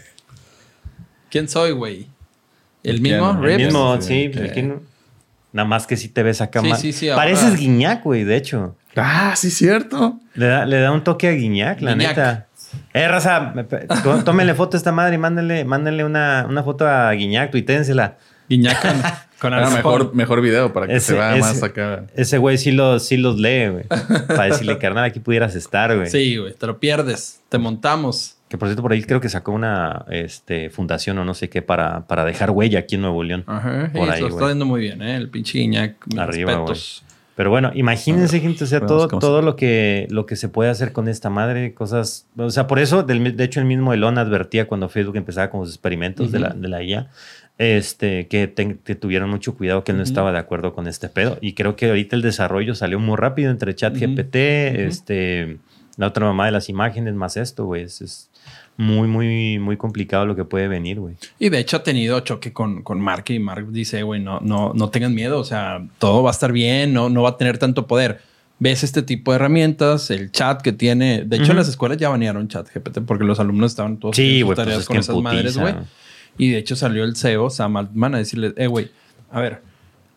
¿Quién 1.30 1.48
soy, 1.48 1.72
güey? 1.72 2.06
¿El 2.82 3.00
¿Quién? 3.00 3.14
mismo? 3.20 3.44
El 3.44 3.56
mismo, 3.56 4.00
sí, 4.00 4.06
sí, 4.08 4.26
ok. 4.28 4.34
pues, 4.36 4.50
aquí 4.50 4.62
no- 4.62 4.82
Nada 5.52 5.66
más 5.68 5.86
que 5.86 5.96
si 5.96 6.08
te 6.08 6.22
ves 6.22 6.40
acá 6.40 6.60
Sí, 6.60 6.68
mal. 6.68 6.78
sí, 6.78 6.92
sí, 6.92 7.08
ahora- 7.08 7.22
Pareces 7.22 7.56
Guiñac, 7.56 8.04
güey, 8.04 8.24
de 8.24 8.36
hecho. 8.36 8.76
Ah, 8.96 9.34
sí, 9.36 9.50
cierto. 9.50 10.18
Le 10.34 10.46
da, 10.46 10.64
le 10.66 10.80
da 10.80 10.92
un 10.92 11.02
toque 11.04 11.28
a 11.28 11.32
Guiñac, 11.32 11.80
la 11.80 11.92
Guiñac. 11.94 12.08
neta. 12.16 12.46
Eh, 12.94 13.08
raza, 13.08 13.52
tómenle 14.24 14.54
foto 14.54 14.76
a 14.76 14.78
esta 14.78 14.92
madre 14.92 15.16
y 15.16 15.18
mándenle, 15.18 15.64
mándenle 15.64 16.04
una, 16.04 16.46
una 16.48 16.62
foto 16.62 16.86
a 16.88 17.10
Guiñac, 17.12 17.50
tuiténsela. 17.50 18.16
Guiñac 18.48 18.80
con, 18.80 18.92
con 19.40 19.54
Era 19.54 19.70
mejor, 19.70 20.14
mejor 20.14 20.40
video 20.40 20.72
para 20.72 20.86
que 20.86 20.96
Ese- 20.96 21.06
se 21.08 21.14
vea 21.14 21.30
ese- 21.32 21.40
más 21.40 21.62
acá. 21.62 22.04
Ese 22.14 22.38
güey 22.38 22.58
sí 22.58 22.70
los, 22.72 23.04
sí 23.04 23.16
los 23.16 23.38
lee, 23.38 23.68
güey. 23.68 23.84
Para 24.28 24.44
decirle, 24.44 24.78
carnal, 24.78 25.04
aquí 25.04 25.18
pudieras 25.20 25.54
estar, 25.56 25.94
güey. 25.96 26.08
Sí, 26.10 26.36
güey, 26.36 26.54
te 26.54 26.66
lo 26.66 26.78
pierdes. 26.78 27.40
Te 27.48 27.58
montamos. 27.58 28.36
Que 28.50 28.58
por 28.58 28.66
cierto, 28.68 28.82
por 28.82 28.92
ahí 28.92 29.02
creo 29.04 29.20
que 29.20 29.28
sacó 29.28 29.52
una 29.52 30.04
este, 30.10 30.68
fundación 30.70 31.16
o 31.18 31.24
no 31.24 31.32
sé 31.34 31.48
qué 31.48 31.62
para, 31.62 32.06
para 32.08 32.24
dejar 32.24 32.50
huella 32.50 32.80
aquí 32.80 32.96
en 32.96 33.02
Nuevo 33.02 33.22
León. 33.22 33.44
Ajá. 33.46 33.90
Por 33.94 34.08
y 34.08 34.10
ahí, 34.10 34.20
lo 34.20 34.26
está 34.28 34.44
haciendo 34.46 34.66
muy 34.66 34.80
bien, 34.80 35.00
¿eh? 35.02 35.14
El 35.16 35.28
pinche 35.30 35.66
mis 35.66 35.78
Arriba, 36.18 36.50
respetos. 36.52 37.04
Pero 37.36 37.48
bueno, 37.48 37.70
imagínense, 37.74 38.40
gente, 38.40 38.64
o 38.64 38.66
sea, 38.66 38.80
todo, 38.84 39.06
todo 39.08 39.40
lo 39.40 39.54
que, 39.56 40.06
lo 40.10 40.26
que 40.26 40.34
se 40.36 40.48
puede 40.48 40.68
hacer 40.68 40.92
con 40.92 41.08
esta 41.08 41.30
madre, 41.30 41.72
cosas. 41.74 42.26
O 42.36 42.50
sea, 42.50 42.66
por 42.66 42.80
eso, 42.80 43.02
del- 43.04 43.34
de 43.36 43.44
hecho, 43.44 43.60
el 43.60 43.66
mismo 43.66 43.94
Elon 43.94 44.18
advertía 44.18 44.66
cuando 44.66 44.88
Facebook 44.90 45.16
empezaba 45.16 45.48
con 45.48 45.60
los 45.60 45.70
experimentos 45.70 46.32
de, 46.32 46.40
la, 46.40 46.48
de 46.50 46.68
la 46.68 46.82
IA, 46.82 47.08
este, 47.56 48.26
que, 48.26 48.46
te- 48.48 48.78
que 48.84 48.94
tuvieron 48.94 49.30
mucho 49.30 49.54
cuidado, 49.54 49.84
que 49.84 49.92
él 49.92 49.98
no 49.98 50.02
estaba 50.04 50.32
de 50.32 50.38
acuerdo 50.38 50.74
con 50.74 50.86
este 50.86 51.08
pedo. 51.08 51.38
Y 51.40 51.54
creo 51.54 51.76
que 51.76 51.88
ahorita 51.88 52.16
el 52.16 52.22
desarrollo 52.22 52.74
salió 52.74 52.98
muy 52.98 53.16
rápido 53.16 53.50
entre 53.50 53.74
ChatGPT, 53.74 54.34
Ujú. 54.36 54.80
este, 54.88 55.58
la 55.96 56.08
otra 56.08 56.26
mamá 56.26 56.46
de 56.46 56.52
las 56.52 56.68
imágenes, 56.68 57.14
más 57.14 57.36
esto, 57.36 57.64
güey. 57.64 57.82
Es, 57.84 58.00
es 58.02 58.29
muy, 58.80 59.08
muy, 59.08 59.58
muy 59.58 59.76
complicado 59.76 60.24
lo 60.24 60.34
que 60.34 60.46
puede 60.46 60.66
venir, 60.66 61.00
güey. 61.00 61.14
Y 61.38 61.50
de 61.50 61.58
hecho 61.58 61.76
ha 61.76 61.82
tenido 61.82 62.18
choque 62.20 62.50
con, 62.54 62.82
con 62.82 62.98
Mark 62.98 63.24
y 63.28 63.38
Mark 63.38 63.70
dice, 63.70 64.02
güey, 64.02 64.22
no, 64.22 64.40
no, 64.40 64.72
no 64.74 64.88
tengan 64.88 65.14
miedo. 65.14 65.38
O 65.38 65.44
sea, 65.44 65.86
todo 65.98 66.22
va 66.22 66.30
a 66.30 66.32
estar 66.32 66.50
bien, 66.50 66.94
no, 66.94 67.10
no 67.10 67.20
va 67.22 67.30
a 67.30 67.36
tener 67.36 67.58
tanto 67.58 67.86
poder. 67.86 68.22
Ves 68.58 68.82
este 68.82 69.02
tipo 69.02 69.32
de 69.32 69.36
herramientas, 69.36 70.10
el 70.10 70.32
chat 70.32 70.62
que 70.62 70.72
tiene. 70.72 71.24
De 71.24 71.36
hecho, 71.36 71.44
Ujú. 71.44 71.52
en 71.52 71.56
las 71.58 71.68
escuelas 71.68 71.98
ya 71.98 72.08
banearon 72.08 72.48
chat 72.48 72.68
GPT 72.74 73.00
porque 73.06 73.24
los 73.24 73.38
alumnos 73.38 73.72
estaban 73.72 73.98
todos 73.98 74.16
Sí, 74.16 74.40
güey, 74.40 74.54
pues 74.54 74.56
tareas 74.56 74.80
es 74.80 74.86
con 74.86 74.96
esas 74.96 75.16
madres, 75.16 75.58
güey. 75.58 75.74
Y 76.38 76.48
de 76.48 76.56
hecho 76.58 76.74
salió 76.74 77.04
el 77.04 77.16
CEO, 77.16 77.50
Sam 77.50 77.76
Altman, 77.76 78.14
a 78.14 78.18
decirle, 78.18 78.54
eh, 78.56 78.66
güey, 78.66 78.90
a 79.30 79.40
ver, 79.40 79.60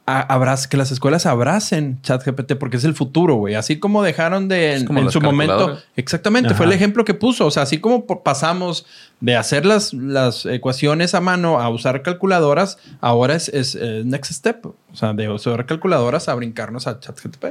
abraz- 0.05 0.67
que 0.67 0.75
las 0.77 0.91
escuelas 0.91 1.25
abracen 1.25 1.99
ChatGPT 2.01 2.55
porque 2.55 2.77
es 2.77 2.83
el 2.83 2.93
futuro, 2.93 3.35
güey. 3.35 3.55
Así 3.55 3.79
como 3.79 4.03
dejaron 4.03 4.47
de 4.47 4.75
en, 4.75 4.85
como 4.85 4.99
en 4.99 5.05
las 5.05 5.13
su 5.13 5.21
momento. 5.21 5.79
Exactamente, 5.95 6.53
fue 6.55 6.65
el 6.65 6.73
ejemplo 6.73 7.05
que 7.05 7.13
puso. 7.13 7.45
O 7.45 7.51
sea, 7.51 7.63
así 7.63 7.79
como 7.79 8.05
pasamos 8.23 8.85
de 9.21 9.35
hacer 9.35 9.65
las, 9.65 9.93
las 9.93 10.45
ecuaciones 10.45 11.13
a 11.15 11.21
mano 11.21 11.59
a 11.61 11.69
usar 11.69 12.01
calculadoras, 12.01 12.77
ahora 12.99 13.35
es, 13.35 13.47
es 13.49 13.75
eh, 13.75 14.03
next 14.05 14.31
step. 14.33 14.65
O 14.65 14.75
sea, 14.95 15.13
de 15.13 15.29
usar 15.29 15.65
calculadoras 15.65 16.27
a 16.27 16.35
brincarnos 16.35 16.87
a 16.87 16.99
ChatGPT. 16.99 17.45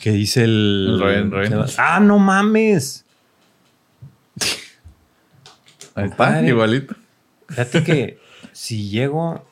¿Qué 0.00 0.12
dice 0.12 0.44
el. 0.44 0.98
Ryan. 1.30 1.66
Ah, 1.76 2.00
no 2.00 2.18
mames. 2.18 3.04
Ahí 5.94 6.04
está, 6.04 6.16
Compadre. 6.16 6.48
igualito. 6.48 6.94
Fíjate 7.48 7.84
que 7.84 8.18
si 8.52 8.88
llego. 8.88 9.44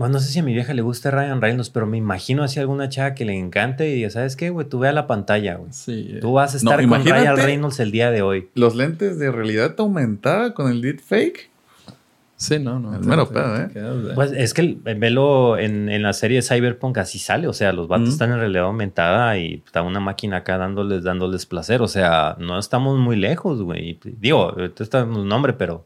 Bueno, 0.00 0.14
no 0.14 0.18
sé 0.20 0.32
si 0.32 0.38
a 0.38 0.42
mi 0.42 0.54
vieja 0.54 0.72
le 0.72 0.80
gusta 0.80 1.10
Ryan 1.10 1.42
Reynolds, 1.42 1.68
pero 1.68 1.84
me 1.86 1.98
imagino 1.98 2.42
así 2.42 2.58
alguna 2.58 2.88
chava 2.88 3.14
que 3.14 3.26
le 3.26 3.38
encante 3.38 3.86
y 3.90 3.96
diga, 3.96 4.08
¿sabes 4.08 4.34
qué, 4.34 4.48
güey? 4.48 4.66
Tú 4.66 4.78
ve 4.78 4.88
a 4.88 4.92
la 4.92 5.06
pantalla, 5.06 5.56
güey. 5.56 5.70
Sí. 5.74 6.16
Tú 6.22 6.32
vas 6.32 6.54
a 6.54 6.64
No, 6.64 6.70
estar 6.72 6.88
con. 6.88 7.04
Ryan 7.04 7.36
Reynolds 7.36 7.78
el 7.80 7.90
día 7.90 8.10
de 8.10 8.22
hoy. 8.22 8.48
Los 8.54 8.74
lentes 8.74 9.18
de 9.18 9.30
realidad 9.30 9.74
aumentada 9.76 10.54
con 10.54 10.70
el 10.70 10.80
deepfake. 10.80 11.50
Sí, 12.36 12.58
no, 12.58 12.80
no. 12.80 12.96
El 12.96 13.04
mero 13.04 13.28
pedo, 13.28 13.54
¿eh? 13.60 13.68
quedas 13.70 14.02
de- 14.02 14.14
Pues 14.14 14.32
es 14.32 14.54
que 14.54 14.62
el, 14.62 14.76
velo 14.96 15.58
en, 15.58 15.90
en 15.90 16.02
la 16.02 16.14
serie 16.14 16.40
Cyberpunk 16.40 16.96
así 16.96 17.18
sale. 17.18 17.46
O 17.46 17.52
sea, 17.52 17.70
los 17.74 17.86
vatos 17.86 18.08
están 18.08 18.32
en 18.32 18.38
realidad 18.38 18.64
aumentada 18.64 19.36
y 19.36 19.62
está 19.66 19.82
una 19.82 20.00
máquina 20.00 20.38
acá 20.38 20.56
dándoles, 20.56 21.02
dándoles 21.04 21.44
placer. 21.44 21.82
O 21.82 21.88
sea, 21.88 22.36
no 22.38 22.58
estamos 22.58 22.98
muy 22.98 23.16
lejos, 23.16 23.60
güey. 23.60 24.00
Digo, 24.18 24.52
ahorita 24.52 24.82
está 24.82 25.04
un 25.04 25.28
nombre, 25.28 25.52
pero. 25.52 25.84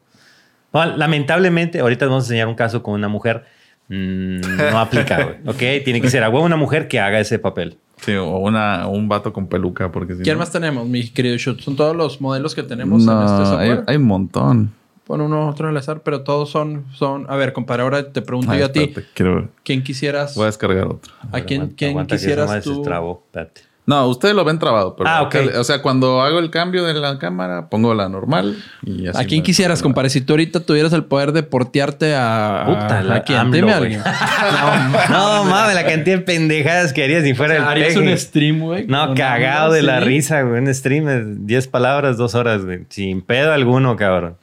No, 0.71 0.85
lamentablemente, 0.85 1.81
ahorita 1.81 2.05
vamos 2.05 2.23
a 2.23 2.27
enseñar 2.27 2.47
un 2.47 2.55
caso 2.55 2.81
con 2.81 2.93
una 2.93 3.09
mujer. 3.09 3.43
Mm, 3.87 4.39
no 4.71 4.79
aplica, 4.79 5.23
güey. 5.23 5.35
Ok, 5.45 5.83
tiene 5.83 6.01
que 6.01 6.09
ser 6.09 6.23
a 6.23 6.29
huevo 6.29 6.45
una 6.45 6.55
mujer 6.57 6.87
que 6.87 6.99
haga 6.99 7.19
ese 7.19 7.39
papel. 7.39 7.77
Sí, 8.01 8.13
o 8.13 8.37
una, 8.39 8.87
un 8.87 9.07
vato 9.07 9.31
con 9.31 9.47
peluca, 9.47 9.91
porque 9.91 10.15
si 10.15 10.23
¿Quién 10.23 10.35
no- 10.35 10.39
más 10.39 10.51
tenemos, 10.51 10.87
mi 10.87 11.07
querido 11.09 11.37
Shoot? 11.37 11.61
Son 11.61 11.75
todos 11.75 11.95
los 11.95 12.19
modelos 12.19 12.53
que 12.53 12.63
tenemos 12.63 13.01
en 13.01 13.05
No, 13.07 13.21
este 13.25 13.41
hay, 13.41 13.69
software. 13.69 13.83
hay 13.87 13.95
un 13.95 14.03
montón. 14.03 14.73
Pon 15.05 15.21
uno 15.21 15.47
otro 15.47 15.69
al 15.69 15.77
azar, 15.77 16.01
pero 16.03 16.21
todos 16.23 16.49
son, 16.49 16.85
son. 16.93 17.25
A 17.29 17.35
ver, 17.35 17.53
compadre, 17.53 17.83
ahora 17.83 18.11
te 18.11 18.21
pregunto 18.23 18.51
Ay, 18.51 18.59
yo 18.59 18.65
a 18.65 18.71
ti. 18.71 18.79
espérate, 18.81 19.07
quiero 19.13 19.35
ver. 19.35 19.47
¿Quién 19.63 19.83
quisieras? 19.83 20.33
Voy 20.35 20.43
a 20.43 20.45
descargar 20.47 20.87
otro. 20.87 21.13
¿A 21.31 21.41
quién, 21.41 21.61
Aguanta, 21.61 21.75
quién 21.77 21.89
aguanta 21.91 22.15
que 22.15 22.19
quisieras 22.19 22.51
se 22.51 22.61
tú? 22.61 22.81
Espérate. 22.81 23.61
No, 23.87 24.07
ustedes 24.07 24.33
lo 24.33 24.43
ven 24.43 24.57
trabado, 24.57 24.95
pero 24.95 25.07
Ah, 25.07 25.21
ok. 25.21 25.35
acá- 25.35 25.59
o 25.59 25.63
sea, 25.63 25.81
cuando 25.83 26.21
hago 26.23 26.39
el 26.39 26.49
cambio 26.49 26.83
de 26.85 26.95
la 26.95 27.19
cámara, 27.19 27.69
pongo 27.69 27.93
la 27.93 28.09
normal 28.09 28.57
y 28.83 29.05
así. 29.07 29.21
¿A 29.21 29.25
quién 29.27 29.43
quisieras, 29.43 29.83
compadre? 29.83 30.09
Si 30.09 30.21
tú 30.21 30.33
ahorita 30.33 30.61
tuvieras 30.61 30.91
el 30.93 31.03
poder 31.03 31.33
de 31.33 31.43
portearte 31.43 32.15
a. 32.15 32.63
Puta, 32.65 33.03
la 33.03 33.15
¿a 33.17 33.23
quién? 33.23 33.37
AMLO, 33.37 33.71
alguien. 33.73 34.01
No, 35.09 35.43
mames, 35.45 35.75
la 35.75 35.85
cantidad 35.85 36.17
de 36.17 36.23
pendejadas 36.23 36.93
que 36.93 37.03
harías 37.03 37.23
si 37.23 37.33
fuera 37.35 37.57
el 37.57 37.63
Harías 37.63 37.93
peje. 37.93 37.99
un 38.11 38.17
stream, 38.17 38.59
güey. 38.61 38.87
No, 38.87 39.13
cagado 39.13 39.65
AMLO, 39.65 39.73
de 39.75 39.81
la 39.83 39.99
risa, 39.99 40.41
güey. 40.41 40.61
Un 40.61 40.73
stream 40.73 41.05
de 41.05 41.23
10 41.45 41.67
palabras, 41.67 42.17
2 42.17 42.33
horas, 42.35 42.65
güey. 42.65 42.85
Sin 42.89 43.21
pedo 43.21 43.53
alguno, 43.53 43.95
cabrón. 43.95 44.35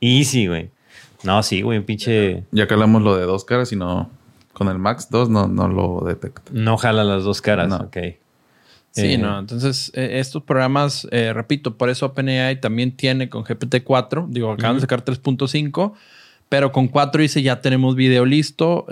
Easy, 0.00 0.46
güey. 0.46 0.70
No, 1.22 1.42
sí, 1.42 1.62
güey, 1.62 1.78
un 1.78 1.84
pinche. 1.84 2.44
Ya 2.50 2.66
calamos 2.66 3.02
lo 3.02 3.16
de 3.16 3.24
dos 3.24 3.44
caras 3.44 3.72
y 3.72 3.76
no. 3.76 4.10
Con 4.52 4.68
el 4.68 4.78
Max 4.78 5.08
2 5.10 5.30
no, 5.30 5.48
no 5.48 5.68
lo 5.68 6.02
detecta. 6.06 6.42
No 6.52 6.76
jala 6.76 7.02
las 7.04 7.24
dos 7.24 7.40
caras, 7.40 7.68
No. 7.68 7.76
ok. 7.76 7.96
Sí, 8.92 9.14
Eh, 9.14 9.18
no. 9.18 9.38
Entonces, 9.38 9.92
eh, 9.94 10.18
estos 10.18 10.42
programas, 10.42 11.06
eh, 11.12 11.32
repito, 11.32 11.76
por 11.76 11.90
eso 11.90 12.06
OpenAI 12.06 12.60
también 12.60 12.96
tiene 12.96 13.28
con 13.28 13.44
GPT-4. 13.44 14.26
Digo, 14.28 14.50
acaban 14.52 14.76
de 14.76 14.80
sacar 14.80 15.02
3.5. 15.04 15.94
Pero 16.48 16.72
con 16.72 16.88
cuatro 16.88 17.22
dice 17.22 17.42
ya 17.42 17.60
tenemos 17.60 17.94
video 17.94 18.26
listo, 18.26 18.84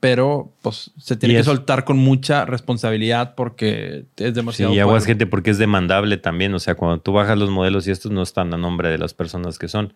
pero 0.00 0.50
pues 0.62 0.90
se 0.98 1.16
tiene 1.16 1.34
Y 1.34 1.36
que 1.36 1.40
es- 1.40 1.44
soltar 1.46 1.84
con 1.84 1.98
mucha 1.98 2.46
responsabilidad 2.46 3.34
porque 3.34 4.06
es 4.16 4.28
Sí, 4.28 4.32
demasiado. 4.32 4.72
y 4.72 4.78
aguas 4.78 5.04
gente 5.04 5.26
porque 5.26 5.50
es 5.50 5.58
demandable 5.58 6.16
también. 6.16 6.54
O 6.54 6.58
sea, 6.58 6.76
cuando 6.76 7.00
tú 7.02 7.12
bajas 7.12 7.36
los 7.36 7.50
modelos 7.50 7.86
y 7.86 7.90
estos 7.90 8.10
no 8.10 8.22
están 8.22 8.54
a 8.54 8.56
nombre 8.56 8.88
de 8.88 8.96
las 8.96 9.12
personas 9.12 9.58
que 9.58 9.68
son. 9.68 9.92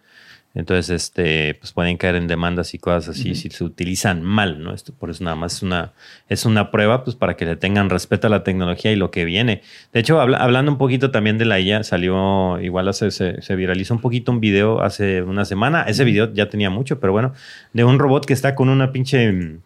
Entonces, 0.55 0.90
este, 0.90 1.55
pues 1.55 1.72
pueden 1.72 1.96
caer 1.99 2.16
en 2.16 2.26
demandas 2.26 2.74
y 2.74 2.78
cosas 2.78 3.11
así 3.11 3.34
si 3.36 3.49
se 3.51 3.62
utilizan 3.62 4.22
mal, 4.24 4.61
¿no? 4.62 4.74
Esto 4.74 4.92
por 4.92 5.11
eso 5.11 5.22
nada 5.22 5.36
más 5.36 5.57
es 5.57 5.62
una, 5.62 5.92
es 6.28 6.46
una 6.46 6.70
prueba, 6.72 7.05
pues 7.05 7.14
para 7.16 7.36
que 7.36 7.44
le 7.44 7.55
tengan 7.55 7.90
respeto 7.90 8.26
a 8.26 8.30
la 8.30 8.42
tecnología 8.42 8.90
y 8.90 8.96
lo 8.96 9.11
que 9.12 9.24
viene. 9.24 9.62
De 9.92 10.01
hecho, 10.01 10.20
habla- 10.20 10.38
hablando 10.38 10.72
un 10.72 10.78
poquito 10.78 11.11
también 11.12 11.38
de 11.38 11.44
la 11.44 11.61
IA, 11.61 11.84
salió, 11.84 12.59
igual 12.61 12.88
hace, 12.88 13.11
se, 13.12 13.40
se 13.40 13.57
viralizó 13.57 13.94
un 13.94 14.01
poquito 14.01 14.32
un 14.32 14.40
video 14.40 14.80
hace 14.80 15.22
una 15.22 15.44
semana. 15.44 15.82
Ese 15.82 16.03
video 16.05 16.32
ya 16.32 16.49
tenía 16.49 16.70
mucho, 16.70 16.99
pero 16.99 17.12
bueno, 17.12 17.34
de 17.72 17.84
un 17.84 17.99
robot 17.99 18.24
que 18.26 18.32
está 18.32 18.55
con 18.57 18.68
una 18.68 18.90
pinche, 18.90 19.59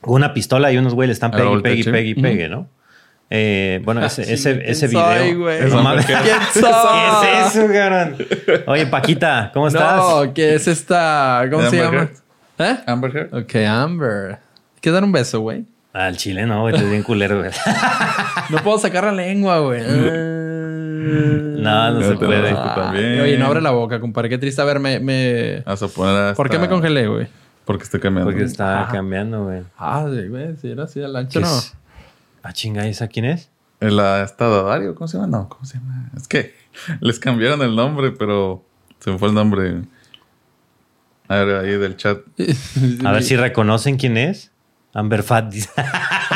con 0.00 0.14
una 0.14 0.32
pistola 0.34 0.70
y 0.70 0.76
unos 0.78 0.94
güeyes 0.94 1.08
le 1.08 1.12
están 1.14 1.30
pegue, 1.32 1.62
pegue, 1.62 1.82
touch, 1.84 1.92
pegue, 1.92 2.12
Ujú. 2.12 2.22
pegue, 2.22 2.48
¿no? 2.48 2.68
Eh, 3.28 3.80
bueno, 3.84 4.04
ese, 4.04 4.24
Sí, 4.24 4.32
ese, 4.34 4.54
¿quién 4.58 4.70
ese 4.70 4.88
soy, 4.88 5.18
video. 5.30 5.38
güey? 5.40 5.68
No 5.68 5.82
mames. 5.82 6.06
¿Quién 6.06 6.18
¿Quién 6.22 6.36
¿Qué 6.54 6.60
soy? 6.60 7.28
es 7.46 7.56
eso, 7.56 7.66
cabrón? 7.72 8.16
Oye, 8.66 8.86
Paquita, 8.86 9.50
¿cómo 9.52 9.68
estás? 9.68 9.96
No, 9.98 10.32
¿qué 10.32 10.54
es 10.54 10.68
esta? 10.68 11.44
¿Cómo 11.50 11.68
se 11.68 11.82
Amber 11.82 12.08
llama? 12.58 12.70
¿Eh? 12.70 12.76
Amber 12.86 13.16
Heard. 13.16 13.34
Ok, 13.34 13.54
Amber. 13.56 14.38
¿Quieres 14.80 14.94
dar 14.94 15.04
un 15.04 15.12
beso, 15.12 15.40
güey? 15.40 15.64
Al 15.92 16.16
chile 16.16 16.46
no, 16.46 16.60
güey, 16.60 16.74
te 16.74 16.84
bien 16.84 17.02
culero, 17.02 17.38
güey. 17.38 17.50
No 18.50 18.58
puedo 18.58 18.78
sacar 18.78 19.04
la 19.04 19.12
lengua, 19.12 19.58
güey. 19.58 19.82
No, 21.06 21.90
no 21.90 22.02
se 22.02 22.14
puede. 22.16 22.54
Oye, 23.22 23.38
no 23.38 23.46
abre 23.46 23.60
la 23.60 23.70
boca, 23.70 24.00
compadre. 24.00 24.28
Qué 24.28 24.38
triste. 24.38 24.60
A 24.62 24.64
ver, 24.64 24.78
me... 24.80 25.00
me... 25.00 25.62
A 25.66 25.74
poner 25.76 26.30
a 26.30 26.34
¿Por 26.34 26.48
qué 26.48 26.58
me 26.58 26.68
congelé, 26.68 27.06
güey? 27.08 27.28
Porque 27.64 27.84
estoy 27.84 27.98
cambiando. 28.00 28.30
Porque 28.30 28.44
está 28.44 28.82
Ajá. 28.82 28.92
cambiando, 28.92 29.44
güey. 29.44 29.62
Ah, 29.76 30.06
sí, 30.08 30.28
güey. 30.28 30.56
Si 30.56 30.70
era 30.70 30.84
así 30.84 31.02
al 31.02 31.16
ancho, 31.16 31.40
¿Qué 31.40 31.44
no. 31.44 31.60
Ah, 32.46 32.52
chinga, 32.52 32.86
¿esa 32.86 33.08
quién 33.08 33.24
es? 33.24 33.50
La 33.80 34.22
esta 34.22 34.46
Dario, 34.46 34.94
¿cómo 34.94 35.08
se 35.08 35.18
llama? 35.18 35.26
No, 35.38 35.48
¿cómo 35.48 35.64
se 35.64 35.78
llama? 35.78 36.12
Es 36.16 36.28
que 36.28 36.54
les 37.00 37.18
cambiaron 37.18 37.60
el 37.62 37.74
nombre, 37.74 38.12
pero 38.12 38.64
se 39.00 39.10
me 39.10 39.18
fue 39.18 39.30
el 39.30 39.34
nombre. 39.34 39.82
A 41.26 41.38
ver, 41.38 41.56
ahí 41.56 41.76
del 41.76 41.96
chat. 41.96 42.20
A 43.04 43.10
ver 43.10 43.24
si 43.24 43.34
reconocen 43.36 43.96
quién 43.96 44.16
es. 44.16 44.52
Amber 44.94 45.24
Fat 45.24 45.52
dice. 45.52 45.70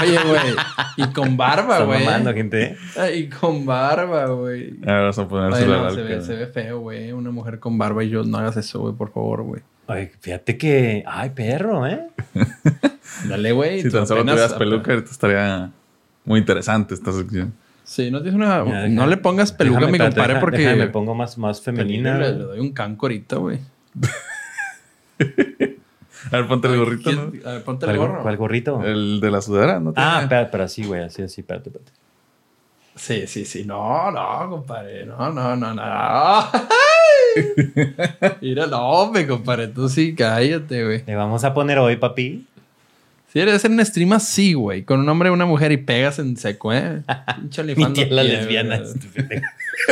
Oye, 0.02 0.18
güey. 0.26 0.54
Y 0.96 1.12
con 1.12 1.36
barba, 1.36 1.84
güey. 1.84 2.04
mamando, 2.04 2.34
gente. 2.34 2.76
Y 3.14 3.28
con 3.28 3.64
barba, 3.64 4.26
güey. 4.26 4.80
A 4.84 4.92
ver, 4.92 5.00
vamos 5.02 5.18
a 5.18 5.22
Ay, 5.22 5.28
ponérselo 5.28 5.76
no, 5.76 5.86
al 5.86 5.94
se, 5.94 6.02
ve, 6.02 6.22
se 6.22 6.34
ve 6.34 6.46
feo, 6.48 6.80
güey. 6.80 7.12
Una 7.12 7.30
mujer 7.30 7.60
con 7.60 7.78
barba 7.78 8.02
y 8.02 8.08
yo 8.08 8.24
no 8.24 8.38
hagas 8.38 8.56
eso, 8.56 8.80
güey, 8.80 8.94
por 8.94 9.12
favor, 9.12 9.42
güey. 9.44 9.62
Oye, 9.86 10.10
fíjate 10.18 10.58
que. 10.58 11.04
Ay, 11.06 11.30
perro, 11.30 11.86
¿eh? 11.86 12.08
Dale, 13.28 13.52
güey. 13.52 13.82
Si 13.82 13.90
tan 13.90 14.08
solo 14.08 14.24
tuvieras 14.24 14.54
peluca, 14.54 14.92
ahorita 14.92 15.10
estaría 15.12 15.70
muy 16.30 16.38
interesante 16.40 16.94
esta 16.94 17.12
sección. 17.12 17.52
Sí, 17.82 18.08
no 18.10 18.22
tienes 18.22 18.36
una. 18.36 18.62
No 18.88 19.06
le 19.08 19.16
pongas 19.16 19.50
peluca 19.52 19.84
a 19.84 19.88
mi 19.88 19.98
compadre 19.98 20.36
porque. 20.38 20.58
déjame, 20.58 20.76
me 20.76 20.88
pongo 20.88 21.14
más, 21.14 21.36
más 21.36 21.60
femenina. 21.60 22.16
Le, 22.18 22.32
le 22.32 22.38
doy 22.44 22.60
un 22.60 22.72
canco 22.72 23.06
ahorita, 23.06 23.36
güey. 23.36 23.58
A 26.32 26.36
ver, 26.36 26.46
ponte 26.46 26.68
el 26.68 26.76
gorrito, 26.78 27.10
¿no? 27.12 27.30
¿Quién- 27.30 27.46
A 27.46 27.52
ver, 27.52 27.64
ponte 27.64 27.86
el 27.86 27.96
¿Cuál, 27.96 28.08
gorro. 28.10 28.22
cuál 28.22 28.36
gorrito? 28.36 28.82
El 28.84 29.20
de 29.20 29.30
la 29.30 29.40
sudadera, 29.42 29.80
¿no? 29.80 29.92
Ah, 29.96 30.20
espera, 30.22 30.50
pero 30.50 30.64
así, 30.64 30.84
güey, 30.84 31.02
así, 31.02 31.22
así, 31.22 31.40
espérate, 31.40 31.70
espérate. 31.70 31.92
Sí, 32.94 33.26
sí, 33.26 33.44
sí. 33.46 33.64
No, 33.64 34.10
no, 34.12 34.50
compadre. 34.50 35.06
No, 35.06 35.32
no, 35.32 35.56
no, 35.56 35.74
no. 35.74 35.82
Mira, 38.42 38.66
no, 38.66 38.86
hombre, 38.90 39.26
compadre. 39.26 39.68
Tú 39.68 39.88
sí, 39.88 40.14
cállate, 40.14 40.84
güey. 40.84 41.04
Le 41.06 41.14
vamos 41.16 41.42
a 41.44 41.54
poner 41.54 41.78
hoy, 41.78 41.96
papi. 41.96 42.46
Si 43.32 43.38
eres 43.38 43.54
hacer 43.54 43.70
un 43.70 43.84
stream 43.84 44.12
así, 44.12 44.54
güey, 44.54 44.82
con 44.82 44.98
un 44.98 45.08
hombre 45.08 45.28
y 45.28 45.32
una 45.32 45.46
mujer 45.46 45.70
y 45.70 45.76
pegas 45.76 46.18
en 46.18 46.36
seco, 46.36 46.72
¿eh? 46.72 47.02
Pinche 47.36 47.62
Mi 47.62 47.72
OnlyFans 47.84 47.94
tía 47.94 48.06
no 48.08 48.14
la 48.16 48.22
quiere, 48.22 48.36
lesbiana. 48.38 48.78
güey. 48.78 48.92
pendejo. 49.14 49.46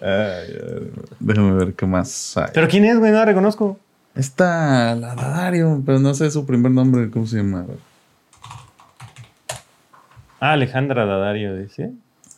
Ay, 0.00 0.48
ay, 0.50 0.90
déjame 1.20 1.52
ver 1.52 1.74
qué 1.74 1.86
más 1.86 2.36
hay. 2.36 2.46
¿Pero 2.52 2.68
quién 2.68 2.84
es, 2.86 2.98
güey? 2.98 3.12
No 3.12 3.18
la 3.18 3.24
reconozco. 3.26 3.78
Esta, 4.14 4.94
la 4.94 5.14
Dario, 5.14 5.82
pero 5.84 5.98
no 5.98 6.14
sé 6.14 6.30
su 6.30 6.46
primer 6.46 6.72
nombre, 6.72 7.10
¿cómo 7.10 7.26
se 7.26 7.38
llama? 7.38 7.66
Ah, 10.40 10.52
Alejandra 10.52 11.04
Dadario, 11.04 11.56
dice. 11.56 11.92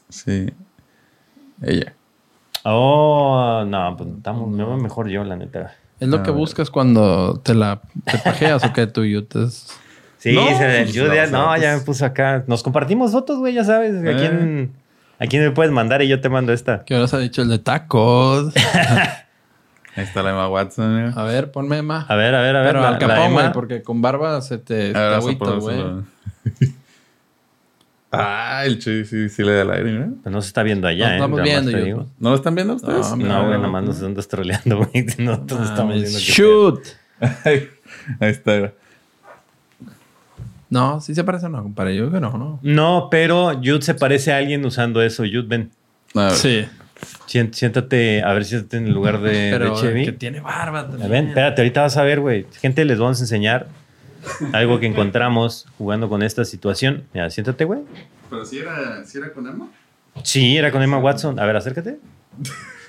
Sí. 0.09 0.53
Ella. 1.62 1.95
Oh, 2.64 3.64
no, 3.66 3.97
pues 3.97 4.09
estamos, 4.27 4.51
me 4.51 4.64
veo 4.64 4.77
mejor 4.77 5.07
yo, 5.09 5.22
la 5.22 5.37
neta. 5.37 5.72
¿Es 6.01 6.09
lo 6.09 6.16
A 6.18 6.22
que 6.24 6.33
buscas 6.33 6.68
cuando 6.68 7.41
te 7.45 7.55
la 7.55 7.81
te 8.11 8.18
pajeas 8.18 8.64
o 8.64 8.72
qué 8.72 8.89
tú 8.89 9.05
y 9.05 9.12
yo 9.12 9.24
te... 9.24 9.47
Sí, 10.18 10.35
No, 10.35 10.49
se, 10.49 10.55
pues, 10.83 10.93
yo 10.93 11.07
no, 11.07 11.14
ya- 11.14 11.27
no, 11.29 11.47
pues- 11.47 11.61
me 11.62 11.81
puso 11.83 12.05
acá. 12.05 12.43
Nos 12.49 12.64
compartimos 12.64 13.12
fotos, 13.12 13.39
güey, 13.39 13.55
ya 13.55 13.62
sabes. 13.62 13.95
¿A, 14.05 14.11
Eh. 14.11 14.16
quién, 14.16 14.72
¿A 15.20 15.27
quién 15.29 15.45
me 15.45 15.53
puedes 15.53 15.70
mandar 15.70 16.03
y 16.03 16.09
yo 16.09 16.20
te 16.20 16.29
mando 16.29 16.53
esta? 16.53 16.85
¿Qué 16.85 16.97
horas 16.97 17.14
ha 17.14 17.18
dicho 17.18 17.41
el 17.43 17.49
de 17.49 17.61
tacos? 17.61 18.53
Ahí 19.97 20.03
está 20.05 20.24
la 20.24 20.31
Emma 20.31 20.49
Watson. 20.49 20.93
mira. 20.97 21.12
A 21.14 21.22
ver, 21.22 21.53
ponme 21.53 21.81
más. 21.83 22.11
A 22.11 22.16
ver, 22.16 22.35
a 22.35 22.41
ver, 22.41 22.57
a 22.57 22.61
ver. 22.62 22.68
Pero 22.70 22.81
la- 22.81 22.89
al 22.89 22.99
capón, 22.99 23.33
güey, 23.33 23.45
Emma. 23.45 23.53
porque 23.53 23.83
con 23.83 24.03
barba 24.03 24.41
se 24.43 24.59
te, 24.59 24.93
te 24.93 24.99
agüita, 24.99 25.53
güey. 25.53 25.85
Ah, 28.19 28.62
el 28.67 28.79
Chuy 28.79 29.05
sí, 29.05 29.29
sí 29.29 29.43
le 29.43 29.53
da 29.53 29.62
el 29.62 29.71
aire, 29.71 29.93
mira. 29.93 30.09
Pues 30.23 30.33
no 30.33 30.41
se 30.43 30.49
está 30.49 30.62
viendo 30.62 30.87
allá, 30.89 31.19
No 31.19 31.39
¿eh? 31.39 31.43
viendo, 31.43 31.71
te 31.71 31.79
yo, 31.79 31.85
digo. 31.85 32.07
¿No 32.19 32.31
lo 32.31 32.37
están 32.37 32.55
viendo 32.55 32.75
ustedes? 32.75 33.11
No, 33.11 33.17
No, 33.17 33.39
güey, 33.47 33.53
no, 33.53 33.59
nada 33.59 33.69
más 33.69 33.85
nos 33.85 34.03
andas 34.03 34.29
troleando, 34.29 34.77
güey. 34.93 35.07
Nosotros 35.19 35.61
Ah, 35.62 35.64
estamos 35.64 35.95
viendo. 35.95 36.19
Shoot. 36.19 36.81
Ahí 37.45 37.69
ahí 38.21 38.31
está. 38.31 38.73
No, 40.69 41.01
sí 41.01 41.14
se 41.14 41.23
parece 41.25 41.49
no, 41.49 41.62
compadre. 41.62 41.95
Yo 41.95 42.09
creo 42.09 42.14
que 42.14 42.21
no, 42.21 42.37
no. 42.37 42.59
No, 42.62 43.09
pero 43.11 43.53
Jude 43.55 43.83
se 43.83 43.95
parece 43.95 44.33
a 44.33 44.39
alguien 44.39 44.64
usando 44.64 45.01
eso. 45.03 45.23
Jude, 45.23 45.45
ven. 45.47 45.71
A 46.14 46.23
ver. 46.25 46.33
Sí. 46.33 46.67
Siéntate, 47.27 48.23
a 48.23 48.33
ver, 48.33 48.45
siéntate 48.45 48.79
en 48.79 48.87
el 48.87 48.93
lugar 48.95 49.21
de, 49.21 49.49
Pero 49.53 49.75
de 49.77 49.81
Chevy. 49.81 50.05
que 50.07 50.12
tiene 50.12 50.41
barba 50.41 50.89
también. 50.89 51.11
Ven, 51.11 51.29
espérate, 51.29 51.61
ahorita 51.61 51.83
vas 51.83 51.97
a 51.99 52.03
ver, 52.03 52.21
güey. 52.21 52.47
Gente, 52.61 52.85
les 52.85 52.99
vamos 52.99 53.21
a 53.21 53.25
enseñar 53.25 53.67
algo 54.53 54.81
que 54.81 54.87
encontramos 54.87 55.66
jugando 55.79 56.09
con 56.09 56.22
esta 56.22 56.45
situación. 56.45 57.05
Mira, 57.12 57.31
siéntate, 57.31 57.64
güey. 57.64 57.81
Pero 58.31 58.45
si 58.45 58.59
era, 58.59 59.05
si 59.05 59.18
era 59.18 59.33
con 59.33 59.47
Emma. 59.47 59.68
Sí, 60.22 60.57
era 60.57 60.72
con 60.72 60.83
Emma 60.83 60.99
Watson. 60.99 61.39
A 61.39 61.47
ver, 61.47 61.57
acércate. 61.57 61.99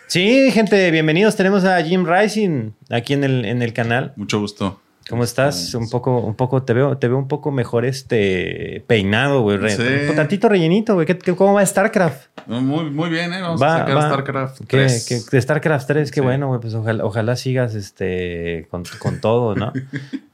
Sí, 0.07 0.51
gente, 0.51 0.89
bienvenidos. 0.91 1.35
Tenemos 1.35 1.65
a 1.65 1.81
Jim 1.83 2.05
Rising 2.07 2.71
aquí 2.89 3.13
en 3.13 3.23
el, 3.23 3.45
en 3.45 3.61
el 3.61 3.73
canal. 3.73 4.13
Mucho 4.15 4.39
gusto. 4.39 4.81
¿Cómo 5.09 5.23
estás? 5.23 5.73
Un 5.73 5.89
poco, 5.89 6.19
un 6.19 6.35
poco, 6.35 6.63
te 6.63 6.73
veo, 6.73 6.97
te 6.97 7.07
veo 7.07 7.17
un 7.17 7.29
poco 7.29 7.49
mejor 7.51 7.85
este 7.85 8.83
peinado, 8.87 9.41
güey. 9.41 9.57
Sí. 9.69 9.81
Un 10.09 10.15
tantito 10.15 10.49
rellenito, 10.49 10.95
güey. 10.95 11.05
¿Qué- 11.05 11.17
qué- 11.17 11.33
¿Cómo 11.35 11.53
va 11.53 11.65
StarCraft? 11.65 12.27
Muy, 12.47 12.89
muy 12.89 13.09
bien, 13.09 13.31
¿eh? 13.33 13.41
Vamos 13.41 13.61
Va- 13.61 13.75
a 13.75 13.79
sacar 13.79 13.97
va. 13.97 14.07
StarCraft 14.07 14.57
¿Qué, 14.67 14.77
3. 14.77 15.05
qué- 15.07 15.35
de 15.37 15.41
StarCraft 15.41 15.87
3, 15.87 16.11
qué 16.11 16.19
Sí. 16.19 16.25
bueno, 16.25 16.47
güey. 16.49 16.59
Pues 16.59 16.73
ojalá, 16.73 17.05
ojalá 17.05 17.35
sigas 17.37 17.73
este, 17.73 18.67
con, 18.69 18.83
con 18.99 19.21
todo, 19.21 19.55
¿no? 19.55 19.71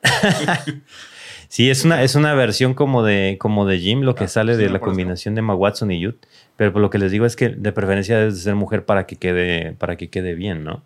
sí, 1.48 1.70
es 1.70 1.86
una, 1.86 2.02
es 2.04 2.16
una 2.16 2.34
versión 2.34 2.74
como 2.74 3.04
de, 3.04 3.38
como 3.40 3.66
de 3.66 3.80
Jim, 3.80 4.02
lo 4.02 4.16
que 4.16 4.24
Ah, 4.26 4.28
sale 4.30 4.56
sí 4.56 4.62
de 4.64 4.70
la 4.70 4.80
combinación 4.80 5.36
de 5.36 5.40
Emma 5.40 5.56
Watson 5.56 5.92
y 5.92 6.00
Youth. 6.00 6.18
Pero 6.56 6.72
por 6.74 6.82
lo 6.82 6.90
que 6.90 6.98
les 7.00 7.12
digo 7.12 7.26
es 7.26 7.36
que 7.36 7.50
de 7.50 7.72
preferencia 7.72 8.18
debes 8.18 8.36
de 8.36 8.42
ser 8.42 8.56
mujer 8.56 8.86
para 8.86 9.06
que 9.06 9.16
quede, 9.18 9.74
para 9.74 9.98
que 9.98 10.10
quede 10.10 10.36
bien, 10.36 10.64
¿no? 10.64 10.84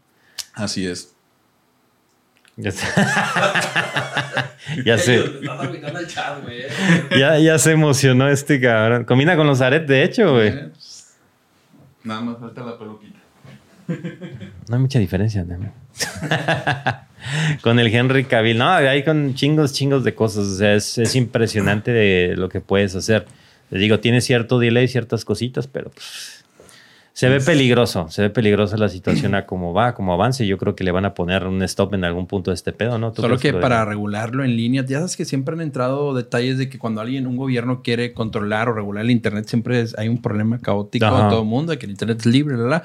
Así 0.54 0.88
es. 0.88 1.14
Ya 2.58 2.72
sé. 2.72 2.88
ya 4.86 4.98
sé. 4.98 5.24
Ya, 7.18 7.38
ya 7.38 7.60
se 7.60 7.72
emocionó 7.72 8.28
este 8.28 8.60
cabrón. 8.60 9.06
Combina 9.06 9.36
con 9.36 9.48
los 9.48 9.62
aretes, 9.62 9.88
de 9.88 10.04
hecho, 10.04 10.34
güey. 10.34 10.50
Eh, 10.50 10.72
Nada 12.04 12.22
más 12.22 12.40
falta 12.40 12.64
la 12.64 12.78
peluquita. 12.78 13.20
No 13.88 14.76
hay 14.76 14.80
mucha 14.80 15.00
diferencia. 15.00 15.44
¿no? 15.44 15.72
con 17.62 17.80
el 17.80 17.94
Henry 17.94 18.26
Cavill. 18.26 18.58
No, 18.58 18.70
hay 18.70 19.04
con 19.04 19.36
chingos, 19.36 19.74
chingos 19.74 20.04
de 20.04 20.16
cosas. 20.16 20.48
O 20.48 20.56
sea, 20.56 20.74
es, 20.74 20.98
es 20.98 21.16
impresionante 21.16 21.92
de 21.92 22.36
lo 22.36 22.50
que 22.50 22.60
puedes 22.60 22.96
hacer. 22.96 23.26
Les 23.70 23.82
digo, 23.82 24.00
tiene 24.00 24.22
cierto 24.22 24.60
delay, 24.60 24.88
ciertas 24.88 25.26
cositas, 25.26 25.68
pero 25.68 25.92
pues, 25.92 26.37
se 27.18 27.30
ve 27.30 27.40
peligroso. 27.40 28.08
Se 28.12 28.22
ve 28.22 28.30
peligrosa 28.30 28.78
la 28.78 28.90
situación 28.90 29.34
a 29.34 29.48
cómo 29.48 29.74
va, 29.74 29.88
a 29.88 29.94
cómo 29.96 30.14
avance. 30.14 30.46
Yo 30.46 30.60
creo 30.60 30.76
que 30.76 30.84
le 30.84 30.92
van 30.92 31.04
a 31.04 31.16
poner 31.16 31.48
un 31.48 31.64
stop 31.64 31.96
en 31.96 32.06
algún 32.06 32.28
punto 32.28 32.52
de 32.52 32.56
este 32.56 32.74
pedo, 32.74 33.00
¿no? 33.00 33.12
¿Tú 33.12 33.24
Solo 33.24 33.40
que 33.40 33.54
para 33.54 33.84
regularlo 33.86 34.44
en 34.44 34.56
línea, 34.56 34.86
ya 34.86 34.98
sabes 35.00 35.18
que 35.18 35.26
siempre 35.26 35.56
han 35.56 35.62
entrado 35.62 36.14
detalles 36.14 36.60
de 36.60 36.70
que 36.70 36.78
cuando 36.78 37.02
alguien, 37.02 37.26
un 37.26 37.36
gobierno 37.36 37.82
quiere 37.82 38.14
controlar 38.14 38.70
o 38.70 38.74
regular 38.74 39.04
el 39.04 39.10
Internet, 39.10 39.48
siempre 39.48 39.82
es- 39.82 39.98
hay 39.98 40.10
un 40.10 40.22
problema 40.22 40.60
caótico 40.60 41.08
Ajá. 41.08 41.24
en 41.24 41.30
todo 41.30 41.42
el 41.42 41.48
mundo, 41.48 41.72
de 41.72 41.80
que 41.80 41.88
el 41.88 41.92
Internet 41.94 42.20
es 42.20 42.28
libre, 42.28 42.56
la, 42.56 42.68
la. 42.68 42.84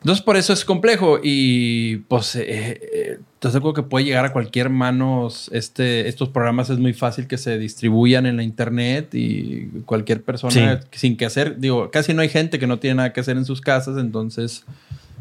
Entonces, 0.00 0.24
por 0.24 0.36
eso 0.36 0.52
es 0.52 0.64
complejo 0.64 1.20
y 1.22 1.98
pues, 2.08 2.34
eh, 2.34 2.44
eh, 2.48 3.18
te 3.38 3.48
aseguro 3.48 3.72
que 3.74 3.82
puede 3.82 4.04
llegar 4.04 4.24
a 4.24 4.32
cualquier 4.32 4.68
manos. 4.70 5.48
Este, 5.52 6.08
estos 6.08 6.28
programas 6.28 6.70
es 6.70 6.78
muy 6.78 6.92
fácil 6.92 7.26
que 7.26 7.38
se 7.38 7.58
distribuyan 7.58 8.26
en 8.26 8.36
la 8.36 8.42
Internet 8.42 9.14
y 9.14 9.66
cualquier 9.86 10.22
persona 10.22 10.50
Sí. 10.52 10.88
sin 10.98 11.16
que 11.16 11.24
hacer, 11.26 11.58
digo, 11.58 11.90
casi 11.90 12.14
no 12.14 12.22
hay 12.22 12.28
gente 12.28 12.58
que 12.58 12.66
no 12.66 12.78
tiene 12.78 12.96
nada 12.96 13.12
que 13.12 13.20
hacer 13.20 13.36
en 13.36 13.44
sus 13.44 13.60
casas, 13.60 13.96
entonces 13.98 14.64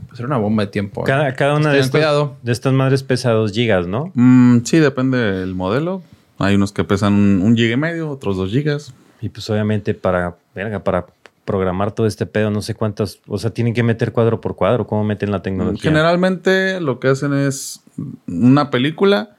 Pues 0.07 0.19
era 0.19 0.27
una 0.27 0.37
bomba 0.37 0.65
de 0.65 0.71
tiempo. 0.71 1.01
¿eh? 1.01 1.03
Cada, 1.05 1.33
cada 1.35 1.55
una 1.55 1.71
de 1.71 1.87
cuidado. 1.89 2.37
de 2.41 2.51
estas 2.51 2.71
madres 2.73 3.03
pesa 3.03 3.31
2 3.31 3.51
gigas, 3.51 3.87
¿no? 3.87 4.11
Mm, 4.15 4.59
sí, 4.63 4.77
depende 4.79 5.17
del 5.17 5.53
modelo. 5.53 6.01
Hay 6.39 6.55
unos 6.55 6.71
que 6.71 6.83
pesan 6.83 7.13
un, 7.13 7.41
un 7.41 7.55
giga 7.57 7.73
y 7.73 7.77
medio, 7.77 8.09
otros 8.09 8.37
dos 8.37 8.51
gigas. 8.51 8.93
Y 9.21 9.29
pues 9.29 9.49
obviamente 9.49 9.93
para, 9.95 10.35
verga, 10.55 10.83
para 10.83 11.07
programar 11.45 11.91
todo 11.93 12.05
este 12.07 12.25
pedo, 12.25 12.51
no 12.51 12.61
sé 12.61 12.75
cuántas, 12.75 13.19
o 13.27 13.37
sea, 13.37 13.49
tienen 13.51 13.73
que 13.73 13.81
meter 13.81 14.11
cuadro 14.11 14.39
por 14.41 14.55
cuadro, 14.55 14.85
¿cómo 14.85 15.03
meten 15.03 15.31
la 15.31 15.41
tecnología? 15.41 15.81
Generalmente 15.81 16.79
lo 16.81 16.99
que 16.99 17.07
hacen 17.07 17.33
es 17.33 17.81
una 18.27 18.69
película, 18.69 19.35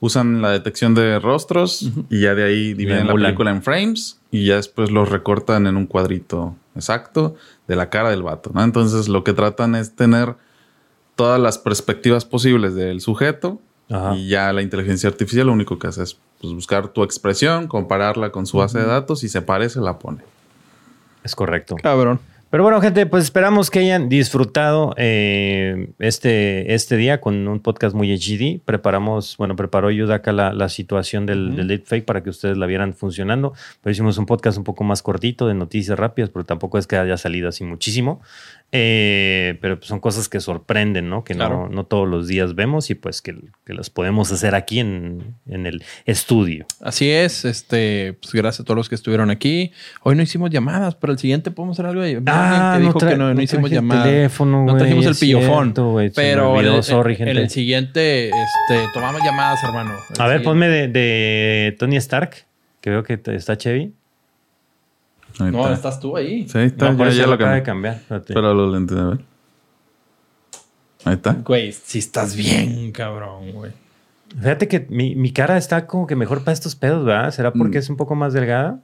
usan 0.00 0.42
la 0.42 0.50
detección 0.50 0.94
de 0.94 1.18
rostros 1.20 1.90
y 2.10 2.22
ya 2.22 2.34
de 2.34 2.44
ahí 2.44 2.74
dividen 2.74 3.06
la 3.06 3.14
película 3.14 3.50
en 3.50 3.62
frames 3.62 4.20
y 4.30 4.46
ya 4.46 4.56
después 4.56 4.90
los 4.90 5.08
recortan 5.08 5.66
en 5.66 5.76
un 5.76 5.86
cuadrito 5.86 6.56
exacto 6.74 7.36
de 7.68 7.76
la 7.76 7.88
cara 7.88 8.10
del 8.10 8.22
vato, 8.22 8.50
¿no? 8.52 8.64
Entonces 8.64 9.08
lo 9.08 9.22
que 9.22 9.32
tratan 9.32 9.74
es 9.74 9.94
tener 9.94 10.34
todas 11.14 11.40
las 11.40 11.58
perspectivas 11.58 12.24
posibles 12.24 12.74
del 12.74 13.00
sujeto 13.00 13.60
Ajá. 13.90 14.16
y 14.16 14.28
ya 14.28 14.52
la 14.52 14.62
inteligencia 14.62 15.08
artificial 15.08 15.46
lo 15.46 15.52
único 15.52 15.78
que 15.78 15.86
hace 15.86 16.02
es 16.02 16.18
pues, 16.40 16.52
buscar 16.52 16.88
tu 16.88 17.04
expresión, 17.04 17.68
compararla 17.68 18.32
con 18.32 18.46
su 18.46 18.58
base 18.58 18.78
de 18.78 18.86
datos 18.86 19.22
y 19.22 19.28
se 19.28 19.42
parece, 19.42 19.80
la 19.80 19.98
pone. 19.98 20.22
Es 21.22 21.36
correcto. 21.36 21.76
Cabrón. 21.80 22.18
Pero 22.52 22.64
bueno, 22.64 22.82
gente, 22.82 23.06
pues 23.06 23.24
esperamos 23.24 23.70
que 23.70 23.78
hayan 23.78 24.10
disfrutado 24.10 24.92
eh, 24.98 25.88
este, 25.98 26.74
este 26.74 26.98
día 26.98 27.18
con 27.18 27.48
un 27.48 27.60
podcast 27.60 27.96
muy 27.96 28.12
HD. 28.12 28.60
Preparamos, 28.62 29.38
bueno, 29.38 29.56
preparó 29.56 29.90
Yudaka 29.90 30.32
la, 30.32 30.52
la 30.52 30.68
situación 30.68 31.24
del, 31.24 31.56
del 31.56 31.66
deepfake 31.66 32.04
para 32.04 32.22
que 32.22 32.28
ustedes 32.28 32.58
la 32.58 32.66
vieran 32.66 32.92
funcionando. 32.92 33.54
Pero 33.80 33.92
hicimos 33.92 34.18
un 34.18 34.26
podcast 34.26 34.58
un 34.58 34.64
poco 34.64 34.84
más 34.84 35.02
cortito 35.02 35.48
de 35.48 35.54
noticias 35.54 35.98
rápidas, 35.98 36.28
pero 36.28 36.44
tampoco 36.44 36.76
es 36.76 36.86
que 36.86 36.96
haya 36.96 37.16
salido 37.16 37.48
así 37.48 37.64
muchísimo. 37.64 38.20
Eh, 38.74 39.58
pero 39.60 39.76
pues 39.76 39.86
son 39.88 40.00
cosas 40.00 40.30
que 40.30 40.40
sorprenden, 40.40 41.10
¿no? 41.10 41.24
Que 41.24 41.34
Claro. 41.34 41.64
no, 41.68 41.68
no 41.68 41.84
todos 41.84 42.08
los 42.08 42.26
días 42.26 42.54
vemos 42.54 42.88
y 42.88 42.94
pues 42.94 43.20
que, 43.20 43.36
que 43.66 43.74
las 43.74 43.90
podemos 43.90 44.32
hacer 44.32 44.54
aquí 44.54 44.78
en, 44.80 45.34
en 45.46 45.66
el 45.66 45.84
estudio. 46.06 46.64
Así 46.80 47.10
es. 47.10 47.44
Este, 47.44 48.14
pues 48.14 48.32
gracias 48.32 48.60
a 48.60 48.64
todos 48.64 48.78
los 48.78 48.88
que 48.88 48.94
estuvieron 48.94 49.28
aquí. 49.30 49.72
Hoy 50.02 50.16
no 50.16 50.22
hicimos 50.22 50.48
llamadas, 50.48 50.94
pero 50.94 51.12
el 51.12 51.18
siguiente 51.18 51.50
podemos 51.50 51.74
hacer 51.78 51.84
algo 51.90 52.00
de. 52.00 52.20
Vi 52.20 52.24
a 52.28 52.72
alguien 52.74 52.92
que 52.94 52.98
dijo 52.98 53.10
que 53.12 53.16
no, 53.18 53.34
no 53.34 53.42
hicimos 53.42 53.70
llamadas. 53.70 54.04
teléfono, 54.06 54.64
no 54.64 54.76
trajimos 54.78 55.04
el 55.04 55.16
pillofón. 55.16 55.64
cierto, 55.66 55.92
me 55.94 56.10
pero 56.10 56.52
olvidó, 56.52 56.76
el- 56.78 56.82
sorry, 56.82 57.16
en 57.18 57.28
el 57.28 57.50
siguiente, 57.50 58.28
este, 58.28 58.86
tomamos 58.94 59.20
llamadas, 59.22 59.62
hermano. 59.64 59.90
El 60.16 60.22
A 60.22 60.28
ver, 60.28 60.38
siguiente- 60.38 60.44
ponme 60.44 60.68
de, 60.68 60.88
de 60.88 61.76
Tony 61.78 61.96
Stark, 61.98 62.46
que 62.80 62.88
veo 62.88 63.02
que 63.02 63.20
está 63.34 63.58
Chevy. 63.58 63.92
Ahí 65.38 65.50
No, 65.50 65.60
está. 65.62 65.72
estás 65.74 66.00
tú 66.00 66.16
ahí. 66.16 66.48
Sí, 66.48 66.58
ahí 66.58 66.66
está, 66.66 66.90
No, 66.90 66.96
por 66.96 67.06
ya, 67.06 67.12
eso 67.12 67.20
ya 67.22 67.26
lo 67.26 67.34
acaba 67.34 67.54
de 67.54 67.62
cambiar. 67.62 67.94
espérate. 67.96 68.34
Pero 68.34 68.54
los 68.54 68.72
lentes, 68.72 68.96
a 68.98 69.04
ver. 69.10 69.20
Ahí 71.04 71.14
está. 71.14 71.32
Güey, 71.34 71.72
si 71.72 71.98
estás 71.98 72.36
bien, 72.36 72.92
cabrón, 72.92 73.52
güey. 73.52 73.72
Fíjate 74.36 74.68
que 74.68 74.86
mi, 74.88 75.14
mi 75.14 75.32
cara 75.32 75.56
está 75.58 75.86
como 75.86 76.06
que 76.06 76.16
mejor 76.16 76.40
para 76.40 76.52
estos 76.52 76.74
pedos, 76.74 77.04
¿verdad? 77.04 77.30
¿Será 77.32 77.52
porque 77.52 77.78
Mm. 77.78 77.80
es 77.80 77.90
un 77.90 77.96
poco 77.96 78.14
más 78.14 78.32
delgada? 78.32 78.80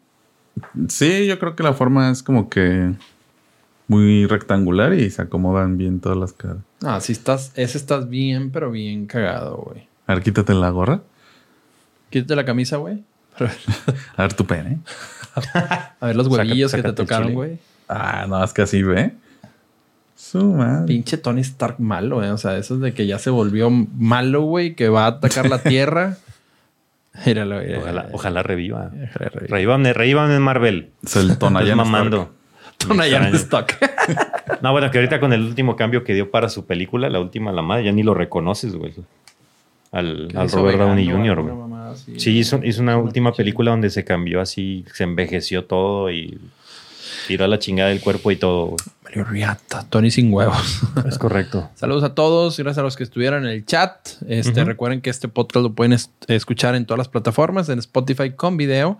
Sí, 0.89 1.27
yo 1.27 1.39
creo 1.39 1.55
que 1.57 1.62
la 1.62 1.73
forma 1.73 2.11
es 2.11 2.23
como 2.23 2.49
que 2.51 2.93
muy 3.87 4.27
rectangular 4.27 4.93
y 4.93 5.09
se 5.11 5.23
acomodan 5.23 5.79
bien 5.79 6.01
todas 6.01 6.19
las 6.19 6.33
caras. 6.33 6.59
Ah, 6.85 7.01
si 7.01 7.12
estás, 7.12 7.53
ese 7.55 7.79
estás 7.79 8.09
bien, 8.09 8.51
pero 8.51 8.70
bien 8.70 9.07
cagado, 9.07 9.57
güey. 9.57 9.89
A 10.07 10.15
ver, 10.15 10.23
quítate 10.23 10.53
la 10.55 10.70
gorra. 10.70 11.01
Quítate 12.11 12.35
la 12.37 12.45
camisa, 12.45 12.77
güey. 12.79 13.05
A 14.16 14.23
ver 14.23 14.32
tu 14.35 14.44
pene. 14.47 14.78
A 16.01 16.06
ver 16.06 16.16
los 16.16 16.27
Saca- 16.27 16.39
huevillos 16.39 16.73
que 16.73 16.82
te 16.82 16.93
tocaron, 16.93 17.32
güey. 17.35 17.59
Ah, 17.89 18.27
no, 18.28 18.43
es 18.43 18.52
que 18.52 18.62
así 18.62 18.82
ve. 18.82 19.12
Su 20.16 20.52
madre. 20.52 20.86
Pinche 20.86 21.16
Tony 21.16 21.40
Stark 21.43 21.77
malo, 21.78 22.16
güey. 22.16 22.28
O 22.31 22.39
sea, 22.39 22.56
eso 22.56 22.74
es 22.74 22.81
de 22.81 22.93
que 22.93 23.06
ya 23.06 23.19
se 23.19 23.31
volvió 23.31 23.70
malo, 23.70 24.43
güey, 24.43 24.74
que 24.74 24.89
va 24.89 25.05
a 25.05 25.09
atacar 25.09 25.48
la 25.48 25.59
Tierra. 25.62 26.16
Míralo, 27.27 27.59
míralo. 27.60 27.81
Ojalá, 27.82 28.09
ojalá 28.12 28.43
reviva. 28.43 28.90
Ojalá 28.93 29.31
reviva. 29.31 29.47
Revivan, 29.48 29.85
revivan 29.94 30.31
en 30.32 30.43
Marvel. 30.43 30.90
Es 31.05 31.16
el 31.16 31.39
Tonayan 31.39 31.77
mamando. 31.77 32.32
Tonayan. 32.77 33.35
Stark. 33.35 33.77
No, 34.62 34.70
bueno, 34.73 34.90
que 34.90 34.98
ahorita 34.98 35.19
con 35.19 35.32
el 35.32 35.43
último 35.43 35.74
cambio 35.77 36.05
que 36.05 36.15
dio 36.15 36.31
para 36.31 36.48
su 36.48 36.65
película, 36.66 37.09
la 37.09 37.19
última, 37.20 37.51
la 37.52 37.62
madre, 37.62 37.85
ya 37.85 37.93
ni 37.93 38.02
lo 38.05 38.15
reconoces, 38.15 38.74
güey. 38.77 38.94
Al, 39.90 40.28
al 40.36 40.51
Robert 40.51 40.78
Downey 40.78 41.10
Jr., 41.10 41.43
güey. 41.43 41.55
Así. 41.93 42.19
Sí, 42.20 42.39
hizo, 42.39 42.60
hizo 42.65 42.82
una 42.82 42.97
última 42.98 43.32
película 43.32 43.70
donde 43.70 43.90
se 43.90 44.05
cambió 44.05 44.40
así, 44.40 44.85
se 44.94 45.05
envejeció 45.05 45.65
todo 45.65 46.10
y 46.10 46.39
tiró 47.27 47.44
a 47.44 47.48
la 47.48 47.59
chingada 47.59 47.90
del 47.90 48.01
cuerpo 48.01 48.31
y 48.31 48.36
todo. 48.36 48.77
Mario 49.05 49.24
Riata, 49.24 49.86
Tony 49.89 50.10
sin 50.10 50.32
huevos. 50.32 50.81
Es 51.09 51.16
correcto. 51.19 51.70
Saludos 51.74 52.05
a 52.05 52.15
todos, 52.15 52.59
gracias 52.59 52.78
a 52.78 52.82
los 52.82 52.97
que 52.97 53.05
estuvieron 53.05 53.44
en 53.47 53.51
el 53.52 53.65
chat. 53.65 54.09
Este. 54.28 54.65
Recuerden 54.65 55.01
que 55.01 55.09
este 55.10 55.28
podcast 55.28 55.62
lo 55.62 55.73
pueden 55.73 55.94
es- 55.94 56.10
escuchar 56.27 56.74
en 56.74 56.85
todas 56.85 56.98
las 56.98 57.09
plataformas, 57.09 57.69
en 57.70 57.78
Spotify 57.78 58.31
con 58.32 58.56
video. 58.59 58.98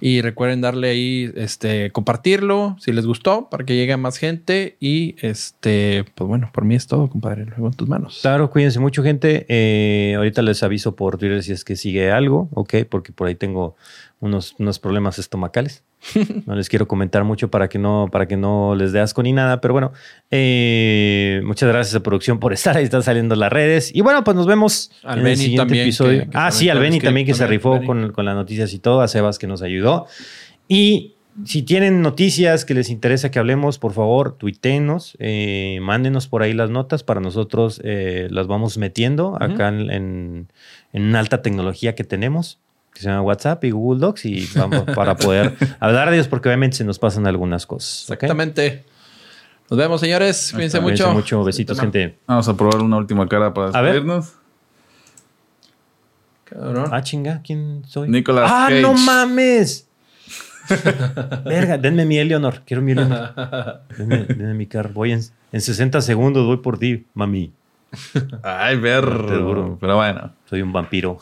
Y 0.00 0.20
recuerden 0.20 0.60
darle 0.60 0.90
ahí, 0.90 1.32
este, 1.36 1.90
compartirlo 1.90 2.76
si 2.80 2.92
les 2.92 3.06
gustó 3.06 3.48
para 3.48 3.64
que 3.64 3.76
llegue 3.76 3.92
a 3.92 3.96
más 3.96 4.18
gente. 4.18 4.76
Y 4.80 5.16
este, 5.20 6.04
pues 6.14 6.28
bueno, 6.28 6.50
por 6.52 6.64
mí 6.64 6.74
es 6.74 6.86
todo, 6.86 7.08
compadre. 7.08 7.44
Luego 7.46 7.68
en 7.68 7.74
tus 7.74 7.88
manos. 7.88 8.18
Claro, 8.22 8.50
cuídense 8.50 8.80
mucho, 8.80 9.02
gente. 9.02 9.46
Eh, 9.48 10.14
ahorita 10.16 10.42
les 10.42 10.62
aviso 10.62 10.96
por 10.96 11.18
Twitter 11.18 11.42
si 11.42 11.52
es 11.52 11.64
que 11.64 11.76
sigue 11.76 12.10
algo, 12.10 12.48
ok, 12.52 12.74
porque 12.88 13.12
por 13.12 13.28
ahí 13.28 13.34
tengo 13.34 13.76
unos, 14.24 14.54
unos 14.58 14.78
problemas 14.78 15.18
estomacales. 15.18 15.82
No 16.46 16.54
les 16.54 16.68
quiero 16.68 16.86
comentar 16.86 17.24
mucho 17.24 17.48
para 17.50 17.68
que 17.68 17.78
no, 17.78 18.08
para 18.12 18.26
que 18.28 18.36
no 18.36 18.74
les 18.74 18.92
dé 18.92 19.00
asco 19.00 19.22
ni 19.22 19.32
nada, 19.32 19.60
pero 19.60 19.72
bueno, 19.72 19.92
eh, 20.30 21.40
muchas 21.44 21.68
gracias 21.68 21.94
a 21.94 22.02
producción 22.02 22.38
por 22.38 22.52
estar 22.52 22.76
ahí, 22.76 22.84
están 22.84 23.02
saliendo 23.02 23.34
las 23.36 23.52
redes. 23.52 23.90
Y 23.94 24.00
bueno, 24.02 24.22
pues 24.24 24.36
nos 24.36 24.46
vemos 24.46 24.90
Al 25.02 25.20
en 25.20 25.26
el 25.28 25.36
siguiente 25.36 25.58
también, 25.62 25.82
episodio. 25.84 26.20
que- 26.24 26.30
que 26.30 26.36
ah, 26.38 26.50
sí, 26.50 26.68
al 26.68 26.78
script 26.84 27.04
también 27.04 27.26
que 27.26 27.34
se 27.34 27.46
rifó 27.46 27.82
con, 27.84 28.12
con 28.12 28.24
las 28.24 28.34
noticias 28.34 28.72
y 28.74 28.78
todo, 28.78 29.00
a 29.00 29.08
Sebas 29.08 29.38
que 29.38 29.46
nos 29.46 29.62
ayudó. 29.62 30.06
Y 30.68 31.14
si 31.44 31.62
tienen 31.62 32.00
noticias 32.02 32.64
que 32.64 32.74
les 32.74 32.90
interesa 32.90 33.30
que 33.30 33.38
hablemos, 33.38 33.78
por 33.78 33.92
favor, 33.92 34.36
tuítenos, 34.36 35.16
eh, 35.20 35.78
mándenos 35.82 36.28
por 36.28 36.42
ahí 36.42 36.52
las 36.52 36.70
notas 36.70 37.02
para 37.02 37.20
nosotros 37.20 37.80
eh, 37.82 38.28
las 38.30 38.46
vamos 38.46 38.78
metiendo 38.78 39.36
acá 39.40 39.68
en, 39.68 39.90
en- 39.90 40.48
en 40.92 41.02
una 41.02 41.18
alta 41.18 41.42
tecnología 41.42 41.94
que 41.96 42.04
tenemos, 42.04 42.60
que 42.94 43.00
se 43.02 43.08
llama 43.08 43.22
WhatsApp 43.22 43.62
y 43.64 43.70
Google 43.72 44.00
Docs, 44.00 44.24
y 44.26 44.48
vamos 44.54 44.82
para 44.94 45.16
poder 45.16 45.56
hablar 45.80 46.08
de 46.10 46.16
ellos, 46.16 46.28
porque 46.28 46.48
obviamente 46.48 46.76
se 46.78 46.84
nos 46.84 46.98
pasan 46.98 47.26
algunas 47.26 47.66
cosas. 47.66 48.02
Exactamente. 48.10 48.84
Nos 49.68 49.78
vemos, 49.78 50.00
señores. 50.00 50.52
Cuídense 50.52 50.80
Cuídense 50.80 51.04
mucho. 51.04 51.14
mucho. 51.14 51.44
Besitos, 51.44 51.80
gente. 51.80 52.18
Vamos 52.26 52.46
a 52.48 52.56
probar 52.56 52.80
una 52.82 52.96
última 52.96 53.26
cara 53.28 53.52
para 53.52 53.66
despedirnos. 53.72 54.32
Cabrón. 56.44 56.90
Ah, 56.92 57.02
chinga, 57.02 57.40
¿quién 57.42 57.82
soy? 57.86 58.08
Nicolas 58.08 58.48
¡Ah, 58.52 58.66
Cage. 58.68 58.82
no 58.82 58.94
mames! 58.94 59.88
Verga, 61.44 61.78
denme 61.78 62.04
mi 62.04 62.18
Eleonor. 62.18 62.62
Quiero 62.64 62.82
mi 62.82 62.92
Eleonor. 62.92 63.32
Denme, 63.98 64.24
denme 64.24 64.54
mi 64.54 64.66
carro. 64.66 64.90
Voy 64.94 65.12
en, 65.12 65.20
en 65.52 65.60
60 65.60 66.00
segundos, 66.00 66.46
voy 66.46 66.58
por 66.58 66.78
ti, 66.78 67.06
mami. 67.14 67.52
Ay, 68.42 68.76
ver. 68.78 69.04
duro. 69.04 69.78
Pero 69.80 69.96
bueno. 69.96 70.32
Soy 70.48 70.62
un 70.62 70.72
vampiro. 70.72 71.18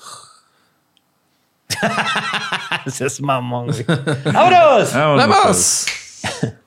Seas 2.86 3.20
mamón, 3.20 3.66
güey. 3.66 3.84
¡Vámonos! 4.24 4.92
Vámonos, 4.94 5.28
¡Vamos! 5.28 5.86
pues. 6.40 6.54